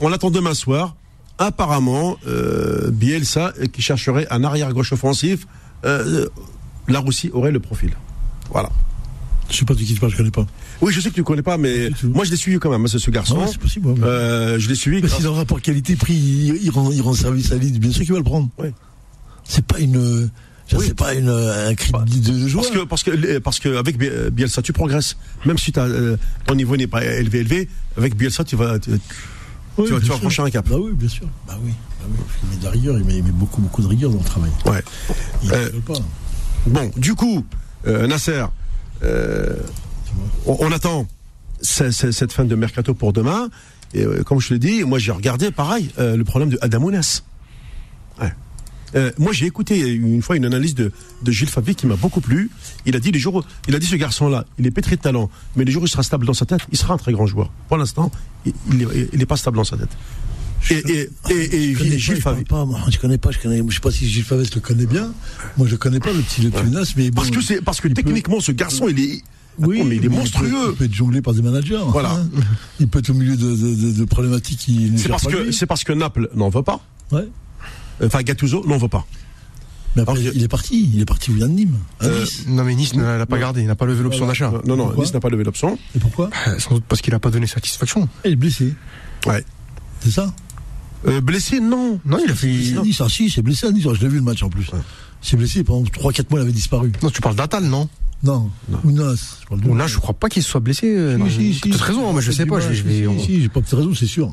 on 0.00 0.08
l'attend 0.08 0.30
demain 0.30 0.54
soir. 0.54 0.94
Apparemment, 1.38 2.16
euh, 2.26 2.90
Bielsa, 2.90 3.52
euh, 3.60 3.66
qui 3.66 3.80
chercherait 3.82 4.26
un 4.30 4.42
arrière-gauche 4.42 4.92
offensif, 4.92 5.46
euh, 5.84 6.26
là 6.88 7.00
aussi 7.06 7.30
aurait 7.32 7.52
le 7.52 7.60
profil. 7.60 7.90
Voilà. 8.50 8.70
Je 9.50 9.56
sais 9.56 9.64
pas 9.64 9.74
de 9.74 9.78
qui 9.78 9.94
tu 9.94 10.00
parles, 10.00 10.10
je 10.12 10.16
connais 10.16 10.30
pas. 10.32 10.46
Oui, 10.80 10.92
je 10.92 11.00
sais 11.00 11.08
que 11.10 11.14
tu 11.14 11.20
ne 11.20 11.24
connais 11.24 11.42
pas, 11.42 11.58
mais 11.58 11.90
moi 12.04 12.24
je 12.24 12.30
l'ai 12.30 12.36
suivi 12.36 12.58
quand 12.58 12.70
même, 12.70 12.84
hein, 12.84 12.88
ce, 12.88 12.98
ce 12.98 13.10
garçon. 13.10 13.36
Ah 13.38 13.44
ouais, 13.44 13.48
c'est 13.50 13.58
possible, 13.58 13.88
ouais, 13.88 13.94
mais- 13.98 14.06
Euh, 14.06 14.58
je 14.60 14.68
l'ai 14.68 14.74
suivi. 14.76 15.02
Mais 15.02 15.08
si 15.08 15.22
dans 15.22 15.32
le 15.32 15.36
rapport 15.38 15.60
qualité-prix, 15.60 16.14
il, 16.14 16.62
il 16.62 16.70
rend, 16.70 16.90
il 16.92 17.02
rend 17.02 17.14
service 17.14 17.50
à 17.52 17.56
Leeds, 17.56 17.78
bien 17.80 17.90
sûr 17.90 18.02
qu'il 18.04 18.12
va 18.12 18.18
le 18.18 18.24
prendre. 18.24 18.48
Oui. 18.58 18.68
C'est 19.44 19.64
pas 19.64 19.78
une, 19.80 20.30
Oui. 20.72 20.84
c'est 20.86 20.94
pas 20.96 21.14
une, 21.14 21.30
un 21.30 21.74
cri 21.74 21.90
de, 21.92 22.30
de 22.42 22.48
joie. 22.48 22.62
Parce 22.62 22.70
que 22.74 22.84
parce 22.84 23.02
que 23.02 23.38
parce 23.38 23.58
que 23.60 23.76
avec 23.76 23.98
Bi- 23.98 24.10
Bielsa 24.30 24.62
tu 24.62 24.72
progresses. 24.72 25.16
Même 25.46 25.58
si 25.58 25.72
euh, 25.78 26.16
ton 26.46 26.54
niveau 26.54 26.76
n'est 26.76 26.86
pas 26.86 27.04
élevé 27.04 27.38
élevé, 27.40 27.68
avec 27.96 28.14
Bielsa 28.16 28.44
tu 28.44 28.54
vas 28.56 28.78
tu, 28.78 28.90
Oui, 29.78 29.86
tu 29.86 29.92
vas, 29.94 29.98
tu 29.98 30.06
vas 30.06 30.14
sûr. 30.14 30.18
franchir 30.18 30.44
un 30.44 30.50
cap. 30.50 30.68
Bah 30.68 30.76
oui, 30.78 30.92
bien 30.94 31.08
sûr. 31.08 31.26
Bah 31.48 31.58
oui. 31.64 31.72
Bah 32.00 32.06
oui. 32.10 32.18
Il 32.44 32.48
met 32.50 32.56
de 32.56 32.64
la 32.64 32.70
rigueur, 32.70 32.98
il 32.98 33.04
met, 33.04 33.16
il 33.16 33.24
met 33.24 33.30
beaucoup, 33.32 33.60
beaucoup 33.62 33.82
de 33.82 33.88
rigueur 33.88 34.10
dans 34.10 34.18
le 34.18 34.24
travail. 34.24 34.50
Ouais. 34.66 34.82
Il 35.42 35.52
Euh, 35.52 35.70
pas. 35.86 35.94
Bon, 36.66 36.90
du 36.96 37.14
coup, 37.14 37.44
euh, 37.86 38.06
Nasser, 38.06 38.44
on, 40.46 40.56
on 40.60 40.72
attend 40.72 41.06
ce- 41.62 41.90
ce- 41.90 42.10
cette 42.12 42.32
fin 42.32 42.44
de 42.44 42.54
mercato 42.54 42.94
pour 42.94 43.12
demain. 43.12 43.48
Et 43.94 44.02
euh, 44.04 44.22
comme 44.22 44.40
je 44.40 44.52
l'ai 44.52 44.58
dit, 44.58 44.84
moi 44.84 44.98
j'ai 44.98 45.12
regardé 45.12 45.50
pareil 45.50 45.90
euh, 45.98 46.16
le 46.16 46.24
problème 46.24 46.50
de 46.50 46.58
Adamounas. 46.60 47.22
Ouais. 48.20 48.32
Euh, 48.94 49.10
moi 49.18 49.32
j'ai 49.32 49.46
écouté 49.46 49.78
une 49.80 50.22
fois 50.22 50.36
une 50.36 50.44
analyse 50.44 50.74
de, 50.74 50.92
de 51.22 51.32
Gilles 51.32 51.48
Favier 51.48 51.74
qui 51.74 51.86
m'a 51.86 51.96
beaucoup 51.96 52.20
plu. 52.20 52.50
Il 52.86 52.96
a 52.96 53.00
dit 53.00 53.12
les 53.12 53.18
jours, 53.18 53.44
il 53.66 53.74
a 53.74 53.78
dit 53.78 53.86
ce 53.86 53.96
garçon-là, 53.96 54.44
il 54.58 54.66
est 54.66 54.70
pétri 54.70 54.96
de 54.96 55.00
talent, 55.02 55.30
mais 55.56 55.64
les 55.64 55.72
jours 55.72 55.82
où 55.82 55.86
il 55.86 55.90
sera 55.90 56.02
stable 56.02 56.26
dans 56.26 56.34
sa 56.34 56.46
tête, 56.46 56.60
il 56.70 56.78
sera 56.78 56.94
un 56.94 56.98
très 56.98 57.12
grand 57.12 57.26
joueur. 57.26 57.50
Pour 57.68 57.76
l'instant, 57.76 58.10
il 58.44 59.08
n'est 59.14 59.26
pas 59.26 59.36
stable 59.36 59.56
dans 59.56 59.64
sa 59.64 59.76
tête. 59.76 59.90
Et, 60.70 60.74
et, 60.74 61.10
et, 61.30 61.54
et, 61.70 61.74
Je 61.74 61.78
connais 61.78 61.90
pas, 61.90 61.96
Gilles 61.98 62.16
je 62.16 62.44
pas, 62.44 62.64
moi. 62.64 62.80
Je 62.90 62.98
connais 62.98 63.18
pas, 63.18 63.30
je 63.30 63.38
connais, 63.38 63.62
je 63.68 63.74
sais 63.74 63.80
pas 63.80 63.90
si 63.92 64.08
Gilles 64.08 64.24
Favès 64.24 64.52
le 64.54 64.60
connaît 64.60 64.86
bien. 64.86 65.12
Moi, 65.56 65.66
je 65.66 65.72
le 65.72 65.78
connais 65.78 66.00
pas, 66.00 66.12
le 66.12 66.20
petit, 66.20 66.42
le 66.42 66.50
Menace, 66.50 66.96
mais 66.96 67.10
bon. 67.10 67.16
Parce 67.22 67.30
que 67.30 67.40
c'est 67.40 67.62
parce 67.62 67.80
que 67.80 67.88
peut- 67.88 67.94
techniquement 67.94 68.40
ce 68.40 68.52
garçon 68.52 68.88
il 68.88 68.98
est 68.98 69.22
Oui, 69.58 69.82
mais 69.84 69.96
il 69.96 70.04
est 70.04 70.08
monstrueux. 70.08 70.48
Il 70.70 70.74
peut, 70.76 70.84
être 70.84 70.94
jonglé 70.94 71.20
par 71.22 71.34
des 71.34 71.42
managers. 71.42 71.80
Voilà. 71.88 72.12
hein. 72.12 72.28
Il 72.80 72.88
peut 72.88 72.98
être 73.00 73.10
au 73.10 73.14
milieu 73.14 73.36
de, 73.36 73.54
de, 73.56 73.74
de, 73.74 73.92
de 73.98 74.04
problématiques 74.04 74.58
qui 74.60 74.92
C'est 74.96 75.08
parce 75.08 75.24
pas 75.24 75.30
que 75.30 75.50
c'est 75.52 75.66
parce 75.66 75.84
que 75.84 75.92
Naples 75.92 76.28
n'en 76.34 76.48
veut 76.48 76.62
pas. 76.62 76.80
Ouais. 77.12 77.28
Enfin 78.04 78.22
Gattuso 78.22 78.64
n'en 78.66 78.78
veut 78.78 78.88
pas. 78.88 79.04
Mais 79.96 80.02
après, 80.02 80.18
Alors 80.20 80.32
il 80.34 80.42
est 80.42 80.48
parti. 80.48 80.90
Il 80.94 81.00
est 81.00 81.04
parti, 81.04 81.30
il 81.32 81.36
vient 81.38 81.48
de 81.48 81.52
Nîmes. 81.54 81.76
À 81.98 82.04
Euh, 82.06 82.20
Nice. 82.20 82.44
Non, 82.46 82.62
mais 82.62 82.74
Nice 82.74 82.94
ne 82.94 83.02
l'a 83.02 83.26
pas 83.26 83.34
Non. 83.36 83.40
gardé, 83.40 83.62
il 83.62 83.66
n'a 83.66 83.74
pas 83.74 83.86
levé 83.86 84.02
l'option 84.02 84.26
d'achat. 84.26 84.52
Non, 84.66 84.76
non, 84.76 84.86
Pourquoi 84.86 85.04
Nice 85.04 85.14
n'a 85.14 85.20
pas 85.20 85.28
levé 85.30 85.42
l'option. 85.44 85.78
Et 85.96 85.98
pourquoi 85.98 86.30
Euh, 86.46 86.58
Sans 86.58 86.74
doute 86.74 86.84
parce 86.88 87.00
qu'il 87.00 87.12
n'a 87.12 87.18
pas 87.18 87.30
donné 87.30 87.46
satisfaction. 87.46 88.08
Il 88.24 88.32
est 88.32 88.36
blessé. 88.36 88.74
Ouais. 89.26 89.44
C'est 90.00 90.10
ça 90.12 90.32
Euh, 91.06 91.20
blessé, 91.20 91.58
non. 91.60 91.98
Non, 92.04 92.18
il 92.24 92.30
a 92.30 92.34
fait. 92.34 92.52
C'est 92.62 92.76
à 92.78 92.82
Nice. 92.82 93.00
Ah, 93.00 93.08
si, 93.08 93.24
il 93.26 93.30
s'est 93.30 93.42
blessé 93.42 93.66
à 93.66 93.72
Nice. 93.72 93.84
Je 93.92 94.00
l'ai 94.00 94.08
vu 94.08 94.16
le 94.16 94.22
match 94.22 94.42
en 94.42 94.50
plus. 94.50 94.66
Il 95.22 95.28
s'est 95.28 95.36
blessé 95.36 95.64
pendant 95.64 95.82
3-4 95.84 96.26
mois, 96.30 96.38
il 96.38 96.42
avait 96.42 96.52
disparu. 96.52 96.92
Non, 97.02 97.10
tu 97.10 97.20
parles 97.20 97.34
d'Atal, 97.34 97.64
non? 97.64 97.88
Non. 98.22 98.50
Ounas. 98.84 99.36
Je 99.42 99.46
parle 99.46 99.60
de 99.60 99.68
Ou 99.68 99.76
là, 99.76 99.86
je 99.86 99.96
crois 99.98 100.14
pas 100.14 100.28
qu'il 100.28 100.42
se 100.42 100.48
soit 100.50 100.60
blessé. 100.60 100.86
euh, 100.96 101.16
non. 101.16 101.28
Si, 101.28 101.36
si, 101.36 101.54
si. 101.54 101.60
Peut-être 101.60 101.80
raison, 101.84 102.08
hein, 102.10 102.12
mais 102.16 102.20
je 102.22 102.32
sais 102.32 102.46
pas. 102.46 102.58
Je 102.60 102.68
vais. 102.68 102.74
je 102.74 102.82
vais- 102.84 103.00
Si, 103.02 103.06
on- 103.06 103.18
si, 103.20 103.42
j'ai 103.42 103.48
pas 103.48 103.60
peut-être 103.60 103.76
raison, 103.76 103.94
c'est 103.94 104.06
sûr. 104.06 104.32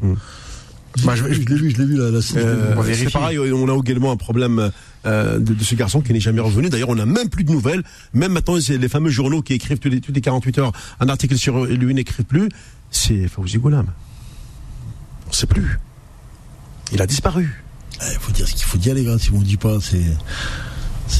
Bah, 1.04 1.14
je- 1.16 1.24
je 1.34 1.40
l'ai 1.42 1.56
vu, 1.56 1.70
je 1.72 1.78
l'ai 1.78 1.86
vu 1.86 1.98
la. 1.98 2.04
Euh, 2.06 2.22
c'est 2.22 2.42
vérifier. 2.82 3.10
pareil, 3.10 3.38
on 3.38 3.68
a 3.68 3.78
également 3.78 4.12
un 4.12 4.16
problème 4.18 4.72
euh, 5.06 5.40
de, 5.40 5.54
de 5.54 5.64
ce 5.64 5.76
garçon 5.76 6.00
qui 6.02 6.14
n'est 6.14 6.20
jamais 6.22 6.40
revenu. 6.40 6.70
D'ailleurs, 6.70 6.88
on 6.90 6.96
n'a 6.96 7.06
même 7.06 7.30
plus 7.30 7.44
de 7.44 7.52
nouvelles. 7.52 7.84
Même 8.14 8.32
maintenant, 8.32 8.60
c'est 8.62 8.78
les 8.78 8.88
fameux 8.90 9.10
journaux 9.10 9.42
qui 9.42 9.54
écrivent 9.54 9.78
tous 9.80 9.90
les, 9.90 10.00
toutes 10.02 10.16
les 10.16 10.22
48 10.22 10.58
heures 10.60 10.72
un 11.02 11.10
article 11.10 11.38
sur 11.38 11.66
lui 11.66 11.94
n'écrivent 11.94 12.26
plus. 12.26 12.50
C'est 12.92 13.28
Fawzi 13.28 13.58
Goulam. 13.58 13.88
On 15.26 15.30
ne 15.30 15.36
sait 15.36 15.48
plus. 15.48 15.80
Il 16.94 17.02
a 17.02 17.06
disparu. 17.08 17.62
Il 18.02 18.18
faut 18.20 18.32
dire 18.32 18.48
ce 18.48 18.54
qu'il 18.54 18.64
faut 18.66 18.78
dire, 18.78 18.96
les 18.96 19.04
gars. 19.04 19.18
Si 19.20 19.32
on 19.32 19.40
ne 19.40 19.44
dit 19.44 19.58
pas, 19.58 19.78
c'est. 19.82 20.02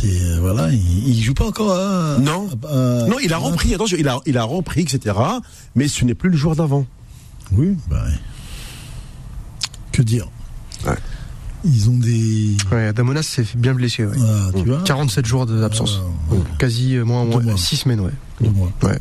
C'est. 0.02 0.22
euh, 0.22 0.38
Voilà, 0.40 0.72
il, 0.72 1.08
il 1.10 1.22
joue 1.24 1.34
pas 1.34 1.46
encore 1.48 1.72
à. 1.72 2.18
Non. 2.20 2.48
à- 2.68 3.08
Non, 3.08 3.18
il 3.24 3.32
a 3.34 3.38
repris, 3.38 3.74
attention, 3.74 3.98
il 4.00 4.08
a, 4.08 4.20
il 4.26 4.38
a 4.38 4.44
repris, 4.44 4.82
etc. 4.82 5.16
Mais 5.76 5.88
ce 5.88 6.04
n'est 6.06 6.16
plus 6.16 6.30
le 6.30 6.38
joueur 6.38 6.56
d'avant. 6.56 6.86
Oui, 7.52 7.76
bah. 7.90 8.04
Que 9.92 10.02
dire 10.02 10.28
Ouais. 10.86 10.98
Ils 11.64 11.90
ont 11.90 11.98
des. 11.98 12.56
Ouais, 12.72 12.94
Damonas 12.94 13.24
s'est 13.24 13.46
bien 13.56 13.74
blessé. 13.74 14.06
Ouais. 14.06 14.16
Ah, 14.22 14.50
tu 14.56 14.64
vois 14.66 14.82
47 14.84 15.26
jours 15.26 15.46
d'absence. 15.46 16.02
Ah, 16.04 16.34
ouais. 16.36 16.40
Quasi 16.60 16.96
euh, 16.96 17.04
moins, 17.06 17.26
moins 17.26 17.42
mois. 17.42 17.58
6 17.58 17.78
semaines, 17.78 18.02
ouais. 18.02 18.12
Deux 18.42 18.50
mois. 18.52 18.72
Ouais. 18.84 19.00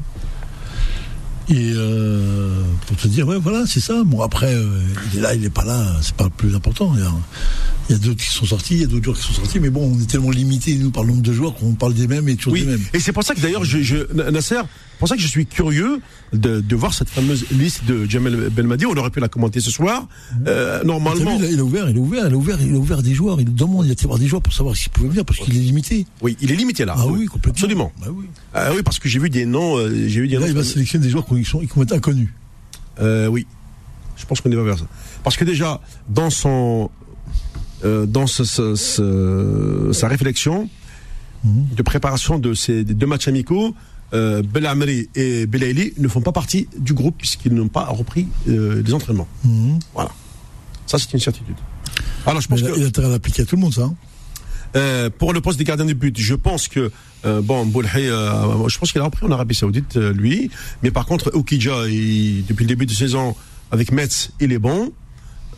Et 1.51 1.72
euh, 1.74 2.62
pour 2.86 2.97
te 2.97 3.07
dire, 3.07 3.28
ouais, 3.28 3.38
voilà, 3.38 3.64
c'est 3.66 3.80
ça. 3.80 4.03
Bon, 4.07 4.22
après, 4.22 4.55
euh, 4.55 4.80
il 5.12 5.18
est 5.18 5.22
là, 5.22 5.34
il 5.34 5.45
est 5.45 5.51
pas 5.51 5.64
là, 5.64 5.84
c'est 6.01 6.14
pas 6.14 6.24
le 6.24 6.30
plus 6.30 6.55
important. 6.57 6.95
Il 7.91 7.93
y 7.93 7.95
a, 7.97 7.99
d'autres 7.99 8.20
qui 8.24 8.30
sont 8.30 8.47
sortis, 8.47 8.74
il 8.74 8.80
y 8.80 8.85
a 8.85 8.87
d'autres 8.87 9.05
joueurs 9.05 9.16
qui 9.18 9.22
sont 9.26 9.32
sortis, 9.35 9.61
mais 9.61 9.68
bon, 9.68 9.93
on 9.95 10.01
est 10.01 10.07
tellement 10.09 10.30
limité, 10.30 10.74
nous, 10.76 10.91
par 10.91 11.03
le 11.05 11.11
nombre 11.11 11.22
de 11.22 11.32
joueurs, 11.32 11.55
qu'on 11.55 11.72
parle 11.74 11.93
des 11.93 12.07
mêmes 12.07 12.28
et 12.30 12.37
toujours 12.37 12.55
Oui, 12.55 12.61
des 12.62 12.66
mêmes. 12.66 12.80
et 12.95 12.99
c'est 12.99 13.12
pour 13.12 13.22
ça 13.24 13.35
que 13.35 13.41
d'ailleurs, 13.41 13.64
je, 13.64 13.82
je, 13.82 13.97
Nasser, 14.30 14.57
c'est 14.57 14.99
pour 14.99 15.09
ça 15.09 15.16
que 15.16 15.20
je 15.20 15.26
suis 15.26 15.45
curieux 15.45 16.01
de, 16.32 16.61
de 16.61 16.76
voir 16.76 16.95
cette 16.95 17.11
fameuse 17.11 17.45
liste 17.51 17.85
de 17.85 18.09
Jamel 18.09 18.49
Belmadi. 18.49 18.87
On 18.87 18.95
aurait 18.97 19.11
pu 19.11 19.20
la 19.20 19.28
commenter 19.28 19.61
ce 19.61 19.70
soir. 19.70 20.09
Euh, 20.47 20.76
T'as 20.78 20.80
vu, 20.82 20.87
normalement, 20.87 21.37
il 21.39 21.45
a, 21.45 21.51
il 21.51 21.59
a 21.61 21.62
ouvert, 21.64 21.91
il 21.91 21.97
a 21.97 22.01
ouvert, 22.01 22.26
il 22.26 22.32
a 22.32 22.37
ouvert, 22.37 22.59
il 22.62 22.74
a 22.74 22.78
ouvert 22.78 23.03
des 23.03 23.12
joueurs. 23.12 23.39
Il 23.41 23.55
demande, 23.55 23.85
il 23.85 23.91
a 23.91 23.93
été 23.93 24.07
voir 24.07 24.18
des 24.18 24.28
joueurs 24.28 24.41
pour 24.43 24.55
savoir 24.55 24.74
s'ils 24.76 24.91
pouvaient 24.91 25.09
venir 25.11 25.24
parce 25.26 25.41
qu'il 25.41 25.55
est 25.55 25.61
limité. 25.61 26.07
oui, 26.22 26.37
il 26.41 26.51
est 26.53 26.57
limité 26.57 26.85
là. 26.87 26.95
Ah 26.97 27.07
oui, 27.07 27.26
complètement. 27.26 27.51
Absolument. 27.53 27.93
Bah 28.01 28.07
oui. 28.11 28.24
Ah 28.55 28.70
oui, 28.74 28.82
parce 28.82 28.99
que 28.99 29.09
j'ai 29.11 29.18
vu 29.18 29.28
des 29.28 29.45
noms. 29.45 29.76
euh, 29.76 29.91
j'ai 30.09 30.20
vu 30.22 30.28
des 30.28 30.35
là, 30.37 30.41
noms. 30.41 30.47
il 30.47 30.55
va 30.55 30.64
sélectionner 30.64 31.05
des 31.05 31.11
joueurs 31.11 31.26
qui 31.26 31.45
sont, 31.45 31.59
qui 31.59 31.66
vont 31.66 31.82
être 31.82 31.93
inconnus. 31.93 32.30
Euh, 33.01 33.26
oui, 33.26 33.47
je 34.16 34.24
pense 34.24 34.41
qu'on 34.41 34.51
est 34.51 34.57
pas 34.57 34.62
vers 34.62 34.78
ça. 34.78 34.87
Parce 35.22 35.37
que 35.37 35.45
déjà, 35.45 35.80
dans 36.09 36.30
son, 36.30 36.91
euh, 37.85 38.07
dans 38.07 38.26
ce- 38.26 38.45
ce- 38.45 38.74
ce- 38.74 39.91
sa 39.93 40.09
réflexion 40.09 40.68
de 41.45 41.82
préparation 41.82 42.39
de 42.39 42.55
ces 42.55 42.85
deux 42.85 43.07
matchs 43.07 43.28
amicaux, 43.28 43.74
euh, 44.14 44.43
Belamri 44.43 45.09
et 45.14 45.45
Belaïli 45.47 45.93
ne 45.99 46.09
font 46.09 46.22
pas 46.22 46.32
partie 46.32 46.68
du 46.78 46.95
groupe 46.95 47.16
puisqu'ils 47.18 47.53
n'ont 47.53 47.68
pas 47.68 47.85
repris 47.87 48.28
euh, 48.49 48.82
les 48.85 48.95
entraînements. 48.95 49.28
Mhm. 49.45 49.78
Voilà. 49.95 50.11
Ça, 50.87 50.99
c'est 50.99 51.12
une 51.12 51.20
certitude. 51.20 51.57
Alors, 52.26 52.41
je 52.41 52.49
pense 52.49 52.61
il 52.61 52.66
a- 52.66 52.70
que 52.70 52.78
il 52.78 52.85
a 52.85 52.87
intérêt 52.87 53.09
à 53.09 53.11
l'appliquer 53.11 53.43
à 53.43 53.45
tout 53.45 53.57
le 53.57 53.62
monde, 53.62 53.74
ça. 53.74 53.82
hein. 53.82 53.95
euh, 54.76 55.11
pour 55.11 55.32
le 55.32 55.41
poste 55.41 55.59
des 55.59 55.64
gardiens 55.64 55.85
de 55.85 55.93
but, 55.93 56.18
je 56.18 56.35
pense 56.35 56.66
que 56.68 56.91
euh, 57.26 57.41
bon, 57.43 57.64
Boulhay, 57.66 58.09
euh, 58.09 58.68
je 58.68 58.78
pense 58.78 58.91
qu'il 58.93 59.01
a 59.01 59.05
repris 59.05 59.24
en 59.26 59.30
Arabie 59.30 59.55
Saoudite, 59.55 59.97
lui. 59.97 60.51
Mais 60.82 60.91
par 60.91 61.07
contre, 61.07 61.30
Okidja, 61.35 61.85
depuis 61.85 62.64
le 62.64 62.68
début 62.68 62.87
de 62.87 62.93
saison, 62.93 63.35
avec 63.70 63.93
Metz, 63.93 64.30
il 64.41 64.53
est 64.53 64.59
bon. 64.59 64.93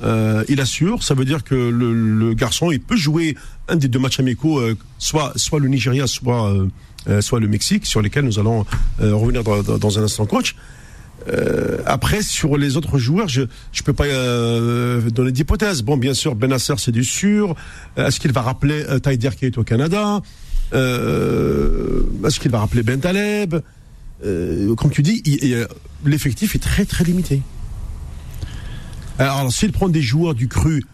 Euh, 0.03 0.44
il 0.49 0.61
assure. 0.61 1.03
Ça 1.03 1.14
veut 1.14 1.24
dire 1.24 1.44
que 1.44 1.55
le, 1.55 2.34
garçon, 2.34 2.70
il 2.70 2.80
peut 2.80 2.97
jouer 2.97 3.36
un 3.68 3.76
des 3.76 3.88
deux 3.88 3.99
matchs 3.99 4.20
amicaux, 4.20 4.59
euh, 4.59 4.76
soit 4.99 5.32
soit 5.36 5.61
le 5.61 5.68
Nigeria, 5.68 6.07
soit 6.07 6.53
euh, 7.09 7.20
soit 7.20 7.40
le 7.40 7.49
Mexique, 7.49 7.86
sur 7.86 8.03
lesquels 8.03 8.24
nous 8.24 8.38
allons 8.38 8.66
revenir 8.99 9.44
dans, 9.44 9.99
un 9.99 10.03
instant, 10.03 10.26
coach. 10.26 10.57
Après, 11.86 12.22
sur 12.22 12.57
les 12.57 12.76
autres 12.76 12.99
joueurs, 12.99 13.28
je 13.28 13.42
je 13.72 13.82
peux 13.82 13.92
pas 13.92 14.07
donner 15.11 15.32
d'hypothèse. 15.32 15.82
Bon, 15.82 15.97
bien 15.97 16.14
sûr, 16.14 16.34
Benasser, 16.34 16.74
c'est 16.78 16.92
du 16.92 17.05
sûr. 17.05 17.55
Est-ce 17.97 18.18
qu'il 18.18 18.32
va 18.32 18.42
rappeler 18.42 18.84
Taider 19.03 19.30
qui 19.38 19.47
est 19.47 19.57
au 19.57 19.62
Canada? 19.62 20.20
Est-ce 20.72 22.40
qu'il 22.40 22.51
va 22.51 22.59
rappeler 22.59 22.82
Ben 22.82 22.99
Taleb? 22.99 23.55
Comme 24.22 24.90
tu 24.90 25.03
dis, 25.03 25.22
l'effectif 26.05 26.57
est 26.57 26.61
très 26.61 26.84
très 26.84 27.05
limité. 27.05 27.40
Alors, 29.18 29.36
alors, 29.38 29.52
s'il 29.52 29.72
prend 29.72 29.88
des 29.88 30.02
joueurs 30.02 30.34
du 30.34 30.48
cru, 30.48 30.84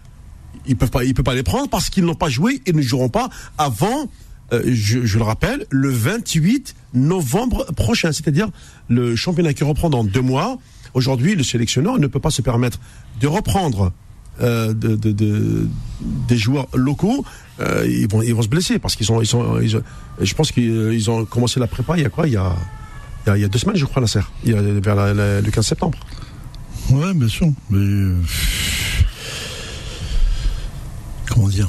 ils 0.67 0.77
peuvent 0.77 0.91
pas, 0.91 1.05
il 1.05 1.15
peut 1.15 1.23
pas 1.23 1.35
les 1.35 1.43
prendre 1.43 1.69
parce 1.69 1.91
qu'ils 1.91 2.05
n'ont 2.05 2.15
pas 2.15 2.29
joué 2.29 2.63
et 2.67 2.73
ne 2.73 2.81
joueront 2.83 3.09
pas 3.09 3.31
avant, 3.59 4.09
euh, 4.53 4.63
je, 4.67 4.99
le 5.19 5.25
rappelle, 5.25 5.67
le 5.71 5.89
28 5.91 6.75
novembre 6.95 7.65
prochain, 7.75 8.13
c'est-à-dire 8.13 8.49
le 8.89 9.17
championnat 9.17 9.55
qui 9.55 9.65
reprend 9.65 9.91
dans 9.91 10.05
deux 10.05 10.21
mois. 10.21 10.59
Aujourd'hui, 10.95 11.35
le 11.35 11.43
sélectionneur 11.43 11.99
ne 11.99 12.07
peut 12.07 12.21
pas 12.21 12.31
se 12.31 12.43
permettre 12.43 12.79
de 13.21 13.27
reprendre 13.27 13.93
euh, 14.41 14.73
de, 14.73 14.95
de- 14.95 15.13
de- 15.13 15.69
des 16.29 16.37
joueurs 16.37 16.69
locaux. 16.75 17.25
Euh, 17.61 17.87
ils 17.89 18.09
vont, 18.09 18.23
ils 18.23 18.35
vont 18.35 18.43
se 18.43 18.49
blesser 18.49 18.79
parce 18.79 18.95
qu'ils 18.95 19.07
sont, 19.07 19.21
ils 19.21 19.27
sont, 19.27 19.59
ils 19.61 19.77
ont- 19.77 19.83
je 20.21 20.35
pense 20.35 20.53
qu'ils 20.53 20.71
euh, 20.71 20.95
ils 20.95 21.11
ont 21.11 21.25
commencé 21.25 21.59
la 21.61 21.67
prépa. 21.67 21.97
Il 21.97 22.03
y 22.03 22.07
a 22.07 22.09
quoi? 22.09 22.27
Il 22.27 22.33
y 22.35 22.37
a, 22.37 22.55
deux 23.49 23.59
semaines, 23.59 23.77
je 23.77 23.85
crois, 23.85 24.01
la 24.01 24.07
serre. 24.09 24.31
Il 24.45 24.53
y 24.53 24.55
a 24.55 24.61
vers 24.63 25.15
le 25.15 25.51
15 25.51 25.67
septembre. 25.67 25.99
Ouais, 26.91 27.15
bien 27.15 27.29
sûr. 27.29 27.49
Mais. 27.71 27.79
euh, 27.79 28.21
Comment 31.29 31.49
dire? 31.49 31.69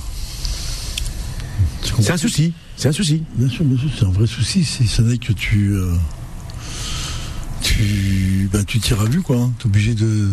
C'est 2.00 2.12
un 2.12 2.18
souci. 2.18 2.54
C'est 2.76 2.90
un 2.90 2.92
souci. 2.92 3.24
Bien 3.36 3.48
sûr, 3.50 3.64
bien 3.64 3.78
sûr, 3.78 3.90
c'est 3.98 4.06
un 4.06 4.10
vrai 4.12 4.28
souci. 4.28 4.64
Si 4.64 4.88
ce 4.88 5.02
n'est 5.02 5.18
que 5.18 5.32
tu. 5.34 5.74
euh, 5.74 5.94
tu. 7.62 8.50
Ben, 8.52 8.64
tu 8.66 8.80
tires 8.80 9.02
à 9.02 9.06
vue, 9.06 9.22
quoi. 9.22 9.50
Tu 9.60 9.66
es 9.66 9.68
obligé 9.70 9.94
de, 9.96 10.30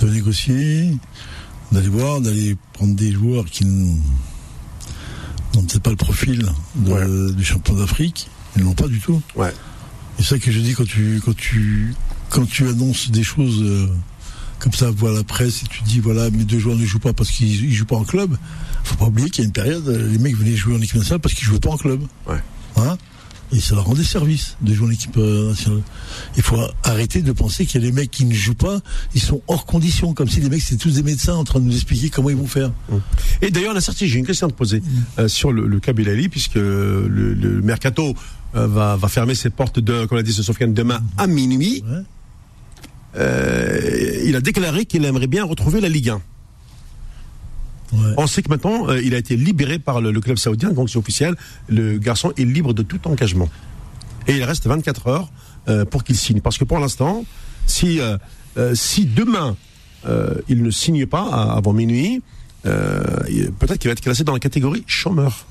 de 0.00 0.08
négocier, 0.10 0.94
d'aller 1.72 1.88
voir, 1.88 2.20
d'aller 2.20 2.56
prendre 2.74 2.94
des 2.94 3.12
joueurs 3.12 3.46
qui 3.46 3.64
n'ont 3.64 3.96
peut-être 5.54 5.80
pas 5.82 5.90
le 5.90 5.96
profil 5.96 6.46
de- 6.76 6.90
Ouais. 6.92 7.32
du 7.34 7.44
champion 7.44 7.74
d'Afrique. 7.74 8.28
Ils 8.56 8.62
l'ont 8.62 8.74
pas 8.74 8.88
du 8.88 9.00
tout. 9.00 9.22
Ouais. 9.36 9.52
Et 10.18 10.22
c'est 10.22 10.30
ça 10.30 10.38
que 10.38 10.50
je 10.50 10.58
dis 10.58 10.74
quand 10.74 10.86
tu, 10.86 11.20
quand 11.24 11.36
tu, 11.36 11.94
quand 12.30 12.46
tu 12.46 12.68
annonces 12.68 13.10
des 13.10 13.22
choses 13.22 13.62
euh, 13.62 13.86
comme 14.58 14.72
ça, 14.72 14.90
voilà 14.90 15.18
la 15.18 15.24
presse, 15.24 15.62
et 15.62 15.66
tu 15.68 15.82
dis 15.82 16.00
voilà, 16.00 16.30
mes 16.30 16.44
deux 16.44 16.58
joueurs 16.58 16.76
ne 16.76 16.84
jouent 16.84 16.98
pas 16.98 17.12
parce 17.12 17.30
qu'ils 17.30 17.64
ils 17.64 17.74
jouent 17.74 17.86
pas 17.86 17.96
en 17.96 18.04
club. 18.04 18.36
Faut 18.84 18.96
pas 18.96 19.06
oublier 19.06 19.30
qu'il 19.30 19.44
y 19.44 19.46
a 19.46 19.48
une 19.48 19.52
période, 19.52 19.86
euh, 19.88 20.10
les 20.10 20.18
mecs 20.18 20.36
venaient 20.36 20.56
jouer 20.56 20.74
en 20.74 20.80
équipe 20.80 20.96
nationale 20.96 21.20
parce 21.20 21.34
qu'ils 21.34 21.46
jouaient 21.46 21.60
pas 21.60 21.70
en 21.70 21.76
club. 21.76 22.00
Ouais. 22.26 22.42
Hein? 22.76 22.96
Et 23.50 23.60
ça 23.60 23.74
leur 23.74 23.86
rendait 23.86 24.04
service 24.04 24.58
de 24.60 24.74
jouer 24.74 24.88
en 24.88 24.90
équipe 24.90 25.16
euh, 25.16 25.48
nationale. 25.48 25.80
Il 26.36 26.42
faut 26.42 26.58
arrêter 26.82 27.22
de 27.22 27.32
penser 27.32 27.64
qu'il 27.64 27.80
y 27.82 27.84
a 27.86 27.90
des 27.90 27.94
mecs 27.96 28.10
qui 28.10 28.26
ne 28.26 28.34
jouent 28.34 28.52
pas, 28.54 28.80
ils 29.14 29.22
sont 29.22 29.40
hors 29.48 29.64
condition, 29.64 30.12
comme 30.12 30.28
si 30.28 30.40
les 30.40 30.50
mecs 30.50 30.60
c'était 30.60 30.82
tous 30.82 30.94
des 30.96 31.02
médecins 31.02 31.34
en 31.34 31.44
train 31.44 31.58
de 31.58 31.64
nous 31.64 31.74
expliquer 31.74 32.10
comment 32.10 32.28
ils 32.28 32.36
vont 32.36 32.46
faire. 32.46 32.70
Et 33.40 33.50
d'ailleurs, 33.50 33.72
la 33.72 33.80
sortie, 33.80 34.06
j'ai 34.06 34.18
une 34.18 34.26
question 34.26 34.48
à 34.48 34.50
te 34.50 34.54
poser 34.54 34.82
euh, 35.18 35.28
sur 35.28 35.50
le, 35.50 35.66
le 35.66 35.80
Kabilali, 35.80 36.28
puisque 36.28 36.56
le, 36.56 37.08
le 37.08 37.62
mercato 37.62 38.14
euh, 38.54 38.66
va, 38.66 38.96
va 38.96 39.08
fermer 39.08 39.34
ses 39.34 39.48
portes, 39.48 39.78
de, 39.78 40.04
comme 40.04 40.18
l'a 40.18 40.22
dit 40.22 40.34
ce 40.34 40.42
Sofiane, 40.42 40.74
demain 40.74 41.00
à 41.16 41.26
minuit. 41.26 41.82
Ouais. 41.88 42.02
Euh, 43.16 44.22
il 44.24 44.36
a 44.36 44.40
déclaré 44.40 44.84
qu'il 44.84 45.04
aimerait 45.04 45.26
bien 45.26 45.44
retrouver 45.44 45.80
la 45.80 45.88
Ligue 45.88 46.10
1. 46.10 46.14
Ouais. 47.92 48.14
On 48.18 48.26
sait 48.26 48.42
que 48.42 48.50
maintenant, 48.50 48.88
euh, 48.90 49.00
il 49.02 49.14
a 49.14 49.18
été 49.18 49.36
libéré 49.36 49.78
par 49.78 50.00
le, 50.00 50.10
le 50.12 50.20
club 50.20 50.36
saoudien, 50.36 50.70
donc 50.72 50.90
c'est 50.90 50.98
officiel. 50.98 51.34
Le 51.68 51.96
garçon 51.98 52.32
est 52.36 52.44
libre 52.44 52.74
de 52.74 52.82
tout 52.82 53.00
engagement. 53.08 53.48
Et 54.26 54.36
il 54.36 54.44
reste 54.44 54.66
24 54.66 55.06
heures 55.06 55.30
euh, 55.68 55.84
pour 55.86 56.04
qu'il 56.04 56.16
signe. 56.16 56.40
Parce 56.42 56.58
que 56.58 56.64
pour 56.64 56.78
l'instant, 56.78 57.24
si, 57.66 58.00
si 58.74 59.04
demain 59.06 59.56
il 60.48 60.62
ne 60.62 60.70
signe 60.70 61.06
pas 61.06 61.22
à- 61.30 61.56
avant 61.56 61.72
minuit, 61.72 62.22
peut-être 62.62 63.78
qu'il 63.78 63.88
va 63.88 63.92
être 63.92 64.00
classé 64.00 64.24
dans 64.24 64.32
la 64.34 64.38
catégorie 64.38 64.84
chômeur. 64.86 65.46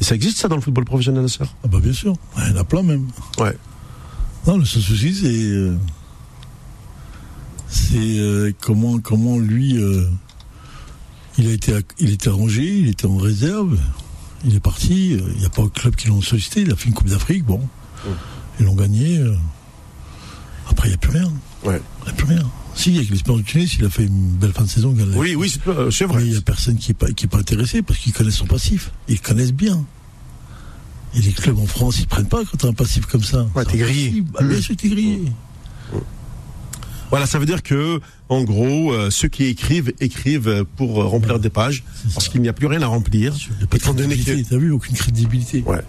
Et 0.00 0.04
ça 0.04 0.14
existe 0.14 0.38
ça 0.38 0.48
dans 0.48 0.56
le 0.56 0.60
football 0.62 0.84
professionnel, 0.84 1.28
sœur 1.28 1.54
Ah 1.64 1.68
bah 1.68 1.78
bien 1.80 1.92
sûr, 1.92 2.14
il 2.38 2.50
y 2.52 2.52
en 2.52 2.60
a 2.60 2.64
plein 2.64 2.82
même. 2.82 3.06
Ouais. 3.38 3.56
Non, 4.46 4.56
le 4.58 4.64
seul 4.64 4.82
souci, 4.82 5.14
c'est. 5.14 5.93
C'est 7.74 8.18
euh, 8.18 8.52
comment, 8.60 8.98
comment 9.00 9.38
lui. 9.38 9.76
euh, 9.78 10.08
il, 11.38 11.48
a 11.48 11.52
été, 11.52 11.74
il 11.98 12.10
était 12.10 12.28
arrangé, 12.28 12.64
il 12.78 12.88
était 12.88 13.06
en 13.06 13.16
réserve, 13.16 13.78
il 14.44 14.54
est 14.54 14.60
parti. 14.60 15.14
euh, 15.14 15.20
Il 15.34 15.40
n'y 15.40 15.46
a 15.46 15.50
pas 15.50 15.62
de 15.62 15.68
club 15.68 15.94
qui 15.96 16.08
l'ont 16.08 16.20
sollicité, 16.22 16.62
il 16.62 16.72
a 16.72 16.76
fait 16.76 16.88
une 16.88 16.94
Coupe 16.94 17.08
d'Afrique, 17.08 17.44
bon. 17.44 17.60
Ils 18.60 18.66
l'ont 18.66 18.74
gagné. 18.76 19.20
après, 20.70 20.88
il 20.88 20.90
n'y 20.92 20.94
a 20.94 20.98
plus 20.98 21.10
rien. 21.10 21.32
Ouais. 21.64 21.80
Il 22.00 22.04
n'y 22.04 22.10
a 22.10 22.14
plus 22.14 22.26
rien. 22.26 22.50
Si, 22.76 22.96
avec 22.96 23.10
l'Espérance 23.10 23.40
de 23.42 23.46
Tunis, 23.46 23.76
il 23.78 23.84
a 23.84 23.90
fait 23.90 24.04
une 24.04 24.30
belle 24.36 24.52
fin 24.52 24.62
de 24.64 24.68
saison. 24.68 24.94
il 24.96 25.02
a- 25.02 25.16
Oui, 25.16 25.34
oui, 25.34 25.48
c'est 25.50 26.04
vrai. 26.04 26.18
mais 26.18 26.26
il 26.26 26.32
n'y 26.32 26.36
a 26.36 26.40
personne 26.40 26.76
qui 26.76 26.90
n'est 26.90 26.94
pas, 26.94 27.10
qui 27.12 27.24
est 27.24 27.28
pas 27.28 27.38
intéressé 27.38 27.82
parce 27.82 27.98
qu'ils 27.98 28.12
connaissent 28.12 28.34
son 28.36 28.46
passif. 28.46 28.90
Ils 29.08 29.14
le 29.14 29.20
connaissent 29.20 29.52
bien. 29.52 29.84
Et 31.16 31.20
les 31.20 31.32
clubs 31.32 31.58
en 31.58 31.66
France, 31.66 31.98
ils 32.00 32.06
prennent 32.08 32.26
pas 32.26 32.42
quand 32.44 32.56
tu 32.58 32.66
as 32.66 32.68
un 32.68 32.72
passif 32.74 33.06
comme 33.06 33.22
ça. 33.22 33.46
Ouais, 33.54 33.64
t'es 33.64 33.78
grillé. 33.78 34.06
impossible. 34.08 34.30
Ah, 34.38 34.42
bien 34.44 34.60
sûr, 34.60 34.76
que 34.76 34.80
t'es 34.82 34.88
grillé. 34.88 35.22
Voilà, 37.14 37.26
ça 37.26 37.38
veut 37.38 37.46
dire 37.46 37.62
que, 37.62 38.00
en 38.28 38.42
gros, 38.42 38.92
euh, 38.92 39.08
ceux 39.10 39.28
qui 39.28 39.44
écrivent 39.44 39.92
écrivent 40.00 40.48
euh, 40.48 40.64
pour 40.76 41.00
euh, 41.00 41.06
remplir 41.06 41.38
des 41.38 41.48
pages, 41.48 41.84
parce 42.12 42.28
qu'il 42.28 42.40
n'y 42.42 42.48
a 42.48 42.52
plus 42.52 42.66
rien 42.66 42.82
à 42.82 42.86
remplir. 42.88 43.32
Il 43.50 43.56
n'y 43.58 43.62
a 43.62 43.66
pas 43.68 43.76
de 43.76 43.82
Étant 43.82 43.94
donné 43.94 44.14
crédibilité. 44.16 44.42
que, 44.42 44.48
T'as 44.54 44.58
vu, 44.60 44.70
aucune 44.72 44.96
crédibilité. 44.96 45.62
ouais. 45.66 45.80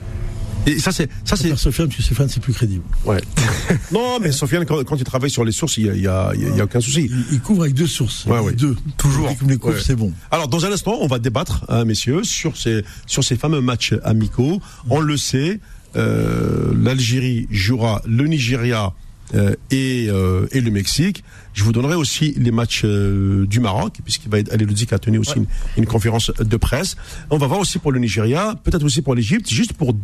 Et 0.68 0.80
ça 0.80 0.92
c'est, 0.92 1.10
ça 1.24 1.36
c'est, 1.36 1.56
Sofiane, 1.56 1.88
parce 1.88 1.98
que 1.98 2.04
Sofiane, 2.04 2.30
c'est 2.30 2.40
plus 2.42 2.54
crédible. 2.54 2.84
ouais. 3.06 3.22
non, 3.92 4.20
mais 4.20 4.32
Sofiane, 4.32 4.66
quand, 4.66 4.84
quand 4.84 4.98
il 4.98 5.04
travaille 5.04 5.30
sur 5.32 5.44
les 5.46 5.52
sources, 5.52 5.78
il 5.78 5.86
y 5.86 5.90
a, 5.90 5.94
il 5.96 6.02
y 6.02 6.08
a, 6.08 6.32
il 6.36 6.42
y 6.42 6.46
a- 6.46 6.56
il 6.56 6.62
aucun 6.62 6.80
souci. 6.82 7.08
Il, 7.12 7.26
il 7.34 7.40
couvre 7.40 7.64
avec 7.64 7.74
deux 7.76 7.88
sources. 7.88 8.26
Ouais, 8.26 8.40
ouais. 8.40 8.54
Deux. 8.54 8.76
Toujours. 8.98 9.30
Me 9.44 9.50
les 9.50 9.58
couvre, 9.58 9.74
Ouais. 9.76 9.82
c'est 9.84 9.96
bon. 9.96 10.12
Alors, 10.32 10.48
dans 10.48 10.66
un 10.66 10.72
instant, 10.72 10.98
on 11.02 11.08
va 11.08 11.18
débattre, 11.20 11.66
hein, 11.70 11.86
messieurs, 11.86 12.24
sur 12.24 12.56
ces, 12.58 12.84
sur 13.08 13.24
ces 13.24 13.36
fameux 13.36 13.62
matchs 13.62 13.94
amicaux. 14.04 14.60
On 14.90 15.00
le 15.02 15.18
sait, 15.18 15.60
euh, 15.96 16.72
l'Algérie 16.80 17.48
jouera 17.52 18.02
le 18.08 18.26
Nigeria 18.28 18.86
euh, 18.86 18.90
et, 19.34 20.08
euh, 20.10 20.48
et 20.52 20.62
le 20.62 20.72
Mexique. 20.72 21.24
Je 21.54 21.64
vous 21.64 21.72
donnerai 21.72 21.96
aussi 21.96 22.34
les 22.38 22.52
matchs 22.52 22.84
euh, 22.86 23.46
du 23.48 23.60
Maroc, 23.60 24.00
puisqu'il 24.04 24.30
va 24.30 24.40
être, 24.40 24.52
Ali 24.54 24.66
Ludic 24.66 24.92
a 24.94 25.00
tenu 25.00 25.18
aussi 25.18 25.38
une, 25.38 25.48
une 25.78 25.86
conférence 25.86 26.32
de 26.38 26.58
presse. 26.58 26.96
On 27.30 27.38
va 27.38 27.48
voir 27.48 27.60
aussi 27.60 27.80
pour 27.80 27.92
le 27.92 28.00
Nigeria, 28.00 28.56
peut-être 28.64 28.84
aussi 28.84 29.02
pour 29.02 29.16
l'Égypte, 29.16 29.50
juste 29.50 29.74
pour 29.74 29.96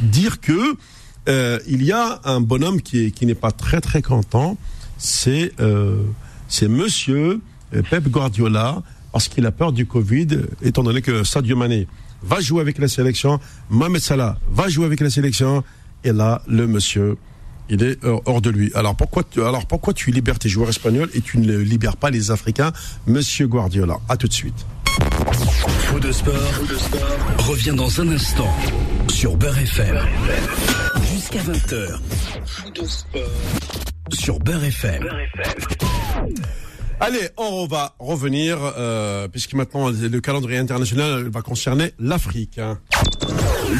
dire 0.00 0.40
que 0.40 0.76
euh, 1.28 1.58
il 1.68 1.82
y 1.84 1.92
a 1.92 2.20
un 2.24 2.40
bonhomme 2.40 2.80
qui 2.82 3.06
est- 3.06 3.10
qui 3.10 3.26
n'est 3.26 3.34
pas 3.34 3.52
très 3.52 3.80
très 3.80 4.02
content, 4.02 4.56
c'est 4.98 5.52
euh, 5.60 6.02
c'est 6.48 6.68
Monsieur 6.68 7.40
euh, 7.74 7.82
Pep 7.90 8.08
Guardiola 8.08 8.82
parce 9.12 9.28
qu'il 9.28 9.44
a 9.46 9.52
peur 9.52 9.72
du 9.72 9.86
Covid, 9.86 10.28
étant 10.62 10.82
donné 10.82 11.00
que 11.02 11.22
Sadio 11.24 11.56
Mané 11.56 11.86
va 12.22 12.40
jouer 12.40 12.60
avec 12.60 12.78
la 12.78 12.88
sélection, 12.88 13.40
Mohamed 13.70 14.00
Salah 14.00 14.38
va 14.50 14.68
jouer 14.68 14.86
avec 14.86 15.00
la 15.00 15.10
sélection, 15.10 15.62
et 16.04 16.12
là 16.12 16.42
le 16.48 16.66
monsieur 16.66 17.16
il 17.68 17.82
est 17.82 18.04
hors 18.04 18.22
hors 18.26 18.40
de 18.40 18.50
lui. 18.50 18.70
Alors 18.74 18.94
pourquoi 18.96 19.22
tu, 19.28 19.42
alors 19.42 19.66
pourquoi 19.66 19.92
tu 19.94 20.10
libères 20.10 20.38
tes 20.38 20.48
joueurs 20.48 20.68
espagnols 20.68 21.10
et 21.14 21.20
tu 21.20 21.38
ne 21.38 21.56
libères 21.58 21.96
pas 21.96 22.10
les 22.10 22.30
Africains, 22.30 22.72
Monsieur 23.06 23.46
Guardiola? 23.46 23.98
À 24.08 24.16
tout 24.16 24.28
de 24.28 24.32
suite. 24.32 24.66
Faux 25.86 26.00
de 26.00 26.12
sport, 26.12 26.34
revient 27.38 27.74
dans 27.74 28.00
un 28.00 28.08
instant 28.08 28.54
sur 29.10 29.36
Beurre 29.36 29.58
FM. 29.58 29.98
Jusqu'à 31.12 31.40
20h. 31.40 31.98
Faux 32.46 32.70
de 32.70 32.86
sport 32.86 33.22
sur 34.12 34.38
Beurre 34.40 34.64
FM. 34.64 35.04
Allez, 37.00 37.28
on 37.36 37.66
va 37.66 37.94
revenir, 37.98 38.58
euh, 38.76 39.26
puisque 39.28 39.54
maintenant 39.54 39.88
le 39.90 40.20
calendrier 40.20 40.58
international 40.58 41.28
va 41.30 41.40
concerner 41.42 41.92
l'Afrique. 41.98 42.58
hein. 42.58 42.78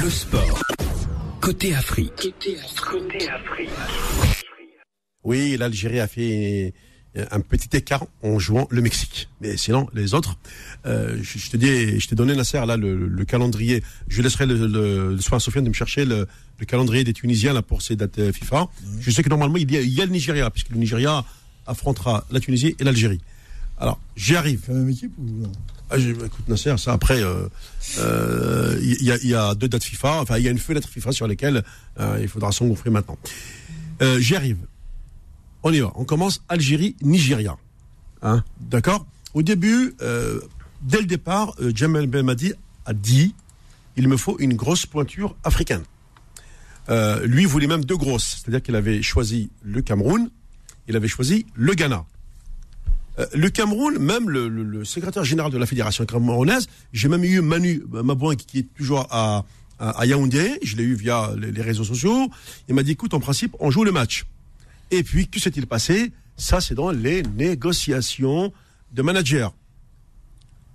Le 0.02 0.10
sport. 0.10 0.58
Côté 1.42 1.74
Afrique. 1.74 2.32
Oui, 5.24 5.56
l'Algérie 5.56 5.98
a 5.98 6.06
fait 6.06 6.72
un 7.32 7.40
petit 7.40 7.76
écart 7.76 8.06
en 8.22 8.38
jouant 8.38 8.68
le 8.70 8.80
Mexique. 8.80 9.28
Mais 9.40 9.56
sinon, 9.56 9.88
les 9.92 10.14
autres, 10.14 10.38
euh, 10.86 11.18
je, 11.20 11.38
je 11.38 11.50
te 11.50 11.56
dis, 11.56 11.98
je 11.98 12.06
t'ai 12.06 12.14
donné 12.14 12.36
Nasser 12.36 12.64
là 12.64 12.76
le, 12.76 13.08
le 13.08 13.24
calendrier. 13.24 13.82
Je 14.06 14.22
laisserai 14.22 14.46
le, 14.46 14.54
le, 14.68 15.14
le 15.16 15.20
soin 15.20 15.38
à 15.38 15.40
Sofiane 15.40 15.64
de 15.64 15.68
me 15.70 15.74
chercher 15.74 16.04
le, 16.04 16.28
le 16.58 16.64
calendrier 16.64 17.02
des 17.02 17.12
Tunisiens 17.12 17.52
là 17.52 17.62
pour 17.62 17.82
ces 17.82 17.96
dates 17.96 18.20
euh, 18.20 18.32
FIFA. 18.32 18.68
Je 19.00 19.10
sais 19.10 19.24
que 19.24 19.28
normalement 19.28 19.56
il 19.56 19.68
y 19.68 19.76
a, 19.76 19.80
il 19.80 19.92
y 19.92 20.00
a 20.00 20.06
le 20.06 20.12
Nigeria, 20.12 20.48
puisque 20.48 20.70
le 20.70 20.76
Nigeria 20.78 21.24
affrontera 21.66 22.24
la 22.30 22.38
Tunisie 22.38 22.76
et 22.78 22.84
l'Algérie. 22.84 23.20
Alors, 23.78 24.00
j'y 24.14 24.36
arrive. 24.36 24.62
C'est 24.64 24.72
la 24.72 24.78
même 24.78 24.90
équipe 24.90 25.12
ou 25.18 25.24
non? 25.24 25.50
Ah, 25.94 25.98
j'ai- 25.98 26.10
écoute 26.12 26.48
Nasser, 26.48 26.74
ça 26.78 26.92
après, 26.94 27.22
euh, 27.22 27.46
euh, 27.98 28.78
il 28.80 29.02
y, 29.04 29.12
a, 29.12 29.50
il 29.50 29.58
deux 29.58 29.68
dates 29.68 29.84
FIFA, 29.84 30.20
enfin 30.22 30.38
il 30.38 30.44
y 30.44 30.48
a 30.48 30.50
une 30.50 30.58
fenêtre 30.58 30.88
FIFA 30.88 31.12
sur 31.12 31.26
lesquelles 31.26 31.62
euh, 32.00 32.18
il 32.20 32.28
faudra 32.28 32.50
s'engouffrer 32.50 32.88
maintenant. 32.88 33.18
Euh, 34.00 34.18
J'y 34.18 34.34
arrive. 34.34 34.56
On 35.62 35.72
y 35.72 35.80
va. 35.80 35.92
On 35.94 36.04
commence 36.04 36.42
Algérie-Nigeria. 36.48 37.56
Hein, 38.22 38.42
D'accord? 38.60 39.06
Au 39.34 39.42
début, 39.42 39.94
euh, 40.00 40.40
dès 40.80 41.00
le 41.00 41.06
départ, 41.06 41.54
euh, 41.60 41.70
Jamal 41.74 42.06
Belmadi 42.06 42.54
a 42.86 42.94
dit 42.94 43.34
il 43.96 44.08
me 44.08 44.16
faut 44.16 44.38
une 44.38 44.54
grosse 44.54 44.86
pointure 44.86 45.36
africaine. 45.44 45.82
Euh, 46.88 47.24
lui 47.26 47.44
voulait 47.44 47.66
même 47.66 47.84
deux 47.84 47.96
grosses, 47.98 48.38
c'est-à-dire 48.42 48.62
qu'il 48.62 48.74
avait 48.76 49.02
choisi 49.02 49.50
le 49.62 49.82
Cameroun, 49.82 50.30
il 50.88 50.96
avait 50.96 51.06
choisi 51.08 51.44
le 51.54 51.74
Ghana. 51.74 52.04
Euh, 53.18 53.26
le 53.34 53.50
Cameroun, 53.50 53.98
même 53.98 54.30
le, 54.30 54.84
secrétaire 54.84 55.24
général 55.24 55.52
de 55.52 55.58
la 55.58 55.66
fédération 55.66 56.04
camerounaise, 56.04 56.66
j'ai 56.92 57.08
même 57.08 57.24
eu 57.24 57.40
Manu 57.40 57.82
Mabouin 57.90 58.36
qui, 58.36 58.60
est 58.60 58.74
toujours 58.74 59.06
à, 59.10 59.44
Yaoundé, 60.04 60.58
je 60.62 60.76
l'ai 60.76 60.84
eu 60.84 60.94
via 60.94 61.32
les, 61.36 61.62
réseaux 61.62 61.84
sociaux, 61.84 62.30
il 62.68 62.74
m'a 62.74 62.82
dit 62.82 62.92
écoute, 62.92 63.14
en 63.14 63.20
principe, 63.20 63.56
on 63.60 63.70
joue 63.70 63.84
le 63.84 63.92
match. 63.92 64.24
Et 64.90 65.02
puis, 65.02 65.28
que 65.28 65.40
s'est-il 65.40 65.66
passé? 65.66 66.12
Ça, 66.36 66.60
c'est 66.60 66.74
dans 66.74 66.90
les 66.90 67.22
négociations 67.22 68.52
de 68.92 69.02
managers. 69.02 69.48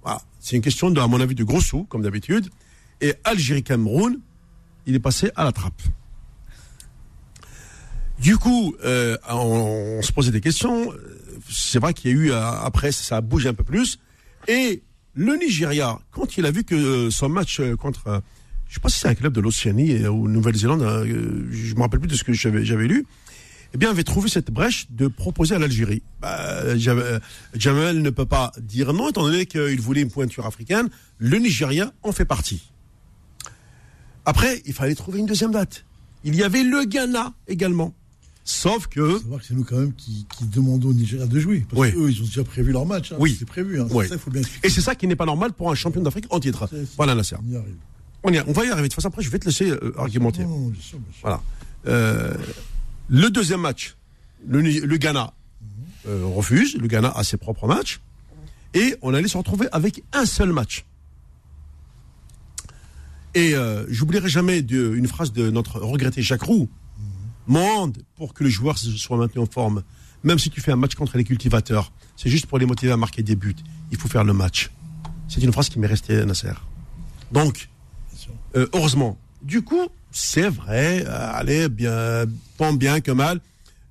Voilà. 0.03 0.21
C'est 0.39 0.55
une 0.55 0.61
question, 0.61 0.91
de, 0.91 0.99
à 0.99 1.07
mon 1.07 1.21
avis, 1.21 1.35
de 1.35 1.43
gros 1.43 1.61
sous, 1.61 1.83
comme 1.85 2.01
d'habitude. 2.01 2.49
Et 3.01 3.13
Algérie-Cameroun, 3.23 4.19
il 4.85 4.95
est 4.95 4.99
passé 4.99 5.31
à 5.35 5.43
la 5.43 5.51
trappe. 5.51 5.81
Du 8.19 8.38
coup, 8.38 8.75
euh, 8.83 9.17
on 9.29 10.01
se 10.01 10.11
posait 10.11 10.31
des 10.31 10.41
questions. 10.41 10.91
C'est 11.49 11.79
vrai 11.79 11.93
qu'il 11.93 12.11
y 12.11 12.13
a 12.13 12.17
eu, 12.17 12.31
euh, 12.31 12.41
après, 12.41 12.91
ça 12.91 13.17
a 13.17 13.21
bougé 13.21 13.49
un 13.49 13.53
peu 13.53 13.63
plus. 13.63 13.99
Et 14.47 14.83
le 15.13 15.35
Nigeria, 15.35 15.97
quand 16.11 16.37
il 16.37 16.45
a 16.45 16.51
vu 16.51 16.63
que 16.63 16.75
euh, 16.75 17.11
son 17.11 17.29
match 17.29 17.59
euh, 17.59 17.75
contre, 17.75 18.21
je 18.67 18.73
sais 18.75 18.79
pas 18.79 18.89
si 18.89 18.99
c'est 18.99 19.07
un 19.07 19.15
club 19.15 19.33
de 19.33 19.41
l'Océanie 19.41 20.05
ou 20.07 20.27
Nouvelle-Zélande, 20.27 20.81
je 21.51 21.75
me 21.75 21.81
rappelle 21.81 21.99
plus 21.99 22.09
de 22.09 22.15
ce 22.15 22.23
que 22.23 22.33
j'avais 22.33 22.87
lu, 22.87 23.05
eh 23.73 23.77
bien, 23.77 23.89
avait 23.89 24.03
trouvé 24.03 24.29
cette 24.29 24.49
brèche 24.51 24.87
de 24.91 25.07
proposer 25.07 25.55
à 25.55 25.59
l'Algérie. 25.59 26.01
Bah, 26.21 26.77
Jam- 26.77 27.19
Jamel 27.53 28.01
ne 28.01 28.09
peut 28.09 28.25
pas 28.25 28.51
dire 28.61 28.93
non, 28.93 29.09
étant 29.09 29.23
donné 29.23 29.45
qu'il 29.45 29.79
voulait 29.81 30.01
une 30.01 30.09
pointure 30.11 30.45
africaine. 30.45 30.89
Le 31.17 31.37
Nigeria 31.37 31.91
en 32.03 32.11
fait 32.13 32.23
partie. 32.25 32.71
Après, 34.25 34.61
il 34.65 34.73
fallait 34.73 34.95
trouver 34.95 35.19
une 35.19 35.25
deuxième 35.25 35.51
date. 35.51 35.85
Il 36.23 36.35
y 36.35 36.43
avait 36.43 36.63
le 36.63 36.83
Ghana 36.85 37.33
également. 37.47 37.93
Sauf 38.49 38.87
que. 38.87 39.01
Faut 39.15 39.19
savoir 39.19 39.41
que 39.41 39.45
c'est 39.45 39.53
nous 39.55 39.65
quand 39.65 39.75
même 39.77 39.93
qui, 39.93 40.25
qui 40.37 40.45
demandons 40.45 40.87
au 40.87 40.93
Nigeria 40.93 41.25
de 41.27 41.37
jouer. 41.37 41.65
Parce 41.69 41.81
Oui. 41.81 41.91
qu'eux, 41.91 42.09
ils 42.09 42.21
ont 42.21 42.25
déjà 42.25 42.45
prévu 42.45 42.71
leur 42.71 42.85
match. 42.85 43.11
hein. 43.11 43.17
Oui. 43.19 43.35
C'est 43.37 43.43
prévu. 43.45 43.81
Hein. 43.81 43.87
Oui. 43.91 44.07
Ça, 44.07 44.15
il 44.15 44.19
faut 44.21 44.31
bien 44.31 44.39
expliquer. 44.39 44.65
Et 44.67 44.69
c'est 44.69 44.79
ça 44.79 44.95
qui 44.95 45.05
n'est 45.05 45.17
pas 45.17 45.25
normal 45.25 45.51
pour 45.51 45.69
un 45.69 45.75
champion 45.75 46.01
d'Afrique 46.01 46.27
en 46.29 46.39
titre. 46.39 46.69
Voilà, 46.95 47.13
Nasser. 47.13 47.35
On 47.45 47.51
y 47.51 47.57
arrive. 47.57 47.75
On, 48.23 48.31
y 48.31 48.37
a- 48.37 48.45
on 48.47 48.53
va 48.53 48.63
y 48.65 48.69
arriver. 48.69 48.87
De 48.87 48.93
toute 48.93 48.95
façon, 48.95 49.09
après, 49.09 49.21
je 49.21 49.29
vais 49.29 49.37
te 49.39 49.45
laisser 49.47 49.69
euh, 49.69 49.93
argumenter. 49.97 50.43
Non, 50.43 50.59
non, 50.59 50.67
bien 50.69 50.81
sûr, 50.81 50.97
bien 50.97 51.11
sûr. 51.11 51.21
Voilà. 51.23 51.41
Euh, 51.87 52.33
le 53.09 53.29
deuxième 53.29 53.59
match, 53.59 53.97
le, 54.47 54.95
Ghana 54.97 55.33
euh, 56.07 56.23
refuse. 56.25 56.77
Le 56.77 56.87
Ghana 56.87 57.11
a 57.17 57.25
ses 57.25 57.35
propres 57.35 57.67
matchs. 57.67 57.99
Et 58.73 58.95
on 59.01 59.13
allait 59.13 59.27
se 59.27 59.37
retrouver 59.37 59.67
avec 59.73 60.03
un 60.13 60.25
seul 60.25 60.53
match. 60.53 60.85
Et 63.35 63.53
j'oublierai 63.89 64.29
jamais 64.29 64.61
de- 64.61 64.93
une 64.95 65.07
phrase 65.07 65.31
de 65.33 65.49
notre 65.51 65.79
regretté 65.81 66.21
Jacques 66.21 66.43
Roux. 66.43 66.69
Monde 67.47 67.97
pour 68.15 68.33
que 68.33 68.43
le 68.43 68.49
joueur 68.49 68.77
soit 68.77 69.17
maintenu 69.17 69.41
en 69.41 69.45
forme. 69.45 69.83
Même 70.23 70.39
si 70.39 70.49
tu 70.49 70.61
fais 70.61 70.71
un 70.71 70.75
match 70.77 70.95
contre 70.95 71.17
les 71.17 71.23
cultivateurs, 71.23 71.91
c'est 72.15 72.29
juste 72.29 72.47
pour 72.47 72.57
les 72.57 72.65
motiver 72.65 72.91
à 72.91 72.97
marquer 72.97 73.23
des 73.23 73.35
buts. 73.35 73.55
Il 73.91 73.97
faut 73.97 74.07
faire 74.07 74.23
le 74.23 74.33
match. 74.33 74.71
C'est 75.27 75.41
une 75.41 75.51
phrase 75.51 75.69
qui 75.69 75.79
m'est 75.79 75.87
restée, 75.87 76.25
Nasser. 76.25 76.53
Donc, 77.31 77.69
euh, 78.55 78.67
heureusement. 78.73 79.17
Du 79.41 79.61
coup, 79.61 79.87
c'est 80.11 80.49
vrai, 80.49 81.03
euh, 81.05 81.31
allez, 81.33 81.69
bien, 81.69 82.25
tant 82.57 82.73
bien 82.73 83.01
que 83.01 83.11
mal, 83.11 83.39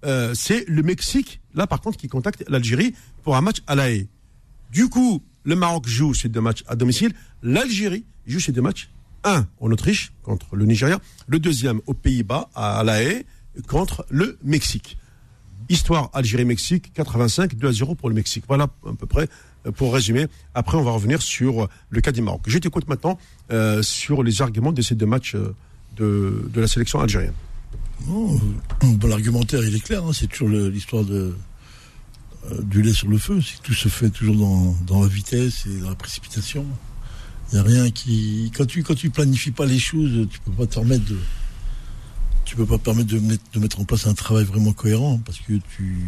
euh, 0.05 0.35
c'est 0.35 0.69
le 0.69 0.83
Mexique, 0.83 1.41
là 1.55 1.67
par 1.67 1.81
contre, 1.81 1.99
qui 1.99 2.09
contacte 2.09 2.45
l'Algérie 2.49 2.95
pour 3.23 3.37
un 3.37 3.41
match 3.41 3.59
à 3.67 3.75
La 3.75 3.91
Haye. 3.91 4.09
Du 4.71 4.89
coup, 4.89 5.23
le 5.45 5.57
Maroc 5.57 5.87
joue 5.87 6.15
ces 6.15 6.29
deux 6.29 6.41
matchs 6.41 6.65
à 6.67 6.75
domicile, 6.75 7.13
l'Algérie 7.43 8.05
joue 8.27 8.41
ces 8.41 8.53
deux 8.53 8.63
matchs, 8.63 8.91
un 9.25 9.47
en 9.61 9.71
Autriche 9.71 10.13
contre 10.23 10.57
le 10.57 10.67
Nigeria, 10.67 10.99
le 11.27 11.39
deuxième 11.39 11.81
aux 11.87 11.95
Pays-Bas 11.95 12.51
à 12.55 12.83
La 12.85 13.03
Haye 13.03 13.25
contre 13.69 14.07
le 14.11 14.39
Mexique. 14.45 14.99
Histoire 15.69 16.11
Algérie-Mexique, 16.13 16.93
85, 16.95 17.57
2 17.57 17.69
à 17.69 17.73
0 17.73 17.95
pour 17.97 18.09
le 18.09 18.15
Mexique. 18.15 18.45
Voilà 18.47 18.65
à 18.65 18.93
peu 18.99 19.07
près 19.07 19.29
euh, 19.67 19.73
pour 19.73 19.93
résumer. 19.93 20.27
Après, 20.55 20.77
on 20.77 20.83
va 20.83 20.93
revenir 20.93 21.21
sur 21.21 21.65
euh, 21.65 21.69
le 21.91 22.01
cas 22.01 22.13
du 22.13 22.23
Maroc. 22.23 22.43
Je 22.47 22.59
t'écoute 22.59 22.87
maintenant 22.89 23.19
euh, 23.51 23.83
sur 23.83 24.23
les 24.23 24.43
arguments 24.43 24.73
de 24.73 24.81
ces 24.83 24.95
deux 24.95 25.07
matchs 25.07 25.35
de, 25.97 26.49
de 26.53 26.61
la 26.61 26.69
sélection 26.69 27.01
algérienne. 27.01 27.33
Euh, 28.09 28.37
bon, 28.83 29.09
l'argumentaire, 29.09 29.65
il 29.65 29.75
est 29.75 29.81
clair. 29.83 30.05
hein, 30.05 30.13
c'est 30.13 30.29
toujours 30.29 30.51
l'histoire 30.51 31.05
du 32.63 32.83
lait 32.83 32.93
sur 32.93 33.09
le 33.09 33.19
feu. 33.19 33.41
Tout 33.65 33.75
se 33.75 33.89
fait 33.89 34.11
toujours 34.11 34.37
dans, 34.37 34.77
dans 34.87 35.03
la 35.03 35.09
vitesse 35.09 35.67
et 35.67 35.81
dans 35.81 35.89
la 35.89 35.97
précipitation. 35.97 36.65
Il 37.51 37.55
n'y 37.55 37.61
a 37.61 37.63
rien 37.65 37.91
qui. 37.91 38.53
Quand 38.57 38.67
tu 38.67 38.83
quand 38.83 38.95
tu 38.95 39.11
planifies 39.11 39.53
pas 39.53 39.67
les 39.67 39.79
choses, 39.79 40.29
tu 40.31 40.39
peux 40.41 40.53
pas 40.53 40.67
te 40.67 40.79
remettre 40.79 41.05
de. 41.07 41.17
Tu 42.47 42.57
peux 42.57 42.65
pas 42.65 42.79
permettre 42.79 43.11
de 43.11 43.59
mettre, 43.59 43.81
en 43.81 43.85
place 43.85 44.07
un 44.07 44.15
travail 44.15 44.45
vraiment 44.45 44.73
cohérent 44.73 45.21
parce 45.25 45.39
que 45.39 45.53
tu, 45.77 45.99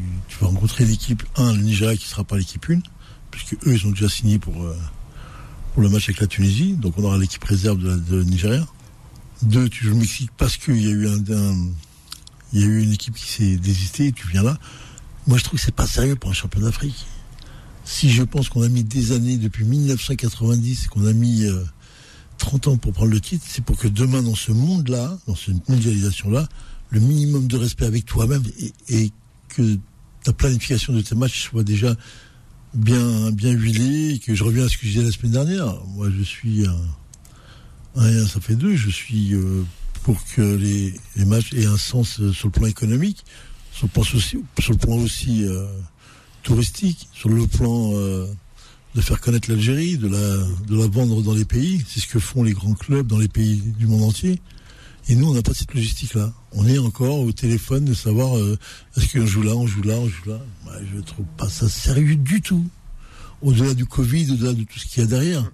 vas 0.40 0.46
rencontrer 0.46 0.84
l'équipe 0.84 1.22
1, 1.36 1.52
le 1.54 1.62
Nigeria 1.62 1.96
qui 1.96 2.06
sera 2.06 2.24
pas 2.24 2.38
l'équipe 2.38 2.64
1, 2.70 2.78
puisque 3.30 3.54
eux 3.66 3.74
ils 3.74 3.86
ont 3.86 3.90
déjà 3.90 4.08
signé 4.08 4.38
pour, 4.38 4.62
euh, 4.64 4.76
pour 5.74 5.82
le 5.82 5.88
match 5.88 6.04
avec 6.04 6.20
la 6.20 6.26
Tunisie, 6.26 6.74
donc 6.74 6.94
on 6.96 7.04
aura 7.04 7.18
l'équipe 7.18 7.42
réserve 7.44 7.78
de, 7.78 8.16
la, 8.16 8.24
Nigeria. 8.24 8.66
Deux, 9.42 9.68
tu 9.68 9.84
joues 9.84 9.90
le 9.90 9.96
Mexique 9.96 10.30
parce 10.38 10.56
qu'il 10.56 10.80
y 10.80 10.86
a 10.86 10.90
eu 10.90 11.08
un- 11.08 11.18
il 12.52 12.60
y 12.60 12.62
a 12.62 12.66
eu 12.66 12.82
une 12.82 12.92
équipe 12.92 13.14
qui 13.14 13.26
s'est 13.28 13.56
désistée 13.56 14.06
et 14.06 14.12
tu 14.12 14.26
viens 14.28 14.42
là. 14.42 14.58
Moi, 15.26 15.38
je 15.38 15.44
trouve 15.44 15.58
que 15.58 15.64
c'est 15.64 15.74
pas 15.74 15.86
sérieux 15.86 16.16
pour 16.16 16.30
un 16.30 16.34
champion 16.34 16.60
d'Afrique. 16.60 17.04
Si 17.84 18.10
je 18.10 18.22
pense 18.22 18.48
qu'on 18.48 18.62
a 18.62 18.68
mis 18.68 18.84
des 18.84 19.12
années 19.12 19.36
depuis 19.36 19.64
1990, 19.64 20.88
qu'on 20.88 21.06
a 21.06 21.12
mis 21.12 21.44
euh, 21.44 21.64
30 22.38 22.68
ans 22.68 22.76
pour 22.76 22.92
prendre 22.92 23.10
le 23.10 23.20
titre, 23.20 23.44
c'est 23.46 23.64
pour 23.64 23.76
que 23.76 23.88
demain, 23.88 24.22
dans 24.22 24.34
ce 24.34 24.52
monde-là, 24.52 25.18
dans 25.26 25.36
cette 25.36 25.68
mondialisation-là, 25.68 26.48
le 26.90 27.00
minimum 27.00 27.46
de 27.46 27.56
respect 27.56 27.86
avec 27.86 28.06
toi-même 28.06 28.42
et, 28.88 29.10
que 29.48 29.78
ta 30.24 30.32
planification 30.32 30.92
de 30.92 31.00
tes 31.00 31.14
matchs 31.14 31.42
soit 31.44 31.64
déjà 31.64 31.94
bien, 32.74 33.30
bien 33.32 33.50
huilée 33.50 34.14
et 34.14 34.18
que 34.18 34.34
je 34.34 34.44
reviens 34.44 34.66
à 34.66 34.68
ce 34.68 34.76
que 34.76 34.86
je 34.86 34.92
disais 34.92 35.04
la 35.04 35.10
semaine 35.10 35.32
dernière. 35.32 35.74
Moi, 35.86 36.08
je 36.16 36.22
suis 36.22 36.66
un, 36.66 36.76
un 37.96 38.26
ça 38.26 38.40
fait 38.40 38.54
deux. 38.54 38.76
Je 38.76 38.90
suis 38.90 39.34
euh, 39.34 39.64
pour 40.02 40.22
que 40.34 40.42
les, 40.56 40.94
matchs 41.24 41.52
aient 41.54 41.66
un 41.66 41.78
sens 41.78 42.20
euh, 42.20 42.32
sur 42.32 42.48
le 42.48 42.52
plan 42.52 42.66
économique, 42.66 43.24
sur 43.72 43.86
le 43.86 43.92
plan, 43.92 44.02
aussi, 44.02 44.38
sur 44.58 44.72
le 44.72 44.78
plan 44.78 44.96
aussi 44.96 45.44
euh, 45.44 45.66
touristique, 46.42 47.08
sur 47.12 47.30
le 47.30 47.46
plan 47.46 47.92
de 48.98 49.02
faire 49.04 49.20
connaître 49.20 49.48
l'Algérie, 49.48 49.96
de 49.96 50.08
la, 50.08 50.18
de 50.66 50.76
la 50.76 50.88
vendre 50.88 51.22
dans 51.22 51.32
les 51.32 51.44
pays. 51.44 51.84
C'est 51.86 52.00
ce 52.00 52.08
que 52.08 52.18
font 52.18 52.42
les 52.42 52.52
grands 52.52 52.74
clubs 52.74 53.06
dans 53.06 53.18
les 53.18 53.28
pays 53.28 53.62
du 53.78 53.86
monde 53.86 54.02
entier. 54.02 54.40
Et 55.08 55.14
nous, 55.14 55.30
on 55.30 55.34
n'a 55.34 55.42
pas 55.42 55.54
cette 55.54 55.72
logistique-là. 55.72 56.32
On 56.52 56.66
est 56.66 56.78
encore 56.78 57.20
au 57.20 57.30
téléphone 57.30 57.84
de 57.84 57.94
savoir 57.94 58.36
euh, 58.36 58.58
est-ce 58.96 59.16
qu'on 59.16 59.24
joue 59.24 59.42
là, 59.42 59.52
on 59.54 59.68
joue 59.68 59.82
là, 59.82 59.94
on 59.94 60.08
joue 60.08 60.30
là. 60.30 60.40
Ouais, 60.66 60.84
je 60.92 61.00
trouve 61.00 61.26
pas 61.36 61.48
ça 61.48 61.68
sérieux 61.68 62.16
du 62.16 62.40
tout. 62.42 62.66
Au-delà 63.40 63.72
du 63.74 63.86
Covid, 63.86 64.32
au-delà 64.32 64.52
de 64.52 64.64
tout 64.64 64.80
ce 64.80 64.86
qu'il 64.86 65.00
y 65.00 65.06
a 65.06 65.08
derrière. 65.08 65.48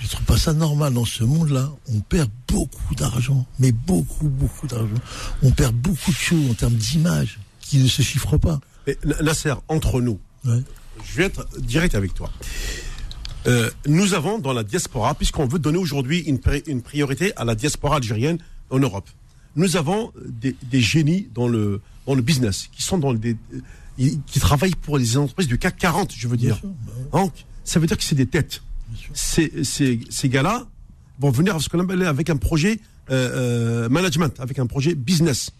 Je 0.00 0.06
trouve 0.08 0.24
pas 0.24 0.38
ça 0.38 0.52
normal 0.52 0.94
dans 0.94 1.04
ce 1.04 1.24
monde-là. 1.24 1.72
On 1.92 1.98
perd 2.00 2.30
beaucoup 2.46 2.94
d'argent, 2.94 3.44
mais 3.58 3.72
beaucoup, 3.72 4.28
beaucoup 4.28 4.68
d'argent. 4.68 4.94
On 5.42 5.50
perd 5.50 5.74
beaucoup 5.74 6.12
de 6.12 6.16
choses 6.16 6.48
en 6.50 6.54
termes 6.54 6.74
d'image 6.76 7.40
qui 7.60 7.78
ne 7.78 7.88
se 7.88 8.02
chiffrent 8.02 8.38
pas. 8.38 8.60
Mais 8.86 8.96
Nasser, 9.22 9.54
entre 9.66 10.00
nous, 10.00 10.20
Ouais. 10.44 10.62
Je 11.04 11.16
vais 11.16 11.24
être 11.24 11.46
direct 11.60 11.94
avec 11.94 12.14
toi. 12.14 12.30
Euh, 13.46 13.70
nous 13.86 14.14
avons 14.14 14.38
dans 14.38 14.52
la 14.52 14.64
diaspora, 14.64 15.14
puisqu'on 15.14 15.46
veut 15.46 15.58
donner 15.58 15.78
aujourd'hui 15.78 16.20
une, 16.20 16.38
pri- 16.38 16.64
une 16.66 16.82
priorité 16.82 17.32
à 17.36 17.44
la 17.44 17.54
diaspora 17.54 17.96
algérienne 17.96 18.38
en 18.70 18.78
Europe, 18.80 19.08
nous 19.54 19.76
avons 19.76 20.12
des, 20.26 20.56
des 20.64 20.80
génies 20.80 21.28
dans 21.32 21.46
le, 21.48 21.80
dans 22.06 22.14
le 22.14 22.22
business, 22.22 22.68
qui 22.72 22.82
sont 22.82 22.98
dans 22.98 23.14
des, 23.14 23.36
euh, 23.54 24.10
qui 24.26 24.40
travaillent 24.40 24.74
pour 24.74 24.98
les 24.98 25.16
entreprises 25.16 25.46
du 25.48 25.58
CAC 25.58 25.76
40, 25.78 26.12
je 26.16 26.26
veux 26.28 26.36
dire. 26.36 26.56
sûr, 26.58 26.68
bah 26.68 26.92
ouais. 27.12 27.22
Donc, 27.24 27.32
ça 27.64 27.78
veut 27.80 27.86
dire 27.86 27.96
que 27.96 28.02
c'est 28.02 28.14
des 28.16 28.26
têtes. 28.26 28.62
Ces, 29.14 29.64
ces, 29.64 30.00
ces 30.10 30.28
gars-là 30.28 30.66
vont 31.20 31.30
venir 31.30 31.52
avec 31.54 31.62
ce 31.64 31.68
qu'on 31.68 31.80
appelle 31.80 32.02
avec 32.04 32.28
un 32.30 32.36
projet 32.36 32.80
euh, 33.10 33.84
euh, 33.86 33.88
management, 33.88 34.38
avec 34.40 34.58
un 34.58 34.66
projet 34.66 34.94
business 34.94 35.50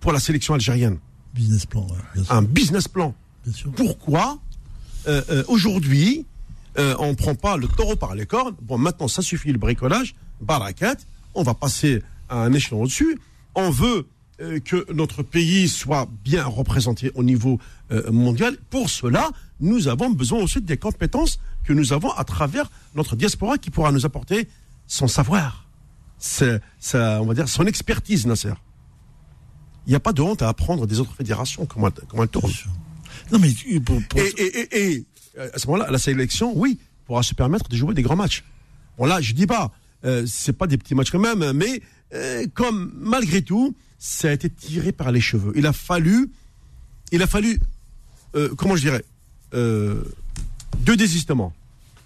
pour 0.00 0.12
la 0.12 0.20
sélection 0.20 0.54
algérienne. 0.54 0.98
Business 1.34 1.64
plan, 1.66 1.82
ouais, 1.86 1.96
bien 2.14 2.24
sûr. 2.24 2.32
Un 2.34 2.42
business 2.42 2.88
plan. 2.88 3.14
Bien 3.44 3.54
sûr. 3.54 3.72
Pourquoi? 3.72 4.38
Euh, 5.06 5.22
euh, 5.30 5.44
aujourd'hui 5.48 6.26
euh, 6.78 6.94
on 6.98 7.14
prend 7.14 7.34
pas 7.34 7.56
le 7.56 7.68
taureau 7.68 7.96
par 7.96 8.14
les 8.14 8.26
cornes 8.26 8.54
Bon, 8.62 8.78
maintenant 8.78 9.08
ça 9.08 9.22
suffit 9.22 9.52
le 9.52 9.58
bricolage, 9.58 10.14
barakat, 10.40 10.96
on 11.34 11.42
va 11.42 11.54
passer 11.54 12.02
à 12.28 12.42
un 12.42 12.52
échelon 12.52 12.82
au-dessus. 12.82 13.18
On 13.54 13.70
veut 13.70 14.06
euh, 14.40 14.58
que 14.60 14.90
notre 14.92 15.22
pays 15.22 15.68
soit 15.68 16.08
bien 16.24 16.44
représenté 16.44 17.12
au 17.14 17.22
niveau 17.22 17.58
euh, 17.90 18.10
mondial. 18.10 18.56
Pour 18.70 18.88
cela, 18.88 19.30
nous 19.60 19.88
avons 19.88 20.08
besoin 20.10 20.42
aussi 20.42 20.62
des 20.62 20.78
compétences 20.78 21.38
que 21.64 21.74
nous 21.74 21.92
avons 21.92 22.10
à 22.12 22.24
travers 22.24 22.70
notre 22.94 23.16
diaspora 23.16 23.58
qui 23.58 23.70
pourra 23.70 23.92
nous 23.92 24.06
apporter 24.06 24.48
son 24.86 25.08
savoir, 25.08 25.68
c'est, 26.18 26.60
on 26.94 27.24
va 27.24 27.34
dire 27.34 27.48
son 27.48 27.66
expertise, 27.66 28.26
Nasser. 28.26 28.52
Il 29.86 29.90
n'y 29.90 29.96
a 29.96 30.00
pas 30.00 30.12
de 30.12 30.22
honte 30.22 30.42
à 30.42 30.48
apprendre 30.48 30.86
des 30.86 31.00
autres 31.00 31.14
fédérations 31.14 31.66
comment, 31.66 31.90
comment 32.08 32.22
elles 32.24 32.28
tournent. 32.28 32.50
Non, 33.30 33.38
mais 33.38 33.52
tu- 33.52 33.80
pour, 33.80 34.00
pour- 34.08 34.20
Et, 34.20 34.28
et, 34.36 34.58
et, 34.60 34.92
et, 34.92 35.04
euh, 35.38 35.50
à 35.54 35.58
ce 35.58 35.66
moment-là, 35.68 35.90
la 35.90 35.98
sélection, 35.98 36.52
oui, 36.56 36.78
pourra 37.06 37.22
se 37.22 37.34
permettre 37.34 37.68
de 37.68 37.76
jouer 37.76 37.94
des 37.94 38.02
grands 38.02 38.16
matchs. 38.16 38.44
Bon 38.98 39.06
là, 39.06 39.20
je 39.20 39.32
dis 39.32 39.46
pas, 39.46 39.72
euh, 40.04 40.24
c'est 40.26 40.52
pas 40.52 40.66
des 40.66 40.76
petits 40.78 40.94
matchs 40.94 41.10
quand 41.10 41.18
même, 41.18 41.52
mais 41.52 41.80
euh, 42.14 42.46
comme 42.54 42.92
malgré 42.96 43.42
tout, 43.42 43.74
ça 43.98 44.28
a 44.28 44.32
été 44.32 44.50
tiré 44.50 44.92
par 44.92 45.10
les 45.12 45.20
cheveux. 45.20 45.52
Il 45.56 45.66
a 45.66 45.72
fallu, 45.72 46.30
il 47.12 47.22
a 47.22 47.26
fallu, 47.26 47.58
euh, 48.34 48.48
comment 48.56 48.76
je 48.76 48.82
dirais, 48.82 49.04
deux 49.52 50.96
désistements, 50.96 51.52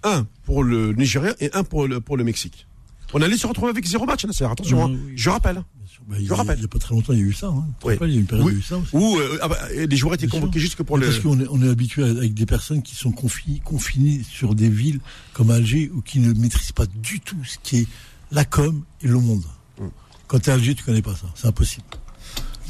un 0.02 0.26
pour 0.44 0.62
le 0.64 0.92
Nigeria 0.92 1.34
et 1.40 1.50
un 1.54 1.64
pour 1.64 1.86
le 1.88 2.00
pour 2.00 2.16
le 2.16 2.24
Mexique. 2.24 2.66
On 3.12 3.22
allait 3.22 3.36
se 3.36 3.46
retrouver 3.46 3.70
avec 3.70 3.84
zéro 3.86 4.04
match, 4.04 4.24
Nasser. 4.24 4.44
Attention, 4.44 4.84
hein. 4.84 4.90
Oui, 4.90 4.98
oui. 5.06 5.12
je 5.16 5.30
rappelle. 5.30 5.62
Bah, 6.08 6.16
je 6.22 6.32
a, 6.32 6.36
rappelle. 6.36 6.58
il 6.58 6.62
y 6.62 6.64
a 6.64 6.68
pas 6.68 6.78
très 6.78 6.94
longtemps, 6.94 7.12
il 7.12 7.18
y 7.18 7.22
a 7.22 7.24
eu 7.24 7.32
ça. 7.32 7.48
Hein. 7.48 7.64
Oui. 7.84 7.94
il 8.00 8.08
y 8.08 8.12
a 8.12 8.16
eu 8.16 8.20
une 8.20 8.26
période 8.26 8.46
où 8.46 8.48
Oui. 8.50 8.56
eu 8.56 8.62
ça 8.62 8.76
aussi. 8.78 8.90
Où 8.94 9.16
euh, 9.18 9.38
ah 9.42 9.48
bah, 9.48 9.58
et 9.72 9.86
les 9.86 9.96
joueurs 9.96 10.14
étaient 10.14 10.26
Bien 10.26 10.38
convoqués 10.40 10.58
sûr. 10.58 10.66
juste 10.66 10.76
que 10.76 10.82
pour 10.82 10.98
le. 10.98 11.06
Parce 11.06 11.20
qu'on 11.20 11.40
est, 11.40 11.46
on 11.50 11.62
est 11.62 11.68
habitué 11.68 12.04
avec 12.04 12.34
des 12.34 12.46
personnes 12.46 12.82
qui 12.82 12.94
sont 12.94 13.10
confi- 13.10 13.60
confinées 13.62 14.22
sur 14.28 14.54
des 14.54 14.68
villes 14.68 15.00
comme 15.32 15.50
Alger 15.50 15.90
ou 15.94 16.02
qui 16.02 16.18
ne 16.20 16.32
maîtrisent 16.32 16.72
pas 16.72 16.86
du 16.86 17.20
tout 17.20 17.36
ce 17.44 17.56
qui 17.62 17.78
est 17.78 17.86
la 18.30 18.44
com 18.44 18.82
et 19.02 19.08
le 19.08 19.18
monde. 19.18 19.44
Mm. 19.80 19.84
Quand 20.28 20.38
tu 20.38 20.50
es 20.50 20.52
à 20.52 20.54
Alger, 20.56 20.74
tu 20.74 20.84
connais 20.84 21.02
pas 21.02 21.14
ça. 21.16 21.26
C'est 21.34 21.46
impossible. 21.46 21.84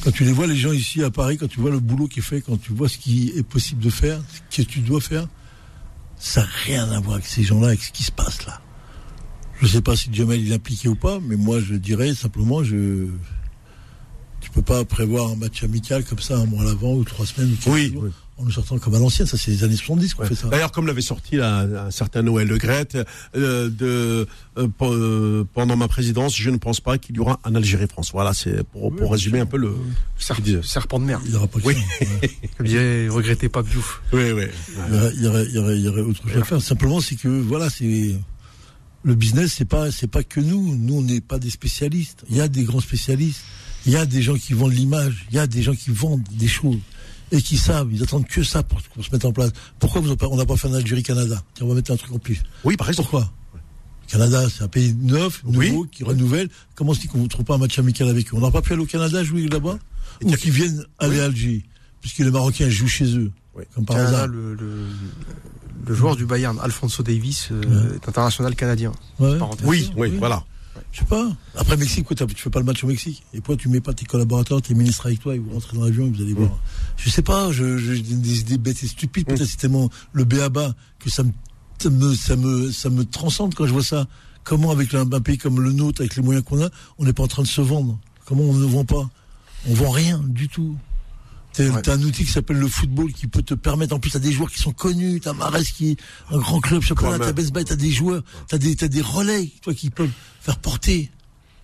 Quand 0.02 0.10
tu 0.12 0.24
les 0.24 0.32
vois, 0.32 0.46
les 0.46 0.56
gens 0.56 0.72
ici 0.72 1.02
à 1.02 1.10
Paris, 1.10 1.38
quand 1.38 1.48
tu 1.48 1.58
vois 1.60 1.70
le 1.70 1.80
boulot 1.80 2.06
qui 2.06 2.18
est 2.18 2.22
fait, 2.22 2.40
quand 2.42 2.60
tu 2.60 2.72
vois 2.72 2.88
ce 2.88 2.98
qui 2.98 3.32
est 3.36 3.42
possible 3.42 3.82
de 3.82 3.90
faire, 3.90 4.20
ce 4.50 4.62
que 4.62 4.68
tu 4.68 4.80
dois 4.80 5.00
faire, 5.00 5.26
ça 6.18 6.42
n'a 6.42 6.48
rien 6.64 6.90
à 6.90 7.00
voir 7.00 7.14
avec 7.14 7.26
ces 7.26 7.42
gens-là, 7.42 7.68
avec 7.68 7.82
ce 7.82 7.92
qui 7.92 8.02
se 8.02 8.12
passe 8.12 8.44
là. 8.46 8.60
Je 9.60 9.64
ne 9.66 9.70
sais 9.70 9.80
pas 9.82 9.96
si 9.96 10.08
Jamel 10.12 10.40
il 10.40 10.52
est 10.52 10.54
impliqué 10.54 10.88
ou 10.88 10.94
pas, 10.96 11.18
mais 11.26 11.36
moi 11.36 11.60
je 11.60 11.74
dirais 11.74 12.14
simplement, 12.14 12.62
je, 12.62 13.06
tu 14.40 14.50
peux 14.50 14.62
pas 14.62 14.84
prévoir 14.84 15.30
un 15.32 15.36
match 15.36 15.62
amical 15.64 16.04
comme 16.04 16.18
ça 16.20 16.36
un 16.36 16.46
mois 16.46 16.62
à 16.62 16.64
l'avant 16.66 16.94
ou 16.94 17.04
trois 17.04 17.26
semaines 17.26 17.52
ou 17.66 17.70
Oui, 17.72 17.90
jours, 17.92 18.02
oui. 18.04 18.10
en 18.36 18.44
nous 18.44 18.50
sortant 18.50 18.78
comme 18.78 18.94
à 18.94 18.98
l'ancienne. 18.98 19.26
Ça, 19.26 19.38
c'est 19.38 19.50
les 19.50 19.64
années 19.64 19.76
70 19.76 20.12
qu'on 20.14 20.22
Ouais. 20.22 20.28
fait 20.28 20.34
ça. 20.34 20.48
D'ailleurs, 20.48 20.72
comme 20.72 20.86
l'avait 20.86 21.00
sorti 21.00 21.36
là, 21.36 21.60
un 21.86 21.90
certain 21.90 22.20
Noël 22.22 22.46
Le 22.46 22.58
Grette, 22.58 22.98
euh, 23.34 23.70
de, 23.70 24.26
euh, 24.58 24.68
euh, 24.82 25.44
pendant 25.54 25.74
ma 25.76 25.88
présidence, 25.88 26.36
je 26.36 26.50
ne 26.50 26.58
pense 26.58 26.80
pas 26.80 26.98
qu'il 26.98 27.16
y 27.16 27.18
aura 27.18 27.40
un 27.44 27.54
Algérie-France. 27.54 28.10
Voilà, 28.12 28.34
c'est 28.34 28.62
pour, 28.62 28.94
pour 28.94 29.10
résumer 29.10 29.40
un 29.40 29.46
peu 29.46 29.56
le. 29.56 29.74
Serpent 30.62 31.00
de 31.00 31.04
mer. 31.06 31.18
Il 31.24 31.30
n'y 31.30 31.36
aura 31.36 31.46
pas 31.46 31.60
que 31.60 31.66
Oui. 31.66 31.74
ça. 31.98 32.04
ouais. 32.22 32.30
Comme 32.58 32.66
disait, 32.66 33.08
regrettez 33.08 33.48
pas 33.48 33.62
Diouf. 33.62 34.02
Oui, 34.12 34.32
oui. 34.32 34.44
Y 35.18 35.26
aurait, 35.26 35.46
il 35.46 35.54
y 35.54 35.58
aurait, 35.58 35.76
il 35.78 35.84
y 35.84 35.88
aurait 35.88 36.02
autre 36.02 36.20
chose 36.22 36.42
à 36.42 36.44
faire. 36.44 36.60
Simplement, 36.62 37.00
c'est 37.00 37.16
que 37.16 37.28
voilà, 37.28 37.70
c'est 37.70 38.14
le 39.06 39.14
business, 39.14 39.54
c'est 39.56 39.64
pas, 39.64 39.92
c'est 39.92 40.08
pas 40.08 40.24
que 40.24 40.40
nous. 40.40 40.74
Nous, 40.76 40.94
on 40.96 41.02
n'est 41.02 41.20
pas 41.20 41.38
des 41.38 41.50
spécialistes. 41.50 42.24
Il 42.28 42.36
y 42.36 42.40
a 42.40 42.48
des 42.48 42.64
grands 42.64 42.80
spécialistes. 42.80 43.40
Il 43.86 43.92
y 43.92 43.96
a 43.96 44.04
des 44.04 44.20
gens 44.20 44.34
qui 44.34 44.52
vendent 44.52 44.72
l'image. 44.72 45.26
Il 45.30 45.36
y 45.36 45.38
a 45.38 45.46
des 45.46 45.62
gens 45.62 45.74
qui 45.76 45.90
vendent 45.90 46.24
des 46.32 46.48
choses 46.48 46.80
et 47.30 47.40
qui 47.40 47.56
savent. 47.56 47.88
Ils 47.92 48.02
attendent 48.02 48.26
que 48.26 48.42
ça 48.42 48.64
pour, 48.64 48.82
pour 48.82 49.04
se 49.04 49.12
mettre 49.12 49.26
en 49.26 49.32
place. 49.32 49.52
Pourquoi 49.78 50.00
vous 50.00 50.10
on 50.20 50.36
n'a 50.36 50.44
pas 50.44 50.56
fait 50.56 50.66
un 50.66 50.74
Algérie-Canada? 50.74 51.40
On 51.60 51.68
va 51.68 51.74
mettre 51.74 51.92
un 51.92 51.96
truc 51.96 52.10
en 52.12 52.18
plus. 52.18 52.42
Oui, 52.64 52.76
par 52.76 52.88
exemple. 52.88 53.08
Pourquoi? 53.10 53.32
Le 53.54 54.10
Canada, 54.10 54.48
c'est 54.50 54.64
un 54.64 54.68
pays 54.68 54.92
neuf, 55.00 55.42
Oui. 55.44 55.70
nouveau, 55.70 55.84
qui 55.84 56.02
renouvelle. 56.02 56.48
Comment 56.74 56.92
se 56.92 57.00
dit 57.00 57.06
qu'on 57.06 57.18
ne 57.22 57.28
trouve 57.28 57.44
pas 57.44 57.54
un 57.54 57.58
match 57.58 57.78
amical 57.78 58.08
avec 58.08 58.26
eux? 58.32 58.36
On 58.36 58.40
n'aurait 58.40 58.50
pas 58.52 58.62
pu 58.62 58.72
aller 58.72 58.82
au 58.82 58.86
Canada 58.86 59.22
jouer 59.22 59.46
là-bas? 59.46 59.78
Ou 60.24 60.32
qu'ils 60.32 60.50
viennent 60.50 60.84
aller 60.98 61.20
à 61.20 61.26
Alger? 61.26 61.64
Puisque 62.00 62.18
les 62.18 62.30
Marocains 62.32 62.70
jouent 62.70 62.88
chez 62.88 63.16
eux. 63.16 63.30
Oui. 63.56 63.64
Comme 63.74 63.84
par 63.86 63.96
Canada, 63.96 64.16
hasard. 64.18 64.28
le, 64.28 64.54
le, 64.54 64.86
le 65.86 65.94
joueur 65.94 66.16
du 66.16 66.26
Bayern, 66.26 66.58
Alfonso 66.62 67.02
Davis, 67.02 67.48
euh, 67.52 67.94
est 67.94 68.08
international 68.08 68.54
canadien. 68.54 68.92
Ouais. 69.18 69.38
Oui, 69.64 69.90
oui, 69.96 70.16
voilà. 70.18 70.44
Je 70.92 71.00
sais 71.00 71.06
pas. 71.06 71.26
Après 71.56 71.76
Mexique, 71.76 72.06
quoi, 72.06 72.16
tu 72.16 72.26
fais 72.34 72.50
pas 72.50 72.58
le 72.58 72.64
match 72.64 72.84
au 72.84 72.86
Mexique. 72.86 73.24
Et 73.32 73.38
pourquoi 73.38 73.56
tu 73.56 73.68
mets 73.68 73.80
pas 73.80 73.94
tes 73.94 74.04
collaborateurs, 74.04 74.60
tes 74.60 74.74
ministres 74.74 75.06
avec 75.06 75.20
toi 75.20 75.34
et 75.34 75.38
vous 75.38 75.50
rentrez 75.52 75.76
dans 75.76 75.84
l'avion 75.84 76.06
et 76.06 76.10
vous 76.10 76.22
allez 76.22 76.34
voir. 76.34 76.50
Je 76.96 77.08
sais 77.08 77.22
pas, 77.22 77.50
je, 77.50 77.78
je, 77.78 77.94
j'ai 77.94 78.02
des 78.02 78.40
idées 78.40 78.58
bêtes 78.58 78.82
et 78.82 78.86
stupides. 78.86 79.26
Peut-être 79.26 79.44
c'est 79.46 79.56
tellement 79.56 79.90
le 80.12 80.24
béaba 80.24 80.74
que 80.98 81.10
ça 81.10 81.22
me, 81.22 81.32
ça 81.78 81.90
me, 81.90 82.14
ça 82.14 82.36
me, 82.36 82.70
ça 82.70 82.90
me 82.90 83.04
transcende 83.04 83.54
quand 83.54 83.66
je 83.66 83.72
vois 83.72 83.82
ça. 83.84 84.06
Comment 84.44 84.70
avec 84.70 84.94
un, 84.94 85.10
un 85.10 85.20
pays 85.20 85.38
comme 85.38 85.60
le 85.60 85.72
nôtre, 85.72 86.02
avec 86.02 86.14
les 86.16 86.22
moyens 86.22 86.44
qu'on 86.44 86.62
a, 86.62 86.68
on 86.98 87.04
n'est 87.04 87.12
pas 87.12 87.24
en 87.24 87.28
train 87.28 87.42
de 87.42 87.48
se 87.48 87.60
vendre. 87.62 87.98
Comment 88.26 88.44
on 88.44 88.54
ne 88.54 88.64
vend 88.66 88.84
pas? 88.84 89.08
On 89.68 89.74
vend 89.74 89.90
rien 89.90 90.22
du 90.26 90.48
tout. 90.48 90.76
T'as 91.56 91.64
Ouais. 91.70 91.88
un 91.88 92.02
outil 92.02 92.24
qui 92.26 92.30
s'appelle 92.32 92.58
le 92.58 92.68
football 92.68 93.12
qui 93.14 93.26
peut 93.28 93.42
te 93.42 93.54
permettre, 93.54 93.94
en 93.94 93.98
plus, 93.98 94.10
t'as 94.10 94.18
des 94.18 94.30
joueurs 94.32 94.50
qui 94.50 94.58
sont 94.60 94.72
connus, 94.72 95.20
t'as 95.20 95.32
Marès 95.32 95.70
qui 95.72 95.92
est 95.92 95.96
un 96.30 96.36
grand 96.38 96.60
club 96.60 96.82
championnat, 96.82 97.18
t'as 97.18 97.32
Best 97.32 97.52
Buy, 97.52 97.64
t'as 97.64 97.76
des 97.76 97.90
joueurs, 97.90 98.22
t'as 98.48 98.58
des, 98.58 98.76
t'as 98.76 98.88
des 98.88 99.00
relais, 99.00 99.50
toi, 99.62 99.72
qui 99.72 99.88
peuvent 99.88 100.10
faire 100.40 100.58
porter 100.58 101.10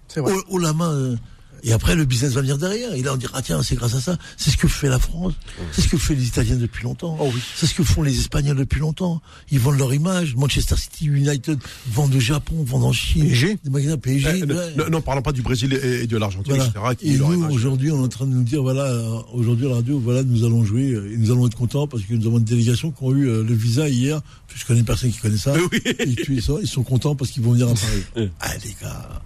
C'est 0.08 0.20
vrai. 0.20 0.32
haut, 0.32 0.42
haut 0.48 0.58
la 0.58 0.72
main. 0.72 0.90
euh, 0.92 1.16
Et 1.64 1.72
après, 1.72 1.94
le 1.94 2.04
business 2.04 2.32
va 2.32 2.40
venir 2.40 2.58
derrière. 2.58 2.92
Et 2.94 3.02
là, 3.02 3.12
on 3.14 3.16
dira, 3.16 3.34
ah, 3.36 3.42
tiens, 3.42 3.62
c'est 3.62 3.76
grâce 3.76 3.94
à 3.94 4.00
ça. 4.00 4.18
C'est 4.36 4.50
ce 4.50 4.56
que 4.56 4.66
fait 4.66 4.88
la 4.88 4.98
France. 4.98 5.34
C'est 5.70 5.82
ce 5.82 5.88
que 5.88 5.96
fait 5.96 6.14
les 6.16 6.26
Italiens 6.26 6.56
depuis 6.56 6.82
longtemps. 6.82 7.16
Oh 7.20 7.30
oui. 7.32 7.40
C'est 7.54 7.66
ce 7.66 7.74
que 7.74 7.84
font 7.84 8.02
les 8.02 8.18
Espagnols 8.18 8.56
depuis 8.56 8.80
longtemps. 8.80 9.22
Ils 9.52 9.60
vendent 9.60 9.78
leur 9.78 9.94
image. 9.94 10.34
Manchester 10.34 10.74
City, 10.76 11.06
United 11.06 11.58
vendent 11.88 12.14
au 12.16 12.20
Japon, 12.20 12.64
vendent 12.64 12.84
en 12.84 12.92
Chine. 12.92 13.22
PSG. 13.28 13.58
Des 13.62 13.70
magasins 13.70 13.96
PSG. 13.96 14.28
Ouais. 14.44 14.46
ne- 14.76 14.88
non, 14.90 15.00
parlons 15.00 15.22
pas 15.22 15.30
du 15.32 15.42
Brésil 15.42 15.72
et, 15.80 16.02
et 16.02 16.06
de 16.08 16.16
l'Argentine, 16.16 16.54
Voilà. 16.56 16.92
etc. 16.92 17.14
Et 17.14 17.16
nous, 17.16 17.44
aujourd'hui, 17.52 17.92
on 17.92 18.00
est 18.00 18.04
en 18.04 18.08
train 18.08 18.26
de 18.26 18.32
nous 18.32 18.42
dire, 18.42 18.62
voilà, 18.62 19.00
aujourd'hui, 19.32 19.66
à 19.66 19.70
la 19.70 19.74
radio, 19.76 20.00
voilà, 20.00 20.24
nous 20.24 20.44
allons 20.44 20.64
jouer, 20.64 20.88
et 20.90 21.16
nous 21.16 21.30
allons 21.30 21.46
être 21.46 21.56
contents 21.56 21.86
parce 21.86 22.02
que 22.02 22.14
nous 22.14 22.26
avons 22.26 22.38
une 22.38 22.44
délégation 22.44 22.90
qui 22.90 23.04
ont 23.04 23.14
eu 23.14 23.28
euh, 23.28 23.44
le 23.44 23.54
visa 23.54 23.88
hier. 23.88 24.20
Je 24.54 24.64
connais 24.66 24.82
personne 24.82 25.10
qui 25.12 25.18
connaît 25.18 25.36
ça. 25.38 25.54
Oui. 25.72 25.80
Et 25.84 26.08
ils 26.28 26.42
sont, 26.42 26.58
ils 26.60 26.66
sont 26.68 26.82
contents 26.82 27.14
parce 27.14 27.30
qu'ils 27.30 27.42
vont 27.42 27.52
venir 27.52 27.68
à 27.68 27.74
Paris. 27.74 28.30
ah, 28.40 28.48
les 28.64 28.76
gars, 28.82 29.22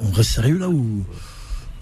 on 0.00 0.10
reste 0.10 0.32
sérieux 0.32 0.58
là 0.58 0.68
ou, 0.68 1.04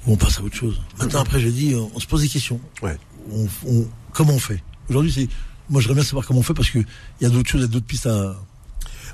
ou 0.06 0.12
on 0.12 0.16
passe 0.16 0.38
à 0.38 0.42
autre 0.42 0.56
chose 0.56 0.80
Maintenant, 0.98 1.20
après, 1.20 1.40
j'ai 1.40 1.50
dit, 1.50 1.74
on, 1.74 1.90
on 1.94 2.00
se 2.00 2.06
pose 2.06 2.22
des 2.22 2.28
questions. 2.28 2.60
Ouais. 2.82 2.96
On, 3.32 3.46
on- 3.66 3.86
comment 4.12 4.34
on 4.34 4.38
fait? 4.38 4.62
Aujourd'hui, 4.88 5.12
c'est, 5.12 5.28
moi, 5.70 5.80
j'aimerais 5.80 5.94
bien 5.96 6.04
savoir 6.04 6.26
comment 6.26 6.40
on 6.40 6.42
fait 6.42 6.54
parce 6.54 6.70
que 6.70 6.78
il 6.78 6.84
y 7.22 7.26
a 7.26 7.30
d'autres 7.30 7.48
choses, 7.48 7.60
il 7.62 7.64
y 7.64 7.68
a 7.68 7.72
d'autres 7.72 7.86
pistes 7.86 8.06
à. 8.06 8.36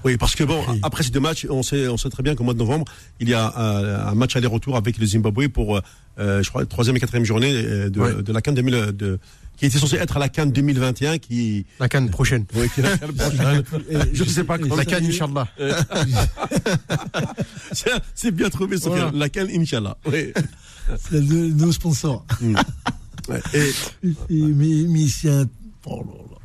Oui, 0.02 0.16
parce 0.16 0.34
que 0.34 0.44
bon, 0.44 0.64
Oui. 0.68 0.80
après 0.82 1.02
ces 1.02 1.10
deux 1.10 1.20
matchs, 1.20 1.46
on 1.50 1.62
sait, 1.62 1.86
on 1.86 1.98
sait 1.98 2.08
très 2.08 2.22
bien 2.22 2.34
qu'au 2.34 2.42
mois 2.42 2.54
de 2.54 2.58
novembre, 2.58 2.86
il 3.20 3.28
y 3.28 3.34
a 3.34 3.54
euh, 3.58 4.06
un 4.08 4.14
match 4.14 4.34
aller-retour 4.34 4.76
avec 4.76 4.96
le 4.96 5.04
Zimbabwe 5.06 5.48
pour, 5.48 5.76
euh, 6.18 6.42
je 6.42 6.48
crois, 6.48 6.62
la 6.62 6.66
troisième 6.66 6.96
et 6.96 7.00
quatrième 7.00 7.26
journée 7.26 7.52
euh, 7.54 7.90
de, 7.90 8.00
Ouais. 8.00 8.22
de 8.22 8.32
la 8.32 8.40
CAN 8.40 8.52
2000, 8.52 8.92
de, 8.96 9.18
qui 9.58 9.66
était 9.66 9.78
censé 9.78 9.96
être 9.96 10.16
à 10.16 10.20
la 10.20 10.30
CAN 10.30 10.46
2021, 10.46 11.18
qui, 11.18 11.66
La 11.78 11.88
canne 11.90 12.08
prochaine. 12.08 12.46
oui, 12.54 12.70
qui 12.74 12.80
est 12.80 12.84
la 12.84 12.96
CAN 12.96 13.08
prochaine. 13.12 13.62
je 14.14 14.24
ne 14.24 14.28
sais 14.28 14.44
pas 14.44 14.56
quand. 14.58 14.74
La 14.74 14.86
canne, 14.86 15.04
Inch'Allah. 15.04 15.46
C'est- 17.72 17.90
C'est 18.14 18.30
bien 18.30 18.48
trouvé. 18.50 18.76
Voilà. 18.76 19.10
La 19.14 19.28
CAN, 19.28 19.46
Inch'Allah. 19.54 19.96
Oui. 20.06 20.32
C'est 21.10 21.24
de 21.26 21.48
nos 21.52 21.72
sponsors. 21.72 22.24
Ouais. 23.28 23.40
Et, 23.54 23.70
Et- 24.30 24.42
mais, 24.42 24.84
mais 24.88 25.06
c'est 25.06 25.30
un. 25.30 25.44
oh 25.86 25.98
là 25.98 26.14
là. 26.30 26.36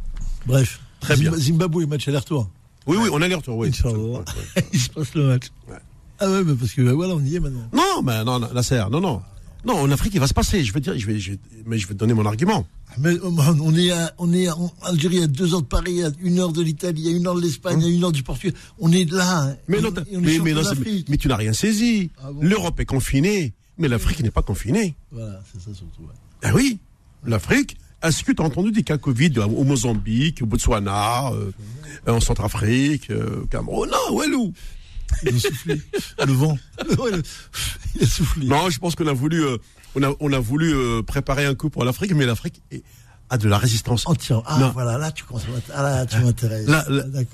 Bref. 0.46 0.80
Très 1.00 1.16
bien. 1.16 1.32
Zimba- 1.32 1.40
Zimbabwe, 1.40 1.86
match 1.88 2.08
aller-retour. 2.08 2.48
oui, 2.86 2.98
oui, 3.02 3.10
on 3.12 3.22
a 3.24 3.28
les 3.28 3.34
retours, 3.34 3.58
oui. 3.58 3.70
Il 4.74 4.80
se 4.80 4.90
passe 4.90 5.16
le 5.16 5.28
match. 5.30 5.46
Ouais. 5.68 5.78
Ah 6.20 6.30
ouais, 6.30 6.44
mais 6.44 6.54
parce 6.54 6.74
que 6.74 6.82
voilà, 6.82 7.16
on 7.16 7.22
y 7.24 7.36
est 7.38 7.40
maintenant. 7.40 7.68
Non, 7.74 8.04
mais 8.04 8.24
non, 8.24 8.40
la 8.54 8.62
serre, 8.62 8.90
non, 8.92 9.02
non. 9.02 9.22
Non, 9.66 9.80
en 9.80 9.90
Afrique, 9.90 10.14
il 10.14 10.20
va 10.20 10.28
se 10.28 10.34
passer. 10.34 10.64
Je 10.64 10.72
vais 10.74 10.80
dire, 10.80 10.94
je 11.00 11.08
vais, 11.08 11.18
je 11.18 11.32
vais- 11.32 11.40
mais 11.66 11.80
je 11.80 11.88
vais 11.88 11.96
te 11.96 12.00
donner 12.00 12.14
mon 12.14 12.26
argument. 12.26 12.68
Mais 13.00 13.16
oh, 13.24 13.34
on 13.64 13.76
est 13.76 13.92
à, 13.92 14.14
on 14.20 14.32
est 14.32 14.48
en 14.50 14.72
Algérie 14.84 15.24
à 15.24 15.28
deux 15.28 15.56
heures 15.56 15.64
de 15.64 15.68
Paris, 15.68 16.04
à 16.04 16.10
une 16.22 16.38
heure 16.40 16.52
de 16.52 16.62
l'Italie, 16.62 17.08
à 17.08 17.12
une 17.12 17.26
heure 17.26 17.36
de 17.36 17.42
l'Espagne, 17.42 17.84
à 17.84 17.88
une 17.88 18.04
heure 18.04 18.12
du 18.12 18.22
Portugal. 18.22 18.56
On 18.78 18.92
est 18.92 19.10
là. 19.12 19.42
hein. 19.44 19.56
Mais 19.68 19.82
non, 19.82 19.90
mais, 19.92 20.54
non, 20.54 20.62
tu 21.18 21.28
n'as 21.28 21.36
rien 21.36 21.54
saisi. 21.54 22.12
Ah 22.22 22.32
bon 22.32 22.42
L'Europe 22.44 22.80
est 22.80 22.86
confinée, 22.86 23.54
mais 23.78 23.88
l'Afrique 23.88 24.22
n'est 24.22 24.32
pas 24.32 24.42
confinée. 24.42 24.96
Voilà, 25.12 25.42
c'est 25.52 25.60
ça 25.60 25.74
surtout. 25.74 26.02
ouais. 26.04 26.14
Ah 26.44 26.52
oui, 26.54 26.80
l'Afrique. 27.26 27.78
Est-ce 28.04 28.24
que 28.24 28.32
tu 28.32 28.42
as 28.42 28.46
entendu 28.46 28.72
des 28.72 28.84
cas 28.84 28.98
Covid 29.00 29.40
au 29.40 29.64
Mozambique, 29.64 30.42
au 30.44 30.46
Botswana, 30.46 31.32
euh, 31.32 31.52
en 32.06 32.20
Centrafrique, 32.20 33.10
euh, 33.10 33.42
au 33.44 33.48
Cameroun? 33.48 33.90
Non, 33.90 34.16
Walou. 34.16 34.54
Ils 35.24 35.36
ont 35.36 35.40
soufflé. 35.40 35.82
le 36.26 36.34
vent. 36.34 36.58
Il 37.96 38.04
a 38.04 38.06
soufflé. 38.06 38.46
Non, 38.48 38.70
je 38.70 38.78
pense 38.80 38.96
qu'on 38.96 39.08
a 39.08 39.14
voulu, 39.14 39.44
euh, 39.44 39.58
on 39.96 40.04
a, 40.04 40.14
on 40.20 40.34
a 40.34 40.40
voulu 40.40 40.74
euh, 40.76 41.02
préparer 41.02 41.46
un 41.46 41.56
coup 41.56 41.70
pour 41.72 41.84
l'Afrique, 41.84 42.14
mais 42.14 42.26
l'Afrique 42.28 42.62
a 43.32 43.38
de 43.40 43.48
la 43.48 43.58
résistance. 43.58 44.06
Entière. 44.08 44.44
Ah, 44.46 44.60
Non. 44.60 44.70
voilà, 44.72 44.98
là, 45.00 45.12
tu 45.12 45.24
Ah, 45.74 45.82
là, 45.82 46.06
tu 46.06 46.20
m'intéresses. 46.20 46.68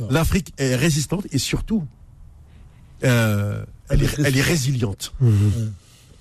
L'Afrique 0.10 0.54
est 0.58 0.76
résistante 0.76 1.28
et 1.32 1.38
surtout, 1.38 1.86
euh, 3.04 3.66
elle, 3.90 4.04
est, 4.04 4.06
Elle 4.20 4.26
est 4.26 4.28
elle 4.30 4.38
est 4.38 4.42
résiliente. 4.42 5.14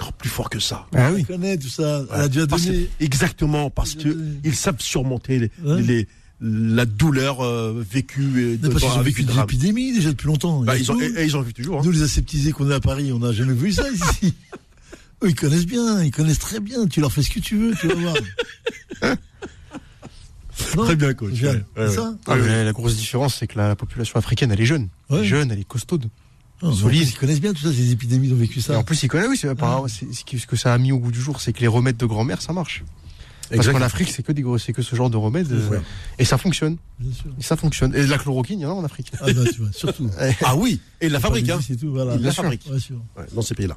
Encore 0.00 0.12
plus 0.14 0.30
fort 0.30 0.48
que 0.48 0.58
ça. 0.60 0.86
Ah 0.96 1.10
On 1.14 1.22
connaît 1.24 1.58
tout 1.58 1.68
ça. 1.68 2.02
Elle 2.14 2.40
a 2.40 2.46
Parce- 2.46 2.66
exactement, 3.00 3.68
parce 3.68 3.94
Elle 3.96 4.00
a 4.00 4.04
que 4.04 4.08
donné. 4.10 4.40
ils 4.44 4.54
savent 4.56 4.76
surmonter 4.80 5.38
les, 5.38 5.50
Ouais. 5.62 5.82
les- 5.82 6.08
la 6.40 6.86
douleur 6.86 7.42
euh, 7.44 7.84
vécue. 7.90 8.54
Et 8.54 8.56
parce 8.56 8.76
qu'ils 8.76 8.84
ont 8.86 8.92
avec 8.94 9.06
vécu 9.08 9.20
du 9.22 9.26
des 9.26 9.32
drame. 9.34 9.44
épidémies 9.44 9.92
déjà 9.92 10.08
depuis 10.08 10.26
longtemps. 10.28 10.60
Bah, 10.62 10.72
a 10.72 10.78
ils 10.78 10.90
ont, 10.90 10.98
et, 10.98 11.04
et 11.18 11.24
ils 11.24 11.36
ont 11.36 11.42
vu 11.42 11.52
toujours. 11.52 11.80
hein. 11.80 11.82
Nous, 11.84 11.90
les 11.90 12.02
aseptisés 12.02 12.52
qu'on 12.52 12.70
est 12.70 12.74
à 12.74 12.80
Paris, 12.80 13.12
on 13.12 13.18
n'a 13.18 13.32
jamais 13.32 13.52
vu 13.52 13.72
ça 13.72 13.84
ici. 13.90 14.32
Eux, 15.22 15.28
ils 15.28 15.34
connaissent 15.34 15.66
bien, 15.66 16.02
ils 16.02 16.10
connaissent 16.10 16.38
très 16.38 16.60
bien. 16.60 16.86
Tu 16.86 17.00
leur 17.02 17.12
fais 17.12 17.22
ce 17.22 17.28
que 17.28 17.40
tu 17.40 17.58
veux, 17.58 17.74
tu 17.78 17.88
vas 17.88 17.94
voir. 17.94 18.14
Non 20.76 20.84
Très 20.86 20.96
bien, 20.96 21.12
coach. 21.12 21.32
Ouais, 21.42 21.62
c'est 21.76 21.80
ouais, 21.82 21.90
ça 21.90 22.14
Ah, 22.26 22.36
la 22.36 22.72
grosse 22.72 22.96
différence, 22.96 23.34
c'est 23.36 23.46
que 23.46 23.58
la, 23.58 23.68
la 23.68 23.76
population 23.76 24.18
africaine, 24.18 24.50
elle 24.50 24.60
est 24.62 24.66
jeune. 24.66 24.88
Elle 25.10 25.16
Ouais. 25.16 25.22
est 25.22 25.26
jeune, 25.26 25.50
elle 25.50 25.58
est 25.58 25.64
costaude. 25.64 26.06
Non, 26.62 26.74
plus, 26.76 26.96
Ils 26.98 27.14
connaissent 27.14 27.40
bien 27.40 27.52
tout 27.54 27.62
ça, 27.62 27.72
ces 27.72 27.90
épidémies, 27.92 28.28
ils 28.28 28.32
ont 28.34 28.36
vécu 28.36 28.58
Et 28.58 28.62
ça. 28.62 28.78
en 28.78 28.82
plus, 28.84 29.02
ils 29.02 29.08
connaissent, 29.08 29.28
oui, 29.30 29.36
c'est 29.40 29.48
apparemment, 29.48 29.86
c'est- 29.88 30.06
ce 30.12 30.46
que 30.46 30.56
ça 30.56 30.74
a 30.74 30.78
mis 30.78 30.92
au 30.92 30.98
goût 30.98 31.10
du 31.10 31.20
jour, 31.20 31.40
c'est 31.40 31.52
que 31.52 31.60
les 31.60 31.66
remèdes 31.68 31.96
de 31.96 32.06
grand-mère, 32.06 32.42
ça 32.42 32.52
marche. 32.52 32.84
Parce 33.52 33.66
qu'en 33.66 33.82
Afrique, 33.82 34.10
c'est 34.10 34.22
que 34.22 34.30
des 34.30 34.42
gros, 34.42 34.58
c'est 34.58 34.72
que 34.72 34.80
ce 34.82 34.94
genre 34.94 35.10
de 35.10 35.16
remèdes, 35.16 35.50
euh, 35.50 35.68
Ouais. 35.70 35.80
et 36.20 36.24
ça 36.24 36.38
fonctionne. 36.38 36.76
Bien 37.00 37.12
sûr. 37.12 37.30
Et 37.36 37.42
ça 37.42 37.56
fonctionne. 37.56 37.92
Et 37.96 38.02
de 38.02 38.06
la 38.06 38.16
chloroquine, 38.18 38.60
il 38.60 38.62
y 38.62 38.66
en 38.66 38.70
a 38.70 38.74
en 38.74 38.84
Afrique. 38.84 39.10
Ah 39.20 39.24
bah, 39.26 39.32
tu 39.52 39.60
vois, 39.62 39.72
surtout. 39.72 40.08
Ah 40.44 40.54
oui, 40.54 40.80
et 41.00 41.08
la 41.08 41.18
fabrique, 41.18 41.48
hein. 41.48 41.58
C'est 41.66 41.74
tout, 41.76 41.90
voilà. 41.90 42.14
Il 42.14 42.22
la 42.22 42.30
sûr, 42.30 42.44
fabrique. 42.44 42.68
bien 42.68 42.78
sûr. 42.78 42.96
Ouais, 43.16 43.24
dans 43.34 43.42
ces 43.42 43.54
pays-là. 43.56 43.76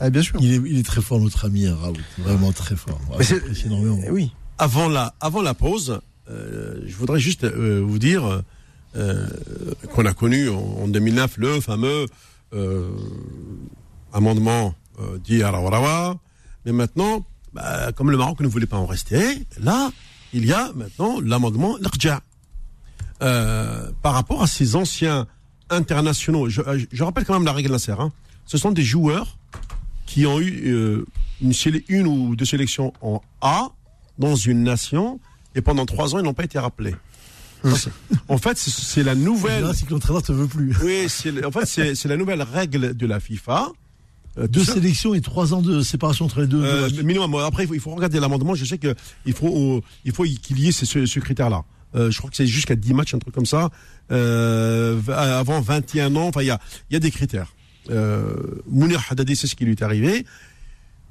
Ah, 0.00 0.10
bien 0.10 0.22
sûr. 0.22 0.36
Il 0.40 0.52
est, 0.52 0.60
il 0.68 0.78
est 0.78 0.82
très 0.82 1.00
fort, 1.00 1.20
notre 1.20 1.44
ami 1.44 1.66
hein, 1.66 1.76
Raoult. 1.80 1.94
Vraiment 2.18 2.50
très 2.50 2.74
fort. 2.74 2.98
Mais 3.16 3.22
c'est- 3.24 3.40
énormément. 3.66 4.00
Eh 4.04 4.10
oui. 4.10 4.32
Avant 4.58 4.88
la, 4.88 5.14
avant 5.20 5.42
la 5.42 5.54
pause, 5.54 6.00
euh, 6.28 6.80
je 6.84 6.96
voudrais 6.96 7.20
juste 7.20 7.44
euh, 7.44 7.80
vous 7.86 8.00
dire 8.00 8.42
euh, 8.96 9.26
qu'on 9.92 10.06
a 10.06 10.12
connu 10.12 10.48
en, 10.48 10.58
en 10.82 10.88
2009 10.88 11.38
le 11.38 11.60
fameux 11.60 12.06
euh, 12.54 12.88
amendement 14.12 14.74
euh, 15.00 15.18
dit 15.18 15.42
à. 15.42 15.52
Mais 16.64 16.72
maintenant, 16.72 17.26
bah, 17.52 17.90
comme 17.92 18.12
le 18.12 18.16
Maroc 18.16 18.38
ne 18.40 18.46
voulait 18.46 18.66
pas 18.66 18.76
en 18.76 18.86
rester, 18.86 19.44
là, 19.60 19.90
il 20.32 20.46
y 20.46 20.52
a 20.52 20.72
maintenant 20.74 21.20
l'amendement 21.20 21.76
l'Arja. 21.80 22.20
Euh, 23.22 23.90
par 24.02 24.14
rapport 24.14 24.42
à 24.42 24.46
ces 24.46 24.76
anciens 24.76 25.26
internationaux, 25.68 26.48
je, 26.48 26.60
rappelle 27.02 27.24
quand 27.24 27.34
même 27.34 27.44
la 27.44 27.52
règle 27.52 27.72
Nasser, 27.72 27.94
hein. 27.98 28.12
ce 28.44 28.56
sont 28.56 28.70
des 28.70 28.82
joueurs 28.82 29.38
qui 30.06 30.26
ont 30.26 30.40
eu 30.40 31.04
une, 31.40 31.52
une 31.88 32.06
ou 32.06 32.36
deux 32.36 32.44
sélections 32.44 32.92
en 33.00 33.20
A 33.40 33.70
dans 34.18 34.36
une 34.36 34.62
nation 34.62 35.18
et 35.54 35.60
pendant 35.60 35.86
trois 35.86 36.14
ans 36.14 36.18
ils 36.18 36.24
n'ont 36.24 36.34
pas 36.34 36.44
été 36.44 36.58
rappelés. 36.58 36.94
En 38.28 38.38
fait, 38.38 38.56
c'est- 38.58 39.02
la 39.02 39.14
nouvelle. 39.14 39.64
C'est 39.74 39.86
que 39.86 39.92
l'entraîneur 39.92 40.22
te 40.22 40.32
veut 40.32 40.46
plus. 40.46 40.74
Oui, 40.82 41.06
en 41.44 41.50
fait 41.50 41.66
c'est 41.94 42.08
la 42.08 42.16
nouvelle 42.16 42.42
règle 42.42 42.94
de 42.96 43.06
la 43.06 43.20
FIFA 43.20 43.68
Euh, 44.36 44.48
Deux 44.48 44.64
sélections 44.64 45.14
et 45.14 45.20
trois 45.20 45.54
ans 45.54 45.62
de 45.62 45.80
séparation 45.80 46.24
entre 46.24 46.40
les 46.40 46.48
deux. 46.48 46.60
Euh, 46.64 46.88
deux 46.90 47.02
minimum. 47.02 47.36
Après, 47.36 47.62
il 47.62 47.66
faut, 47.68 47.74
il 47.74 47.80
faut 47.80 47.94
regarder 47.94 48.18
l'amendement. 48.18 48.56
Je 48.56 48.64
sais 48.64 48.78
que 48.78 48.92
il 49.26 49.32
faut, 49.32 49.76
euh, 49.76 49.80
il 50.04 50.10
faut 50.12 50.24
qu'il 50.24 50.58
y 50.58 50.66
ait 50.68 50.72
ce, 50.72 50.84
ce, 50.86 51.06
ce 51.06 51.20
critère-là. 51.20 51.62
Euh, 51.94 52.10
je 52.10 52.18
crois 52.18 52.30
que 52.30 52.34
c'est 52.36 52.46
jusqu'à 52.48 52.74
10 52.74 52.94
matchs, 52.94 53.14
un 53.14 53.20
truc 53.20 53.32
comme 53.32 53.46
ça. 53.46 53.70
Euh, 54.10 54.98
v- 55.00 55.12
avant 55.12 55.60
21 55.60 56.16
ans, 56.16 56.26
enfin, 56.26 56.42
il 56.42 56.46
y 56.46 56.50
a, 56.50 56.58
y 56.90 56.96
a 56.96 56.98
des 56.98 57.12
critères. 57.12 57.52
Euh, 57.90 58.24
Mounir 58.68 59.04
Haddadi, 59.08 59.36
c'est 59.36 59.46
ce 59.46 59.54
qui 59.54 59.64
lui 59.66 59.72
est 59.72 59.82
arrivé. 59.82 60.26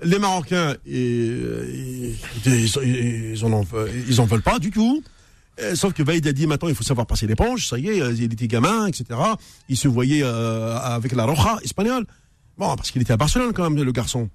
Les 0.04 0.20
Marocains, 0.20 0.76
ils, 0.86 2.16
ils, 2.46 3.46
en- 3.46 3.64
ils 4.10 4.20
en 4.22 4.26
veulent 4.26 4.42
pas 4.42 4.60
du 4.60 4.70
tout. 4.70 5.02
Euh, 5.60 5.76
Sauf 5.76 5.94
que 5.94 6.04
Vaïd 6.04 6.26
a 6.28 6.34
dit 6.34 6.48
maintenant 6.48 6.70
il 6.70 6.76
faut 6.76 6.84
savoir 6.84 7.06
passer 7.06 7.28
l'éponge, 7.28 7.68
ça 7.68 7.78
y 7.78 7.88
est, 7.88 8.02
euh, 8.02 8.14
il 8.14 8.34
était 8.34 8.48
gamin, 8.48 8.88
etc. 8.88 9.20
Il 9.70 9.78
se 9.78 9.88
voyait 9.88 10.24
euh, 10.24 10.78
avec 10.78 11.14
la 11.14 11.26
Roja 11.26 11.58
espagnole. 11.64 12.06
Bon, 12.58 12.76
parce 12.76 12.92
qu'il 12.92 13.02
était 13.02 13.14
à 13.14 13.18
Barcelone 13.18 13.54
quand 13.54 13.70
même, 13.70 13.84
le 13.84 13.92
garçon. 13.92 14.30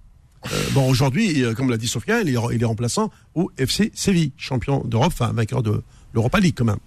Bon, 0.73 0.89
aujourd'hui, 0.89 1.43
comme 1.57 1.69
l'a 1.69 1.77
dit 1.77 1.89
Sofiane, 1.89 2.27
il 2.27 2.36
est, 2.36 2.39
il 2.53 2.62
est 2.62 2.65
remplaçant 2.65 3.11
au 3.35 3.51
FC 3.59 3.90
Séville, 3.95 4.31
champion 4.36 4.85
d'Europe, 4.85 5.12
enfin 5.12 5.32
vainqueur 5.32 5.65
de 5.65 5.82
l'Europa 6.12 6.39
League 6.39 6.55
quand 6.57 6.65
même. 6.65 6.78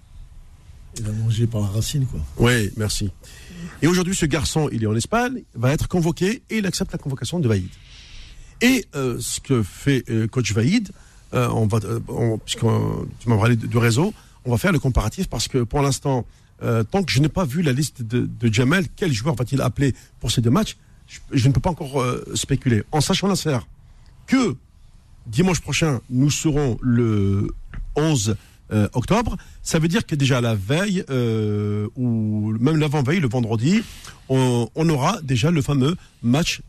Il 0.98 1.06
a 1.06 1.12
mangé 1.12 1.46
par 1.46 1.60
la 1.60 1.66
racine, 1.68 2.06
quoi. 2.06 2.20
Oui, 2.38 2.70
merci. 2.78 3.10
Et 3.82 3.86
aujourd'hui, 3.86 4.14
ce 4.14 4.24
garçon, 4.24 4.70
il 4.72 4.82
est 4.82 4.86
en 4.86 4.96
Espagne, 4.96 5.42
va 5.54 5.72
être 5.72 5.86
convoqué 5.86 6.42
et 6.48 6.58
il 6.58 6.66
accepte 6.66 6.92
la 6.92 6.98
convocation 6.98 7.40
de 7.40 7.48
Vaïd. 7.48 7.68
Et 8.62 8.86
ce 8.92 9.40
que 9.40 9.62
fait 9.62 10.04
coach 10.30 10.52
Vaïd, 10.52 10.90
euh, 11.34 11.48
on 11.48 11.66
va, 11.66 11.78
puisque 12.44 12.64
euh, 12.64 13.78
réseau, 13.78 14.12
on 14.44 14.50
va 14.50 14.58
faire 14.58 14.72
le 14.72 14.78
comparatif 14.78 15.28
parce 15.28 15.48
que 15.48 15.62
pour 15.62 15.80
l'instant, 15.80 16.26
euh, 16.62 16.84
tant 16.84 17.02
que 17.02 17.10
je 17.10 17.20
n'ai 17.20 17.28
pas 17.28 17.44
vu 17.44 17.62
la 17.62 17.72
liste 17.72 18.02
de, 18.02 18.28
Jamel, 18.52 18.86
quel 18.96 19.12
joueur 19.12 19.34
va-t-il 19.34 19.60
appeler 19.62 19.94
pour 20.20 20.30
ces 20.30 20.40
deux 20.40 20.50
matchs 20.50 20.76
je, 21.30 21.48
ne 21.48 21.52
peux 21.52 21.60
pas 21.60 21.68
encore 21.70 22.06
spéculer. 22.34 22.84
En 22.90 23.02
sachant 23.02 23.28
la 23.28 23.34
que 24.26 24.56
dimanche 25.26 25.60
prochain, 25.60 26.00
nous 26.08 26.30
serons 26.30 26.78
le 26.80 27.48
11 27.96 28.36
euh, 28.72 28.88
octobre. 28.94 29.36
Ça 29.62 29.78
veut 29.78 29.88
dire 29.88 30.06
que 30.06 30.14
déjà 30.14 30.40
la 30.40 30.54
veille, 30.54 31.04
ou 31.96 32.54
même 32.58 32.76
l'avant-veille, 32.76 33.20
le 33.20 33.28
vendredi, 33.28 33.82
on, 34.30 34.68
aura 34.88 35.20
déjà 35.22 35.50
le 35.50 35.60
fameux 35.60 35.96
match 36.22 36.62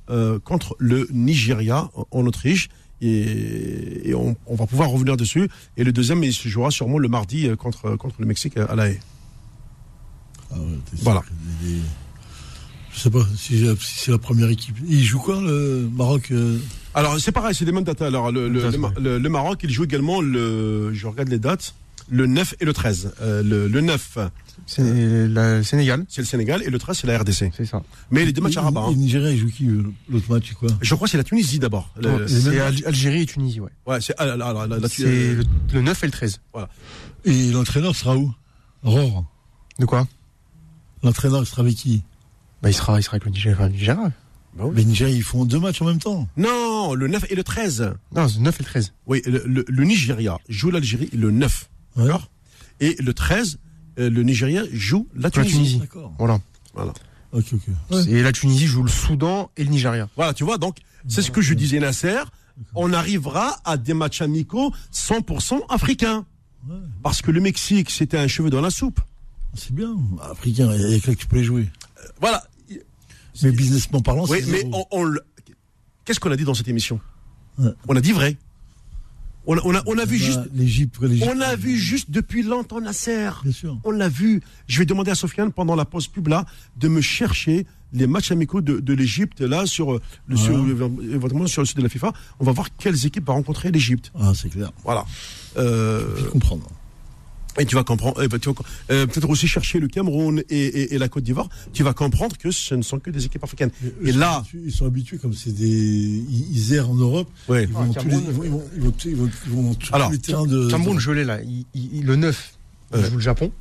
contre 0.44 0.76
le 0.78 1.08
Nigeria 1.14 1.90
en 2.12 2.26
Autriche. 2.26 2.70
Et, 3.06 4.10
et 4.10 4.14
on, 4.16 4.36
on 4.48 4.56
va 4.56 4.66
pouvoir 4.66 4.90
revenir 4.90 5.18
dessus. 5.18 5.50
Et 5.78 5.84
le 5.84 5.92
deuxième, 5.92 6.24
il 6.24 6.34
se 6.34 6.48
jouera 6.48 6.72
sûrement 6.72 6.98
le 6.98 7.08
mardi 7.10 7.48
euh, 7.48 7.56
contre, 7.56 7.96
contre 7.98 8.16
le 8.20 8.26
Mexique 8.26 8.56
à 8.58 8.74
La 8.76 8.90
Haye. 8.90 9.00
Ah 10.52 10.56
ouais, 10.60 10.80
Voilà. 11.02 11.22
les- 11.64 11.80
Je 12.94 13.00
sais 13.00 13.10
pas 13.10 13.26
si, 13.36 13.58
si 13.80 14.00
c'est 14.00 14.12
la 14.12 14.20
première 14.20 14.50
équipe. 14.50 14.76
Il 14.88 15.04
joue 15.04 15.20
quoi, 15.20 15.42
le 15.42 15.90
Maroc 15.92 16.30
euh 16.32 16.58
Alors 16.94 17.20
c'est 17.20 17.32
pareil, 17.32 17.56
c'est 17.56 17.66
les 17.66 17.72
mêmes 17.72 17.84
dates. 17.84 18.02
Alors 18.04 18.32
le, 18.32 18.48
le- 18.48 19.18
le 19.18 19.30
Maroc, 19.30 19.60
il 19.64 19.70
joue 19.72 19.84
également 19.84 20.22
le, 20.22 20.94
je 20.94 21.08
regarde 21.08 21.30
les 21.30 21.40
dates, 21.40 21.74
le 22.14 22.28
9 22.28 22.56
et 22.60 22.66
le 22.66 22.74
13. 22.74 23.14
Euh, 23.22 23.42
le, 23.44 23.68
le 23.68 23.82
9, 23.82 24.18
C'est 24.68 24.84
le 24.84 25.64
Sénégal, 25.64 26.06
c'est 26.08 26.22
le 26.22 26.28
Sénégal 26.28 26.62
et 26.64 26.70
le 26.70 26.78
13, 26.78 26.98
c'est 27.00 27.08
la 27.08 27.18
RDC. 27.18 27.52
c'est 27.58 27.66
ça. 27.66 27.82
Mais 28.12 28.24
les 28.24 28.32
deux 28.32 28.42
matchs 28.42 28.54
Et- 28.56 28.60
arabes. 28.60 28.76
Et 28.76 28.80
hein. 28.80 28.90
le 28.92 28.96
Nigeria, 28.98 29.32
il 29.32 29.38
joue 29.40 29.50
qui 29.50 29.68
euh, 29.68 29.84
L'autre 30.10 30.32
match, 30.32 30.54
quoi 30.54 30.70
Je 30.82 30.94
crois 30.96 31.08
que 31.08 31.12
c'est 31.12 31.18
la 31.18 31.24
Tunisie 31.24 31.58
d'abord. 31.60 31.94
C'est 32.28 32.60
Algérie 32.86 33.24
et 33.24 33.26
Tunisie, 33.26 33.60
ouais. 33.60 33.72
Ouais, 33.88 34.00
c'est 34.00 34.14
ah, 34.20 34.26
C'est 34.90 35.06
euh, 35.06 35.36
le, 35.36 35.44
le 35.74 35.82
9 35.82 36.04
et 36.04 36.06
le 36.08 36.12
13. 36.12 36.40
Et 37.26 37.52
l'entraîneur 37.52 37.96
sera 37.96 38.16
où? 38.16 38.32
Ror. 38.84 39.26
De 39.80 39.86
quoi? 39.86 40.08
L'entraîneur 41.04 41.46
sera 41.48 41.62
avec 41.64 41.76
qui? 41.76 42.04
Bah, 42.62 42.70
il 42.70 42.74
sera, 42.74 43.00
il 43.00 43.04
sera 43.04 43.16
avec 43.16 43.26
le 43.26 43.32
Nigeria. 43.32 43.56
enfin, 43.58 43.68
le 43.68 43.74
Nigeria. 43.74 43.96
bah 44.56 44.66
oui. 44.66 44.76
Les 44.76 44.86
Nigériens, 44.86 45.16
ils 45.16 45.24
font 45.24 45.46
deux 45.46 45.60
matchs 45.60 45.82
en 45.82 45.86
même 45.86 46.00
temps. 46.00 46.28
Non, 46.38 46.94
le 46.94 47.08
9 47.08 47.26
et 47.30 47.36
le 47.36 47.44
13. 47.44 47.94
Non, 48.16 48.28
c'est 48.28 48.38
le 48.38 48.44
9 48.44 48.56
et 48.60 48.64
le 48.64 48.66
13. 48.66 48.94
Oui, 49.08 49.22
le, 49.26 49.44
le- 49.46 49.66
le 49.68 49.84
Nigeria 49.84 50.38
joue 50.48 50.70
l'Algérie 50.72 51.10
le 51.14 51.32
9. 51.32 51.70
Ouais. 51.96 52.04
D'accord 52.04 52.30
Et 52.80 52.96
le 53.00 53.14
13, 53.14 53.60
euh, 54.00 54.10
le 54.10 54.24
Nigeria 54.24 54.64
joue 54.72 55.08
la 55.16 55.24
La 55.24 55.30
Tunisie. 55.32 55.82
Voilà. 56.18 56.40
Voilà. 56.74 56.94
Ok, 57.32 57.46
ok. 57.54 57.62
Ouais. 57.92 58.04
Et 58.10 58.22
la 58.24 58.32
Tunisie 58.32 58.68
joue 58.68 58.84
le 58.84 58.90
Soudan 58.90 59.50
et 59.58 59.64
le 59.64 59.70
Nigeria. 59.70 60.08
Voilà, 60.16 60.34
tu 60.34 60.44
vois, 60.44 60.58
donc 60.58 60.78
c'est 61.08 61.22
ce 61.22 61.32
que 61.32 61.42
je 61.42 61.54
disais, 61.54 61.80
Nasser. 61.80 62.20
On 62.76 62.94
arrivera 62.94 63.60
à 63.66 63.78
des 63.78 63.96
matchs 63.96 64.22
amicaux 64.22 64.72
100% 64.94 65.62
africains. 65.70 66.26
Ouais. 66.70 66.76
Parce 67.02 67.22
que 67.24 67.32
le 67.32 67.42
Mexique, 67.42 67.90
c'était 67.90 68.18
un 68.18 68.28
cheveu 68.28 68.50
dans 68.52 68.62
la 68.62 68.70
soupe. 68.70 69.00
C'est 69.56 69.74
bien. 69.74 69.96
Africain, 70.22 70.72
il 70.74 70.82
y 70.92 70.96
a 70.96 71.00
que 71.00 71.08
là 71.08 71.16
que 71.16 71.20
tu 71.20 71.28
peux 71.28 71.38
les 71.38 71.44
jouer. 71.44 71.70
Voilà. 72.22 72.44
Mais 73.42 73.52
businessment 73.52 74.02
parlant, 74.02 74.26
Oui, 74.28 74.40
c'est 74.46 74.52
mais 74.52 74.70
on, 74.72 74.86
on 74.92 75.04
le- 75.04 75.22
qu'est-ce 76.06 76.20
qu'on 76.20 76.32
a 76.32 76.36
dit 76.38 76.44
dans 76.44 76.54
cette 76.54 76.68
émission? 76.68 77.00
Ouais. 77.58 77.72
On 77.88 77.96
a 77.96 78.02
dit 78.02 78.12
vrai. 78.12 78.38
On 79.46 79.58
a, 79.58 79.62
on 79.66 79.76
a, 79.76 79.84
on 79.88 79.98
a 79.98 80.06
vu 80.06 80.18
Bah, 80.20 80.26
juste, 80.26 80.40
l'Égypte, 80.54 80.96
on 81.24 81.42
a 81.42 81.56
vu 81.56 81.78
juste 81.78 82.12
depuis 82.12 82.44
longtemps 82.44 82.80
Nasser. 82.80 83.30
Bien 83.44 83.52
sûr. 83.52 83.78
On 83.84 83.92
l'a 83.92 84.08
vu. 84.10 84.42
Je 84.68 84.80
vais 84.80 84.86
demander 84.86 85.12
à 85.12 85.16
Sofiane 85.16 85.52
pendant 85.52 85.76
la 85.76 85.86
pause 85.86 86.08
pub 86.08 86.28
là 86.28 86.46
de 86.78 86.88
me 86.88 87.02
chercher 87.02 87.66
les 87.92 88.08
matchs 88.08 88.32
amicaux 88.32 88.62
de, 88.62 88.80
de 88.80 88.94
l'Égypte 88.94 89.42
là 89.42 89.66
sur 89.66 90.00
le 90.28 90.38
sur, 90.38 90.54
éventuellement 91.02 91.48
sur 91.48 91.62
le 91.62 91.66
site 91.68 91.78
de 91.78 91.84
la 91.84 91.90
FIFA. 91.90 92.14
On 92.40 92.46
va 92.46 92.52
voir 92.54 92.70
quelles 92.78 93.06
équipes 93.06 93.28
va 93.28 93.34
rencontrer 93.34 93.72
l'Égypte. 93.72 94.12
Ah, 94.20 94.32
c'est 94.34 94.50
clair. 94.50 94.72
Voilà. 94.84 95.06
Euh, 95.58 96.30
comprendre. 96.32 96.70
Et 97.60 97.66
tu 97.66 97.76
vas 97.76 97.84
comprendre. 97.84 98.22
eh 98.24 98.28
ben, 98.28 98.40
tu 98.40 98.50
vas 98.50 98.56
co- 98.56 98.64
euh, 98.92 99.06
peut-être 99.06 99.30
aussi 99.30 99.48
chercher 99.48 99.80
le 99.80 99.88
Cameroun 99.88 100.42
et, 100.50 100.58
et- 100.66 100.94
et 100.96 100.98
la 100.98 101.08
Côte 101.10 101.24
d'Ivoire. 101.24 101.50
Tu 101.74 101.84
vas 101.84 101.94
comprendre 101.94 102.38
que 102.38 102.52
ce 102.52 102.76
ne 102.76 102.82
sont 102.82 103.00
que 103.00 103.10
des 103.12 103.26
équipes 103.26 103.44
africaines. 103.44 103.72
Eux, 103.86 103.96
Et 104.06 104.12
là, 104.12 104.38
habitués- 104.40 104.62
ils 104.66 104.72
sont 104.72 104.86
habitués, 104.86 105.18
comme 105.18 105.34
c'est 105.34 105.52
des. 105.54 105.66
Ils, 105.68 106.48
ils 106.52 106.74
errent 106.74 106.90
en 106.92 106.96
Europe. 106.96 107.30
ouais. 107.50 107.64
Ils 107.64 107.70
vont, 107.70 107.82
Ah, 107.96 108.00
tous 108.00 108.08
les, 108.08 108.12
Cameroun, 108.16 108.24
ils 108.28 108.34
vont, 108.34 108.44
ils 108.44 108.50
vont, 108.50 108.64
ils 108.76 108.82
vont, 108.82 108.94
ils 109.06 109.16
vont, 109.16 109.30
ils 109.48 109.52
vont 109.52 109.78
sur 109.82 109.96
Alors, 109.96 110.08
tous 110.08 110.14
les 110.14 110.20
terrains 110.20 110.46
de. 110.48 110.70
Cameroun, 110.70 111.00
l'ai 111.12 111.24
là. 111.24 111.42
Il- 111.42 111.66
il- 111.74 111.98
il- 111.98 112.06
le 112.06 112.16
9, 112.16 112.54
il 112.94 113.00
Ouais. 113.00 113.10
joue 113.10 113.16
le 113.16 113.22
Japon. 113.22 113.52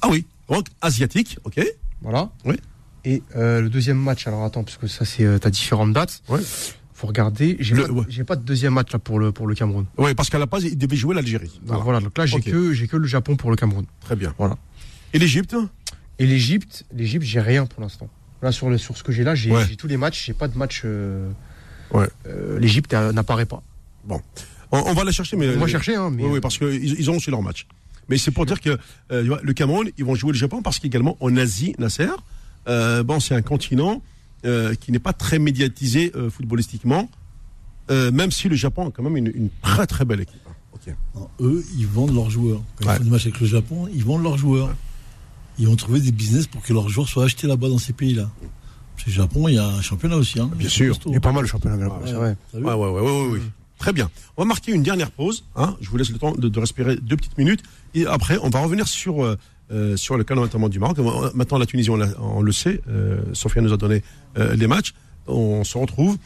Ah 0.00 0.08
oui. 0.10 0.24
Donc 0.48 0.66
asiatique, 0.80 1.38
ok. 1.44 1.60
Voilà. 2.02 2.30
Oui. 2.44 2.56
Et 3.04 3.22
euh, 3.36 3.60
le 3.60 3.68
deuxième 3.68 3.96
match, 3.98 4.26
alors 4.26 4.44
attends, 4.44 4.62
parce 4.64 4.76
que 4.76 4.86
ça, 4.86 5.04
c'est. 5.04 5.24
euh, 5.24 5.38
T'as 5.38 5.50
différentes 5.50 5.92
dates. 5.92 6.22
Ouais. 6.28 6.40
Faut 7.02 7.08
regarder. 7.08 7.56
J'ai 7.58 7.74
pas, 7.74 7.90
ouais. 7.90 8.04
j'ai 8.08 8.22
pas 8.22 8.36
de 8.36 8.44
deuxième 8.44 8.74
match 8.74 8.92
là 8.92 9.00
pour 9.00 9.18
le, 9.18 9.32
pour 9.32 9.48
le 9.48 9.56
Cameroun. 9.56 9.86
Oui, 9.98 10.14
parce 10.14 10.30
qu'à 10.30 10.38
la 10.38 10.46
base, 10.46 10.62
il 10.62 10.78
devait 10.78 10.94
jouer 10.94 11.16
l'Algérie. 11.16 11.48
Donc 11.48 11.66
Voilà. 11.66 11.82
voilà. 11.82 12.00
donc 12.00 12.16
là, 12.16 12.26
j'ai 12.26 12.40
que, 12.40 12.72
j'ai 12.72 12.86
que 12.86 12.96
le 12.96 13.08
Japon 13.08 13.34
pour 13.34 13.50
le 13.50 13.56
Cameroun. 13.56 13.86
Très 14.02 14.14
bien. 14.14 14.32
Voilà. 14.38 14.56
Et 15.12 15.18
l'Égypte 15.18 15.56
Et 16.20 16.26
l'Égypte, 16.26 16.84
l'Égypte, 16.94 17.24
j'ai 17.24 17.40
rien 17.40 17.66
pour 17.66 17.82
l'instant. 17.82 18.08
Là, 18.40 18.52
sur, 18.52 18.70
le, 18.70 18.78
sur 18.78 18.96
ce 18.96 19.02
que 19.02 19.10
j'ai 19.10 19.24
là, 19.24 19.34
j'ai 19.34 19.50
Ouais. 19.50 19.66
tous 19.74 19.88
les 19.88 19.96
matchs. 19.96 20.24
J'ai 20.26 20.32
pas 20.32 20.46
de 20.46 20.56
match. 20.56 20.82
euh, 20.84 21.28
Ouais. 21.92 22.08
euh, 22.28 22.60
L'Égypte 22.60 22.94
euh, 22.94 23.10
n'apparaît 23.12 23.46
pas. 23.46 23.64
on, 24.08 24.20
on 24.70 24.94
va 24.94 25.02
la 25.02 25.10
chercher, 25.10 25.36
mais 25.36 25.56
On 25.56 25.58
va 25.58 25.66
chercher, 25.66 25.96
hein, 25.96 26.08
mais. 26.14 26.22
Oui, 26.22 26.30
oui, 26.34 26.40
parce 26.40 26.56
qu'ils 26.56 26.84
ils 27.00 27.10
ont 27.10 27.16
aussi 27.16 27.30
leur 27.32 27.42
match. 27.42 27.66
Mais 28.08 28.16
c'est 28.16 28.30
pour 28.30 28.46
dire 28.46 28.60
que 28.60 28.78
euh, 29.10 29.36
le 29.42 29.52
Cameroun, 29.54 29.90
ils 29.98 30.04
vont 30.04 30.14
jouer 30.14 30.30
le 30.32 30.38
Japon 30.38 30.62
parce 30.62 30.78
qu'également 30.78 31.16
en 31.18 31.36
Asie, 31.36 31.74
Nasser, 31.80 32.06
euh, 32.68 33.02
bon, 33.02 33.18
c'est 33.18 33.34
un 33.34 33.42
continent 33.42 34.02
euh, 34.44 34.74
qui 34.74 34.92
n'est 34.92 34.98
pas 34.98 35.12
très 35.12 35.38
médiatisé 35.38 36.12
euh, 36.16 36.30
footballistiquement, 36.30 37.08
euh, 37.90 38.10
même 38.10 38.30
si 38.30 38.48
le 38.48 38.56
Japon 38.56 38.88
a 38.88 38.90
quand 38.90 39.02
même 39.02 39.16
une, 39.16 39.32
une 39.34 39.48
très 39.62 39.86
très 39.86 40.04
belle 40.04 40.20
équipe. 40.20 40.36
hein. 41.16 41.26
Eux, 41.40 41.64
ils 41.76 41.86
vendent 41.86 42.14
leurs 42.14 42.30
joueurs. 42.30 42.62
Quand 42.76 42.86
Ouais. 42.88 42.94
ils 42.94 42.98
font 42.98 43.04
des 43.04 43.10
matchs 43.10 43.26
avec 43.26 43.40
le 43.40 43.46
Japon, 43.46 43.88
ils 43.94 44.04
vendent 44.04 44.22
leurs 44.22 44.38
joueurs. 44.38 44.74
Ils 45.58 45.66
vont 45.68 45.76
trouver 45.76 46.00
des 46.00 46.12
business 46.12 46.46
pour 46.46 46.62
que 46.62 46.72
leurs 46.72 46.88
joueurs 46.88 47.08
soient 47.08 47.24
achetés 47.24 47.46
là-bas 47.46 47.68
dans 47.68 47.78
ces 47.78 47.92
pays-là. 47.92 48.30
Que 48.96 49.02
le 49.06 49.12
Japon, 49.12 49.48
il 49.48 49.54
y 49.54 49.58
a 49.58 49.66
un 49.66 49.82
championnat 49.82 50.16
aussi. 50.16 50.40
Hein. 50.40 50.50
Bien 50.56 50.68
sûr. 50.68 50.98
Il 51.06 51.14
est 51.14 51.20
pas 51.20 51.32
mal 51.32 51.42
le 51.42 51.48
championnat 51.48 51.76
là-bas, 51.76 51.96
Ouais, 51.96 52.06
c'est 52.06 52.12
vrai. 52.12 52.36
t'as 52.52 52.58
vu 52.58 52.64
Ouais, 52.64 52.72
ouais, 52.72 52.88
ouais, 52.88 53.00
ouais, 53.00 53.22
ouais, 53.22 53.32
ouais. 53.34 53.40
Très 53.78 53.92
bien. 53.92 54.08
On 54.36 54.42
va 54.42 54.46
marquer 54.46 54.72
une 54.72 54.82
dernière 54.84 55.10
pause. 55.10 55.44
Hein. 55.56 55.76
Je 55.80 55.90
vous 55.90 55.96
laisse 55.96 56.10
le 56.10 56.18
temps 56.18 56.32
de, 56.32 56.48
de 56.48 56.60
respirer 56.60 56.96
deux 56.96 57.16
petites 57.16 57.36
minutes. 57.36 57.62
Et 57.94 58.06
après, 58.06 58.38
on 58.42 58.48
va 58.48 58.60
revenir 58.60 58.86
sur, 58.86 59.36
euh, 59.72 59.96
sur 59.96 60.16
le 60.16 60.24
cas 60.24 60.34
notamment 60.34 60.68
du 60.68 60.78
Maroc. 60.78 60.98
Maintenant, 61.34 61.58
la 61.58 61.66
Tunisie, 61.66 61.90
on, 61.90 62.42
le 62.42 62.52
sait. 62.52 62.80
Euh, 62.88 63.20
Sophia 63.32 63.62
nous 63.62 63.72
a 63.72 63.76
donné 63.76 64.02
euh, 64.38 64.54
les 64.56 64.66
matchs. 64.66 64.94
On 65.26 65.64
se 65.64 65.78
retrouve. 65.78 66.18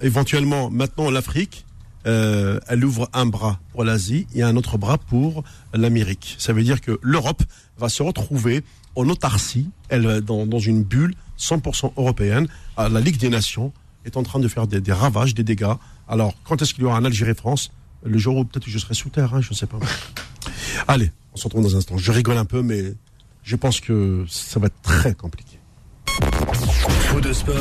Éventuellement, 0.00 0.70
maintenant, 0.70 1.10
l'Afrique, 1.10 1.66
euh, 2.06 2.60
elle 2.68 2.84
ouvre 2.84 3.08
un 3.12 3.26
bras 3.26 3.58
pour 3.72 3.84
l'Asie 3.84 4.26
et 4.34 4.42
un 4.42 4.56
autre 4.56 4.78
bras 4.78 4.98
pour 4.98 5.42
l'Amérique. 5.72 6.36
Ça 6.38 6.52
veut 6.52 6.62
dire 6.62 6.80
que 6.80 6.98
l'Europe 7.02 7.42
va 7.78 7.88
se 7.88 8.02
retrouver 8.02 8.62
en 8.94 9.08
autarcie, 9.08 9.68
elle 9.88 10.20
dans, 10.20 10.46
dans 10.46 10.58
une 10.58 10.82
bulle 10.82 11.14
100% 11.38 11.92
européenne. 11.96 12.46
Ah, 12.76 12.88
La 12.88 13.00
Ligue 13.00 13.18
des 13.18 13.30
Nations 13.30 13.72
est 14.04 14.16
en 14.16 14.22
train 14.22 14.38
de 14.38 14.48
faire 14.48 14.66
des, 14.66 14.80
des 14.80 14.92
ravages, 14.92 15.34
des 15.34 15.44
dégâts. 15.44 15.74
Alors, 16.08 16.34
quand 16.44 16.60
est-ce 16.60 16.74
qu'il 16.74 16.84
y 16.84 16.86
aura 16.86 16.98
un 16.98 17.04
Algérie-France? 17.04 17.72
Le 18.04 18.18
jour 18.18 18.36
où 18.36 18.44
peut-être 18.44 18.68
je 18.68 18.78
serai 18.78 18.92
sous 18.92 19.08
terre, 19.08 19.34
hein, 19.34 19.40
je 19.40 19.50
ne 19.50 19.54
sais 19.54 19.66
pas. 19.66 19.78
Allez, 20.88 21.10
on 21.34 21.36
se 21.36 21.44
retrouve 21.44 21.62
dans 21.62 21.74
un 21.74 21.78
instant. 21.78 21.98
Je 21.98 22.12
rigole 22.12 22.38
un 22.38 22.44
peu, 22.44 22.62
mais 22.62 22.94
je 23.42 23.56
pense 23.56 23.80
que 23.80 24.24
ça 24.28 24.60
va 24.60 24.66
être 24.66 24.80
très 24.82 25.14
compliqué. 25.14 25.58
Faux 27.08 27.20
de 27.20 27.32
sport, 27.32 27.54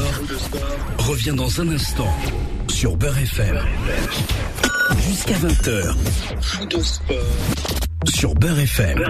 revient 0.99 1.33
dans 1.35 1.61
un 1.61 1.69
instant 1.69 2.13
sur 2.67 2.95
Beurre 2.95 3.17
FM. 3.17 3.59
Jusqu'à 5.07 5.35
20h. 5.35 5.95
Faux 6.41 6.65
de 6.65 6.79
sport 6.79 7.17
sur 8.13 8.35
Beurre 8.35 8.59
FM. 8.59 9.03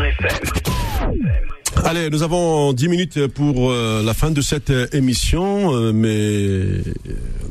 Allez, 1.83 2.09
nous 2.09 2.23
avons 2.23 2.71
10 2.71 2.87
minutes 2.87 3.27
pour 3.27 3.71
euh, 3.71 4.01
la 4.03 4.13
fin 4.13 4.31
de 4.31 4.41
cette 4.41 4.69
euh, 4.69 4.87
émission, 4.93 5.75
euh, 5.75 5.91
mais 5.91 6.83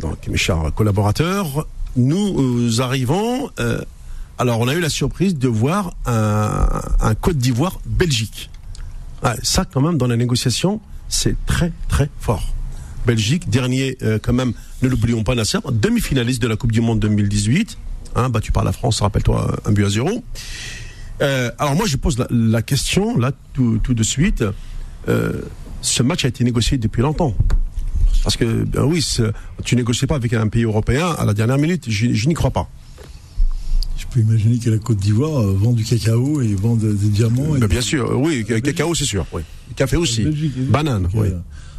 donc 0.01 0.27
mes 0.29 0.37
chers 0.37 0.73
collaborateurs, 0.75 1.67
nous 1.97 2.69
euh, 2.71 2.81
arrivons. 2.81 3.51
Euh, 4.43 4.45
alors, 4.45 4.61
on 4.61 4.69
a 4.69 4.75
eu 4.75 4.81
la 4.81 4.89
surprise 4.89 5.37
de 5.37 5.49
voir 5.49 5.95
un, 6.07 7.15
Côte 7.21 7.39
d'Ivoire 7.39 7.81
Belgique. 7.87 8.51
Ça, 9.43 9.65
quand 9.65 9.81
même, 9.81 9.99
dans 9.99 10.09
la 10.09 10.17
négociation, 10.17 10.81
c'est 11.09 11.37
très 11.47 11.73
très 11.89 12.11
fort. 12.19 12.53
Belgique, 13.07 13.49
dernier, 13.51 13.97
euh, 14.03 14.19
quand 14.21 14.33
même, 14.33 14.53
ne 14.83 14.89
l'oublions 14.89 15.25
pas, 15.25 15.35
Nasser, 15.35 15.59
demi-finaliste 15.73 16.43
de 16.43 16.49
la 16.49 16.57
Coupe 16.57 16.73
du 16.73 16.81
Monde 16.81 17.01
2018, 17.01 17.79
hein, 18.15 18.29
battu 18.29 18.53
par 18.53 18.65
la 18.65 18.73
France, 18.73 19.01
rappelle-toi, 19.01 19.57
un 19.65 19.73
but 19.73 19.85
à 19.85 19.89
zéro. 19.89 20.25
Euh, 21.21 21.51
alors 21.59 21.75
moi, 21.75 21.87
je 21.87 21.97
pose 21.97 22.25
la, 22.31 22.63
question 22.63 23.19
là 23.19 23.33
tout, 23.55 23.79
de 23.79 24.03
suite. 24.03 24.45
Euh, 25.09 25.43
ce 25.81 26.03
match 26.03 26.25
a 26.25 26.29
été 26.29 26.45
négocié 26.45 26.79
depuis 26.79 27.03
longtemps. 27.03 27.35
Parce 28.25 28.37
que 28.37 28.65
ben 28.65 28.85
oui, 28.85 29.05
tu 29.65 29.75
négocies 29.75 30.07
pas 30.07 30.15
avec 30.15 30.33
un 30.33 30.49
pays 30.49 30.63
européen 30.63 31.11
à 31.19 31.25
la 31.25 31.35
dernière 31.35 31.59
minute. 31.59 31.89
Je 31.89 32.29
n'y 32.29 32.35
crois 32.35 32.51
pas. 32.51 32.69
Je 34.15 34.21
peux 34.21 34.27
imaginer 34.29 34.59
que 34.59 34.69
la 34.69 34.79
Côte 34.79 34.99
d'Ivoire 34.99 35.41
euh, 35.41 35.55
vend 35.59 35.73
du 35.73 35.85
cacao 35.85 36.43
et 36.43 36.55
vend 36.55 36.77
de- 36.77 36.93
des 36.93 37.09
diamants. 37.09 37.57
et 37.57 37.61
des- 37.61 37.67
bien 37.69 37.81
sûr, 37.81 38.11
oui, 38.21 38.45
cacao 38.45 38.95
c'est 38.95 39.05
sûr. 39.07 39.25
Oui. 39.33 39.43
Café 39.75 39.97
aussi. 39.97 40.23
Belgique. 40.25 40.53
Banane, 40.71 41.09
oui. 41.15 41.29
euh, 41.29 41.39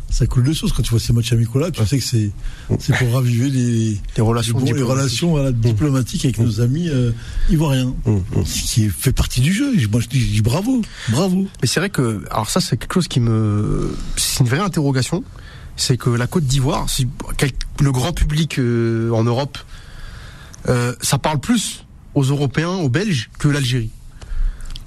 Ça 0.09 0.25
coule 0.27 0.43
de 0.43 0.53
source 0.53 0.73
quand 0.73 0.81
tu 0.83 0.89
vois 0.91 0.99
ces 0.99 1.13
matchs 1.13 1.31
amicaux 1.33 1.59
là. 1.59 1.69
Tu 1.71 1.85
sais 1.85 1.97
que 1.99 2.03
c'est 2.03 2.31
c'est 2.79 2.95
pour 2.97 3.13
raviver 3.13 3.49
les, 3.49 3.97
Les 4.17 4.21
relations 4.23 4.53
les, 4.57 4.59
bons- 4.59 4.65
les 4.65 4.73
diplomatiques. 4.73 4.99
relations 4.99 5.29
voilà, 5.31 5.51
diplomatiques 5.51 6.25
avec 6.25 6.39
nos 6.39 6.59
amis 6.61 6.89
euh, 6.89 7.11
ivoiriens. 7.49 7.93
Hum. 8.05 8.23
Ce 8.45 8.61
qui 8.73 8.89
fait 8.89 9.11
partie 9.13 9.41
du 9.41 9.53
jeu. 9.53 9.71
Moi 9.91 10.01
je 10.01 10.07
dis, 10.07 10.41
bravo, 10.41 10.81
bravo. 11.09 11.45
Mais 11.61 11.67
c'est 11.67 11.79
vrai 11.79 11.89
que, 11.91 12.23
alors 12.31 12.49
ça, 12.49 12.61
c'est 12.61 12.77
quelque 12.77 12.93
chose 12.95 13.07
qui 13.07 13.19
me, 13.19 13.95
c'est 14.17 14.39
une 14.43 14.49
vraie 14.49 14.59
interrogation. 14.59 15.23
C'est 15.77 15.97
que 15.97 16.09
la 16.11 16.25
Côte 16.27 16.45
d'Ivoire, 16.45 16.85
le 17.81 17.91
grand 17.91 18.11
public 18.13 18.57
euh, 18.59 19.09
en 19.11 19.23
Europe, 19.23 19.57
euh, 20.69 20.93
ça 21.01 21.17
parle 21.17 21.39
plus 21.39 21.85
aux 22.15 22.23
Européens, 22.23 22.69
aux 22.75 22.89
Belges 22.89 23.29
que 23.39 23.47
l'Algérie. 23.47 23.89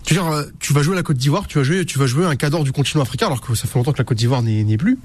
Tu 0.04 0.14
veux 0.14 0.20
dire, 0.20 0.30
euh, 0.30 0.44
tu 0.60 0.72
vas 0.72 0.82
jouer 0.82 0.92
à 0.92 0.96
la 0.96 1.02
Côte 1.02 1.16
d'Ivoire, 1.16 1.48
tu 1.48 1.58
vas 1.58 1.64
jouer, 1.64 1.84
tu 1.84 1.98
vas 1.98 2.06
jouer 2.06 2.24
un 2.26 2.36
cadre 2.36 2.62
du 2.62 2.70
continent 2.70 3.02
africain, 3.02 3.26
alors 3.26 3.40
que 3.40 3.54
ça 3.56 3.66
fait 3.66 3.76
longtemps 3.76 3.92
que 3.92 3.98
la 3.98 4.04
Côte 4.04 4.16
d'Ivoire 4.18 4.40
n'est 4.42 4.76
plus. 4.76 4.98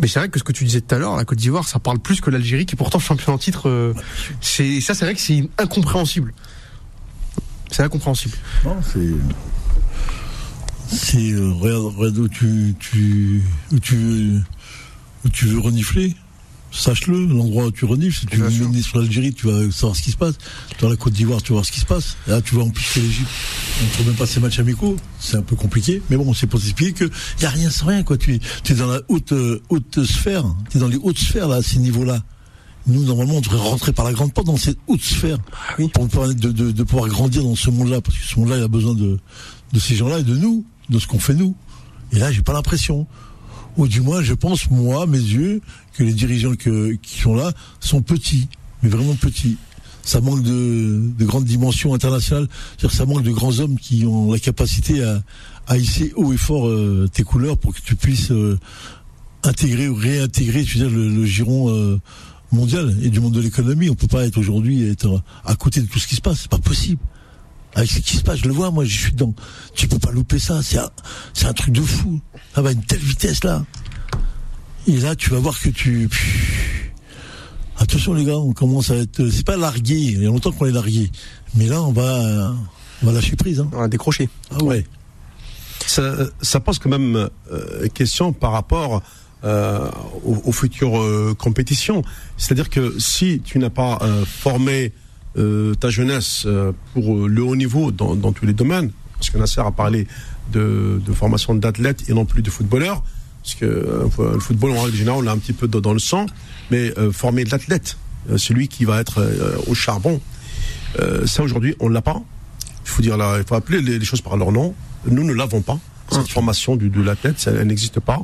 Mais 0.00 0.08
c'est 0.08 0.18
vrai 0.18 0.28
que 0.28 0.38
ce 0.38 0.44
que 0.44 0.52
tu 0.52 0.64
disais 0.64 0.82
tout 0.82 0.94
à 0.94 0.98
l'heure, 0.98 1.16
la 1.16 1.24
Côte 1.24 1.38
d'Ivoire, 1.38 1.66
ça 1.66 1.78
parle 1.78 1.98
plus 2.00 2.20
que 2.20 2.28
l'Algérie, 2.28 2.66
qui 2.66 2.74
est 2.74 2.76
pourtant 2.76 2.98
champion 2.98 3.32
en 3.32 3.38
titre. 3.38 3.68
euh, 3.70 3.94
c'est 4.42 4.80
ça, 4.82 4.92
c'est 4.94 5.06
vrai 5.06 5.14
que 5.14 5.20
c'est 5.22 5.48
incompréhensible. 5.56 6.34
C'est 7.70 7.82
incompréhensible. 7.82 8.36
Non, 8.64 8.76
c'est. 8.92 9.08
C'est. 10.88 11.32
euh, 11.32 11.52
regarde, 11.52 11.94
regarde 11.96 12.18
où 12.18 12.28
tu, 12.28 12.74
tu, 12.78 13.42
où 13.72 13.78
tu, 13.80 13.96
veux- 13.96 14.42
où 15.24 15.28
tu 15.30 15.46
veux 15.46 15.58
renifler. 15.60 16.14
Sache-le, 16.76 17.26
l'endroit 17.26 17.66
où 17.66 17.70
tu 17.70 17.84
renifles. 17.86 18.20
Si 18.20 18.26
tu 18.26 18.38
mener 18.38 18.82
sur 18.82 18.98
l'Algérie, 18.98 19.32
tu 19.32 19.46
vas 19.46 19.70
savoir 19.72 19.96
ce 19.96 20.02
qui 20.02 20.10
se 20.10 20.16
passe. 20.16 20.34
Dans 20.80 20.88
la 20.88 20.96
Côte 20.96 21.14
d'Ivoire, 21.14 21.42
tu 21.42 21.48
vas 21.48 21.54
voir 21.54 21.64
ce 21.64 21.72
qui 21.72 21.80
se 21.80 21.86
passe. 21.86 22.16
Et 22.26 22.30
là, 22.30 22.42
tu 22.42 22.54
vas 22.54 22.62
en 22.62 22.70
plus 22.70 22.96
l'Égypte. 22.96 23.28
On 23.80 23.84
ne 23.84 23.90
trouve 23.92 24.06
même 24.06 24.16
pas 24.16 24.26
ces 24.26 24.40
matchs 24.40 24.58
amicaux. 24.58 24.96
C'est 25.18 25.36
un 25.36 25.42
peu 25.42 25.56
compliqué. 25.56 26.02
Mais 26.10 26.16
bon, 26.16 26.34
c'est 26.34 26.46
pour 26.46 26.60
t'expliquer 26.60 26.92
qu'il 26.92 27.10
n'y 27.40 27.46
a 27.46 27.50
rien 27.50 27.70
sans 27.70 27.86
rien, 27.86 28.02
quoi. 28.02 28.18
Tu 28.18 28.34
es, 28.34 28.40
tu 28.62 28.72
es 28.72 28.76
dans 28.76 28.88
la 28.88 29.00
haute, 29.08 29.32
euh, 29.32 29.62
haute 29.70 30.04
sphère. 30.04 30.44
Tu 30.70 30.76
es 30.76 30.80
dans 30.80 30.88
les 30.88 30.98
hautes 31.02 31.18
sphères, 31.18 31.48
là, 31.48 31.56
à 31.56 31.62
ces 31.62 31.78
niveaux-là. 31.78 32.22
Nous, 32.86 33.02
normalement, 33.04 33.36
on 33.36 33.40
devrait 33.40 33.58
rentrer 33.58 33.92
par 33.92 34.04
la 34.04 34.12
grande 34.12 34.32
porte 34.32 34.46
dans 34.46 34.56
cette 34.56 34.78
haute 34.86 35.02
sphère 35.02 35.38
oui. 35.78 35.88
pour 35.88 36.04
nous 36.04 36.08
permettre 36.10 36.40
de, 36.40 36.52
de, 36.52 36.70
de 36.70 36.82
pouvoir 36.84 37.08
grandir 37.08 37.42
dans 37.42 37.56
ce 37.56 37.70
monde-là, 37.70 38.00
parce 38.00 38.16
que 38.16 38.24
ce 38.24 38.38
monde-là, 38.38 38.58
il 38.58 38.62
a 38.62 38.68
besoin 38.68 38.94
de, 38.94 39.18
de 39.72 39.78
ces 39.80 39.96
gens-là 39.96 40.20
et 40.20 40.22
de 40.22 40.36
nous, 40.36 40.64
de 40.90 40.98
ce 40.98 41.06
qu'on 41.06 41.18
fait 41.18 41.34
nous. 41.34 41.56
Et 42.12 42.18
là, 42.18 42.30
j'ai 42.30 42.42
pas 42.42 42.52
l'impression. 42.52 43.06
Ou 43.76 43.88
du 43.88 44.00
moins, 44.00 44.22
je 44.22 44.34
pense, 44.34 44.70
moi, 44.70 45.06
mes 45.06 45.18
yeux, 45.18 45.60
que 45.94 46.02
les 46.02 46.12
dirigeants 46.12 46.54
qui 46.54 47.20
sont 47.20 47.34
là 47.34 47.52
sont 47.80 48.02
petits, 48.02 48.48
mais 48.82 48.88
vraiment 48.88 49.14
petits. 49.14 49.56
Ça 50.02 50.20
manque 50.20 50.42
de, 50.42 51.10
de 51.18 51.24
grandes 51.24 51.44
dimensions 51.44 51.92
internationales. 51.92 52.48
Que 52.78 52.88
ça 52.88 53.06
manque 53.06 53.24
de 53.24 53.32
grands 53.32 53.58
hommes 53.58 53.76
qui 53.76 54.06
ont 54.06 54.32
la 54.32 54.38
capacité 54.38 55.02
à, 55.02 55.20
à 55.66 55.76
hisser 55.76 56.12
haut 56.16 56.32
et 56.32 56.36
fort 56.36 56.68
euh, 56.68 57.08
tes 57.12 57.24
couleurs 57.24 57.58
pour 57.58 57.74
que 57.74 57.80
tu 57.80 57.96
puisses 57.96 58.30
euh, 58.30 58.58
intégrer 59.42 59.88
ou 59.88 59.94
réintégrer, 59.94 60.64
tu 60.64 60.78
veux 60.78 60.88
le 60.88 61.24
giron 61.26 61.70
euh, 61.70 62.00
mondial 62.52 62.96
et 63.02 63.10
du 63.10 63.20
monde 63.20 63.34
de 63.34 63.40
l'économie. 63.40 63.90
On 63.90 63.94
peut 63.94 64.06
pas 64.06 64.24
être 64.24 64.38
aujourd'hui 64.38 64.88
être 64.88 65.22
à 65.44 65.54
côté 65.56 65.80
de 65.80 65.86
tout 65.86 65.98
ce 65.98 66.06
qui 66.06 66.14
se 66.14 66.20
passe. 66.20 66.42
C'est 66.42 66.50
pas 66.50 66.58
possible. 66.58 67.00
Avec 67.76 67.90
ce 67.90 68.00
qui 68.00 68.16
se 68.16 68.22
passe, 68.22 68.38
je 68.38 68.48
le 68.48 68.54
vois, 68.54 68.70
moi, 68.70 68.86
je 68.86 68.98
suis 68.98 69.12
dedans. 69.12 69.34
Tu 69.74 69.86
peux 69.86 69.98
pas 69.98 70.10
louper 70.10 70.38
ça. 70.38 70.62
C'est 70.62 70.78
un, 70.78 70.88
c'est 71.34 71.44
un 71.44 71.52
truc 71.52 71.74
de 71.74 71.82
fou. 71.82 72.20
Ça 72.54 72.62
va 72.62 72.70
à 72.70 72.72
une 72.72 72.82
telle 72.82 72.98
vitesse 73.00 73.44
là. 73.44 73.64
Et 74.86 74.96
là, 74.96 75.14
tu 75.14 75.28
vas 75.28 75.38
voir 75.38 75.60
que 75.60 75.68
tu. 75.68 76.08
Attention 77.76 78.14
les 78.14 78.24
gars, 78.24 78.38
on 78.38 78.54
commence 78.54 78.90
à 78.90 78.96
être. 78.96 79.28
C'est 79.28 79.44
pas 79.44 79.58
largué. 79.58 79.94
Il 79.94 80.22
y 80.22 80.24
a 80.24 80.28
longtemps 80.28 80.52
qu'on 80.52 80.64
est 80.64 80.72
largué. 80.72 81.10
Mais 81.54 81.66
là, 81.66 81.82
on 81.82 81.92
va, 81.92 82.54
on 83.02 83.06
va 83.06 83.12
lâcher 83.12 83.36
prise. 83.36 83.60
Hein. 83.60 83.68
On 83.74 83.82
a 83.82 83.88
décroché. 83.88 84.30
Ah 84.50 84.64
ouais. 84.64 84.86
Ça, 85.86 86.14
ça 86.40 86.60
pose 86.60 86.78
quand 86.78 86.88
même 86.88 87.28
euh, 87.52 87.88
question 87.88 88.32
par 88.32 88.52
rapport 88.52 89.02
euh, 89.44 89.90
aux, 90.24 90.40
aux 90.44 90.52
futures 90.52 90.98
euh, 90.98 91.34
compétitions. 91.38 92.02
C'est-à-dire 92.38 92.70
que 92.70 92.98
si 92.98 93.42
tu 93.44 93.58
n'as 93.58 93.68
pas 93.68 93.98
euh, 94.00 94.24
formé 94.24 94.92
ta 95.78 95.90
jeunesse 95.90 96.44
euh, 96.46 96.72
pour 96.92 97.14
euh, 97.14 97.28
le 97.28 97.42
haut 97.42 97.56
niveau 97.56 97.90
dans, 97.90 98.14
dans 98.14 98.32
tous 98.32 98.46
les 98.46 98.52
domaines, 98.52 98.90
parce 99.14 99.30
que 99.30 99.38
Nasser 99.38 99.60
a 99.60 99.70
parlé 99.70 100.06
de, 100.52 101.00
de 101.04 101.12
formation 101.12 101.54
d'athlètes 101.54 102.08
et 102.08 102.14
non 102.14 102.24
plus 102.24 102.42
de 102.42 102.50
footballeurs, 102.50 103.02
parce 103.42 103.54
que 103.54 103.64
euh, 103.64 104.32
le 104.34 104.40
football 104.40 104.72
en 104.72 104.82
règle 104.82 104.96
générale 104.96 105.20
on 105.20 105.22
l'a 105.22 105.32
un 105.32 105.38
petit 105.38 105.52
peu 105.52 105.68
dans 105.68 105.80
dans 105.80 105.92
le 105.92 105.98
sang, 105.98 106.26
mais 106.70 106.92
euh, 106.98 107.12
former 107.12 107.44
l'athlète, 107.44 107.96
euh, 108.30 108.38
celui 108.38 108.68
qui 108.68 108.84
va 108.84 109.00
être 109.00 109.18
euh, 109.20 109.56
au 109.66 109.74
charbon, 109.74 110.20
euh, 110.98 111.26
ça 111.26 111.42
aujourd'hui 111.42 111.76
on 111.80 111.88
l'a 111.88 112.02
pas. 112.02 112.20
Il 112.84 112.90
faut 112.90 113.02
dire 113.02 113.16
là, 113.16 113.36
il 113.38 113.44
faut 113.44 113.56
appeler 113.56 113.82
les, 113.82 114.04
choses 114.04 114.20
par 114.20 114.36
leur 114.36 114.52
nom. 114.52 114.74
Nous 115.06 115.24
ne 115.24 115.32
l'avons 115.32 115.60
pas. 115.60 115.78
Cette 116.10 116.28
formation 116.28 116.76
du, 116.76 116.88
de 116.88 117.02
l'athlète, 117.02 117.44
elle 117.48 117.66
n'existe 117.66 117.98
pas. 117.98 118.20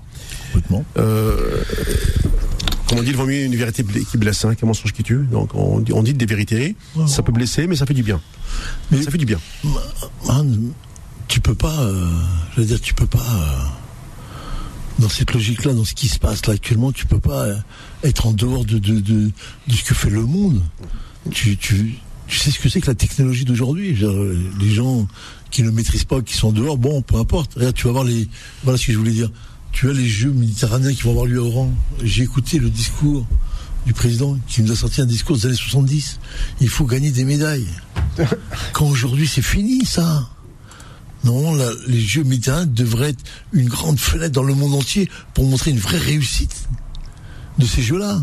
Complètement. 0.53 0.85
Euh, 0.99 1.63
comme 2.93 3.01
on 3.01 3.02
dit, 3.05 3.10
il 3.12 3.16
vaut 3.16 3.24
mieux 3.24 3.44
une 3.44 3.56
vérité 3.56 3.82
qui 3.85 4.19
blesse 4.19 4.44
hein, 4.44 4.55
qu'un 4.55 4.66
mensonge 4.66 4.93
qui 4.93 5.02
tue. 5.02 5.24
Donc 5.31 5.55
on 5.55 5.81
dit, 5.81 5.94
on 5.94 6.02
dit 6.02 6.12
des 6.12 6.27
vérités. 6.27 6.77
Ça 7.06 7.23
peut 7.23 7.32
blesser, 7.32 7.66
mais 7.66 7.74
ça 7.74 7.86
fait 7.86 7.94
du 7.94 8.02
bien. 8.02 8.20
Mais- 8.90 9.02
ça 9.02 9.10
fait 9.10 9.16
du 9.16 9.24
bien. 9.24 9.40
Man, 10.27 10.73
tu 11.27 11.40
peux 11.40 11.55
pas, 11.55 11.81
euh, 11.81 12.06
je 12.55 12.60
veux 12.60 12.66
dire, 12.66 12.78
tu 12.82 12.93
peux 12.93 13.06
pas, 13.06 13.19
euh, 13.19 13.64
dans 14.98 15.09
cette 15.09 15.32
logique-là, 15.32 15.73
dans 15.73 15.86
ce 15.86 15.94
qui 15.94 16.06
se 16.09 16.19
passe 16.19 16.47
là 16.47 16.52
actuellement, 16.52 16.93
tu 16.93 17.06
peux 17.06 17.19
pas 17.19 17.47
euh, 17.47 17.56
être 18.05 18.27
en 18.27 18.32
dehors 18.32 18.66
de, 18.66 18.78
de, 18.78 19.01
de, 19.01 19.31
de 19.69 19.74
ce 19.74 19.85
que 19.85 19.94
fait 19.94 20.10
le 20.10 20.23
monde. 20.27 20.60
Tu, 21.31 21.56
tu, 21.56 21.94
tu 22.27 22.36
sais 22.36 22.51
ce 22.51 22.59
que 22.59 22.69
c'est 22.69 22.82
que 22.82 22.89
la 22.89 22.94
technologie 22.94 23.47
d'aujourd'hui? 23.47 23.97
Les 24.60 24.70
gens 24.70 25.06
qui 25.51 25.62
ne 25.62 25.70
maîtrisent 25.70 26.05
pas, 26.05 26.20
qui 26.20 26.35
sont 26.35 26.52
dehors, 26.52 26.77
bon, 26.77 27.01
peu 27.01 27.16
importe. 27.16 27.55
Regarde, 27.55 27.74
tu 27.74 27.86
vas 27.86 27.93
voir 27.93 28.05
les, 28.05 28.28
voilà 28.64 28.77
ce 28.78 28.86
que 28.86 28.93
je 28.93 28.98
voulais 28.98 29.12
dire. 29.12 29.31
Tu 29.73 29.89
as 29.90 29.93
les 29.93 30.07
Jeux 30.09 30.31
méditerranéens 30.31 30.93
qui 30.93 31.03
vont 31.03 31.11
avoir 31.11 31.27
lieu 31.27 31.40
à 31.40 31.43
Oran. 31.43 31.73
J'ai 32.03 32.23
écouté 32.23 32.59
le 32.59 32.70
discours 32.70 33.27
du 33.86 33.93
président 33.93 34.39
qui 34.47 34.62
nous 34.62 34.70
a 34.70 34.77
sorti 34.77 35.01
un 35.01 35.07
discours 35.07 35.36
des 35.36 35.47
années 35.47 35.57
70. 35.57 36.20
Il 36.61 36.69
faut 36.69 36.85
gagner 36.86 37.11
des 37.11 37.24
médailles. 37.24 37.66
Quand 38.73 38.86
aujourd'hui 38.86 39.27
c'est 39.27 39.43
fini 39.43 39.85
ça. 39.85 40.28
Non, 41.24 41.57
les 41.86 42.01
Jeux 42.01 42.24
méditerranéens 42.24 42.66
devraient 42.66 43.11
être 43.11 43.24
une 43.53 43.69
grande 43.69 43.99
fenêtre 43.99 44.32
dans 44.32 44.43
le 44.43 44.55
monde 44.55 44.74
entier 44.74 45.09
pour 45.35 45.44
montrer 45.47 45.70
une 45.70 45.78
vraie 45.78 45.99
réussite 45.99 46.69
de 47.59 47.66
ces 47.66 47.82
Jeux-là. 47.82 48.20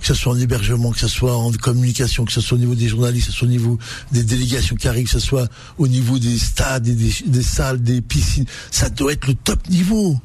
Que 0.00 0.08
ce 0.08 0.14
soit 0.14 0.32
en 0.32 0.38
hébergement, 0.38 0.90
que 0.90 0.98
ce 0.98 1.06
soit 1.06 1.36
en 1.36 1.52
communication, 1.52 2.24
que 2.24 2.32
ce 2.32 2.40
soit 2.40 2.56
au 2.56 2.60
niveau 2.60 2.74
des 2.74 2.88
journalistes, 2.88 3.28
que 3.28 3.32
ce 3.32 3.38
soit 3.38 3.46
au 3.46 3.50
niveau 3.52 3.78
des 4.10 4.24
délégations 4.24 4.74
qui 4.74 4.88
arrivent, 4.88 5.06
que 5.06 5.12
ce 5.12 5.20
soit 5.20 5.48
au 5.78 5.86
niveau 5.86 6.18
des 6.18 6.38
stades, 6.38 6.88
et 6.88 6.94
des, 6.94 7.12
des 7.26 7.42
salles, 7.42 7.80
des 7.80 8.00
piscines. 8.00 8.46
Ça 8.72 8.90
doit 8.90 9.12
être 9.12 9.28
le 9.28 9.34
top 9.34 9.68
niveau. 9.68 10.20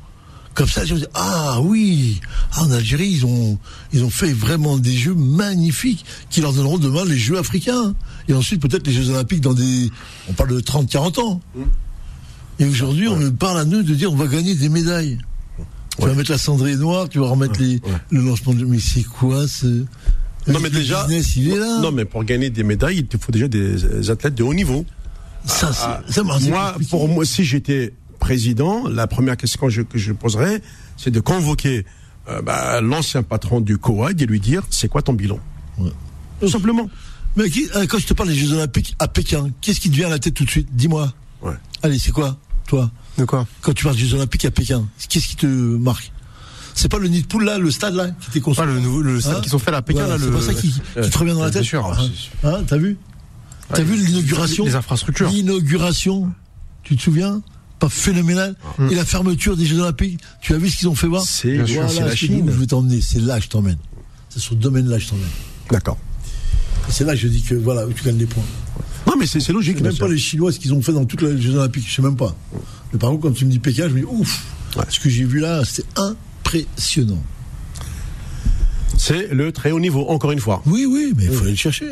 Comme 0.58 0.68
ça, 0.68 0.82
les 0.82 0.88
gens 0.88 0.96
disent, 0.96 1.10
ah 1.14 1.60
oui, 1.62 2.20
ah, 2.54 2.64
en 2.64 2.72
Algérie, 2.72 3.10
ils 3.10 3.26
ont, 3.28 3.60
ils 3.94 4.04
ont 4.04 4.10
fait 4.10 4.34
vraiment 4.34 4.78
des 4.80 4.92
jeux 4.98 5.14
magnifiques 5.14 6.04
qui 6.32 6.42
leur 6.42 6.52
donneront 6.52 6.80
demain 6.80 7.06
les 7.06 7.16
Jeux 7.16 7.38
africains. 7.38 7.94
Et 8.28 8.34
ensuite, 8.34 8.60
peut-être 8.60 8.88
les 8.88 8.92
Jeux 8.92 9.12
olympiques 9.12 9.42
dans 9.42 9.54
des, 9.54 9.92
on 10.28 10.34
parle 10.34 10.50
de 10.56 10.60
30, 10.60 10.90
40 10.90 11.20
ans. 11.20 11.42
Et 12.58 12.66
aujourd'hui, 12.66 13.08
on 13.08 13.18
me 13.18 13.30
parle 13.30 13.60
à 13.60 13.66
nous 13.66 13.84
de 13.84 13.94
dire, 13.94 14.12
on 14.12 14.16
va 14.16 14.26
gagner 14.26 14.56
des 14.56 14.68
médailles. 14.70 15.20
Tu 16.00 16.06
vas 16.08 16.16
mettre 16.16 16.32
la 16.32 16.40
cendrée 16.40 16.76
noire, 16.76 17.08
tu 17.08 17.20
vas 17.20 17.28
remettre 17.28 17.60
les, 17.62 17.80
le 18.10 18.22
lancement 18.22 18.54
de, 18.56 18.66
mais 18.66 18.80
c'est 18.80 19.04
quoi 19.04 19.48
ce, 19.48 19.68
Non, 20.48 20.60
mais 20.60 20.72
déjà. 20.72 21.06
business, 21.06 21.36
il 21.36 21.50
est 21.50 21.58
là. 21.60 21.82
Non, 21.82 21.92
mais 21.92 22.06
pour 22.06 22.24
gagner 22.24 22.50
des 22.50 22.64
médailles, 22.64 22.98
il 22.98 23.06
te 23.06 23.18
faut 23.20 23.32
déjà 23.32 23.48
des 23.48 24.10
athlètes 24.10 24.34
de 24.36 24.42
haut 24.44 24.56
niveau. 24.56 24.86
ça, 25.46 25.70
Ah, 25.84 26.02
c'est, 26.08 26.14
ça 26.16 26.24
moi, 26.24 26.72
compliqué. 26.74 26.90
pour 26.90 27.08
moi, 27.10 27.26
si 27.26 27.44
j'étais 27.44 27.94
président, 28.18 28.88
la 28.88 29.08
première 29.08 29.38
question 29.38 29.68
que 29.68 29.72
je, 29.72 29.82
que 29.82 29.98
je 29.98 30.12
poserais, 30.14 30.62
c'est 30.98 31.12
de 31.12 31.20
convoquer 31.20 31.86
euh, 32.30 32.42
bah, 32.42 32.82
l'ancien 32.82 33.24
patron 33.24 33.62
du 33.62 33.78
COAD 33.78 34.22
et 34.22 34.26
lui 34.26 34.40
dire 34.40 34.64
c'est 34.70 34.88
quoi 34.90 35.02
ton 35.02 35.14
bilan 35.14 35.40
Ouais. 35.78 35.92
Tout 36.42 36.50
simplement. 36.50 36.90
Mais 37.36 37.50
qui- 37.50 37.70
euh, 37.76 37.86
quand 37.88 38.00
je 38.00 38.08
te 38.08 38.14
parle 38.14 38.30
des 38.30 38.36
Jeux 38.36 38.54
Olympiques 38.54 38.96
à 39.00 39.08
Pékin, 39.08 39.50
qu'est-ce 39.62 39.80
qui 39.80 39.90
te 39.90 39.96
vient 39.96 40.08
à 40.08 40.12
la 40.12 40.20
tête 40.20 40.34
tout 40.34 40.44
de 40.46 40.50
suite? 40.50 40.68
Dis-moi. 40.72 41.14
Ouais. 41.42 41.54
Allez, 41.84 42.00
c'est 42.00 42.12
quoi 42.12 42.38
toi? 42.68 42.92
De 43.18 43.26
quoi? 43.26 43.48
Quand 43.62 43.74
tu 43.74 43.84
parles 43.86 43.96
des 43.96 44.06
Jeux 44.06 44.16
Olympiques 44.16 44.44
à 44.46 44.52
Pékin, 44.52 44.88
qu'est-ce 45.08 45.28
qui 45.28 45.36
te 45.36 45.46
marque? 45.46 46.12
C'est 46.76 46.90
pas 46.92 46.98
le 47.00 47.08
nid 47.08 47.22
de 47.22 47.28
poule 47.28 47.46
là, 47.46 47.58
le 47.58 47.72
stade 47.72 47.96
là, 47.96 48.10
qui 48.10 48.30
était 48.30 48.40
Pas 48.40 48.46
construit 48.46 48.68
le 48.68 48.80
nouveau 48.80 49.02
le 49.02 49.20
stade 49.22 49.38
Hein 49.38 49.42
qu'ils 49.42 49.56
ont 49.56 49.60
fait 49.60 49.72
là 49.72 49.78
à 49.78 49.82
Pékin 49.82 50.04
Ouais, 50.04 50.10
là 50.10 50.18
C'est 50.20 50.26
le 50.26 50.32
pas 50.32 50.42
ça 50.42 50.54
qui, 50.54 50.70
qui 51.02 51.10
te 51.10 51.18
revient 51.18 51.32
dans 51.34 51.44
la 51.44 51.50
bien 51.50 51.60
tête 51.60 51.64
sûr, 51.68 51.86
Hein, 51.86 52.10
sûr. 52.14 52.32
hein, 52.50 52.64
T'as 52.68 52.78
vu? 52.78 52.98
T'as 53.74 53.82
vu 53.84 53.96
l'inauguration 53.98 54.66
les 54.66 54.76
infrastructures. 54.76 55.30
L'inauguration, 55.30 56.32
tu 56.84 56.96
te 56.96 57.02
souviens? 57.02 57.42
Pas 57.80 57.90
phénoménal. 57.90 58.56
Et 58.90 58.96
la 58.96 59.06
fermeture 59.06 59.56
des 59.56 59.66
Jeux 59.66 59.80
Olympiques, 59.80 60.20
tu 60.42 60.54
as 60.54 60.58
vu 60.58 60.70
ce 60.70 60.78
qu'ils 60.78 60.88
ont 60.88 60.96
fait 60.96 61.08
voir 61.08 61.24
C'est 61.24 61.58
Voilà, 61.58 61.88
c'est 61.88 62.00
la 62.02 62.16
Chine. 62.16 62.48
où 62.50 62.52
je 62.52 62.58
vais 62.58 62.66
t'emmener, 62.66 63.02
c'est 63.02 63.20
là 63.22 63.38
que 63.38 63.44
je 63.46 63.50
t'emmène. 63.50 63.78
C'est 64.30 64.40
sur 64.40 64.52
ce 64.54 64.58
domaine-là 64.58 64.98
que 64.98 65.04
je 65.04 65.10
t'emmène. 65.10 65.26
D'accord. 65.72 65.98
C'est 66.90 67.04
là 67.04 67.14
que 67.14 67.20
je 67.20 67.28
dis 67.28 67.42
que 67.44 67.54
voilà, 67.56 67.86
où 67.86 67.94
tu 67.94 68.04
gagnes 68.04 68.18
les 68.18 68.26
points. 68.26 68.44
Non, 69.06 69.14
mais 69.20 69.26
c'est 69.28 69.40
c'est 69.40 69.54
logique. 69.54 69.78
Je 69.78 69.84
même 69.84 69.96
pas 69.98 70.08
les 70.08 70.18
Chinois 70.18 70.52
ce 70.52 70.60
qu'ils 70.60 70.74
ont 70.74 70.82
fait 70.82 70.92
dans 70.94 71.06
toutes 71.06 71.22
les 71.22 71.40
Jeux 71.42 71.56
Olympiques, 71.56 71.88
je 71.88 71.94
sais 71.96 72.02
même 72.02 72.16
pas. 72.18 72.36
Mais 72.94 73.00
par 73.00 73.10
contre, 73.12 73.24
quand 73.24 73.32
tu 73.32 73.46
me 73.46 73.52
dis 73.52 73.60
Pékin, 73.60 73.88
je 73.90 73.94
me 73.94 74.00
dis 74.00 74.06
ouf, 74.06 74.44
Ouais. 74.76 74.84
ce 74.90 75.00
que 75.00 75.10
j'ai 75.10 75.24
vu 75.24 75.40
là, 75.40 75.64
c'était 75.66 75.88
impressionnant. 75.96 77.22
C'est 78.98 79.32
le 79.32 79.52
très 79.52 79.72
haut 79.72 79.80
niveau, 79.80 80.06
encore 80.10 80.32
une 80.32 80.40
fois. 80.40 80.62
Oui, 80.66 80.86
oui, 80.90 81.14
mais 81.16 81.26
il 81.26 81.32
faut 81.32 81.44
aller 81.44 81.52
le 81.52 81.58
chercher. 81.58 81.86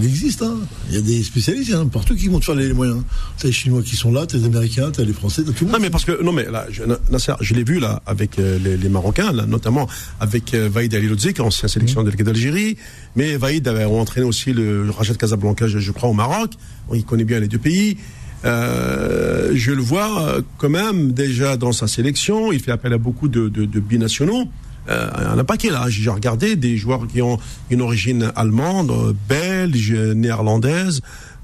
Il 0.00 0.06
existe, 0.06 0.42
hein. 0.42 0.58
Il 0.90 0.94
y 0.94 0.98
a 0.98 1.00
des 1.00 1.22
spécialistes 1.22 1.72
hein, 1.72 1.86
partout 1.86 2.14
qui 2.14 2.28
vont 2.28 2.38
te 2.40 2.44
faire 2.44 2.54
les 2.54 2.72
moyens. 2.72 3.02
T'as 3.38 3.48
les 3.48 3.52
Chinois 3.52 3.82
qui 3.82 3.96
sont 3.96 4.12
là, 4.12 4.26
t'as 4.26 4.36
les 4.38 4.44
Américains, 4.44 4.90
t'as 4.92 5.02
les 5.04 5.12
Français, 5.14 5.42
t'as 5.44 5.52
tout 5.52 5.64
le 5.64 5.70
Non 5.70 5.72
monde. 5.78 5.82
mais 5.82 5.90
parce 5.90 6.04
que 6.04 6.22
non 6.22 6.32
mais 6.32 6.44
là 6.50 6.66
je, 6.70 6.82
Nasser, 7.10 7.32
je 7.40 7.54
l'ai 7.54 7.64
vu 7.64 7.78
là 7.80 8.02
avec 8.06 8.38
euh, 8.38 8.58
les, 8.62 8.76
les 8.76 8.88
Marocains 8.88 9.32
là, 9.32 9.46
notamment 9.46 9.88
avec 10.20 10.52
euh, 10.54 10.68
Vaïd 10.70 10.94
Ali 10.94 11.08
ancien 11.40 11.68
sélection 11.68 12.02
délégué 12.02 12.22
d'Algérie 12.24 12.76
mais 13.16 13.36
Vaïd 13.36 13.66
avait 13.66 13.84
entraîné 13.84 14.26
aussi 14.26 14.52
le 14.52 14.84
de 14.86 15.16
Casablanca 15.16 15.66
je, 15.66 15.78
je 15.78 15.92
crois 15.92 16.08
au 16.10 16.12
Maroc 16.14 16.52
il 16.94 17.04
connaît 17.04 17.24
bien 17.24 17.40
les 17.40 17.48
deux 17.48 17.58
pays 17.58 17.96
Euh, 18.44 19.52
je 19.54 19.70
le 19.70 19.80
vois 19.82 20.10
euh, 20.20 20.42
quand 20.58 20.68
même 20.68 21.12
déjà 21.12 21.56
dans 21.56 21.70
sa 21.72 21.86
sélection 21.86 22.50
il 22.50 22.58
fait 22.60 22.72
appel 22.72 22.92
à 22.92 22.98
beaucoup 22.98 23.28
de, 23.28 23.48
de, 23.48 23.64
de 23.66 23.80
binationaux 23.80 24.48
euh, 24.88 25.38
un 25.38 25.44
paquet 25.44 25.70
là, 25.70 25.86
j'ai 25.88 26.10
regardé 26.10 26.56
des 26.56 26.76
joueurs 26.76 27.06
qui 27.06 27.22
ont 27.22 27.38
une 27.70 27.82
origine 27.82 28.32
allemande, 28.34 28.90
euh, 28.90 29.12
belge, 29.28 29.92
néerlandaise, 29.92 31.00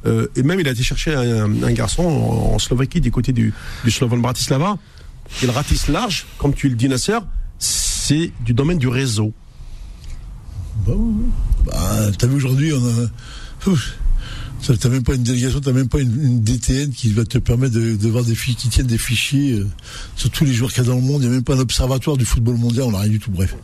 euh, 0.07 0.29
et 0.37 0.43
même 0.43 0.61
il 0.61 0.69
a 0.69 0.73
été 0.73 0.83
chercher 0.83 1.15
un, 1.15 1.63
un 1.63 1.73
garçon 1.73 2.03
en, 2.05 2.59
Slovaquie 2.59 3.01
du 3.01 3.11
côté 3.11 3.33
du, 3.33 3.53
du 3.85 3.91
Slovan 3.91 4.21
Bratislava. 4.21 4.77
Il 5.43 5.51
ratisse 5.51 5.89
large, 5.89 6.27
comme 6.39 6.55
tu 6.55 6.69
le 6.69 6.75
dis 6.75 6.89
Nasser, 6.89 7.19
c'est 7.59 8.33
du 8.45 8.55
domaine 8.55 8.79
du 8.79 8.89
réseau. 8.89 9.33
Oui. 10.87 10.97
Bah, 11.67 12.11
t'as 12.17 12.27
vu 12.27 12.37
aujourd'hui, 12.37 12.73
on 12.73 12.87
a. 12.87 13.71
Ça, 14.61 14.77
T'as 14.77 14.89
même 14.89 15.03
pas 15.05 15.15
une 15.15 15.23
délégation, 15.23 15.61
t'as 15.61 15.73
même 15.73 15.89
pas 15.89 16.01
une, 16.01 16.21
une 16.23 16.41
DTN 16.41 16.91
qui 16.91 17.11
va 17.13 17.25
te 17.25 17.39
permettre 17.39 17.75
de, 17.75 17.97
de 17.97 18.09
voir 18.09 18.25
des 18.25 18.35
fichiers, 18.35 18.55
qui 18.57 18.69
tiennent 18.69 18.87
des 18.89 18.99
fichiers 18.99 19.53
euh, 19.55 19.67
sur 20.17 20.31
tous 20.31 20.45
les 20.45 20.53
joueurs 20.53 20.73
qu'il 20.73 20.83
y 20.83 20.87
a 20.87 20.91
dans 20.91 20.97
le 20.97 21.03
monde. 21.03 21.23
Il 21.23 21.27
n'y 21.29 21.33
a 21.33 21.35
même 21.37 21.45
pas 21.45 21.55
un 21.55 21.61
observatoire 21.61 22.17
du 22.17 22.25
football 22.25 22.57
mondial, 22.57 22.85
on 22.87 22.91
n'a 22.93 22.99
rien 23.01 23.11
du 23.11 23.21
tout, 23.21 23.31
bref. 23.31 23.55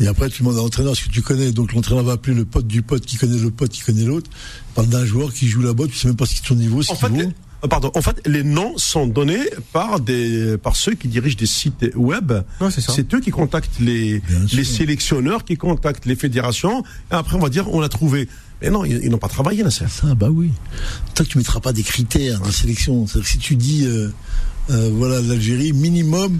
Et 0.00 0.06
après, 0.08 0.28
tu 0.28 0.42
demandes 0.42 0.56
à 0.58 0.60
l'entraîneur 0.62 0.96
ce 0.96 1.04
que 1.04 1.10
tu 1.10 1.22
connais. 1.22 1.52
Donc 1.52 1.72
l'entraîneur 1.72 2.04
va 2.04 2.12
appeler 2.12 2.34
le 2.36 2.44
pote 2.44 2.66
du 2.66 2.82
pote 2.82 3.06
qui 3.06 3.16
connaît 3.16 3.38
le 3.38 3.50
pote 3.50 3.70
qui 3.70 3.80
connaît 3.80 4.04
l'autre. 4.04 4.30
Parle 4.74 4.88
d'un 4.88 5.04
joueur 5.04 5.32
qui 5.32 5.48
joue 5.48 5.62
là-bas, 5.62 5.84
tu 5.86 5.94
sais 5.96 6.08
même 6.08 6.16
pas 6.16 6.26
ce 6.26 6.34
qu'il 6.34 6.44
est 6.44 6.48
son 6.48 6.54
niveau, 6.56 6.82
ce 6.82 6.90
En 6.92 6.94
qu'il 6.96 7.00
fait, 7.08 7.12
vaut. 7.14 7.20
les, 7.20 7.26
euh, 7.64 7.68
pardon, 7.68 7.90
en 7.94 8.02
fait, 8.02 8.20
les 8.26 8.42
noms 8.42 8.76
sont 8.76 9.06
donnés 9.06 9.48
par 9.72 10.00
des 10.00 10.56
par 10.58 10.74
ceux 10.76 10.94
qui 10.94 11.08
dirigent 11.08 11.36
des 11.36 11.46
sites 11.46 11.86
web. 11.94 12.32
Ouais, 12.60 12.68
c'est 12.70 13.14
eux 13.14 13.20
qui 13.20 13.30
contactent 13.30 13.78
les 13.80 14.20
les 14.52 14.64
sélectionneurs, 14.64 15.44
qui 15.44 15.56
contactent 15.56 16.06
les 16.06 16.16
fédérations. 16.16 16.82
Et 17.10 17.14
après, 17.14 17.36
on 17.36 17.40
va 17.40 17.48
dire, 17.50 17.72
on 17.72 17.80
l'a 17.80 17.88
trouvé. 17.88 18.28
Mais 18.62 18.70
non, 18.70 18.84
ils, 18.84 19.00
ils 19.02 19.10
n'ont 19.10 19.18
pas 19.18 19.28
travaillé, 19.28 19.62
Nasser. 19.62 19.86
Ça, 19.88 20.14
bah 20.14 20.28
oui. 20.30 20.50
Toi, 21.14 21.24
tu 21.24 21.38
mettras 21.38 21.60
pas 21.60 21.72
des 21.72 21.82
critères 21.82 22.40
de 22.40 22.50
sélection. 22.50 23.06
C'est-à-dire 23.06 23.24
que 23.24 23.32
si 23.32 23.38
tu 23.38 23.56
dis, 23.56 23.86
euh, 23.86 24.12
euh, 24.70 24.90
voilà, 24.94 25.20
l'Algérie, 25.20 25.72
minimum 25.72 26.38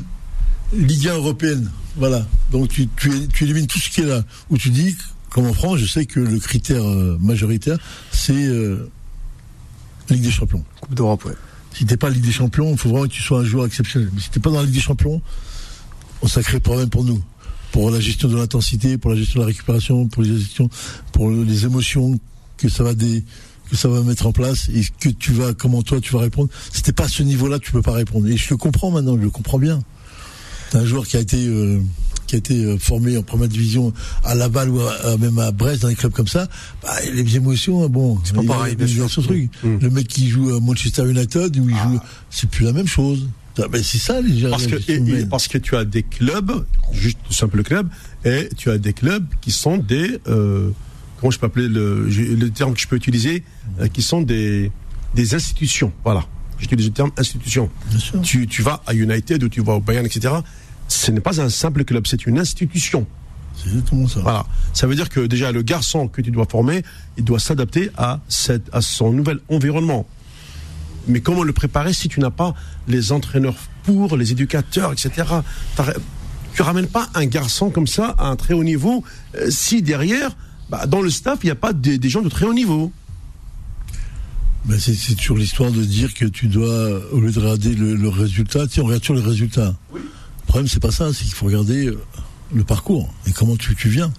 Ligue 0.73 1.09
1 1.09 1.15
européenne. 1.15 1.71
Voilà. 1.97 2.27
Donc 2.53 2.69
tu, 2.69 2.89
tu, 2.97 3.11
tu 3.29 3.45
élimines 3.45 3.67
tout 3.67 3.79
ce 3.79 3.91
qui 3.91 4.03
est 4.03 4.07
là. 4.07 4.23
Où 4.51 4.59
tu 4.59 4.71
dis, 4.71 4.97
comme 5.31 5.47
en 5.47 5.53
France, 5.53 5.79
je 5.79 5.87
sais 5.87 6.07
que 6.07 6.21
le 6.21 6.39
critère 6.39 6.85
euh, 6.85 7.19
majoritaire, 7.21 7.79
c'est 8.13 8.33
euh, 8.33 8.91
Ligue 10.09 10.23
des 10.23 10.31
Champions. 10.31 10.65
Coupe 10.81 10.95
d'Europe, 10.95 11.25
ouais. 11.25 11.35
Si 11.73 11.87
t'es 11.87 11.97
pas 11.97 12.11
Ligue 12.11 12.25
des 12.25 12.33
Champions, 12.33 12.71
il 12.73 12.79
faut 12.79 12.91
vraiment 12.91 13.07
que 13.07 13.13
tu 13.13 13.23
sois 13.23 13.41
un 13.41 13.45
joueur 13.45 13.67
exceptionnel. 13.67 14.11
Mais 14.13 14.21
si 14.21 14.31
t'es 14.31 14.41
pas 14.41 14.51
dans 14.51 14.59
la 14.59 14.65
Ligue 14.65 14.75
des 14.75 14.81
Champions, 14.81 15.21
on 16.23 16.29
sacré 16.29 16.61
problème 16.61 16.91
pour 16.91 17.05
nous. 17.05 17.23
Pour 17.73 17.91
la 17.91 18.01
gestion 18.01 18.29
de 18.29 18.37
l'intensité, 18.37 18.99
pour 18.99 19.11
la 19.13 19.17
gestion 19.17 19.41
de 19.41 19.45
la 19.45 19.47
récupération, 19.49 20.07
pour 20.09 20.25
gestion, 20.25 20.69
pour 21.13 21.31
les 21.31 21.65
émotions 21.65 22.19
que 22.57 22.69
ça 22.69 22.83
va 22.83 22.95
des, 22.95 23.25
que 23.71 23.77
ça 23.77 23.89
va 23.89 24.01
mettre 24.03 24.27
en 24.27 24.33
place 24.33 24.69
et 24.75 24.83
que 24.99 25.09
tu 25.09 25.33
vas, 25.33 25.55
comment 25.55 25.83
toi 25.83 26.01
tu 26.01 26.13
vas 26.13 26.21
répondre. 26.21 26.51
T'es 26.83 26.93
pas 26.93 27.05
à 27.05 27.09
ce 27.09 27.23
niveau-là, 27.23 27.59
tu 27.61 27.71
peux 27.73 27.83
pas 27.83 27.93
répondre. 27.93 28.27
Et 28.29 28.37
je 28.37 28.51
le 28.51 28.57
comprends 28.57 28.91
maintenant, 28.91 29.17
je 29.17 29.23
le 29.23 29.31
comprends 29.31 29.59
bien. 29.59 29.81
Un 30.75 30.85
joueur 30.85 31.07
qui 31.07 31.17
a 31.17 31.21
été, 31.21 31.47
euh, 31.47 31.81
qui 32.27 32.35
a 32.37 32.39
été 32.39 32.65
euh, 32.65 32.79
formé 32.79 33.17
en 33.17 33.23
première 33.23 33.49
division 33.49 33.93
à 34.25 34.35
Laval 34.35 34.71
ou 34.71 34.81
à- 34.81 35.17
même 35.17 35.39
à 35.39 35.51
Brest 35.53 35.83
dans 35.83 35.89
des 35.89 35.97
clubs 35.97 36.13
comme 36.13 36.29
ça, 36.29 36.49
bah, 36.83 36.91
les 37.13 37.37
émotions, 37.37 37.89
bon, 37.89 38.19
c'est 38.25 38.35
pas 38.35 38.43
pareil, 38.49 38.77
bien 38.77 38.87
sûr. 38.87 39.09
truc. 39.25 39.51
Mm. 39.65 39.77
Le 39.81 39.91
mec 39.91 40.07
qui 40.09 40.29
joue 40.29 40.55
à 40.55 40.61
Manchester 40.61 41.09
United 41.11 41.57
où 41.59 41.69
il 41.69 41.77
joue, 41.77 41.99
c'est 42.31 42.49
plus 42.51 42.65
la 42.65 42.73
même 42.73 42.87
chose. 42.89 43.29
Ah, 43.63 43.79
c'est 43.83 43.99
ça 43.99 44.21
les 44.21 44.39
gens. 44.39 44.51
Parce 44.51 44.67
que, 44.67 44.77
et- 44.91 45.21
et- 45.21 45.27
parce 45.27 45.49
que 45.49 45.59
tu 45.59 45.77
as 45.77 45.85
des 45.85 46.03
clubs, 46.03 46.65
juste 46.93 47.19
de 47.29 47.35
simples 47.35 47.63
clubs, 47.63 47.89
et 48.25 48.49
tu 48.57 48.71
as 48.71 48.79
des 48.79 48.93
clubs 48.93 49.27
qui 49.41 49.51
sont 49.51 49.77
des, 49.79 50.19
euh, 50.29 50.71
comment 51.19 51.31
je 51.31 51.39
peux 51.39 51.47
appeler 51.47 51.69
le, 51.69 52.07
le 52.09 52.51
terme 52.51 52.75
que 52.75 52.81
je 52.81 52.87
peux 52.89 52.97
utiliser, 52.97 53.45
euh, 53.81 53.89
qui 53.89 54.03
sont 54.03 54.23
des, 54.23 54.71
des 55.15 55.35
institutions. 55.35 55.93
Voilà. 56.05 56.25
J'utilise 56.59 56.87
le 56.87 56.93
terme 56.93 57.11
institution. 57.17 57.71
Tu, 58.23 58.47
tu 58.47 58.63
vas 58.63 58.83
à 58.87 58.93
United 58.95 59.43
ou 59.43 59.49
tu 59.49 59.63
vas 59.63 59.75
au 59.75 59.81
Bayern, 59.81 60.05
etc. 60.05 60.35
Ce 60.89 61.11
n'est 61.11 61.21
pas 61.21 61.41
un 61.41 61.49
simple 61.49 61.85
club, 61.85 62.07
c'est 62.07 62.27
une 62.27 62.39
institution. 62.39 63.07
C'est 63.57 63.69
exactement 63.71 64.07
ça. 64.09 64.21
Voilà. 64.21 64.47
Ça 64.75 64.87
veut 64.87 64.95
dire 64.95 65.09
que 65.09 65.21
déjà 65.21 65.53
le 65.53 65.63
garçon 65.63 66.09
que 66.09 66.21
tu 66.21 66.31
dois 66.31 66.47
former, 66.51 66.83
il 67.17 67.25
doit 67.25 67.39
s'adapter 67.39 67.91
à 67.97 68.21
cette, 68.29 68.69
à 68.75 68.81
son 68.83 69.13
nouvel 69.13 69.39
environnement. 69.49 70.07
Mais 71.11 71.21
comment 71.21 71.43
le 71.43 71.53
préparer 71.53 71.93
si 71.93 72.09
tu 72.09 72.21
n'as 72.21 72.31
pas 72.31 72.55
les 72.89 73.13
entraîneurs 73.13 73.57
pour, 73.85 74.17
les 74.17 74.33
éducateurs, 74.33 74.93
etc. 74.93 75.29
Tu 76.55 76.63
ramènes 76.63 76.89
pas 76.89 77.09
un 77.15 77.27
garçon 77.27 77.71
comme 77.71 77.87
ça 77.87 78.15
à 78.19 78.27
un 78.27 78.37
très 78.37 78.55
haut 78.55 78.65
niveau 78.65 79.05
euh, 79.37 79.49
si 79.51 79.83
derrière, 79.83 80.37
bah, 80.69 80.87
dans 80.87 81.01
le 81.01 81.11
staff, 81.11 81.41
il 81.43 81.47
n'y 81.47 81.53
a 81.53 81.57
pas 81.57 81.73
des, 81.73 81.99
des 81.99 82.09
gens 82.09 82.23
de 82.23 82.29
très 82.29 82.47
haut 82.47 82.55
niveau. 82.55 82.93
Ben, 84.67 84.79
c'est, 84.79 85.15
toujours 85.15 85.39
l'histoire 85.39 85.71
de 85.71 85.83
dire 85.83 86.13
que 86.13 86.27
tu 86.27 86.47
dois, 86.49 87.01
au 87.13 87.21
lieu 87.21 87.33
de 87.33 87.39
regarder 87.39 87.75
le, 87.75 87.95
le 87.95 88.09
résultat, 88.09 88.67
tu 88.67 88.75
sais, 88.75 88.81
on 88.81 88.85
regarde 88.85 89.01
toujours 89.03 89.17
le 89.17 89.29
résultat. 89.29 89.75
Le 89.95 90.47
problème, 90.47 90.69
c'est 90.69 90.81
pas 90.81 90.91
ça, 90.91 91.13
c'est 91.13 91.25
qu'il 91.25 91.33
faut 91.33 91.47
regarder 91.47 91.87
euh, 91.87 91.99
le 92.53 92.65
parcours 92.65 93.13
et 93.27 93.33
comment 93.33 93.57
tu, 93.57 93.75
tu 93.75 93.89
viens. 93.89 94.13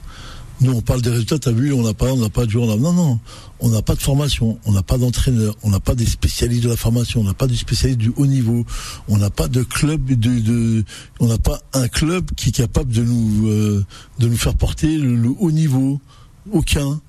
Nous, 0.62 0.74
on 0.74 0.82
parle 0.82 1.02
des 1.02 1.10
résultats, 1.10 1.40
t'as 1.40 1.52
vu, 1.52 1.74
on 1.74 1.82
n'a 1.82 1.96
pas, 1.96 2.12
on 2.14 2.18
n'a 2.18 2.30
pas 2.30 2.46
de 2.46 2.56
a- 2.56 2.76
non, 2.78 2.94
non, 2.94 3.20
on 3.62 3.70
n'a 3.70 3.82
pas 3.82 3.96
de 3.96 4.02
formation, 4.02 4.60
on 4.66 4.72
n'a 4.72 4.84
pas 4.84 5.00
d'entraîneur, 5.00 5.56
on 5.64 5.72
n'a 5.72 5.80
pas 5.80 5.96
des 5.96 6.06
spécialistes 6.06 6.64
de 6.64 6.70
la 6.70 6.78
formation, 6.78 7.22
on 7.22 7.24
n'a 7.24 7.34
pas 7.34 7.48
de 7.48 7.56
spécialistes 7.56 8.00
du 8.00 8.14
haut 8.16 8.28
niveau, 8.28 8.64
on 9.08 9.18
n'a 9.18 9.32
pas 9.32 9.48
de 9.48 9.64
club 9.64 10.06
de, 10.06 10.86
on 11.20 11.28
n'a 11.28 11.40
pas 11.40 11.62
un 11.74 11.88
club 11.88 12.30
qui 12.36 12.50
est 12.50 12.52
capable 12.52 12.94
de 12.94 13.04
nous, 13.04 13.48
euh, 13.48 13.84
de 14.20 14.28
nous 14.28 14.38
faire 14.38 14.54
porter 14.56 14.98
le 14.98 15.30
haut 15.40 15.52
niveau. 15.52 16.00
Aucun. 16.52 17.02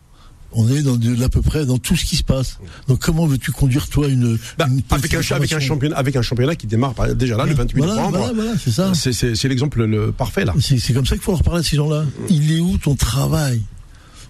On 0.54 0.68
est 0.68 0.82
dans 0.82 0.96
de, 0.96 1.22
à 1.24 1.28
peu 1.28 1.40
près 1.40 1.64
dans 1.64 1.78
tout 1.78 1.96
ce 1.96 2.04
qui 2.04 2.16
se 2.16 2.22
passe. 2.24 2.58
Donc 2.88 3.00
comment 3.00 3.26
veux-tu 3.26 3.52
conduire 3.52 3.88
toi 3.88 4.08
une, 4.08 4.38
Bah, 4.58 4.66
une 4.68 4.82
avec, 4.90 5.14
un, 5.14 5.20
de 5.20 5.32
avec, 5.34 5.52
un 5.52 5.60
championnat, 5.60 5.96
avec 5.96 6.14
un 6.16 6.22
championnat 6.22 6.56
qui 6.56 6.66
démarre 6.66 6.92
par- 6.94 7.14
déjà 7.14 7.36
là, 7.36 7.46
le 7.46 7.54
28 7.54 7.78
voilà, 7.78 7.94
novembre. 7.94 8.18
Voilà, 8.18 8.32
voilà, 8.34 8.52
c'est 8.58 8.70
ça. 8.70 8.92
C'est, 8.94 9.48
l'exemple 9.48 9.84
le 9.84 10.12
parfait 10.12 10.44
là. 10.44 10.54
C'est 10.60 10.92
comme 10.92 11.06
ça 11.06 11.14
qu'il 11.16 11.24
faut 11.24 11.32
leur 11.32 11.42
parler 11.42 11.60
à 11.60 11.62
ces 11.62 11.76
gens-là. 11.76 12.04
Il 12.28 12.52
est 12.52 12.60
où 12.60 12.76
ton 12.78 12.94
travail? 12.94 13.62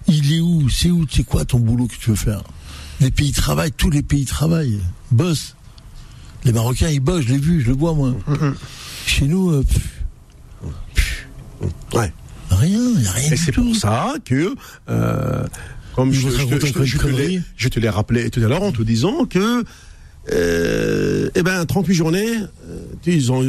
Il 0.07 0.33
est 0.33 0.39
où? 0.39 0.69
C'est 0.69 0.89
où? 0.91 1.05
C'est 1.09 1.23
quoi 1.23 1.45
ton 1.45 1.59
boulot 1.59 1.87
que 1.87 1.95
tu 1.95 2.09
veux 2.09 2.15
faire? 2.15 2.41
Les 3.01 3.11
pays 3.11 3.31
travaillent, 3.31 3.71
tous 3.71 3.89
les 3.89 4.03
pays 4.03 4.25
travaillent, 4.25 4.79
bossent. 5.11 5.55
Les 6.45 6.51
Marocains, 6.53 6.89
ils 6.89 6.99
bossent, 6.99 7.23
je 7.25 7.29
l'ai 7.33 7.37
vu, 7.37 7.61
je 7.61 7.67
le 7.67 7.75
vois 7.75 7.93
moi. 7.93 8.13
Chez 9.05 9.25
nous, 9.27 9.49
euh, 9.51 9.63
pff, 9.63 11.27
Ouais. 11.93 12.11
rien, 12.49 12.79
il 12.95 12.99
n'y 13.01 13.07
a 13.07 13.11
rien 13.11 13.31
Et 13.31 13.37
c'est 13.37 13.51
pour 13.51 13.75
ça 13.75 14.13
que, 14.25 14.55
euh, 14.89 15.45
comme 15.95 16.11
je, 16.11 16.27
te- 16.27 16.85
je 16.85 16.97
te- 16.97 17.07
l'ai- 17.07 17.41
rappelé 17.89 18.29
tout 18.29 18.39
à 18.39 18.47
l'heure 18.47 18.63
en 18.63 18.71
te 18.71 18.81
disant 18.81 19.25
que, 19.25 19.63
euh, 20.31 21.29
eh 21.35 21.43
ben, 21.43 21.65
38 21.65 21.93
journées, 21.93 22.37
euh, 22.69 22.79
ils 23.05 23.31
ont 23.31 23.43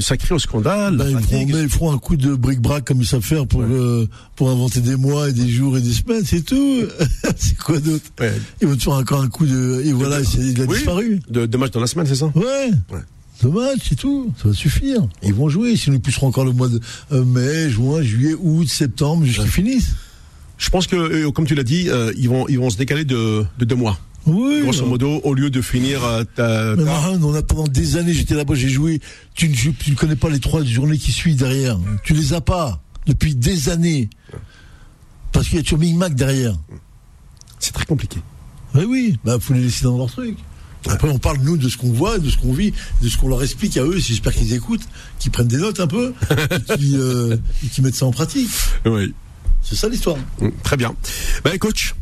sacré 0.00 0.34
au 0.34 0.38
scandale. 0.38 0.96
Ben, 0.96 1.04
la 1.04 1.10
ils, 1.10 1.18
feront, 1.26 1.46
ils 1.64 1.68
un 1.92 1.98
coup 1.98 2.16
de 2.16 2.34
bric-brac 2.34 2.84
comme 2.86 3.00
ils 3.02 3.06
savent 3.06 3.20
faire 3.22 3.46
pour, 3.46 3.62
euh, 3.62 4.08
pour 4.34 4.50
inventer 4.50 4.80
des 4.80 4.96
mois 4.96 5.28
et 5.28 5.32
des 5.32 5.48
jours 5.48 5.76
et 5.76 5.80
des 5.82 5.92
semaines, 5.92 6.22
c'est 6.24 6.42
tout. 6.42 6.82
c'est 7.36 7.56
quoi 7.58 7.78
d'autre 7.80 8.04
Ouais. 8.18 8.32
Ils 8.62 8.68
vont 8.68 8.76
te 8.76 8.82
faire 8.82 8.94
encore 8.94 9.20
un 9.20 9.28
coup 9.28 9.44
de... 9.46 9.82
Et 9.84 9.92
voilà, 9.92 10.20
il 10.38 10.60
a 10.60 10.64
Oui. 10.64 10.74
disparu. 10.76 11.20
De, 11.28 11.44
de 11.46 11.56
matchs 11.58 11.72
dans 11.72 11.80
la 11.80 11.86
semaine, 11.86 12.06
c'est 12.06 12.14
ça 12.14 12.32
Ouais. 12.34 12.70
Ouais. 12.90 13.00
Dommage, 13.42 13.78
c'est 13.86 13.96
tout. 13.96 14.32
Ça 14.42 14.48
va 14.48 14.54
suffire. 14.54 15.06
Ils 15.22 15.34
vont 15.34 15.50
jouer. 15.50 15.76
Sinon, 15.76 15.96
ils 15.96 16.00
pousseront 16.00 16.28
encore 16.28 16.46
le 16.46 16.52
mois 16.52 16.68
de 16.68 16.80
euh, 17.12 17.22
mai, 17.22 17.68
juin, 17.68 18.00
juillet, 18.00 18.34
août, 18.40 18.66
septembre, 18.66 19.26
jusqu'à 19.26 19.42
qu'ils 19.42 19.52
finissent. 19.52 19.90
Je 20.58 20.70
pense 20.70 20.86
que, 20.86 20.96
euh, 20.96 21.30
comme 21.30 21.46
tu 21.46 21.54
l'as 21.54 21.62
dit, 21.64 21.88
euh, 21.88 22.12
ils 22.16 22.28
vont, 22.28 22.46
ils 22.48 22.58
vont 22.58 22.70
se 22.70 22.76
décaler 22.76 23.04
de, 23.04 23.44
de 23.58 23.64
deux 23.64 23.74
mois. 23.76 23.98
Oui. 24.26 24.60
Grosso 24.62 24.84
modo, 24.86 25.20
au 25.22 25.34
lieu 25.34 25.50
de 25.50 25.60
finir 25.60 26.02
euh, 26.04 26.24
ta, 26.34 26.74
Mais 26.76 26.84
ta- 26.84 26.90
Marin, 26.90 27.22
on 27.22 27.34
a 27.34 27.42
pendant 27.42 27.68
des 27.68 27.96
années, 27.96 28.12
j'étais 28.12 28.34
là-bas, 28.34 28.54
j'ai 28.54 28.68
joué. 28.68 29.00
Tu 29.34 29.48
ne, 29.48 29.54
tu 29.54 29.90
ne 29.90 29.94
connais 29.96 30.16
pas 30.16 30.28
les 30.30 30.40
trois 30.40 30.64
journées 30.64 30.98
qui 30.98 31.12
suivent 31.12 31.36
derrière. 31.36 31.78
Tu 32.02 32.12
les 32.14 32.32
as 32.32 32.40
pas 32.40 32.80
depuis 33.06 33.34
des 33.36 33.68
années. 33.68 34.08
Parce 35.32 35.46
qu'il 35.48 35.58
y 35.58 35.60
a 35.60 35.62
toujours 35.62 35.78
Big 35.78 35.94
Mac 35.96 36.14
derrière. 36.14 36.54
c'est 37.60 37.72
très 37.72 37.84
compliqué. 37.84 38.18
Oui, 38.74 38.84
oui, 38.88 39.18
bah 39.24 39.38
faut 39.40 39.54
les 39.54 39.60
laisser 39.60 39.84
dans 39.84 39.96
leur 39.96 40.10
truc. 40.10 40.36
Après, 40.88 41.08
on 41.08 41.18
parle 41.18 41.38
nous 41.42 41.56
de 41.56 41.68
ce 41.68 41.76
qu'on 41.76 41.92
voit, 41.92 42.18
de 42.18 42.28
ce 42.30 42.36
qu'on 42.36 42.52
vit, 42.52 42.72
de 43.02 43.08
ce 43.08 43.16
qu'on 43.18 43.28
leur 43.28 43.42
explique 43.42 43.76
à 43.76 43.82
eux. 43.82 43.98
J'espère 43.98 44.32
qu'ils 44.34 44.52
écoutent, 44.52 44.86
qu'ils 45.18 45.30
prennent 45.32 45.48
des 45.48 45.56
notes 45.56 45.80
un 45.80 45.86
peu, 45.88 46.14
et 46.30 46.76
qu'ils 46.76 46.96
euh, 46.96 47.36
et 47.64 47.68
qu'ils 47.68 47.82
mettent 47.84 47.94
ça 47.96 48.06
en 48.06 48.12
pratique. 48.12 48.50
Oui. 48.84 49.12
C'est 49.68 49.74
ça 49.76 49.88
l'histoire. 49.88 50.16
Mm, 50.40 50.48
Très 50.62 50.76
bien. 50.76 50.94
Ben, 51.44 51.58
coach, 51.58 51.94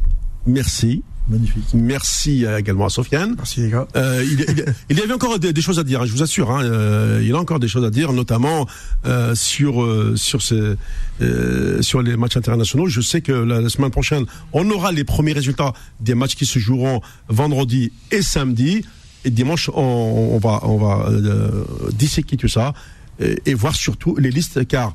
merci. 0.46 1.02
Magnifique. 1.26 1.64
Merci 1.72 2.44
également 2.58 2.84
à 2.84 2.90
Sofiane. 2.90 3.32
Merci 3.38 3.60
les 3.62 3.70
gars. 3.70 3.88
Euh, 3.96 4.22
il, 4.22 4.40
il- 4.42 4.64
il 4.90 4.98
y 4.98 5.00
avait 5.00 5.14
encore 5.14 5.38
des, 5.38 5.54
des 5.54 5.62
choses 5.62 5.78
à 5.78 5.82
dire, 5.82 6.02
hein, 6.02 6.04
je 6.06 6.12
vous 6.12 6.22
assure. 6.22 6.50
Hein, 6.50 6.62
euh, 6.64 7.22
il 7.24 7.32
a 7.34 7.38
encore 7.38 7.58
des 7.60 7.66
choses 7.68 7.82
à 7.86 7.88
dire, 7.88 8.12
notamment 8.12 8.66
euh, 9.06 9.34
sur 9.34 9.82
sur 10.16 10.42
ces, 10.42 10.74
sur 11.80 12.02
les 12.02 12.18
matchs 12.18 12.36
internationaux. 12.36 12.88
Je 12.88 13.00
sais 13.00 13.22
que 13.22 13.32
la, 13.32 13.62
la 13.62 13.70
semaine 13.70 13.90
prochaine, 13.90 14.26
on 14.52 14.68
aura 14.70 14.92
les 14.92 15.04
premiers 15.04 15.32
résultats 15.32 15.72
des 16.00 16.14
matchs 16.14 16.34
qui 16.34 16.44
se 16.44 16.58
joueront 16.58 17.00
vendredi 17.28 17.90
et 18.10 18.20
samedi. 18.20 18.84
Et 19.24 19.30
dimanche, 19.30 19.70
on, 19.72 19.80
on 20.34 20.38
va 20.38 20.60
on 20.64 20.76
va 20.76 21.08
disséquer 21.92 22.36
tout 22.36 22.48
ça 22.48 22.74
et, 23.18 23.40
et 23.46 23.54
voir 23.54 23.74
surtout 23.74 24.14
les 24.18 24.30
listes, 24.30 24.66
car 24.68 24.92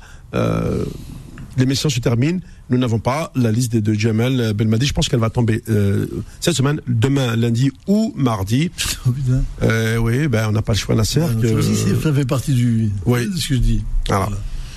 l'émission 1.58 1.90
se 1.90 2.00
termine. 2.00 2.41
Nous 2.70 2.78
n'avons 2.78 3.00
pas 3.00 3.32
la 3.36 3.52
liste 3.52 3.74
de, 3.74 3.80
de 3.80 3.94
Jamel 3.94 4.54
Belmadi. 4.54 4.86
Je 4.86 4.94
pense 4.94 5.10
qu'elle 5.10 5.20
va 5.20 5.30
tomber 5.30 5.64
euh, 5.70 6.06
cette 6.40 6.54
semaine, 6.56 6.82
demain, 6.88 7.36
lundi 7.36 7.72
ou 7.88 8.14
mardi. 8.16 8.70
Oh, 9.08 9.12
putain. 9.12 9.41
Euh, 9.64 9.98
oui, 9.98 10.28
ben 10.28 10.48
on 10.50 10.52
n'a 10.52 10.62
pas 10.62 10.74
le 10.74 10.78
choix, 10.78 10.94
Nasser. 10.94 11.22
Ah, 11.24 11.34
que- 11.41 11.48
ça 11.48 11.54
aussi, 11.56 11.76
c'est- 11.76 12.00
ça 12.02 12.14
fait 12.14 12.26
partie 12.26 12.54
du 12.54 12.91
Oui. 13.06 13.28
de 13.30 13.36
ce 13.38 13.48
que 13.50 13.56
je 13.56 13.60
dis. 13.60 13.84
Voilà. 14.08 14.30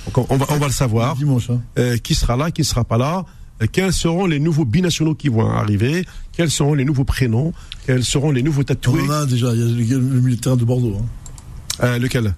Donc, 0.06 0.19
on, 0.19 0.27
on 0.31 0.36
va, 0.36 0.47
on 0.51 0.59
va 0.59 0.66
le 0.69 0.73
savoir. 0.73 1.16
Dimanche. 1.16 1.51
Hein. 1.51 1.60
Euh, 1.78 1.97
qui 1.98 2.14
sera 2.14 2.36
là, 2.36 2.51
qui 2.51 2.62
ne 2.62 2.66
sera 2.66 2.85
pas 2.85 2.97
là. 2.98 3.24
Euh, 3.62 3.66
Quels 3.70 3.93
seront 3.93 4.27
les 4.27 4.39
nouveaux 4.39 4.64
binationaux 4.64 5.14
qui 5.14 5.28
vont 5.28 5.48
arriver? 5.51 6.06
Quels 6.32 6.51
seront 6.51 6.74
les 6.74 6.85
nouveaux 6.85 7.05
prénoms? 7.05 7.52
Quels 7.86 8.05
seront 8.05 8.31
les 8.31 8.43
nouveaux 8.43 8.62
On 8.62 8.64
tatoués 8.64 9.02
en 9.02 9.10
a 9.10 9.27
déjà. 9.27 9.52
Il 9.52 9.60
y 9.60 9.93
a 9.93 9.97
le, 9.98 10.01
le 10.01 10.20
milieu 10.20 10.36
de 10.36 10.64
Bordeaux. 10.64 10.97
Hein. 11.01 11.85
Euh, 11.85 11.98
Lequel? 11.98 12.35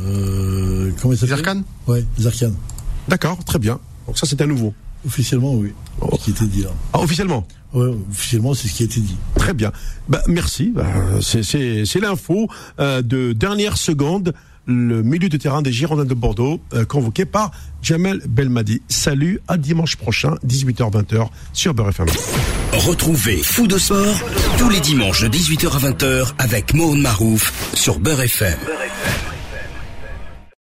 Euh, 0.00 0.90
comment 1.00 1.12
il 1.14 1.18
s'appelle? 1.18 1.36
Zerkan 1.36 1.62
Ouais, 1.86 2.04
Zarkan. 2.18 2.52
D'accord, 3.08 3.44
très 3.44 3.58
bien. 3.58 3.78
Donc 4.06 4.18
ça, 4.18 4.26
c'est 4.26 4.40
un 4.42 4.46
nouveau. 4.46 4.74
Officiellement, 5.06 5.54
oui. 5.54 5.72
Oh. 6.00 6.16
Ce 6.18 6.24
qui 6.24 6.30
a 6.30 6.34
été 6.34 6.46
dit 6.46 6.62
là. 6.62 6.70
Ah, 6.92 7.00
officiellement 7.00 7.46
Ouais, 7.72 7.88
officiellement, 8.10 8.52
c'est 8.54 8.68
ce 8.68 8.74
qui 8.74 8.82
a 8.82 8.86
été 8.86 9.00
dit. 9.00 9.16
Très 9.34 9.54
bien. 9.54 9.72
Bah, 10.08 10.20
merci. 10.28 10.70
Bah, 10.74 10.84
c'est- 11.22 11.42
c'est 11.42 11.84
c'est 11.86 12.00
l'info 12.00 12.48
euh, 12.78 13.00
de 13.02 13.32
dernière 13.32 13.76
seconde. 13.78 14.34
Le 14.66 15.02
milieu 15.02 15.28
de 15.28 15.36
terrain 15.38 15.60
des 15.60 15.72
Girondins 15.72 16.04
de 16.04 16.14
Bordeaux, 16.14 16.60
euh, 16.74 16.84
convoqué 16.84 17.24
par 17.24 17.50
Jamel 17.82 18.20
Belmadi. 18.28 18.80
Salut, 18.88 19.40
à 19.48 19.56
dimanche 19.56 19.96
prochain, 19.96 20.34
18h-20h, 20.46 21.28
sur 21.52 21.74
Beurre 21.74 21.88
FM. 21.88 22.06
Retrouvez 22.74 23.38
Fou 23.38 23.66
de 23.66 23.76
Sport 23.76 24.20
tous 24.58 24.68
les 24.70 24.78
dimanches 24.80 25.22
de 25.22 25.28
18h 25.28 25.74
à 25.74 25.78
20h 25.90 26.32
avec 26.38 26.74
Mohamed 26.74 27.02
Marouf 27.02 27.52
sur 27.74 27.98
Beurre 27.98 28.20
FM. 28.20 28.56